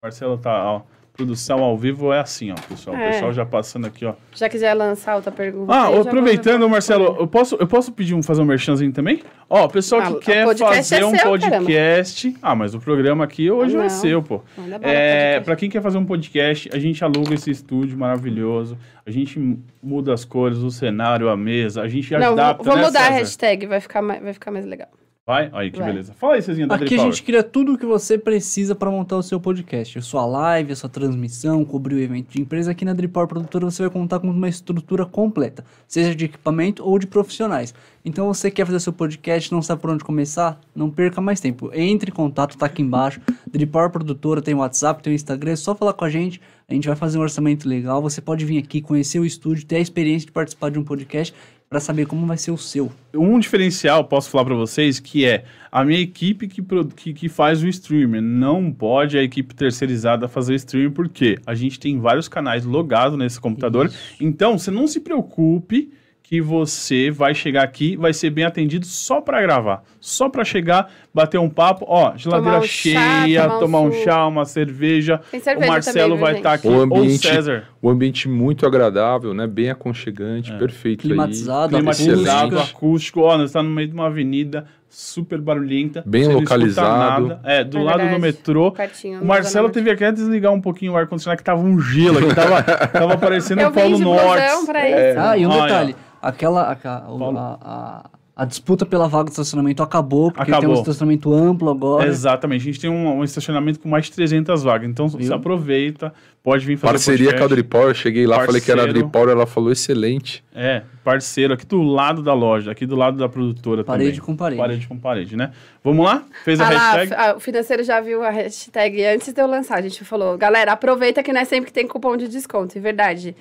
Marcelo 0.03 0.37
tá, 0.39 0.71
ó. 0.71 0.81
Produção 1.15 1.63
ao 1.63 1.77
vivo 1.77 2.11
é 2.11 2.19
assim, 2.19 2.51
ó, 2.51 2.55
pessoal. 2.67 2.95
O 2.95 2.99
É. 2.99 3.11
pessoal 3.11 3.31
já 3.33 3.45
passando 3.45 3.87
aqui, 3.87 4.05
ó. 4.05 4.13
Já 4.33 4.49
quiser 4.49 4.73
lançar 4.73 5.15
outra 5.15 5.31
pergunta. 5.31 5.71
Ah, 5.73 5.87
aí, 5.87 5.99
aproveitando, 5.99 6.67
Marcelo, 6.67 7.15
eu 7.19 7.25
posso, 7.25 7.55
eu 7.55 7.65
posso 7.65 7.91
pedir 7.93 8.13
um, 8.13 8.21
fazer 8.21 8.41
um 8.41 8.45
merchanzinho 8.45 8.91
também? 8.91 9.21
Ó, 9.49 9.65
pessoal 9.69 10.01
Ah, 10.01 10.05
que 10.07 10.11
o 10.13 10.19
quer 10.19 10.43
podcast 10.43 10.89
fazer 10.89 11.01
é 11.01 11.05
um 11.05 11.15
seu, 11.15 11.29
podcast. 11.29 12.35
Ah, 12.41 12.53
mas 12.53 12.73
o 12.75 12.79
programa 12.79 13.23
aqui 13.23 13.49
hoje 13.49 13.75
Ah, 13.77 13.83
não. 13.83 13.89
ser, 13.89 14.21
pô. 14.23 14.41
Manda 14.57 14.79
É, 14.81 15.39
para 15.39 15.55
quem 15.55 15.69
quer 15.69 15.81
fazer 15.81 15.97
um 15.97 16.05
podcast, 16.05 16.69
a 16.73 16.79
gente 16.79 17.01
aluga 17.03 17.33
esse 17.33 17.49
estúdio 17.49 17.97
maravilhoso. 17.97 18.77
A 19.05 19.11
gente 19.11 19.57
muda 19.81 20.13
as 20.13 20.25
cores, 20.25 20.57
o 20.57 20.69
cenário, 20.69 21.29
a 21.29 21.37
mesa. 21.37 21.81
A 21.81 21.87
gente 21.87 22.11
Não, 22.11 22.33
adapta, 22.33 22.63
vou, 22.63 22.73
vou 22.73 22.75
né, 22.81 22.87
mudar 22.87 22.99
a 22.99 23.03
César? 23.03 23.17
hashtag, 23.19 23.65
vai 23.67 23.79
ficar, 23.79 24.01
mais, 24.01 24.21
vai 24.21 24.33
ficar 24.33 24.51
mais 24.51 24.65
legal. 24.65 24.89
Vai? 25.27 25.49
Aí, 25.53 25.71
que 25.71 25.79
Vai. 25.79 25.87
beleza. 25.87 26.13
Fala 26.13 26.35
aí, 26.35 26.41
Cezinha, 26.43 26.67
da 26.67 26.75
Aqui 26.75 26.93
a 26.93 26.97
Power. 26.97 27.11
gente 27.11 27.23
cria 27.23 27.41
tudo 27.41 27.73
o 27.73 27.77
que 27.79 27.85
você 27.85 28.15
precisa 28.15 28.75
para 28.75 28.91
montar 28.91 29.17
o 29.17 29.23
seu 29.23 29.39
podcast. 29.39 29.97
A 29.97 30.01
sua 30.03 30.23
live, 30.23 30.71
a 30.71 30.75
sua 30.75 30.87
transmissão, 30.87 31.65
cobrir 31.65 31.95
o 31.95 31.99
evento 31.99 32.29
de 32.29 32.39
empresa. 32.39 32.69
Aqui 32.69 32.85
na 32.85 32.93
Drippower 32.93 33.27
Produtora 33.27 33.65
você 33.65 33.81
vai 33.81 33.89
contar 33.89 34.19
com 34.19 34.29
uma 34.29 34.47
estrutura 34.47 35.03
completa, 35.03 35.65
seja 35.87 36.13
de 36.13 36.25
equipamento 36.25 36.85
ou 36.87 36.99
de 36.99 37.07
profissionais. 37.07 37.73
Então 38.05 38.27
você 38.31 38.51
quer 38.51 38.67
fazer 38.67 38.79
seu 38.79 38.93
podcast, 38.93 39.51
não 39.51 39.63
sabe 39.63 39.81
por 39.81 39.89
onde 39.89 40.03
começar? 40.03 40.61
Não 40.75 40.91
perca 40.91 41.19
mais 41.19 41.39
tempo. 41.39 41.71
Entre 41.73 42.11
em 42.11 42.13
contato, 42.13 42.55
tá 42.55 42.67
aqui 42.67 42.83
embaixo. 42.83 43.19
Drippower 43.51 43.89
Produtora 43.89 44.43
tem 44.43 44.53
WhatsApp, 44.53 45.01
tem 45.01 45.11
o 45.11 45.15
Instagram, 45.15 45.53
é 45.53 45.55
só 45.55 45.73
falar 45.73 45.93
com 45.93 46.05
a 46.05 46.09
gente. 46.09 46.39
A 46.69 46.73
gente 46.73 46.87
vai 46.87 46.95
fazer 46.95 47.17
um 47.17 47.21
orçamento 47.21 47.67
legal. 47.67 47.99
Você 48.01 48.21
pode 48.21 48.45
vir 48.45 48.59
aqui 48.59 48.79
conhecer 48.79 49.19
o 49.19 49.25
estúdio, 49.25 49.65
ter 49.65 49.77
a 49.77 49.79
experiência 49.79 50.27
de 50.27 50.31
participar 50.31 50.69
de 50.69 50.77
um 50.77 50.83
podcast 50.83 51.33
para 51.75 51.81
saber 51.81 52.05
como 52.05 52.25
vai 52.25 52.37
ser 52.37 52.51
o 52.51 52.57
seu. 52.57 52.89
um 53.13 53.37
diferencial, 53.37 54.05
posso 54.05 54.29
falar 54.29 54.45
para 54.45 54.55
vocês, 54.55 54.97
que 54.97 55.25
é 55.25 55.43
a 55.69 55.83
minha 55.83 55.99
equipe 55.99 56.47
que, 56.47 56.61
que, 56.95 57.13
que 57.13 57.27
faz 57.27 57.61
o 57.61 57.67
streamer. 57.67 58.21
Não 58.21 58.71
pode 58.71 59.17
a 59.17 59.21
equipe 59.21 59.53
terceirizada 59.53 60.29
fazer 60.29 60.53
o 60.53 60.55
streaming, 60.55 60.91
porque 60.91 61.37
a 61.45 61.53
gente 61.53 61.77
tem 61.77 61.99
vários 61.99 62.29
canais 62.29 62.63
logados 62.63 63.19
nesse 63.19 63.41
computador. 63.41 63.91
Então, 64.21 64.57
você 64.57 64.71
não 64.71 64.87
se 64.87 65.01
preocupe 65.01 65.91
que 66.27 66.41
você 66.41 67.11
vai 67.11 67.35
chegar 67.35 67.63
aqui, 67.63 67.95
vai 67.95 68.11
ser 68.11 68.31
bem 68.31 68.43
atendido 68.45 68.85
só 68.85 69.21
para 69.21 69.39
gravar. 69.43 69.83
Só 69.99 70.27
para 70.27 70.43
chegar, 70.43 70.91
bater 71.13 71.39
um 71.39 71.47
papo, 71.49 71.85
ó, 71.87 72.17
geladeira 72.17 72.57
um 72.59 72.63
chá, 72.63 73.23
cheia, 73.25 73.43
tomar 73.43 73.55
um 73.55 73.59
tomar 73.59 73.79
um 73.81 73.91
chá, 74.03 74.27
uma 74.27 74.43
cerveja. 74.45 75.21
Tem 75.29 75.39
cerveja 75.39 75.67
o 75.69 75.71
Marcelo 75.71 76.09
também, 76.15 76.23
vai 76.23 76.37
estar 76.37 76.53
aqui, 76.53 76.67
O 76.67 76.71
ou 76.71 76.79
o 76.79 76.83
ambiente- 76.83 77.27
César. 77.27 77.69
O 77.79 77.89
ambiente 77.89 78.27
muito 78.27 78.65
agradável, 78.65 79.35
né? 79.35 79.45
Bem 79.45 79.69
aconchegante, 79.69 80.51
É. 80.51 80.57
perfeito 80.57 81.01
Climatizado, 81.01 81.75
aí. 81.75 81.81
climatizado, 81.81 82.47
Excelente. 82.55 82.71
acústico. 82.71 83.21
Ó, 83.21 83.37
nós 83.37 83.49
estamos 83.51 83.69
no 83.69 83.75
meio 83.75 83.87
de 83.87 83.93
uma 83.93 84.07
avenida 84.07 84.65
super 84.95 85.41
barulhenta. 85.41 86.01
Bem 86.05 86.25
localizado. 86.27 87.27
nada. 87.27 87.41
É, 87.43 87.63
do 87.65 87.79
É 87.79 87.81
lado 87.83 88.09
do 88.09 88.19
metrô. 88.19 88.71
Pertinho. 88.71 89.21
O 89.21 89.25
Marcelo 89.25 89.69
teve 89.69 89.91
até 89.91 90.07
que 90.07 90.11
desligar 90.13 90.53
um 90.53 90.61
pouquinho 90.61 90.93
o 90.93 90.97
ar-condicionado, 90.97 91.37
que 91.37 91.43
tava 91.43 91.59
um 91.61 91.79
gelo 91.81 92.19
aqui. 92.19 92.33
Tava, 92.33 92.63
tava 92.87 93.17
parecendo 93.17 93.67
o 93.67 93.71
Polo 93.71 93.99
Norte. 93.99 94.65
pra 94.65 94.87
É. 94.87 95.17
Ah, 95.17 95.37
e 95.37 95.45
um 95.45 95.49
Olha, 95.49 95.61
detalhe. 95.63 95.95
Aquela. 96.21 96.75
Paulo. 96.75 97.37
a, 97.37 97.59
a, 97.61 98.09
a 98.35 98.43
disputa 98.43 98.85
pela 98.85 99.07
vaga 99.07 99.25
de 99.25 99.29
estacionamento 99.31 99.81
acabou, 99.81 100.29
porque 100.29 100.45
tem 100.45 100.55
um 100.55 100.57
Acabou. 100.57 100.75
estacionamento 100.81 101.33
amplo 101.33 101.69
agora. 101.69 102.05
Exatamente. 102.05 102.61
A 102.61 102.65
gente 102.65 102.79
tem 102.81 102.89
um, 102.89 103.19
um 103.19 103.23
estacionamento 103.23 103.79
com 103.79 103.87
mais 103.87 104.05
de 104.05 104.11
300 104.11 104.61
vagas. 104.61 104.89
Então, 104.89 105.07
você 105.07 105.19
Viu? 105.23 105.33
apoita, 105.33 106.13
pode 106.43 106.65
vir 106.65 106.75
fazer 106.77 106.91
Parceria 106.91 107.29
com 107.29 107.37
a 107.37 107.39
podcast. 107.47 107.55
Dripol, 107.55 107.87
eu 107.87 107.93
cheguei 107.93 108.27
lá, 108.27 108.45
falei 108.45 108.59
que 108.59 108.69
era 108.69 108.81
a 108.81 108.83
Parceiro. 108.85 109.07
Dripol, 109.07 109.29
ela 109.29 109.45
falou 109.45 109.71
excelente. 109.71 110.43
É, 110.53 110.81
parceiro, 111.01 111.53
aqui 111.53 111.65
do 111.65 111.81
lado 111.81 112.21
da 112.21 112.33
loja, 112.33 112.71
aqui 112.71 112.85
do 112.85 112.95
lado 112.97 113.17
da 113.17 113.29
produtora 113.29 113.85
Parede 113.85 114.19
também. 114.19 114.25
com 114.25 114.35
parede. 114.35 114.59
Parede 114.61 114.87
com 114.87 114.97
parede, 114.99 115.37
né? 115.37 115.51
Vamos 115.81 116.05
lá? 116.05 116.25
Fez 116.43 116.59
a 116.59 116.67
Ah 116.67 116.71
lá, 116.71 116.91
hashtag? 116.93 117.13
ah, 117.21 117.35
o 117.37 117.39
financeiro 117.39 117.83
já 117.85 118.01
viu 118.01 118.21
a 118.21 118.29
hashtag 118.31 119.01
antes 119.05 119.31
de 119.31 119.41
eu 119.41 119.47
lançar. 119.47 119.77
A 119.77 119.81
gente 119.81 120.03
falou, 120.03 120.37
galera, 120.37 120.73
aproveita 120.73 121.23
que 121.23 121.31
não 121.31 121.39
é 121.39 121.45
sempre 121.45 121.67
que 121.67 121.73
tem 121.73 121.87
cupom 121.87 122.17
de 122.17 122.27
desconto. 122.27 122.77
É 122.77 122.81
verdade. 122.81 123.33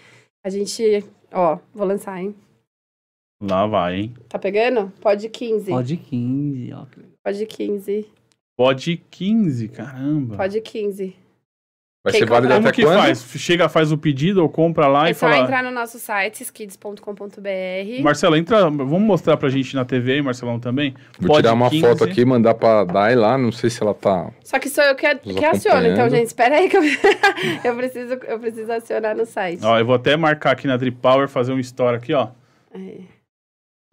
A 0.45 0.51
gente, 0.51 1.05
ó, 1.33 1.59
vou 1.75 1.85
lançar, 1.87 2.21
hein? 2.23 2.33
Lá 3.49 3.67
vai, 3.67 3.97
hein? 3.97 4.15
Tá 4.29 4.39
pegando? 4.39 4.93
Pode 5.01 5.29
15. 5.29 5.71
Pode 5.71 5.97
15, 5.97 6.73
ó. 6.73 6.85
Pode 7.23 7.47
15. 7.47 8.07
Pode 8.57 9.03
15, 9.11 9.69
caramba. 9.69 10.37
Pode 10.37 10.61
15. 10.61 11.17
Vai 12.05 12.13
Quem 12.13 12.21
ser 12.21 12.27
válido 12.27 12.53
até 12.53 12.71
que 12.71 12.83
quando? 12.83 12.99
faz? 12.99 13.23
Chega, 13.39 13.67
faz 13.67 13.91
o 13.91 13.97
pedido 13.97 14.43
ou 14.43 14.49
compra 14.49 14.87
lá 14.87 15.09
É 15.09 15.13
e 15.13 15.15
só 15.15 15.27
fala. 15.27 15.43
entrar 15.43 15.63
no 15.65 15.71
nosso 15.71 15.99
site, 15.99 16.43
skids.com.br. 16.43 18.03
Marcelo, 18.03 18.37
entra. 18.37 18.69
Vamos 18.69 19.01
mostrar 19.01 19.39
pra 19.39 19.49
gente 19.49 19.75
na 19.75 19.87
TV 19.87 20.13
aí, 20.13 20.23
Marcelão 20.23 20.61
também. 20.61 20.95
Vou 21.19 21.29
Pode 21.29 21.43
tirar 21.45 21.55
uma 21.55 21.71
15. 21.71 21.83
foto 21.83 22.05
aqui 22.05 22.21
e 22.21 22.25
mandar 22.27 22.55
pra 22.55 22.85
Dai 22.85 23.15
lá. 23.15 23.39
Não 23.39 23.51
sei 23.51 23.71
se 23.71 23.83
ela 23.83 23.95
tá. 23.95 24.31
Só 24.45 24.59
que 24.59 24.69
sou 24.69 24.85
eu 24.85 24.95
que, 24.95 25.15
que 25.17 25.45
aciono. 25.47 25.87
Então, 25.87 26.09
gente, 26.11 26.27
espera 26.27 26.57
aí 26.57 26.69
que 26.69 26.77
eu, 26.77 26.83
eu, 27.65 27.75
preciso, 27.75 28.15
eu 28.15 28.39
preciso 28.39 28.71
acionar 28.71 29.17
no 29.17 29.25
site. 29.25 29.65
Ó, 29.65 29.79
eu 29.79 29.87
vou 29.87 29.95
até 29.95 30.15
marcar 30.15 30.53
aqui 30.53 30.67
na 30.67 30.77
Drip 30.77 30.99
Power, 30.99 31.27
fazer 31.27 31.53
um 31.55 31.59
story 31.59 31.97
aqui, 31.97 32.13
ó. 32.13 32.29
Aí. 32.75 33.09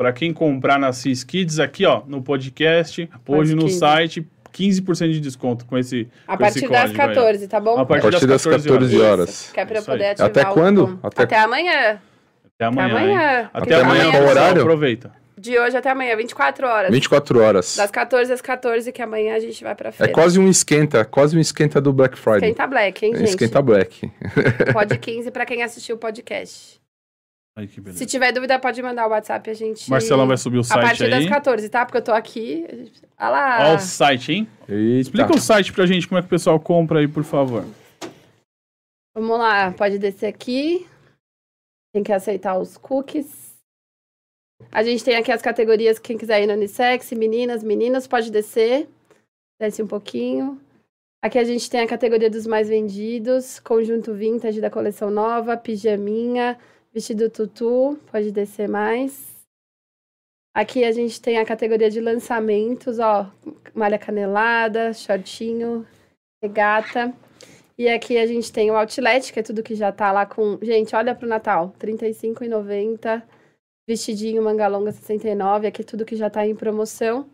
Pra 0.02 0.12
quem 0.12 0.34
comprar 0.34 0.80
na 0.80 0.92
Cis 0.92 1.24
Kids 1.24 1.60
aqui, 1.60 1.86
ó, 1.86 2.02
no 2.08 2.22
podcast, 2.24 3.08
hoje 3.28 3.54
no 3.54 3.66
15. 3.66 3.78
site, 3.78 4.28
15% 4.52 5.12
de 5.12 5.20
desconto 5.20 5.64
com 5.66 5.78
esse. 5.78 6.08
A 6.28 6.36
com 6.36 6.44
esse 6.46 6.60
partir 6.62 6.70
das 6.72 6.82
código 6.92 7.02
aí, 7.04 7.08
ó. 7.08 7.14
14, 7.14 7.48
tá 7.48 7.60
bom? 7.60 7.78
A 7.78 7.82
A 7.82 7.86
partir 7.86 8.26
das 8.26 8.44
14 8.44 8.96
Isso, 8.96 9.04
horas. 9.04 9.52
Que 9.54 9.60
é 9.60 9.66
pra 9.66 9.82
poder 9.84 10.06
ativar 10.08 10.30
Até 10.32 10.50
o 10.50 10.54
quando? 10.54 11.00
Até- 11.04 11.24
Até, 11.24 11.38
amanhã. 11.38 12.02
Até 12.56 12.66
amanhã. 12.66 12.88
Até 12.88 12.98
amanhã. 12.98 13.50
Até 13.54 13.76
amanhã, 13.76 14.02
qual 14.06 14.12
pessoal, 14.14 14.30
horário? 14.30 14.62
Aproveita. 14.64 15.12
De 15.38 15.58
hoje 15.60 15.78
até 15.78 15.90
amanhã, 15.92 16.16
24 16.16 16.68
horas. 16.68 16.92
24 16.92 17.40
horas. 17.40 17.76
Das 17.78 17.92
14 17.92 18.34
às 18.34 18.42
14, 18.42 18.92
que 18.92 19.02
amanhã 19.04 19.36
a 19.36 19.40
gente 19.40 19.64
vai 19.64 19.76
pra 19.76 19.90
É 19.90 19.92
feira. 19.92 20.14
quase 20.14 20.40
um 20.40 20.50
esquenta, 20.50 21.06
quase 21.06 21.38
um 21.38 21.40
esquenta 21.40 21.80
do 21.80 21.94
Black 21.94 22.18
Friday. 22.18 22.50
Esquenta 22.50 22.66
Black, 22.66 23.06
hein, 23.06 23.14
É 23.14 23.18
gente? 23.18 23.30
Esquenta 23.30 23.62
Black. 23.62 24.12
Pode 24.74 24.98
15 24.98 25.30
pra 25.30 25.46
quem 25.46 25.62
assistiu 25.62 25.96
o 25.96 26.00
podcast. 26.00 26.81
Aí 27.58 27.68
que 27.68 27.82
beleza. 27.82 28.00
Se 28.00 28.06
tiver 28.06 28.32
dúvida, 28.32 28.58
pode 28.58 28.82
mandar 28.82 29.08
o 29.08 29.10
WhatsApp, 29.10 29.50
a 29.50 29.54
gente... 29.54 29.90
Marcelão 29.90 30.26
vai 30.26 30.38
subir 30.38 30.58
o 30.58 30.62
A 30.62 30.64
site 30.64 30.82
partir 30.82 31.10
das 31.10 31.20
aí. 31.20 31.30
14, 31.30 31.70
tá? 31.70 31.86
Porque 31.86 31.98
eu 31.98 32.04
tô 32.04 32.14
aqui... 32.14 32.92
Olha 33.20 33.30
lá. 33.30 33.72
Ó 33.72 33.76
o 33.76 33.80
site, 33.80 34.32
hein? 34.32 34.48
Eita. 34.70 35.02
Explica 35.02 35.36
o 35.36 35.40
site 35.40 35.74
pra 35.74 35.86
gente, 35.86 36.08
como 36.08 36.20
é 36.20 36.22
que 36.22 36.28
o 36.28 36.30
pessoal 36.30 36.60
compra 36.60 37.00
aí, 37.00 37.08
por 37.08 37.24
favor. 37.24 37.66
Vamos 39.14 39.38
lá, 39.38 39.72
pode 39.72 40.00
descer 40.00 40.28
aqui. 40.28 40.88
Tem 41.94 42.04
que 42.04 42.14
aceitar 42.14 42.58
os 42.58 42.78
cookies. 42.78 43.52
A 44.72 44.82
gente 44.82 45.04
tem 45.04 45.18
aqui 45.18 45.32
as 45.32 45.42
categorias, 45.42 46.00
quem 46.00 46.18
quiser 46.18 46.42
ir 46.42 46.48
no 46.48 46.54
unissex, 46.54 47.12
meninas, 47.12 47.64
meninos, 47.64 48.08
pode 48.08 48.32
descer. 48.32 48.88
Desce 49.60 49.84
um 49.84 49.88
pouquinho. 49.88 50.62
Aqui 51.22 51.38
a 51.38 51.44
gente 51.44 51.70
tem 51.70 51.82
a 51.82 51.88
categoria 51.88 52.30
dos 52.30 52.48
mais 52.48 52.70
vendidos, 52.70 53.60
conjunto 53.60 54.14
vintage 54.14 54.62
da 54.62 54.72
coleção 54.72 55.12
nova, 55.12 55.58
pijaminha, 55.58 56.58
vestido 56.94 57.30
tutu, 57.30 57.98
pode 58.12 58.32
descer 58.32 58.68
mais. 58.68 59.32
Aqui 60.54 60.84
a 60.84 60.92
gente 60.92 61.22
tem 61.22 61.38
a 61.38 61.46
categoria 61.46 61.90
de 61.90 62.02
lançamentos, 62.02 63.00
ó, 63.00 63.32
malha 63.74 63.98
canelada, 63.98 64.94
shortinho, 64.94 65.88
regata. 66.44 67.14
E 67.78 67.88
aqui 67.88 68.18
a 68.18 68.28
gente 68.28 68.52
tem 68.52 68.70
o 68.70 68.76
outlet, 68.76 69.32
que 69.32 69.40
é 69.40 69.44
tudo 69.44 69.64
que 69.64 69.76
já 69.76 69.92
tá 69.92 70.12
lá 70.12 70.26
com... 70.26 70.60
Gente, 70.62 70.96
olha 70.96 71.16
pro 71.16 71.28
Natal, 71.28 71.74
R$ 71.82 71.94
35,90. 71.94 73.24
Vestidinho 73.88 74.44
manga 74.44 74.68
longa 74.68 74.92
69, 74.92 75.68
aqui 75.68 75.82
é 75.82 75.86
tudo 75.86 76.06
que 76.06 76.16
já 76.16 76.30
tá 76.30 76.46
em 76.46 76.56
promoção. 76.56 77.30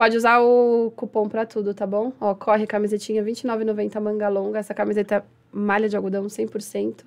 Pode 0.00 0.16
usar 0.16 0.40
o 0.40 0.90
cupom 0.96 1.28
pra 1.28 1.44
tudo, 1.44 1.74
tá 1.74 1.86
bom? 1.86 2.12
Ó, 2.20 2.34
corre 2.34 2.66
camisetinha 2.66 3.22
R$ 3.22 3.32
29,90 3.32 4.00
manga 4.00 4.28
longa. 4.28 4.60
Essa 4.60 4.72
camiseta 4.72 5.24
malha 5.52 5.88
de 5.88 5.96
algodão 5.96 6.26
100%. 6.26 7.04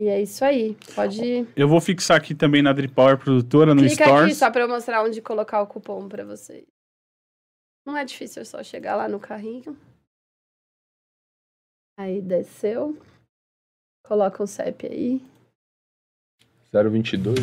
E 0.00 0.08
é 0.08 0.22
isso 0.22 0.42
aí. 0.44 0.76
Pode 0.94 1.46
Eu 1.54 1.68
vou 1.68 1.78
fixar 1.80 2.16
aqui 2.16 2.34
também 2.34 2.62
na 2.62 2.72
Drip 2.72 2.94
Power 2.94 3.18
Produtora, 3.18 3.74
no 3.74 3.82
Clica 3.82 4.04
Stores. 4.04 4.24
aqui 4.24 4.34
só 4.34 4.50
pra 4.50 4.62
eu 4.62 4.68
mostrar 4.68 5.04
onde 5.04 5.20
colocar 5.20 5.60
o 5.60 5.66
cupom 5.66 6.08
pra 6.08 6.24
vocês. 6.24 6.64
Não 7.86 7.94
é 7.96 8.04
difícil, 8.04 8.40
é 8.40 8.44
só 8.44 8.62
chegar 8.62 8.96
lá 8.96 9.06
no 9.08 9.20
carrinho. 9.20 9.76
Aí 11.98 12.22
desceu. 12.22 12.96
Coloca 14.06 14.42
o 14.42 14.46
CEP 14.46 14.86
aí. 14.86 15.22
022. 16.72 17.38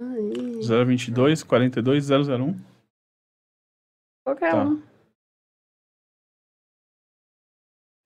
Aí. 0.00 0.62
022 0.84 1.42
42 1.42 2.06
001. 2.10 2.58
Qualquer 4.26 4.52
Tá. 4.52 4.64
um. 4.64 4.82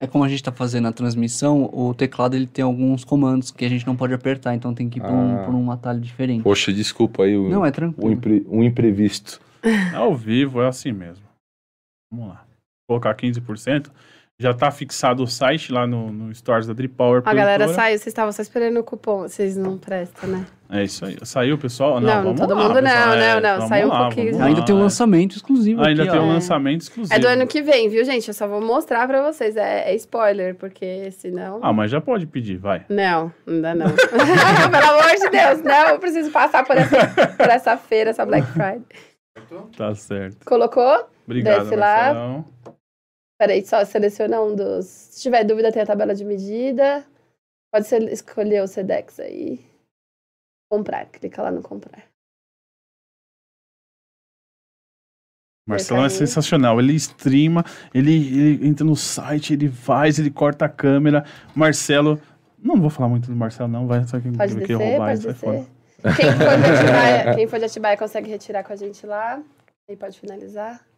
É 0.01 0.07
como 0.07 0.23
a 0.23 0.29
gente 0.29 0.41
tá 0.41 0.51
fazendo 0.51 0.87
a 0.87 0.93
transmissão, 0.93 1.69
o 1.73 1.93
teclado 1.93 2.33
ele 2.33 2.47
tem 2.47 2.63
alguns 2.63 3.03
comandos 3.03 3.51
que 3.51 3.65
a 3.65 3.69
gente 3.69 3.85
não 3.85 3.97
pode 3.97 4.13
apertar, 4.13 4.55
então 4.55 4.73
tem 4.73 4.89
que 4.89 4.97
ir 4.99 5.01
por, 5.01 5.11
um, 5.11 5.35
Ah. 5.41 5.43
por 5.45 5.53
um 5.53 5.69
atalho 5.71 5.99
diferente. 5.99 6.41
Poxa, 6.41 6.71
desculpa 6.71 7.23
aí 7.23 7.35
o, 7.35 7.49
Não, 7.49 7.65
é 7.65 7.69
o 7.69 7.71
tranquilo. 7.71 8.11
impre- 8.13 8.45
um 8.49 8.63
imprevisto. 8.63 9.41
É 9.61 9.95
ao 9.95 10.15
vivo, 10.15 10.61
é 10.61 10.67
assim 10.69 10.93
mesmo. 10.93 11.25
Vamos 12.09 12.29
lá. 12.29 12.45
Vou 12.87 12.97
colocar 12.99 13.13
15%. 13.13 13.91
Já 14.41 14.53
tá 14.53 14.71
fixado 14.71 15.21
o 15.23 15.27
site 15.27 15.69
lá 15.69 15.85
no, 15.85 16.13
no 16.13 16.33
Stores 16.33 16.65
da 16.65 16.71
Drip 16.73 16.95
Power 16.95 17.21
A 17.25 17.33
galera 17.33 17.67
saiu, 17.67 17.97
vocês 17.97 18.07
estavam 18.07 18.31
só 18.31 18.41
esperando 18.41 18.79
o 18.79 18.83
cupom. 18.85 19.23
Vocês 19.23 19.57
não 19.57 19.77
prestam, 19.77 20.29
né? 20.29 20.45
É 20.69 20.81
isso 20.83 21.03
aí. 21.03 21.17
Saiu, 21.23 21.57
pessoal? 21.57 21.99
Não, 21.99 22.07
Não, 22.15 22.23
vamos 22.23 22.39
todo 22.39 22.55
lá, 22.55 22.61
mundo 22.63 22.75
não, 22.75 22.83
pessoal. 22.83 23.07
não, 23.07 23.15
É, 23.21 23.41
não. 23.41 23.53
vamos 23.55 23.67
Saiu 23.67 23.87
um 23.87 23.89
lá, 23.91 23.99
pouquinho. 24.03 24.25
vamos 24.27 24.39
lá, 24.39 24.45
Ainda 24.45 24.61
tem 24.65 24.75
um 24.75 24.79
lançamento 24.79 25.35
exclusivo 25.35 25.83
Ainda 25.83 26.03
aqui, 26.03 26.11
tem 26.11 26.21
ó. 26.21 26.23
um 26.23 26.27
lançamento 26.29 26.81
exclusivo. 26.83 27.13
É 27.13 27.19
do 27.19 27.27
ano 27.27 27.45
que 27.47 27.61
vem, 27.61 27.89
viu, 27.89 28.05
gente? 28.05 28.29
Eu 28.29 28.33
só 28.33 28.47
vou 28.47 28.61
mostrar 28.61 29.05
pra 29.07 29.21
vocês. 29.29 29.57
É, 29.57 29.91
é 29.91 29.95
spoiler, 29.95 30.55
porque 30.55 31.11
senão. 31.11 31.59
Ah, 31.61 31.73
mas 31.73 31.91
já 31.91 31.99
pode 31.99 32.25
pedir, 32.25 32.55
vai. 32.55 32.85
Não, 32.87 33.33
ainda 33.45 33.75
não. 33.75 33.87
Pelo 33.91 34.89
amor 35.01 35.15
de 35.19 35.29
Deus, 35.31 35.61
não. 35.63 35.89
Eu 35.89 35.99
preciso 35.99 36.31
passar 36.31 36.63
por 36.65 36.77
essa, 36.77 37.07
por 37.35 37.49
essa 37.49 37.75
feira, 37.75 38.11
essa 38.11 38.25
Black 38.25 38.47
Friday. 38.53 38.83
Tá 39.75 39.93
certo. 39.95 40.45
Colocou? 40.45 41.09
Obrigado, 41.25 41.63
Desce 41.63 41.75
lá. 41.75 42.41
Peraí, 43.39 43.65
só 43.65 43.85
seleciona 43.85 44.41
um 44.41 44.53
dos. 44.53 44.85
Se 44.85 45.21
tiver 45.21 45.45
dúvida, 45.45 45.71
tem 45.71 45.81
a 45.81 45.85
tabela 45.85 46.13
de 46.13 46.25
medida. 46.25 47.05
Pode 47.73 47.87
ser- 47.87 48.03
escolher 48.11 48.61
o 48.61 48.67
Sedex 48.67 49.19
aí. 49.19 49.65
Comprar, 50.69 51.05
clica 51.05 51.41
lá 51.41 51.49
no 51.49 51.61
comprar. 51.61 52.03
Marcelão 55.67 56.03
é 56.03 56.09
sensacional. 56.09 56.79
Ele 56.79 56.93
streama, 56.95 57.63
ele, 57.93 58.11
ele 58.11 58.67
entra 58.67 58.83
no 58.83 58.95
site, 58.95 59.53
ele 59.53 59.69
faz, 59.69 60.17
ele 60.17 60.31
corta 60.31 60.65
a 60.65 60.69
câmera. 60.69 61.23
Marcelo. 61.55 62.19
Não 62.57 62.81
vou 62.81 62.89
falar 62.89 63.07
muito 63.07 63.29
do 63.29 63.35
Marcelo, 63.35 63.69
não. 63.69 63.87
Vai 63.87 64.05
só 64.05 64.19
quem 64.19 64.33
Pode 64.33 64.55
descer, 64.55 64.73
roubar 64.75 65.11
pode 65.11 65.21
sai 65.21 65.31
descer. 65.31 65.67
Quem 66.01 66.31
for, 66.31 66.57
de 66.57 66.65
Atibaia, 66.73 67.35
quem 67.35 67.47
for 67.47 67.59
de 67.59 67.65
Atibaia 67.65 67.97
consegue 67.97 68.29
retirar 68.29 68.63
com 68.63 68.73
a 68.73 68.75
gente 68.75 69.05
lá. 69.05 69.41
Aí 69.87 69.95
pode 69.95 70.19
finalizar. 70.19 70.88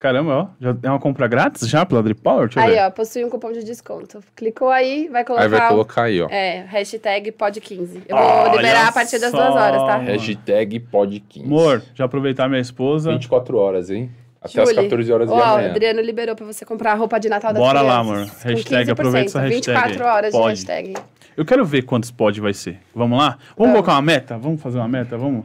Caramba, 0.00 0.32
ó. 0.32 0.46
Já 0.60 0.76
é 0.82 0.88
uma 0.90 1.00
compra 1.00 1.26
grátis 1.26 1.68
já 1.68 1.84
pela 1.84 2.00
Drip 2.02 2.20
Power? 2.20 2.46
Deixa 2.48 2.60
Aí, 2.60 2.74
ver. 2.76 2.82
ó, 2.82 2.90
possui 2.90 3.24
um 3.24 3.28
cupom 3.30 3.50
de 3.50 3.64
desconto. 3.64 4.20
Clicou 4.36 4.68
aí, 4.70 5.08
vai 5.08 5.24
colocar. 5.24 5.42
Aí 5.44 5.48
vai 5.50 5.66
o- 5.66 5.68
colocar 5.70 6.02
aí, 6.04 6.22
ó. 6.22 6.28
É, 6.30 6.64
hashtag 6.68 7.32
pod15. 7.32 8.02
Eu 8.08 8.16
vou 8.16 8.24
Olha 8.26 8.56
liberar 8.56 8.88
a 8.88 8.92
partir 8.92 9.18
das 9.18 9.32
só. 9.32 9.36
duas 9.36 9.54
horas, 9.56 9.82
tá? 9.82 9.96
Hashtag 9.98 10.78
pod15. 10.80 11.44
Amor, 11.44 11.82
já 11.94 12.04
aproveitar 12.04 12.48
minha 12.48 12.60
esposa. 12.60 13.10
24 13.10 13.56
horas, 13.58 13.90
hein? 13.90 14.08
Até 14.40 14.62
as 14.62 14.68
Julie, 14.68 14.84
14 14.84 15.12
horas 15.12 15.26
de 15.28 15.34
Ó, 15.34 15.36
o 15.36 15.42
amanhã. 15.42 15.70
Adriano 15.70 16.00
liberou 16.00 16.36
pra 16.36 16.46
você 16.46 16.64
comprar 16.64 16.92
a 16.92 16.94
roupa 16.94 17.18
de 17.18 17.28
Natal 17.28 17.52
das 17.52 17.60
Bora 17.60 17.80
lá, 17.82 17.98
crianças. 18.04 18.12
amor. 18.36 18.42
Com 18.42 18.48
Hashtag, 18.50 18.84
15%, 18.86 18.92
aproveita 18.92 19.26
essa 19.30 19.40
hashtag 19.40 19.54
24 19.66 20.04
aí. 20.04 20.10
horas 20.10 20.32
Pode. 20.32 20.44
de 20.64 20.70
hashtag. 20.72 20.94
Eu 21.36 21.44
quero 21.44 21.64
ver 21.64 21.82
quantos 21.82 22.12
pod 22.12 22.40
vai 22.40 22.54
ser. 22.54 22.78
Vamos 22.94 23.18
lá? 23.18 23.30
Vamos, 23.30 23.40
Vamos. 23.56 23.72
colocar 23.72 23.92
uma 23.94 24.02
meta? 24.02 24.38
Vamos 24.38 24.62
fazer 24.62 24.78
uma 24.78 24.86
meta? 24.86 25.18
Vamos. 25.18 25.44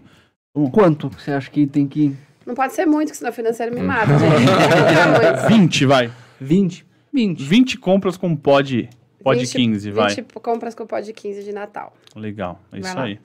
Quanto 0.71 1.09
você 1.09 1.31
acha 1.31 1.49
que 1.49 1.65
tem 1.65 1.87
que... 1.87 2.15
Não 2.45 2.53
pode 2.55 2.73
ser 2.73 2.85
muito, 2.85 3.11
que 3.11 3.17
senão 3.17 3.31
o 3.31 3.33
financeiro 3.33 3.73
me 3.73 3.81
Hum. 3.81 3.85
mata, 3.85 4.07
gente. 4.19 4.45
Não 4.45 5.13
pode 5.13 5.41
ser 5.41 5.49
muito. 5.49 5.61
20, 5.61 5.85
vai. 5.85 6.11
20? 6.41 6.85
20. 7.13 7.43
20 7.43 7.77
compras 7.77 8.17
com 8.17 8.35
pod, 8.35 8.89
pod 9.23 9.39
20 9.39 9.51
15, 9.55 9.91
vai. 9.91 10.13
20 10.15 10.33
compras 10.41 10.75
com 10.75 10.85
pod 10.85 11.13
15 11.13 11.43
de 11.43 11.51
Natal. 11.53 11.93
Legal, 12.15 12.59
é 12.71 12.79
isso 12.79 12.97
aí. 12.99 13.19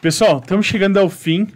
Pessoal, 0.00 0.38
estamos 0.38 0.66
chegando 0.66 0.98
ao 0.98 1.08
fim. 1.08 1.48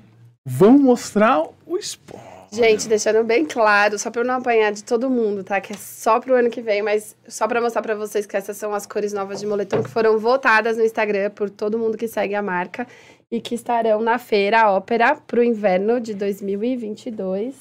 Vamos 0.44 0.80
mostrar 0.80 1.42
o 1.66 1.76
esporte. 1.76 2.25
Gente, 2.56 2.88
deixando 2.88 3.22
bem 3.22 3.44
claro, 3.44 3.98
só 3.98 4.10
pra 4.10 4.22
eu 4.22 4.26
não 4.26 4.36
apanhar 4.36 4.72
de 4.72 4.82
todo 4.82 5.10
mundo, 5.10 5.44
tá? 5.44 5.60
Que 5.60 5.74
é 5.74 5.76
só 5.76 6.18
pro 6.18 6.34
ano 6.34 6.48
que 6.48 6.62
vem, 6.62 6.82
mas 6.82 7.14
só 7.28 7.46
pra 7.46 7.60
mostrar 7.60 7.82
pra 7.82 7.94
vocês 7.94 8.24
que 8.24 8.36
essas 8.36 8.56
são 8.56 8.72
as 8.72 8.86
cores 8.86 9.12
novas 9.12 9.40
de 9.40 9.46
moletom 9.46 9.82
que 9.82 9.90
foram 9.90 10.18
votadas 10.18 10.76
no 10.76 10.82
Instagram 10.82 11.30
por 11.30 11.50
todo 11.50 11.78
mundo 11.78 11.98
que 11.98 12.08
segue 12.08 12.34
a 12.34 12.40
marca 12.42 12.86
e 13.30 13.40
que 13.40 13.54
estarão 13.54 14.00
na 14.00 14.18
feira 14.18 14.70
ópera 14.70 15.16
pro 15.16 15.44
inverno 15.44 16.00
de 16.00 16.14
2022. 16.14 17.54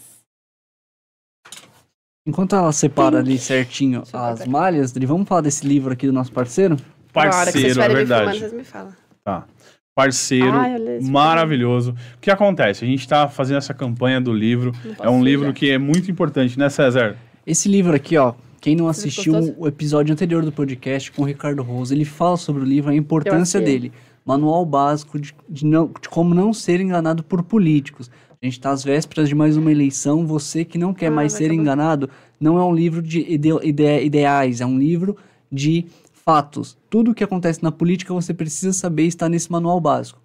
Enquanto 2.28 2.56
ela 2.56 2.72
separa 2.72 3.20
ali 3.20 3.38
certinho 3.38 4.02
Deixa 4.02 4.30
as 4.30 4.48
malhas, 4.48 4.92
Dri, 4.92 5.06
vamos 5.06 5.28
falar 5.28 5.42
desse 5.42 5.68
livro 5.68 5.94
aqui 5.94 6.08
do 6.08 6.14
nosso 6.14 6.32
parceiro? 6.32 6.78
Na 7.14 7.22
hora 7.22 7.52
que 7.52 7.60
vocês 7.60 7.78
Parceiro, 7.78 7.92
é 7.94 7.94
estiverem 7.94 7.96
me 7.98 8.06
filmando, 8.06 8.26
verdade. 8.26 8.40
vocês 8.40 8.54
me 8.54 8.64
falam. 8.64 8.94
Tá. 9.24 9.46
Parceiro, 9.96 10.52
maravilhoso. 11.10 11.92
O 11.92 12.20
que 12.20 12.30
acontece? 12.30 12.84
A 12.84 12.88
gente 12.88 13.00
está 13.00 13.30
fazendo 13.30 13.60
essa 13.60 13.74
campanha 13.74 14.20
do 14.20 14.34
livro. 14.34 14.74
É 15.02 15.10
um 15.10 15.24
livro 15.24 15.54
que 15.54 15.72
é 15.72 15.78
muito 15.78 16.12
importante, 16.12 16.60
né, 16.60 16.68
César? 16.70 17.16
Esse 17.48 17.70
livro 17.70 17.96
aqui, 17.96 18.18
ó, 18.18 18.34
Quem 18.60 18.76
não 18.76 18.88
assistiu 18.90 19.34
o 19.58 19.68
episódio 19.68 20.12
anterior 20.12 20.44
do 20.44 20.52
podcast 20.52 21.12
com 21.12 21.22
o 21.22 21.26
Ricardo 21.26 21.62
Rosa, 21.64 21.94
ele 21.94 22.04
fala 22.04 22.36
sobre 22.36 22.64
o 22.64 22.66
livro, 22.66 22.90
a 22.92 22.96
importância 22.96 23.62
dele. 23.62 23.92
Manual 24.26 24.66
básico 24.66 25.18
de, 25.20 25.34
de 25.48 25.66
não- 25.66 25.86
de 26.02 26.10
como 26.10 26.34
não 26.34 26.52
ser 26.52 26.82
enganado 26.82 27.24
por 27.24 27.44
políticos. 27.44 28.10
A 28.42 28.46
gente 28.46 28.54
está 28.58 28.72
às 28.72 28.84
vésperas 28.84 29.30
de 29.30 29.36
mais 29.36 29.56
uma 29.56 29.72
eleição. 29.72 30.26
Você 30.26 30.66
que 30.66 30.78
não 30.80 30.94
quer 30.96 31.08
Ah, 31.08 31.12
mais 31.12 31.32
ser 31.34 31.46
acabar. 31.46 31.62
enganado, 31.62 32.10
não 32.40 32.58
é 32.58 32.64
um 32.66 32.74
livro 32.74 33.02
de 33.04 33.20
ide- 33.20 33.60
ide- 33.64 34.04
ideais, 34.04 34.60
é 34.62 34.66
um 34.66 34.80
livro 34.80 35.16
de 35.52 35.86
fatos. 36.28 36.78
Tudo 36.90 37.12
o 37.12 37.16
que 37.16 37.24
acontece 37.24 37.62
na 37.62 37.72
política 37.72 38.14
você 38.14 38.34
precisa 38.34 38.74
saber 38.74 39.04
está 39.04 39.30
nesse 39.30 39.52
manual 39.52 39.80
básico. 39.80 40.20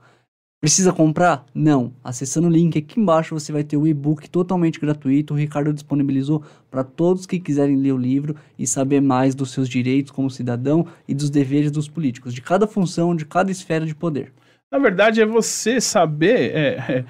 Precisa 0.60 0.93
comprar? 0.93 1.47
Não. 1.55 1.94
Acessando 2.05 2.47
o 2.47 2.51
link 2.51 2.78
aqui 2.78 3.01
embaixo 3.01 3.35
você 3.35 3.51
vai 3.51 3.64
ter 3.64 3.77
o 3.77 3.86
e-book 3.86 4.28
totalmente 4.28 4.78
gratuito. 4.78 5.32
O 5.32 5.36
Ricardo 5.36 5.72
disponibilizou 5.72 6.43
para 6.70 6.85
todos 6.85 7.24
que 7.24 7.40
quiserem 7.40 7.77
ler 7.77 7.93
o 7.93 7.98
livro 7.98 8.36
e 8.59 8.66
saber 8.66 9.01
mais 9.01 9.35
dos 9.35 9.52
seus 9.52 9.68
direitos 9.68 10.10
como 10.12 10.31
cidadão 10.31 10.86
e 11.09 11.14
dos 11.14 11.31
deveres 11.31 11.70
dos 11.70 11.89
políticos, 11.89 12.35
de 12.35 12.43
cada 12.43 12.66
função, 12.66 13.16
de 13.16 13.24
cada 13.24 13.51
esfera 13.51 13.86
de 13.86 13.94
poder. 13.94 14.32
Na 14.70 14.78
verdade, 14.78 15.20
é 15.20 15.27
você 15.27 15.81
saber 15.81 16.55
é, 16.55 16.66
é, 16.77 17.05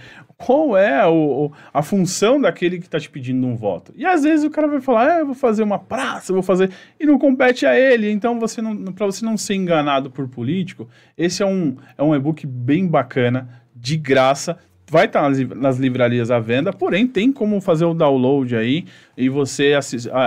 qual 0.45 0.77
é 0.77 1.07
o, 1.07 1.13
o- 1.47 1.53
a 1.73 1.83
função 1.83 2.41
daquele 2.41 2.79
que 2.79 2.87
está 2.87 2.99
te 2.99 3.11
pedindo 3.11 3.47
um 3.47 3.55
voto. 3.57 3.93
E 3.95 4.07
às 4.07 4.23
vezes 4.23 4.45
o 4.45 4.51
cara 4.51 4.67
vai 4.67 4.81
falar, 4.81 5.19
é, 5.19 5.21
eu 5.21 5.27
vou 5.27 5.35
fazer 5.35 5.63
uma 5.63 5.79
praça, 5.79 6.31
eu 6.33 6.35
vou 6.35 6.43
fazer. 6.43 6.71
E 6.99 7.05
não 7.05 7.19
compete 7.19 7.67
a 7.67 7.79
ele. 7.79 8.11
Então, 8.11 8.41
você 8.41 8.63
não, 8.63 8.75
para 8.87 9.05
você 9.07 9.25
não 9.25 9.37
ser 9.37 9.55
enganado 9.55 10.11
por 10.11 10.27
político, 10.29 10.89
esse 11.19 11.43
é 11.43 11.47
um, 11.47 11.77
é 11.99 12.03
um 12.03 12.15
e-book 12.15 12.47
bem 12.47 12.87
bacana, 12.87 13.49
de 13.77 13.97
graça. 13.97 14.57
Vai 14.91 15.05
estar 15.07 15.23
nas, 15.23 15.39
liv- 15.39 15.55
nas 15.55 15.77
livrarias 15.79 16.31
à 16.31 16.41
venda, 16.41 16.73
porém 16.73 17.07
tem 17.07 17.31
como 17.31 17.61
fazer 17.61 17.85
o 17.85 17.95
download 17.95 18.57
aí 18.57 18.87
e 19.17 19.29
você 19.29 19.73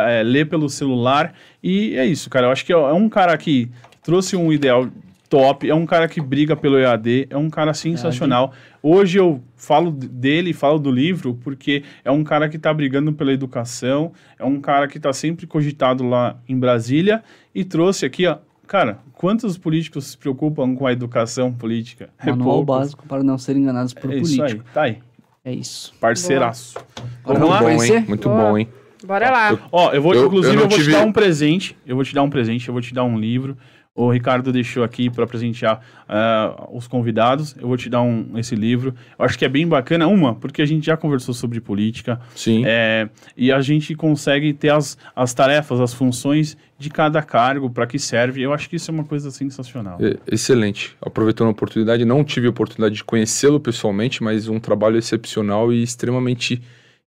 é, 0.10 0.24
ler 0.24 0.48
pelo 0.48 0.70
celular. 0.70 1.34
E 1.62 1.98
é 1.98 2.06
isso, 2.06 2.30
cara. 2.30 2.48
Eu 2.48 2.52
acho 2.52 2.64
que 2.66 2.72
é 2.72 2.76
é 2.76 2.94
um 2.94 3.10
cara 3.10 3.36
que 3.38 3.70
trouxe 4.04 4.36
um 4.36 4.54
ideal 4.54 4.88
top, 5.30 5.68
é 5.68 5.74
um 5.74 5.86
cara 5.86 6.08
que 6.08 6.22
briga 6.22 6.56
pelo 6.56 6.78
EAD, 6.78 7.28
é 7.30 7.36
um 7.38 7.50
cara 7.50 7.74
sensacional. 7.74 8.54
Hoje 8.86 9.18
eu 9.18 9.42
falo 9.56 9.90
dele, 9.92 10.52
falo 10.52 10.78
do 10.78 10.92
livro, 10.92 11.36
porque 11.42 11.84
é 12.04 12.12
um 12.12 12.22
cara 12.22 12.50
que 12.50 12.58
está 12.58 12.74
brigando 12.74 13.14
pela 13.14 13.32
educação, 13.32 14.12
é 14.38 14.44
um 14.44 14.60
cara 14.60 14.90
que 14.90 14.98
está 14.98 15.14
sempre 15.14 15.48
cogitado 15.48 16.04
lá 16.06 16.36
em 16.50 16.60
Brasília 16.60 17.24
e 17.56 17.64
trouxe 17.64 18.06
aqui, 18.06 18.28
ó, 18.28 18.40
cara, 18.68 19.00
quantos 19.14 19.58
políticos 19.58 20.08
se 20.08 20.18
preocupam 20.18 20.76
com 20.76 20.86
a 20.86 20.92
educação 20.92 21.54
política? 21.54 22.10
Manual 22.26 22.58
poucos. 22.66 22.66
básico 22.78 23.08
para 23.08 23.24
não 23.24 23.38
ser 23.38 23.56
enganados 23.56 23.94
por 23.94 24.12
É 24.12 24.18
isso 24.18 24.34
aí, 24.34 24.38
político. 24.50 24.66
tá 24.74 24.82
aí, 24.82 24.98
É 25.46 25.54
isso. 25.54 25.94
parceiraço. 26.02 26.78
Vamos 27.24 27.50
lá? 27.50 27.60
bom, 27.62 27.70
hein? 27.82 28.06
Muito 28.06 28.28
Boa. 28.28 28.42
bom, 28.50 28.58
hein? 28.58 28.68
Bora 29.06 29.30
lá. 29.32 29.70
Ó, 29.72 29.92
eu 29.94 30.02
vou, 30.02 30.14
Eu- 30.14 30.26
inclusive, 30.28 30.56
eu 30.56 30.62
eu, 30.62 30.68
vou 30.68 30.78
te 30.78 30.84
tive- 30.84 30.92
dar 30.94 31.06
um 31.06 31.12
presente. 31.12 31.78
Eu 31.86 31.96
vou 31.96 32.04
te 32.04 32.14
dar 32.14 32.24
um 32.24 32.30
presente, 32.30 32.68
eu 32.68 32.74
vou 32.74 32.82
te 32.82 32.94
dar 32.94 33.04
um 33.06 33.18
livro. 33.18 33.58
O 33.96 34.10
Ricardo 34.10 34.52
deixou 34.52 34.84
aqui 34.84 35.08
para 35.08 35.28
presentear 35.28 35.80
ah, 36.10 36.68
os 36.72 36.88
convidados. 36.88 37.56
Eu 37.60 37.68
vou 37.68 37.78
te 37.78 37.90
dar 37.92 38.02
um, 38.02 38.38
esse 38.40 38.56
livro. 38.56 38.96
Eu 39.20 39.24
acho 39.24 39.38
que 39.38 39.46
é 39.46 39.50
bem 39.50 39.68
bacana. 39.68 40.08
Uma, 40.08 40.34
porque 40.34 40.64
a 40.64 40.66
gente 40.66 40.88
já 40.88 40.98
conversou 40.98 41.32
sobre 41.32 41.62
política. 41.62 42.20
Sim. 42.34 42.64
é, 42.66 43.08
e 43.38 43.52
a 43.52 43.62
gente 43.62 43.94
consegue 43.94 44.52
ter 44.52 44.72
as, 44.72 44.98
as 45.16 45.36
tarefas, 45.36 45.80
as 45.80 45.94
funções 45.94 46.58
de 46.80 46.90
cada 46.90 47.22
cargo, 47.22 47.70
para 47.70 47.86
que 47.86 48.00
serve. 48.00 48.42
Eu 48.42 48.52
acho 48.52 48.68
que 48.68 48.78
isso 48.78 48.90
é 48.90 48.94
uma 48.94 49.04
coisa 49.04 49.30
sensacional. 49.30 50.00
Excelente. 50.26 50.98
Aproveitando 51.00 51.50
a 51.50 51.52
oportunidade, 51.52 52.04
não 52.04 52.24
tive 52.24 52.48
a 52.48 52.50
oportunidade 52.50 52.96
de 52.96 53.04
conhecê-lo 53.04 53.60
pessoalmente, 53.60 54.24
mas 54.24 54.48
um 54.48 54.60
trabalho 54.60 54.98
excepcional 54.98 55.72
e 55.72 55.84
extremamente 55.84 56.60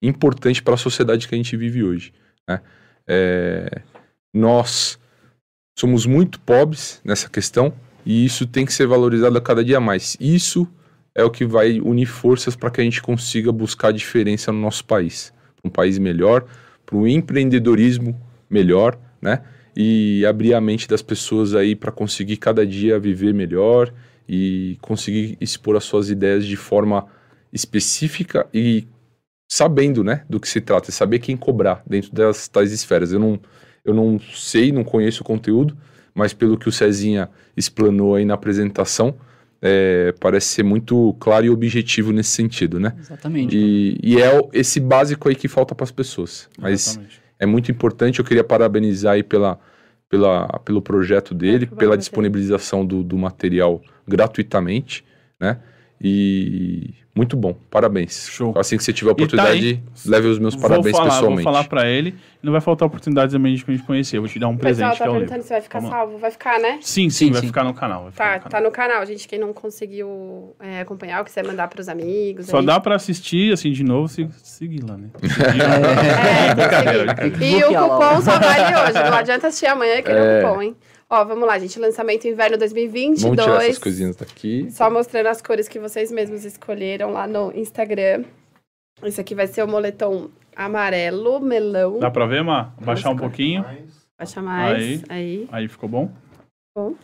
importante 0.04 0.62
para 0.62 0.76
a 0.76 0.78
sociedade 0.78 1.28
que 1.28 1.34
a 1.34 1.38
gente 1.38 1.58
vive 1.58 1.84
hoje. 1.84 2.14
né? 2.48 2.62
É, 3.08 3.82
nós 4.32 5.00
somos 5.76 6.06
muito 6.06 6.40
pobres 6.40 7.02
nessa 7.04 7.30
questão 7.30 7.74
e 8.06 8.26
isso 8.26 8.46
tem 8.46 8.66
que 8.66 8.74
ser 8.74 8.88
valorizado 8.88 9.38
a 9.38 9.42
cada 9.42 9.64
dia 9.64 9.80
mais. 9.80 10.16
Isso 10.20 10.68
é 11.14 11.24
o 11.24 11.30
que 11.30 11.46
vai 11.46 11.80
unir 11.80 12.06
forças 12.06 12.56
para 12.56 12.70
que 12.70 12.82
a 12.82 12.84
gente 12.84 13.02
consiga 13.02 13.52
buscar 13.52 13.92
diferença 13.92 14.52
no 14.52 14.60
nosso 14.60 14.86
país. 14.86 15.34
Um 15.64 15.70
país 15.70 15.98
melhor, 15.98 16.46
para 16.86 16.96
um 16.96 17.08
empreendedorismo 17.08 18.20
melhor, 18.50 18.98
né? 19.22 19.42
E 19.76 20.26
abrir 20.26 20.54
a 20.54 20.62
mente 20.62 20.88
das 20.88 21.02
pessoas 21.02 21.54
aí 21.56 21.76
para 21.76 21.92
conseguir 21.92 22.38
cada 22.38 22.66
dia 22.66 23.00
viver 23.00 23.34
melhor 23.34 23.92
e 24.28 24.78
conseguir 24.82 25.38
expor 25.42 25.76
as 25.76 25.84
suas 25.84 26.10
ideias 26.10 26.46
de 26.46 26.56
forma 26.56 27.08
específica 27.52 28.48
e 28.54 28.88
sabendo, 29.48 30.04
né, 30.04 30.24
do 30.30 30.40
que 30.40 30.48
se 30.48 30.60
trata, 30.60 30.92
saber 30.92 31.20
quem 31.20 31.38
cobrar 31.38 31.84
dentro 31.86 32.12
das 32.12 32.48
tais 32.48 32.72
esferas. 32.72 33.12
Eu 33.12 33.20
não, 33.20 33.40
eu 33.86 33.94
não 33.94 34.20
sei, 34.20 34.72
não 34.72 34.84
conheço 34.84 35.22
o 35.22 35.26
conteúdo, 35.26 35.78
mas 36.14 36.34
pelo 36.34 36.58
que 36.58 36.68
o 36.68 36.72
Cezinha 36.72 37.30
explanou 37.56 38.16
aí 38.16 38.26
na 38.26 38.34
apresentação, 38.34 39.16
é, 39.62 40.14
parece 40.20 40.48
ser 40.48 40.64
muito 40.64 41.16
claro 41.20 41.46
e 41.46 41.50
objetivo 41.50 42.12
nesse 42.12 42.32
sentido, 42.32 42.80
né? 42.80 42.94
Exatamente. 43.00 43.56
E, 43.56 44.00
e 44.02 44.22
é 44.22 44.42
esse 44.54 44.80
básico 44.80 45.30
aí 45.30 45.36
que 45.36 45.48
falta 45.48 45.74
para 45.74 45.84
as 45.84 45.92
pessoas. 45.92 46.50
Mas 46.58 46.88
Exatamente. 46.88 47.22
é 47.40 47.46
muito 47.46 47.72
importante. 47.72 48.20
Eu 48.20 48.26
queria 48.26 48.44
parabenizar 48.44 49.14
aí 49.14 49.24
pela, 49.24 49.60
pela, 50.10 50.48
pelo 50.60 50.82
projeto 50.82 51.34
dele, 51.34 51.66
foi 51.66 51.78
pela 51.78 51.98
disponibilização 51.98 52.86
do, 52.86 53.04
do 53.04 53.18
material 53.18 53.82
gratuitamente, 54.08 55.04
né? 55.40 55.60
E 56.08 56.94
muito 57.16 57.36
bom, 57.36 57.56
parabéns. 57.72 58.28
Show. 58.30 58.54
Assim 58.58 58.78
que 58.78 58.84
você 58.84 58.94
tiver 58.94 59.10
a 59.10 59.14
E 59.14 59.16
tá 59.16 59.24
oportunidade, 59.24 59.82
leve 60.06 60.28
os 60.28 60.38
meus 60.38 60.54
Vou 60.54 60.62
parabéns 60.70 60.96
falar, 60.96 61.10
pessoalmente. 61.10 61.44
Vou 61.44 61.52
falar 61.54 61.64
para 61.64 61.88
ele. 61.90 62.14
E 62.44 62.46
não 62.46 62.52
vai 62.52 62.62
faltar 62.62 62.86
oportunidade 62.88 63.32
também 63.32 63.56
de 63.56 63.66
a 63.68 63.72
gente 63.72 63.84
conhecer. 63.84 64.18
Eu 64.18 64.22
vou 64.22 64.30
te 64.30 64.38
dar 64.38 64.48
um 64.50 64.54
O 64.54 64.58
pessoal 64.60 64.76
presente, 64.92 64.98
tá 65.00 65.04
que 65.06 65.10
é 65.10 65.14
perguntando 65.14 65.42
se 65.44 65.50
vai 65.50 65.62
ficar 65.62 65.80
Vamos 65.80 65.92
lá. 65.92 65.98
salvo. 65.98 66.18
Vai 66.20 66.30
ficar, 66.30 66.60
né? 66.60 66.78
Sim, 66.82 67.10
sim, 67.10 67.28
Sim, 67.28 67.32
vai 67.32 67.42
sim. 67.42 67.48
ficar 67.48 67.64
no 67.64 67.74
canal. 67.74 68.04
vai 68.04 68.12
ficar 68.12 68.24
Tá, 68.26 68.36
no 68.36 68.40
canal. 68.44 68.50
tá 68.52 68.62
no 68.62 68.72
canal, 68.72 69.06
gente. 69.08 69.28
Quem 69.28 69.40
não 69.40 69.52
conseguiu 69.52 70.56
é, 70.60 70.82
acompanhar, 70.82 71.20
ou 71.20 71.26
quiser 71.26 71.44
mandar 71.44 71.68
pros 71.70 71.90
amigos. 71.90 72.46
Só 72.46 72.60
aí. 72.60 72.66
dá 72.68 72.80
pra 72.80 72.96
assistir, 72.96 73.52
assim, 73.52 73.72
de 73.72 73.84
novo, 73.84 74.08
se 74.08 74.28
seguir 74.44 74.84
lá, 74.88 74.96
né? 74.96 75.08
É, 75.24 76.48
tem 76.48 76.50
que 76.50 76.56
Brincadeira, 76.56 77.00
seguir. 77.16 77.30
brincadeira. 77.32 77.58
E 77.58 77.64
o 77.64 77.68
cupom 77.90 78.22
só 78.22 78.40
vale 78.40 78.76
hoje. 78.76 79.10
Não 79.10 79.18
adianta 79.18 79.48
assistir 79.48 79.66
amanhã 79.68 80.02
que 80.04 80.12
É. 80.12 80.14
é 80.14 80.44
o 80.44 80.48
cupom, 80.48 80.62
hein? 80.62 80.76
Ó, 81.10 81.24
vamos 81.24 81.48
lá, 81.48 81.58
gente. 81.60 81.80
Lançamento 81.80 82.28
inverno 82.28 82.58
2022. 82.58 83.22
Vamos 83.22 83.44
tirar 83.44 83.64
essas 83.64 83.78
coisinhas 83.78 84.16
daqui. 84.16 84.70
Só 84.72 84.90
mostrando 84.90 85.28
as 85.28 85.42
cores 85.42 85.68
que 85.68 85.80
vocês 85.80 86.12
mesmos 86.12 86.44
escolheram 86.44 87.12
lá 87.12 87.28
no 87.28 87.52
Instagram. 87.56 88.24
Esse 89.04 89.22
aqui 89.22 89.36
vai 89.36 89.48
ser 89.48 89.64
o 89.64 89.68
moletom 89.68 90.30
amarelo, 90.56 91.40
melão. 91.40 92.00
Dá 92.00 92.10
pra 92.10 92.26
ver, 92.26 92.44
Má? 92.44 92.74
Baixar 92.82 93.12
um 93.12 93.18
pouquinho. 93.18 93.64
Baixa 94.18 94.42
mais. 94.42 94.78
Aí. 94.78 95.04
Aí. 95.10 95.50
Aí 95.52 95.68
ficou 95.68 95.88
bom? 95.90 96.12
Bom. 96.76 96.96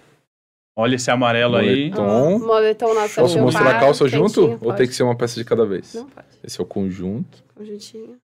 Olha 0.76 0.95
esse 0.95 1.11
amarelo 1.11 1.57
aí. 1.57 1.90
Moletom. 1.91 2.36
Ó, 2.36 2.40
moletom 2.40 2.94
nossa 2.94 3.22
Posso 3.22 3.40
mostrar 3.40 3.76
a 3.76 3.80
calça 3.80 4.07
junto? 4.07 4.34
quentinho, 4.41 4.52
Ou 4.53 4.57
pode. 4.60 4.78
tem 4.78 4.88
que 4.88 4.95
ser 4.95 5.03
uma 5.03 5.15
peça 5.18 5.36
de 5.36 5.44
cada 5.44 5.65
vez? 5.65 5.94
Não 5.94 6.07
pode. 6.07 6.28
Esse 6.44 6.60
é 6.60 6.64
o 6.64 6.65
conjunto. 6.65 7.44
Conjuntinho. 7.53 8.18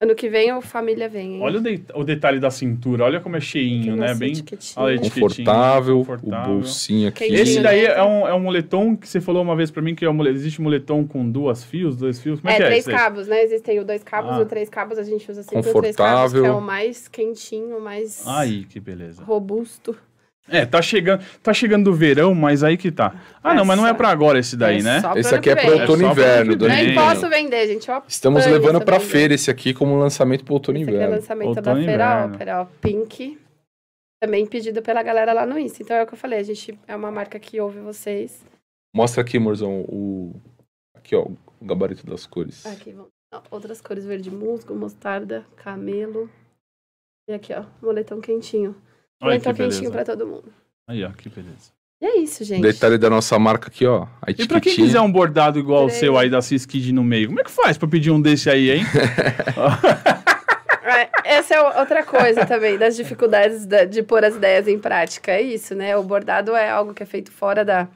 Ano 0.00 0.14
que 0.14 0.28
vem 0.28 0.52
o 0.52 0.60
família 0.60 1.08
vem, 1.08 1.34
hein? 1.34 1.40
Olha 1.42 1.58
o, 1.58 1.60
de- 1.60 1.82
o 1.92 2.04
detalhe 2.04 2.38
da 2.38 2.52
cintura. 2.52 3.02
Olha 3.04 3.18
como 3.18 3.36
é 3.36 3.40
cheinho, 3.40 3.96
né? 3.96 4.06
nossa 4.08 4.14
Bem... 4.20 4.32
Olha 4.76 4.94
a. 4.96 5.20
Confortável, 5.20 5.98
confortável. 5.98 6.52
o 6.52 6.54
bolsinho 6.58 7.08
aqui. 7.08 7.18
Quentinho. 7.24 7.42
Esse 7.42 7.60
daí 7.60 7.80
dentro. 7.80 7.94
é 7.96 8.04
um, 8.04 8.28
é 8.28 8.32
um 8.34 8.38
moletom 8.38 8.96
que 8.96 9.08
você 9.08 9.20
falou 9.20 9.42
uma 9.42 9.56
vez 9.56 9.72
pra 9.72 9.82
mim 9.82 9.96
que 9.96 10.04
é 10.04 10.10
um 10.10 10.24
existe 10.28 10.62
moletom 10.62 11.04
com 11.04 11.28
duas 11.28 11.64
fios, 11.64 11.96
dois 11.96 12.20
fios. 12.20 12.38
Como 12.40 12.48
é, 12.48 12.54
É, 12.54 12.56
que 12.58 12.62
é 12.62 12.66
três 12.66 12.84
cabos, 12.86 13.26
né? 13.26 13.42
Existem 13.42 13.80
o 13.80 13.84
dois 13.84 14.04
cabos 14.04 14.34
Ah. 14.34 14.38
e 14.38 14.42
o 14.42 14.46
três 14.46 14.68
cabos 14.68 14.98
a 14.98 15.02
gente 15.02 15.28
usa 15.28 15.42
sempre 15.42 15.68
o 15.68 15.80
três 15.80 15.96
cabos, 15.96 16.32
Confortável. 16.32 16.42
que 16.42 16.48
é 16.48 16.52
o 16.52 16.60
mais 16.60 17.08
quentinho, 17.08 17.80
mais 17.80 18.24
Aí, 18.24 18.66
que 18.66 18.78
beleza. 18.78 19.24
robusto. 19.24 19.96
É, 20.50 20.64
tá 20.64 20.80
chegando, 20.80 21.22
tá 21.42 21.52
chegando 21.52 21.84
do 21.84 21.92
verão, 21.94 22.34
mas 22.34 22.64
aí 22.64 22.76
que 22.76 22.90
tá. 22.90 23.14
Ah, 23.42 23.52
É 23.52 23.56
não, 23.56 23.64
mas 23.64 23.76
não 23.76 23.86
é 23.86 23.92
pra 23.92 24.08
agora 24.08 24.38
esse 24.38 24.56
daí, 24.56 24.78
É 24.78 24.82
né? 24.82 25.02
Esse 25.16 25.34
aqui 25.34 25.50
é 25.50 25.54
para 25.54 25.70
vem. 25.70 25.80
outono 25.80 26.02
e 26.02 26.06
É 26.06 26.10
inverno. 26.10 26.56
Nem 26.68 26.94
posso 26.94 27.28
vender, 27.28 27.66
gente. 27.66 27.90
Ó, 27.90 28.02
Estamos 28.08 28.46
levando 28.46 28.78
venda. 28.80 29.00
feira 29.00 29.34
esse 29.34 29.50
aqui 29.50 29.74
como 29.74 29.98
lançamento 29.98 30.44
para 30.44 30.54
outono 30.54 30.78
e 30.78 30.82
Esse 30.82 30.90
aqui 30.90 30.96
é 30.96 30.98
o 30.98 31.02
inverno. 31.04 31.16
lançamento 31.20 31.48
Outono 31.48 31.64
da 31.66 31.74
Feira. 31.84 32.24
Ópera, 32.32 32.60
ó. 32.62 32.64
Pink. 32.80 33.38
Também 34.20 34.46
pedido 34.46 34.82
pela 34.82 35.02
galera 35.02 35.32
lá 35.32 35.46
no 35.46 35.58
Insta. 35.58 35.82
Então 35.82 35.96
é 35.96 36.02
o 36.02 36.06
que 36.06 36.14
eu 36.14 36.18
falei, 36.18 36.38
a 36.40 36.42
gente 36.42 36.76
é 36.88 36.96
uma 36.96 37.10
marca 37.10 37.38
que 37.38 37.60
ouve 37.60 37.78
vocês. 37.80 38.42
Mostra 38.94 39.20
aqui, 39.22 39.38
Morzão, 39.38 39.82
o. 39.82 40.34
Aqui, 40.96 41.14
ó, 41.14 41.22
o 41.60 41.64
gabarito 41.64 42.04
das 42.06 42.26
cores. 42.26 42.64
Aqui 42.66 42.90
vão 42.92 43.06
ó, 43.32 43.40
outras 43.50 43.80
cores: 43.80 44.04
verde 44.04 44.30
musgo, 44.30 44.74
mostarda, 44.74 45.44
camelo. 45.56 46.28
E 47.28 47.34
aqui, 47.34 47.52
ó, 47.52 47.64
moletom 47.82 48.20
quentinho. 48.20 48.74
Moletom 49.20 49.52
quentinho 49.54 49.90
pra 49.90 50.04
todo 50.04 50.26
mundo. 50.26 50.52
Aí, 50.88 51.04
ó, 51.04 51.10
que 51.10 51.28
beleza. 51.28 51.72
E 52.00 52.06
é 52.06 52.16
isso, 52.18 52.44
gente. 52.44 52.62
Detalhe 52.62 52.96
da 52.96 53.10
nossa 53.10 53.36
marca 53.38 53.68
aqui, 53.68 53.84
ó. 53.86 54.06
A 54.22 54.30
E 54.30 54.46
pra 54.46 54.60
quem 54.60 54.72
quiser 54.74 55.00
um 55.00 55.10
bordado 55.10 55.58
igual 55.58 55.86
o 55.86 55.90
seu 55.90 56.16
aí 56.16 56.30
da 56.30 56.40
Ciskid 56.40 56.92
no 56.92 57.02
meio, 57.02 57.26
como 57.28 57.40
é 57.40 57.44
que 57.44 57.50
faz 57.50 57.76
pra 57.76 57.88
pedir 57.88 58.10
um 58.12 58.20
desse 58.20 58.48
aí, 58.48 58.70
hein? 58.70 58.84
É, 60.90 61.36
essa 61.36 61.54
é 61.54 61.60
outra 61.80 62.02
coisa 62.02 62.46
também, 62.46 62.78
das 62.78 62.96
dificuldades 62.96 63.66
da- 63.66 63.84
de 63.84 64.02
pôr 64.02 64.24
as 64.24 64.34
ideias 64.36 64.66
em 64.66 64.78
prática. 64.78 65.32
É 65.32 65.42
isso, 65.42 65.74
né? 65.74 65.94
O 65.96 66.02
bordado 66.02 66.56
é 66.56 66.70
algo 66.70 66.94
que 66.94 67.02
é 67.02 67.06
feito 67.06 67.30
fora 67.30 67.62
da, 67.62 67.86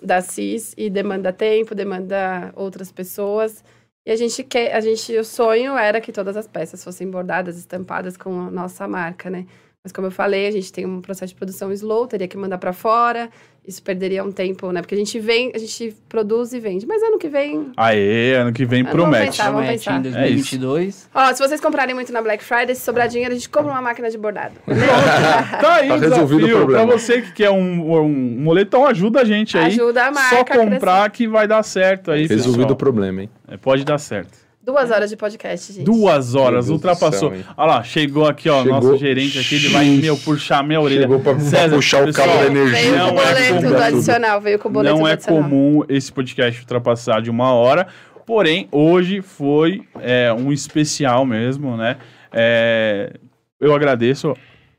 da 0.00 0.20
CIS 0.20 0.72
e 0.78 0.88
demanda 0.88 1.32
tempo, 1.32 1.74
demanda 1.74 2.52
outras 2.54 2.92
pessoas. 2.92 3.64
E 4.06 4.12
a 4.12 4.16
gente 4.16 4.44
quer, 4.44 4.72
a 4.72 4.80
gente, 4.80 5.16
o 5.16 5.24
sonho 5.24 5.76
era 5.76 6.00
que 6.00 6.12
todas 6.12 6.36
as 6.36 6.46
peças 6.46 6.82
fossem 6.84 7.10
bordadas, 7.10 7.58
estampadas 7.58 8.16
com 8.16 8.46
a 8.46 8.50
nossa 8.52 8.86
marca, 8.86 9.28
né? 9.28 9.44
Mas 9.88 9.92
como 9.92 10.06
eu 10.06 10.10
falei, 10.10 10.46
a 10.46 10.50
gente 10.50 10.70
tem 10.70 10.84
um 10.84 11.00
processo 11.00 11.32
de 11.32 11.34
produção 11.34 11.72
slow, 11.72 12.06
teria 12.06 12.28
que 12.28 12.36
mandar 12.36 12.58
para 12.58 12.74
fora. 12.74 13.30
Isso 13.66 13.82
perderia 13.82 14.22
um 14.22 14.30
tempo, 14.30 14.70
né? 14.70 14.80
Porque 14.82 14.94
a 14.94 14.98
gente 14.98 15.18
vem, 15.18 15.50
a 15.54 15.58
gente 15.58 15.94
produz 16.08 16.52
e 16.52 16.60
vende. 16.60 16.86
Mas 16.86 17.02
ano 17.02 17.18
que 17.18 17.28
vem. 17.28 17.70
Aê, 17.76 18.34
ano 18.34 18.52
que 18.52 18.64
vem 18.66 18.80
Ah, 18.80 18.84
vamos 18.84 18.96
promete. 18.96 19.26
pensar, 19.26 19.44
vamos 19.50 19.60
Promete 19.60 19.84
pensar. 19.84 19.98
em 19.98 20.02
2022. 20.02 21.08
Ó, 21.14 21.32
se 21.34 21.38
vocês 21.42 21.60
comprarem 21.60 21.94
muito 21.94 22.12
na 22.12 22.20
Black 22.22 22.44
Friday, 22.44 22.74
se 22.74 22.82
sobrar 22.82 23.08
dinheiro, 23.08 23.32
a 23.32 23.36
gente 23.36 23.48
compra 23.48 23.72
uma 23.72 23.80
máquina 23.82 24.10
de 24.10 24.18
bordado. 24.18 24.54
Tá 25.60 25.74
aí 25.76 25.88
Tá 25.88 25.94
o 25.94 25.98
resolvido 26.00 26.36
o 26.36 26.38
desafio. 26.40 26.56
problema. 26.56 26.86
Pra 26.86 26.96
você 26.98 27.22
que 27.22 27.32
quer 27.32 27.50
um, 27.50 27.94
um 28.00 28.08
moletom, 28.40 28.86
ajuda 28.86 29.20
a 29.22 29.24
gente 29.24 29.56
aí. 29.56 29.66
Ajuda 29.66 30.06
a 30.06 30.10
marca 30.10 30.36
Só 30.36 30.44
comprar 30.44 31.10
que 31.10 31.26
vai 31.26 31.46
dar 31.48 31.62
certo 31.62 32.10
aí, 32.10 32.26
Resolvido 32.26 32.56
pessoal. 32.58 32.72
o 32.72 32.76
problema, 32.76 33.22
hein? 33.22 33.30
É, 33.48 33.56
Pode 33.56 33.84
dar 33.84 33.98
certo. 33.98 34.47
Duas 34.70 34.90
horas 34.90 35.08
de 35.08 35.16
podcast, 35.16 35.72
gente. 35.72 35.84
Duas 35.86 36.34
horas, 36.34 36.68
ultrapassou. 36.68 37.32
Olha 37.56 37.66
lá, 37.72 37.82
chegou 37.82 38.26
aqui, 38.26 38.50
ó, 38.50 38.62
Chegou. 38.62 38.74
nosso 38.82 38.98
gerente 38.98 39.38
aqui, 39.38 39.54
ele 39.54 39.68
vai, 39.68 39.86
meu, 39.86 40.14
puxar 40.18 40.62
minha 40.62 40.78
orelha. 40.78 41.00
Chegou 41.02 41.20
pra 41.20 41.40
César, 41.40 41.74
puxar 41.76 42.02
o 42.02 42.04
pessoal, 42.04 42.26
cabo 42.28 42.38
da 42.38 42.50
Veio 42.50 42.68
energia. 42.68 42.90
com 42.90 42.96
Não 42.98 43.06
o 43.06 43.08
é 43.08 43.24
boleto 43.24 43.54
comum. 43.54 43.68
do 43.70 43.76
adicional, 43.82 44.40
veio 44.42 44.58
com 44.58 44.68
o 44.68 44.72
boleto 44.72 44.96
Não 44.98 45.08
é 45.08 45.12
adicional. 45.12 45.42
comum 45.42 45.84
esse 45.88 46.12
podcast 46.12 46.60
ultrapassar 46.60 47.22
de 47.22 47.30
uma 47.30 47.50
hora, 47.54 47.86
porém, 48.26 48.68
hoje 48.70 49.22
foi 49.22 49.80
é, 50.02 50.30
um 50.34 50.52
especial 50.52 51.24
mesmo, 51.24 51.74
né? 51.76 51.96
É, 52.30 53.14
eu 53.58 53.74
agradeço 53.74 54.34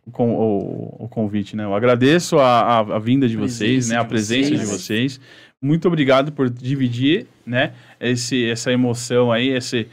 o, 0.06 0.12
con- 0.12 0.36
o- 0.36 1.06
o 1.06 1.08
convite, 1.10 1.56
né? 1.56 1.64
Eu 1.64 1.74
agradeço 1.74 2.38
a, 2.38 2.62
a- 2.62 2.80
a 2.96 3.00
vinda 3.00 3.28
de 3.28 3.36
vocês, 3.36 3.88
Presença 3.88 3.94
né? 3.96 4.00
A 4.00 4.04
de 4.04 4.10
presença 4.10 4.52
de 4.52 4.66
vocês. 4.68 5.20
Muito 5.62 5.88
obrigado 5.88 6.32
por 6.32 6.50
dividir, 6.50 7.28
né? 7.46 7.74
Esse, 8.00 8.50
essa 8.50 8.72
emoção 8.72 9.32
aí, 9.32 9.50
esse, 9.50 9.88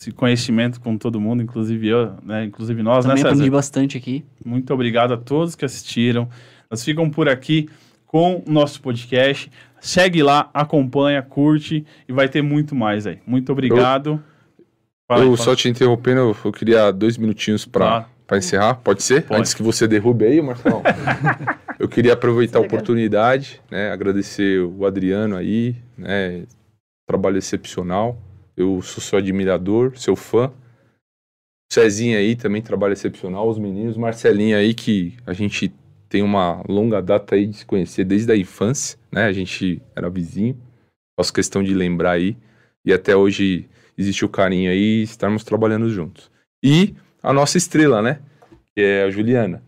esse 0.00 0.10
conhecimento 0.10 0.80
com 0.80 0.96
todo 0.96 1.20
mundo, 1.20 1.42
inclusive 1.42 1.86
eu, 1.88 2.14
né? 2.22 2.44
Inclusive 2.44 2.82
nós, 2.82 3.04
Também 3.04 3.22
né, 3.22 3.28
aprendi 3.28 3.44
César? 3.44 3.50
bastante 3.56 3.96
aqui. 3.98 4.24
Muito 4.44 4.72
obrigado 4.72 5.12
a 5.12 5.16
todos 5.18 5.54
que 5.54 5.64
assistiram. 5.64 6.28
Nós 6.70 6.82
ficam 6.82 7.10
por 7.10 7.28
aqui 7.28 7.68
com 8.06 8.42
o 8.46 8.50
nosso 8.50 8.80
podcast. 8.80 9.50
Segue 9.80 10.22
lá, 10.22 10.48
acompanha, 10.54 11.20
curte 11.22 11.84
e 12.08 12.12
vai 12.12 12.28
ter 12.28 12.40
muito 12.42 12.74
mais 12.74 13.06
aí. 13.06 13.18
Muito 13.26 13.52
obrigado. 13.52 14.22
Fala 15.08 15.22
aí, 15.22 15.28
eu 15.28 15.36
fala. 15.36 15.44
só 15.50 15.54
te 15.56 15.68
interrompendo, 15.68 16.20
eu- 16.20 16.36
eu 16.44 16.52
queria 16.52 16.90
dois 16.90 17.18
minutinos 17.18 17.66
pra, 17.66 17.84
Claro. 17.86 18.04
pra 18.26 18.38
encerrar. 18.38 18.74
Pode 18.76 19.02
ser? 19.02 19.24
Pode. 19.24 19.40
Antes 19.40 19.52
que 19.52 19.62
você 19.62 19.86
derrube 19.86 20.24
aí, 20.24 20.40
Marcelão. 20.40 20.82
eu 21.82 21.88
queria 21.88 22.12
aproveitar 22.12 22.58
a 22.58 22.60
Obrigado. 22.60 22.78
oportunidade, 22.78 23.60
né? 23.68 23.90
Agradecer 23.90 24.60
o 24.60 24.86
Adriano 24.86 25.36
aí, 25.36 25.74
né? 25.98 26.46
Trabalho 27.08 27.38
excepcional. 27.38 28.16
Eu 28.56 28.80
sou 28.82 29.02
seu 29.02 29.18
admirador, 29.18 29.98
seu 29.98 30.14
fã. 30.14 30.46
O 30.46 31.74
Cezinha 31.74 32.18
aí 32.18 32.36
também 32.36 32.62
trabalho 32.62 32.92
excepcional. 32.92 33.48
Os 33.48 33.58
meninos, 33.58 33.96
Marcelinho 33.96 34.56
aí, 34.56 34.74
que 34.74 35.16
a 35.26 35.32
gente 35.32 35.74
tem 36.08 36.22
uma 36.22 36.62
longa 36.68 37.02
data 37.02 37.34
aí 37.34 37.46
de 37.46 37.56
se 37.56 37.66
conhecer 37.66 38.04
desde 38.04 38.30
a 38.30 38.36
infância, 38.36 38.96
né? 39.10 39.24
A 39.24 39.32
gente 39.32 39.82
era 39.96 40.08
vizinho. 40.08 40.56
Faço 41.18 41.32
questão 41.32 41.64
de 41.64 41.74
lembrar 41.74 42.12
aí. 42.12 42.36
E 42.84 42.92
até 42.92 43.16
hoje 43.16 43.68
existe 43.98 44.24
o 44.24 44.28
carinho 44.28 44.70
aí 44.70 45.02
estarmos 45.02 45.42
trabalhando 45.42 45.90
juntos. 45.90 46.30
E 46.62 46.94
a 47.20 47.32
nossa 47.32 47.58
estrela, 47.58 48.00
né? 48.00 48.20
Que 48.72 48.84
é 48.84 49.02
a 49.02 49.10
Juliana. 49.10 49.64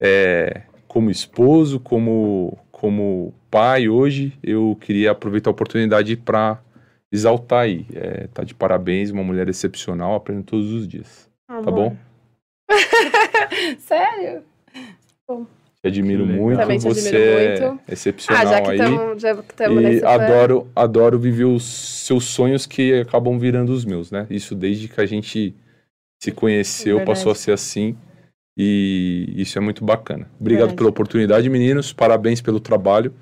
É, 0.00 0.62
como 0.94 1.10
esposo, 1.10 1.80
como, 1.80 2.56
como 2.70 3.34
pai 3.50 3.88
hoje, 3.88 4.32
eu 4.40 4.78
queria 4.80 5.10
aproveitar 5.10 5.50
a 5.50 5.52
oportunidade 5.52 6.16
para 6.16 6.60
exaltar 7.10 7.64
aí. 7.64 7.84
É, 7.92 8.28
tá 8.32 8.44
de 8.44 8.54
parabéns, 8.54 9.10
uma 9.10 9.24
mulher 9.24 9.48
excepcional, 9.48 10.14
aprendo 10.14 10.44
todos 10.44 10.70
os 10.70 10.86
dias. 10.86 11.28
Tá 11.48 11.68
bom? 11.68 11.96
Sério? 13.80 14.44
Te 15.82 15.88
admiro 15.88 16.24
muito, 16.24 16.60
Também 16.60 16.78
te 16.78 16.84
você 16.84 17.08
admiro 17.08 17.24
é 17.40 17.60
muito. 17.70 17.80
excepcional 17.88 18.42
Ah, 18.42 18.46
já 18.46 18.62
que 18.62 18.70
aí. 18.70 18.78
estamos 18.78 19.20
já 19.22 19.34
que 19.42 19.54
tamo 19.54 19.80
E 19.80 20.04
adoro, 20.04 20.68
adoro 20.76 21.18
viver 21.18 21.44
os 21.44 21.64
seus 21.64 22.24
sonhos 22.26 22.66
que 22.66 23.00
acabam 23.00 23.36
virando 23.36 23.72
os 23.72 23.84
meus, 23.84 24.12
né? 24.12 24.28
Isso 24.30 24.54
desde 24.54 24.86
que 24.86 25.00
a 25.00 25.06
gente 25.06 25.56
se 26.22 26.30
conheceu, 26.30 26.98
Verdade. 26.98 27.18
passou 27.18 27.32
a 27.32 27.34
ser 27.34 27.50
assim. 27.50 27.96
E 28.56 29.32
isso 29.36 29.58
é 29.58 29.60
muito 29.60 29.84
bacana. 29.84 30.28
Obrigado 30.40 30.68
Verdade. 30.68 30.76
pela 30.76 30.88
oportunidade, 30.90 31.48
meninos. 31.50 31.92
Parabéns 31.92 32.40
pelo 32.40 32.60
trabalho. 32.60 33.12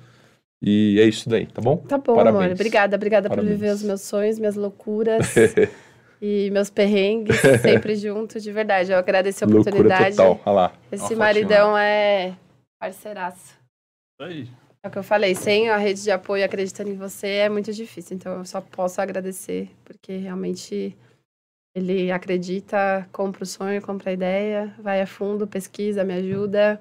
E 0.61 0.99
é 0.99 1.03
isso 1.05 1.27
daí, 1.27 1.45
tá 1.47 1.61
bom? 1.61 1.77
Tá 1.77 1.97
bom, 1.97 2.15
Parabéns. 2.15 2.43
amor. 2.45 2.53
Obrigada, 2.53 2.95
obrigada 2.95 3.29
por 3.29 3.35
Parabéns. 3.35 3.59
viver 3.59 3.73
os 3.73 3.83
meus 3.83 4.01
sonhos, 4.01 4.39
minhas 4.39 4.55
loucuras 4.55 5.33
e 6.21 6.49
meus 6.51 6.69
perrengues, 6.69 7.35
sempre 7.61 7.95
junto, 7.95 8.39
de 8.39 8.51
verdade. 8.51 8.91
Eu 8.91 8.97
agradeço 8.97 9.43
a 9.43 9.47
Loucura 9.47 9.75
oportunidade. 9.75 10.15
total. 10.15 10.41
Olha 10.45 10.55
lá. 10.55 10.73
Esse 10.91 11.13
Ó, 11.13 11.15
a 11.15 11.19
maridão 11.19 11.77
é 11.77 12.33
parceiraço. 12.79 13.55
Aí. 14.21 14.47
É 14.85 14.87
o 14.87 14.91
que 14.91 14.97
eu 14.97 15.03
falei, 15.03 15.33
sem 15.33 15.69
a 15.69 15.77
rede 15.77 16.03
de 16.03 16.11
apoio 16.11 16.43
acreditando 16.45 16.89
em 16.89 16.95
você 16.97 17.27
é 17.27 17.49
muito 17.49 17.71
difícil. 17.73 18.15
Então 18.15 18.37
eu 18.37 18.45
só 18.45 18.61
posso 18.61 19.01
agradecer, 19.01 19.69
porque 19.83 20.15
realmente 20.17 20.95
ele 21.75 22.11
acredita, 22.11 23.07
compra 23.11 23.43
o 23.43 23.47
sonho, 23.47 23.81
compra 23.81 24.11
a 24.11 24.13
ideia, 24.13 24.73
vai 24.81 25.01
a 25.01 25.07
fundo, 25.07 25.47
pesquisa, 25.47 26.03
me 26.03 26.13
ajuda 26.13 26.79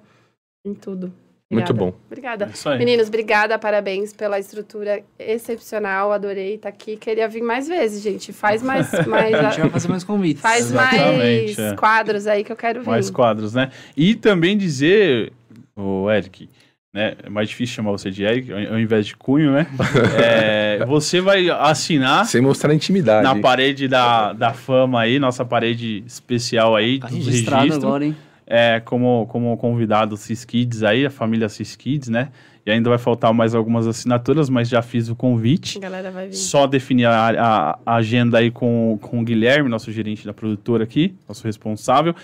em 0.64 0.74
tudo. 0.74 1.12
Muito 1.52 1.70
Obrigada. 1.70 1.92
bom. 1.92 1.98
Obrigada. 2.06 2.50
É. 2.74 2.78
Meninos, 2.78 3.08
obrigada, 3.08 3.58
parabéns 3.58 4.12
pela 4.14 4.38
estrutura 4.38 5.04
excepcional, 5.18 6.10
adorei 6.10 6.54
estar 6.54 6.70
aqui. 6.70 6.96
Queria 6.96 7.28
vir 7.28 7.42
mais 7.42 7.68
vezes, 7.68 8.02
gente. 8.02 8.32
Faz 8.32 8.62
mais, 8.62 8.90
mais, 9.06 9.34
A 9.34 9.50
gente 9.50 9.60
vai 9.60 9.70
fazer 9.70 9.88
mais 9.88 10.02
convites. 10.02 10.40
faz 10.40 10.70
Exatamente, 10.70 11.18
mais 11.18 11.58
é. 11.58 11.76
quadros 11.76 12.26
aí 12.26 12.42
que 12.42 12.52
eu 12.52 12.56
quero 12.56 12.80
vir. 12.80 12.88
Mais 12.88 13.10
quadros, 13.10 13.52
né? 13.52 13.70
E 13.94 14.14
também 14.14 14.56
dizer, 14.56 15.30
o 15.76 16.10
Eric, 16.10 16.48
né? 16.92 17.14
É 17.22 17.28
mais 17.30 17.48
difícil 17.48 17.74
chamar 17.76 17.90
você 17.92 18.10
de 18.10 18.22
Eric 18.22 18.52
ao 18.52 18.78
invés 18.78 19.06
de 19.06 19.16
Cunho, 19.16 19.52
né? 19.52 19.66
É, 20.22 20.84
você 20.86 21.20
vai 21.20 21.48
assinar 21.48 22.26
Sem 22.26 22.40
mostrar 22.40 22.74
intimidade. 22.74 23.22
na 23.22 23.34
parede 23.40 23.88
da, 23.88 24.32
da 24.32 24.52
fama 24.52 25.00
aí, 25.00 25.18
nossa 25.18 25.44
parede 25.44 26.02
especial 26.06 26.76
aí, 26.76 26.98
Tá 26.98 27.08
do 27.08 27.14
registrado 27.16 27.62
registro. 27.64 27.88
agora, 27.88 28.04
hein? 28.06 28.16
é, 28.46 28.80
como, 28.84 29.26
como 29.30 29.56
convidado 29.56 30.16
Cis 30.16 30.44
Kids 30.44 30.82
aí, 30.82 31.06
a 31.06 31.10
família 31.10 31.48
Cis 31.48 31.74
Kids, 31.76 32.08
né? 32.08 32.28
E 32.64 32.70
ainda 32.70 32.88
vai 32.88 32.98
faltar 32.98 33.32
mais 33.34 33.56
algumas 33.56 33.88
assinaturas, 33.88 34.48
mas 34.48 34.68
já 34.68 34.82
fiz 34.82 35.08
o 35.08 35.16
convite. 35.16 35.78
A 35.78 35.80
galera 35.80 36.10
vai 36.12 36.28
vir. 36.28 36.34
Só 36.36 36.64
definir 36.66 37.06
a, 37.06 37.30
a- 37.30 37.78
a 37.84 37.94
agenda 37.96 38.38
aí 38.38 38.52
com, 38.52 38.98
com 39.02 39.20
o 39.20 39.24
Guilherme, 39.24 39.68
nosso 39.68 39.90
gerente 39.90 40.24
da 40.24 40.32
produtora 40.32 40.84
aqui, 40.84 41.12
nosso 41.28 41.44
responsável. 41.44 42.14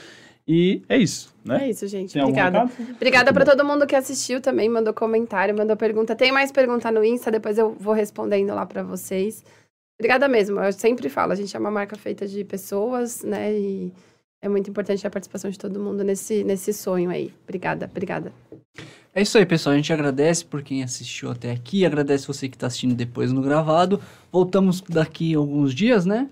E 0.46 0.80
é 0.88 0.96
isso, 0.96 1.34
né? 1.48 1.64
É 1.64 1.70
isso, 1.70 1.86
gente. 1.88 2.12
Tem 2.12 2.22
Obrigada. 2.22 2.70
Obrigada 2.96 3.32
para 3.32 3.44
todo 3.44 3.64
mundo 3.64 3.86
que 3.86 3.96
assistiu 3.96 4.40
também, 4.40 4.68
mandou 4.68 4.94
comentário, 4.94 5.56
mandou 5.56 5.76
pergunta. 5.76 6.14
Tem 6.14 6.30
mais 6.30 6.52
pergunta 6.52 6.90
no 6.92 7.04
Insta, 7.04 7.30
depois 7.30 7.58
eu 7.58 7.74
vou 7.78 7.94
respondendo 7.94 8.54
lá 8.54 8.64
para 8.66 8.82
vocês. 8.82 9.44
Obrigada 9.98 10.28
mesmo. 10.28 10.60
Eu 10.60 10.72
sempre 10.72 11.08
falo, 11.08 11.32
a 11.32 11.34
gente 11.34 11.56
é 11.56 11.58
uma 11.58 11.70
marca 11.70 11.96
feita 11.96 12.26
de 12.26 12.44
pessoas, 12.44 13.22
né? 13.24 13.52
E 13.52 13.92
é 14.40 14.48
muito 14.48 14.70
importante 14.70 15.04
a 15.06 15.10
participação 15.10 15.50
de 15.50 15.58
todo 15.58 15.80
mundo 15.80 16.04
nesse, 16.04 16.44
nesse 16.44 16.72
sonho 16.72 17.10
aí. 17.10 17.32
Obrigada, 17.42 17.88
obrigada. 17.90 18.32
É 19.12 19.22
isso 19.22 19.36
aí, 19.36 19.44
pessoal. 19.44 19.72
A 19.72 19.76
gente 19.76 19.92
agradece 19.92 20.44
por 20.44 20.62
quem 20.62 20.84
assistiu 20.84 21.30
até 21.30 21.50
aqui. 21.50 21.84
Agradece 21.84 22.26
você 22.26 22.48
que 22.48 22.54
está 22.54 22.68
assistindo 22.68 22.94
depois 22.94 23.32
no 23.32 23.42
gravado. 23.42 24.00
Voltamos 24.30 24.80
daqui 24.80 25.34
a 25.34 25.38
alguns 25.38 25.74
dias, 25.74 26.06
né? 26.06 26.28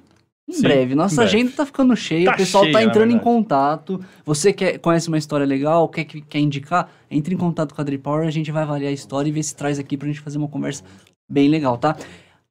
Em 0.49 0.53
Sim, 0.53 0.63
breve. 0.63 0.95
Nossa 0.95 1.15
em 1.15 1.17
breve. 1.17 1.37
agenda 1.37 1.53
tá 1.57 1.67
ficando 1.67 1.97
cheia. 1.97 2.27
Tá 2.27 2.33
o 2.35 2.37
pessoal 2.37 2.65
cheia, 2.65 2.73
tá 2.73 2.83
entrando 2.85 3.13
em 3.13 3.19
contato. 3.19 4.01
Você 4.25 4.53
quer, 4.53 4.79
conhece 4.79 5.09
uma 5.09 5.19
história 5.19 5.45
legal, 5.45 5.89
quer, 5.89 6.05
que- 6.05 6.21
quer 6.21 6.39
indicar? 6.39 6.89
Entre 7.11 7.35
em 7.35 7.39
contato 7.39 7.75
com 7.75 7.81
a 7.81 7.85
Dripower. 7.85 8.27
A 8.27 8.31
gente 8.31 8.53
vai 8.53 8.63
avaliar 8.63 8.91
a 8.91 8.95
história 8.95 9.29
e 9.29 9.33
ver 9.33 9.43
se 9.43 9.57
traz 9.57 9.79
aqui 9.79 9.97
pra 9.97 10.07
gente 10.07 10.21
fazer 10.21 10.39
uma 10.39 10.47
conversa 10.49 10.85
bem 11.29 11.49
legal, 11.49 11.77
tá? 11.77 11.97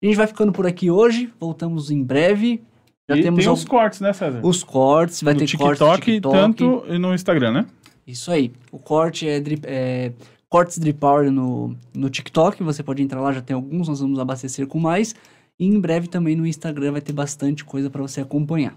A 0.01 0.05
gente 0.05 0.17
vai 0.17 0.27
ficando 0.27 0.51
por 0.51 0.67
aqui 0.67 0.91
hoje. 0.91 1.31
Voltamos 1.39 1.89
em 1.89 2.03
breve. 2.03 2.61
Já 3.09 3.15
e 3.15 3.21
temos 3.21 3.39
tem 3.39 3.47
al- 3.47 3.53
os 3.53 3.63
cortes, 3.63 4.01
né, 4.01 4.11
César? 4.11 4.41
os 4.43 4.63
cortes. 4.63 5.21
Vai 5.21 5.33
no 5.33 5.39
ter 5.39 5.45
TikTok, 5.45 5.77
cortes 5.79 5.97
no 5.97 6.03
TikTok. 6.03 6.35
tanto 6.35 6.83
e 6.89 6.97
no 6.97 7.13
Instagram, 7.13 7.51
né? 7.51 7.65
Isso 8.05 8.29
aí. 8.29 8.51
O 8.71 8.77
corte 8.77 9.27
é, 9.27 9.39
drip, 9.39 9.63
é 9.65 10.11
Cortes 10.49 10.77
Drip 10.77 10.99
Power 10.99 11.31
no, 11.31 11.75
no 11.93 12.09
TikTok. 12.09 12.61
Você 12.63 12.83
pode 12.83 13.01
entrar 13.01 13.21
lá, 13.21 13.31
já 13.31 13.41
tem 13.41 13.55
alguns. 13.55 13.87
Nós 13.87 13.99
vamos 14.01 14.19
abastecer 14.19 14.67
com 14.67 14.79
mais. 14.79 15.15
E 15.59 15.65
em 15.65 15.79
breve 15.79 16.07
também 16.07 16.35
no 16.35 16.45
Instagram 16.45 16.91
vai 16.91 17.01
ter 17.01 17.13
bastante 17.13 17.63
coisa 17.63 17.89
para 17.89 18.01
você 18.01 18.21
acompanhar. 18.21 18.75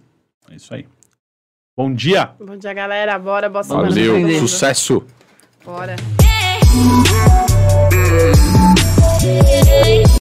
É 0.50 0.56
isso 0.56 0.72
aí. 0.72 0.86
Bom 1.76 1.92
dia! 1.92 2.32
Bom 2.40 2.56
dia, 2.56 2.72
galera. 2.72 3.18
Bora, 3.18 3.48
boa 3.48 3.62
semana. 3.62 3.88
Valeu, 3.88 4.38
sucesso! 4.38 5.04
Bora. 5.64 5.96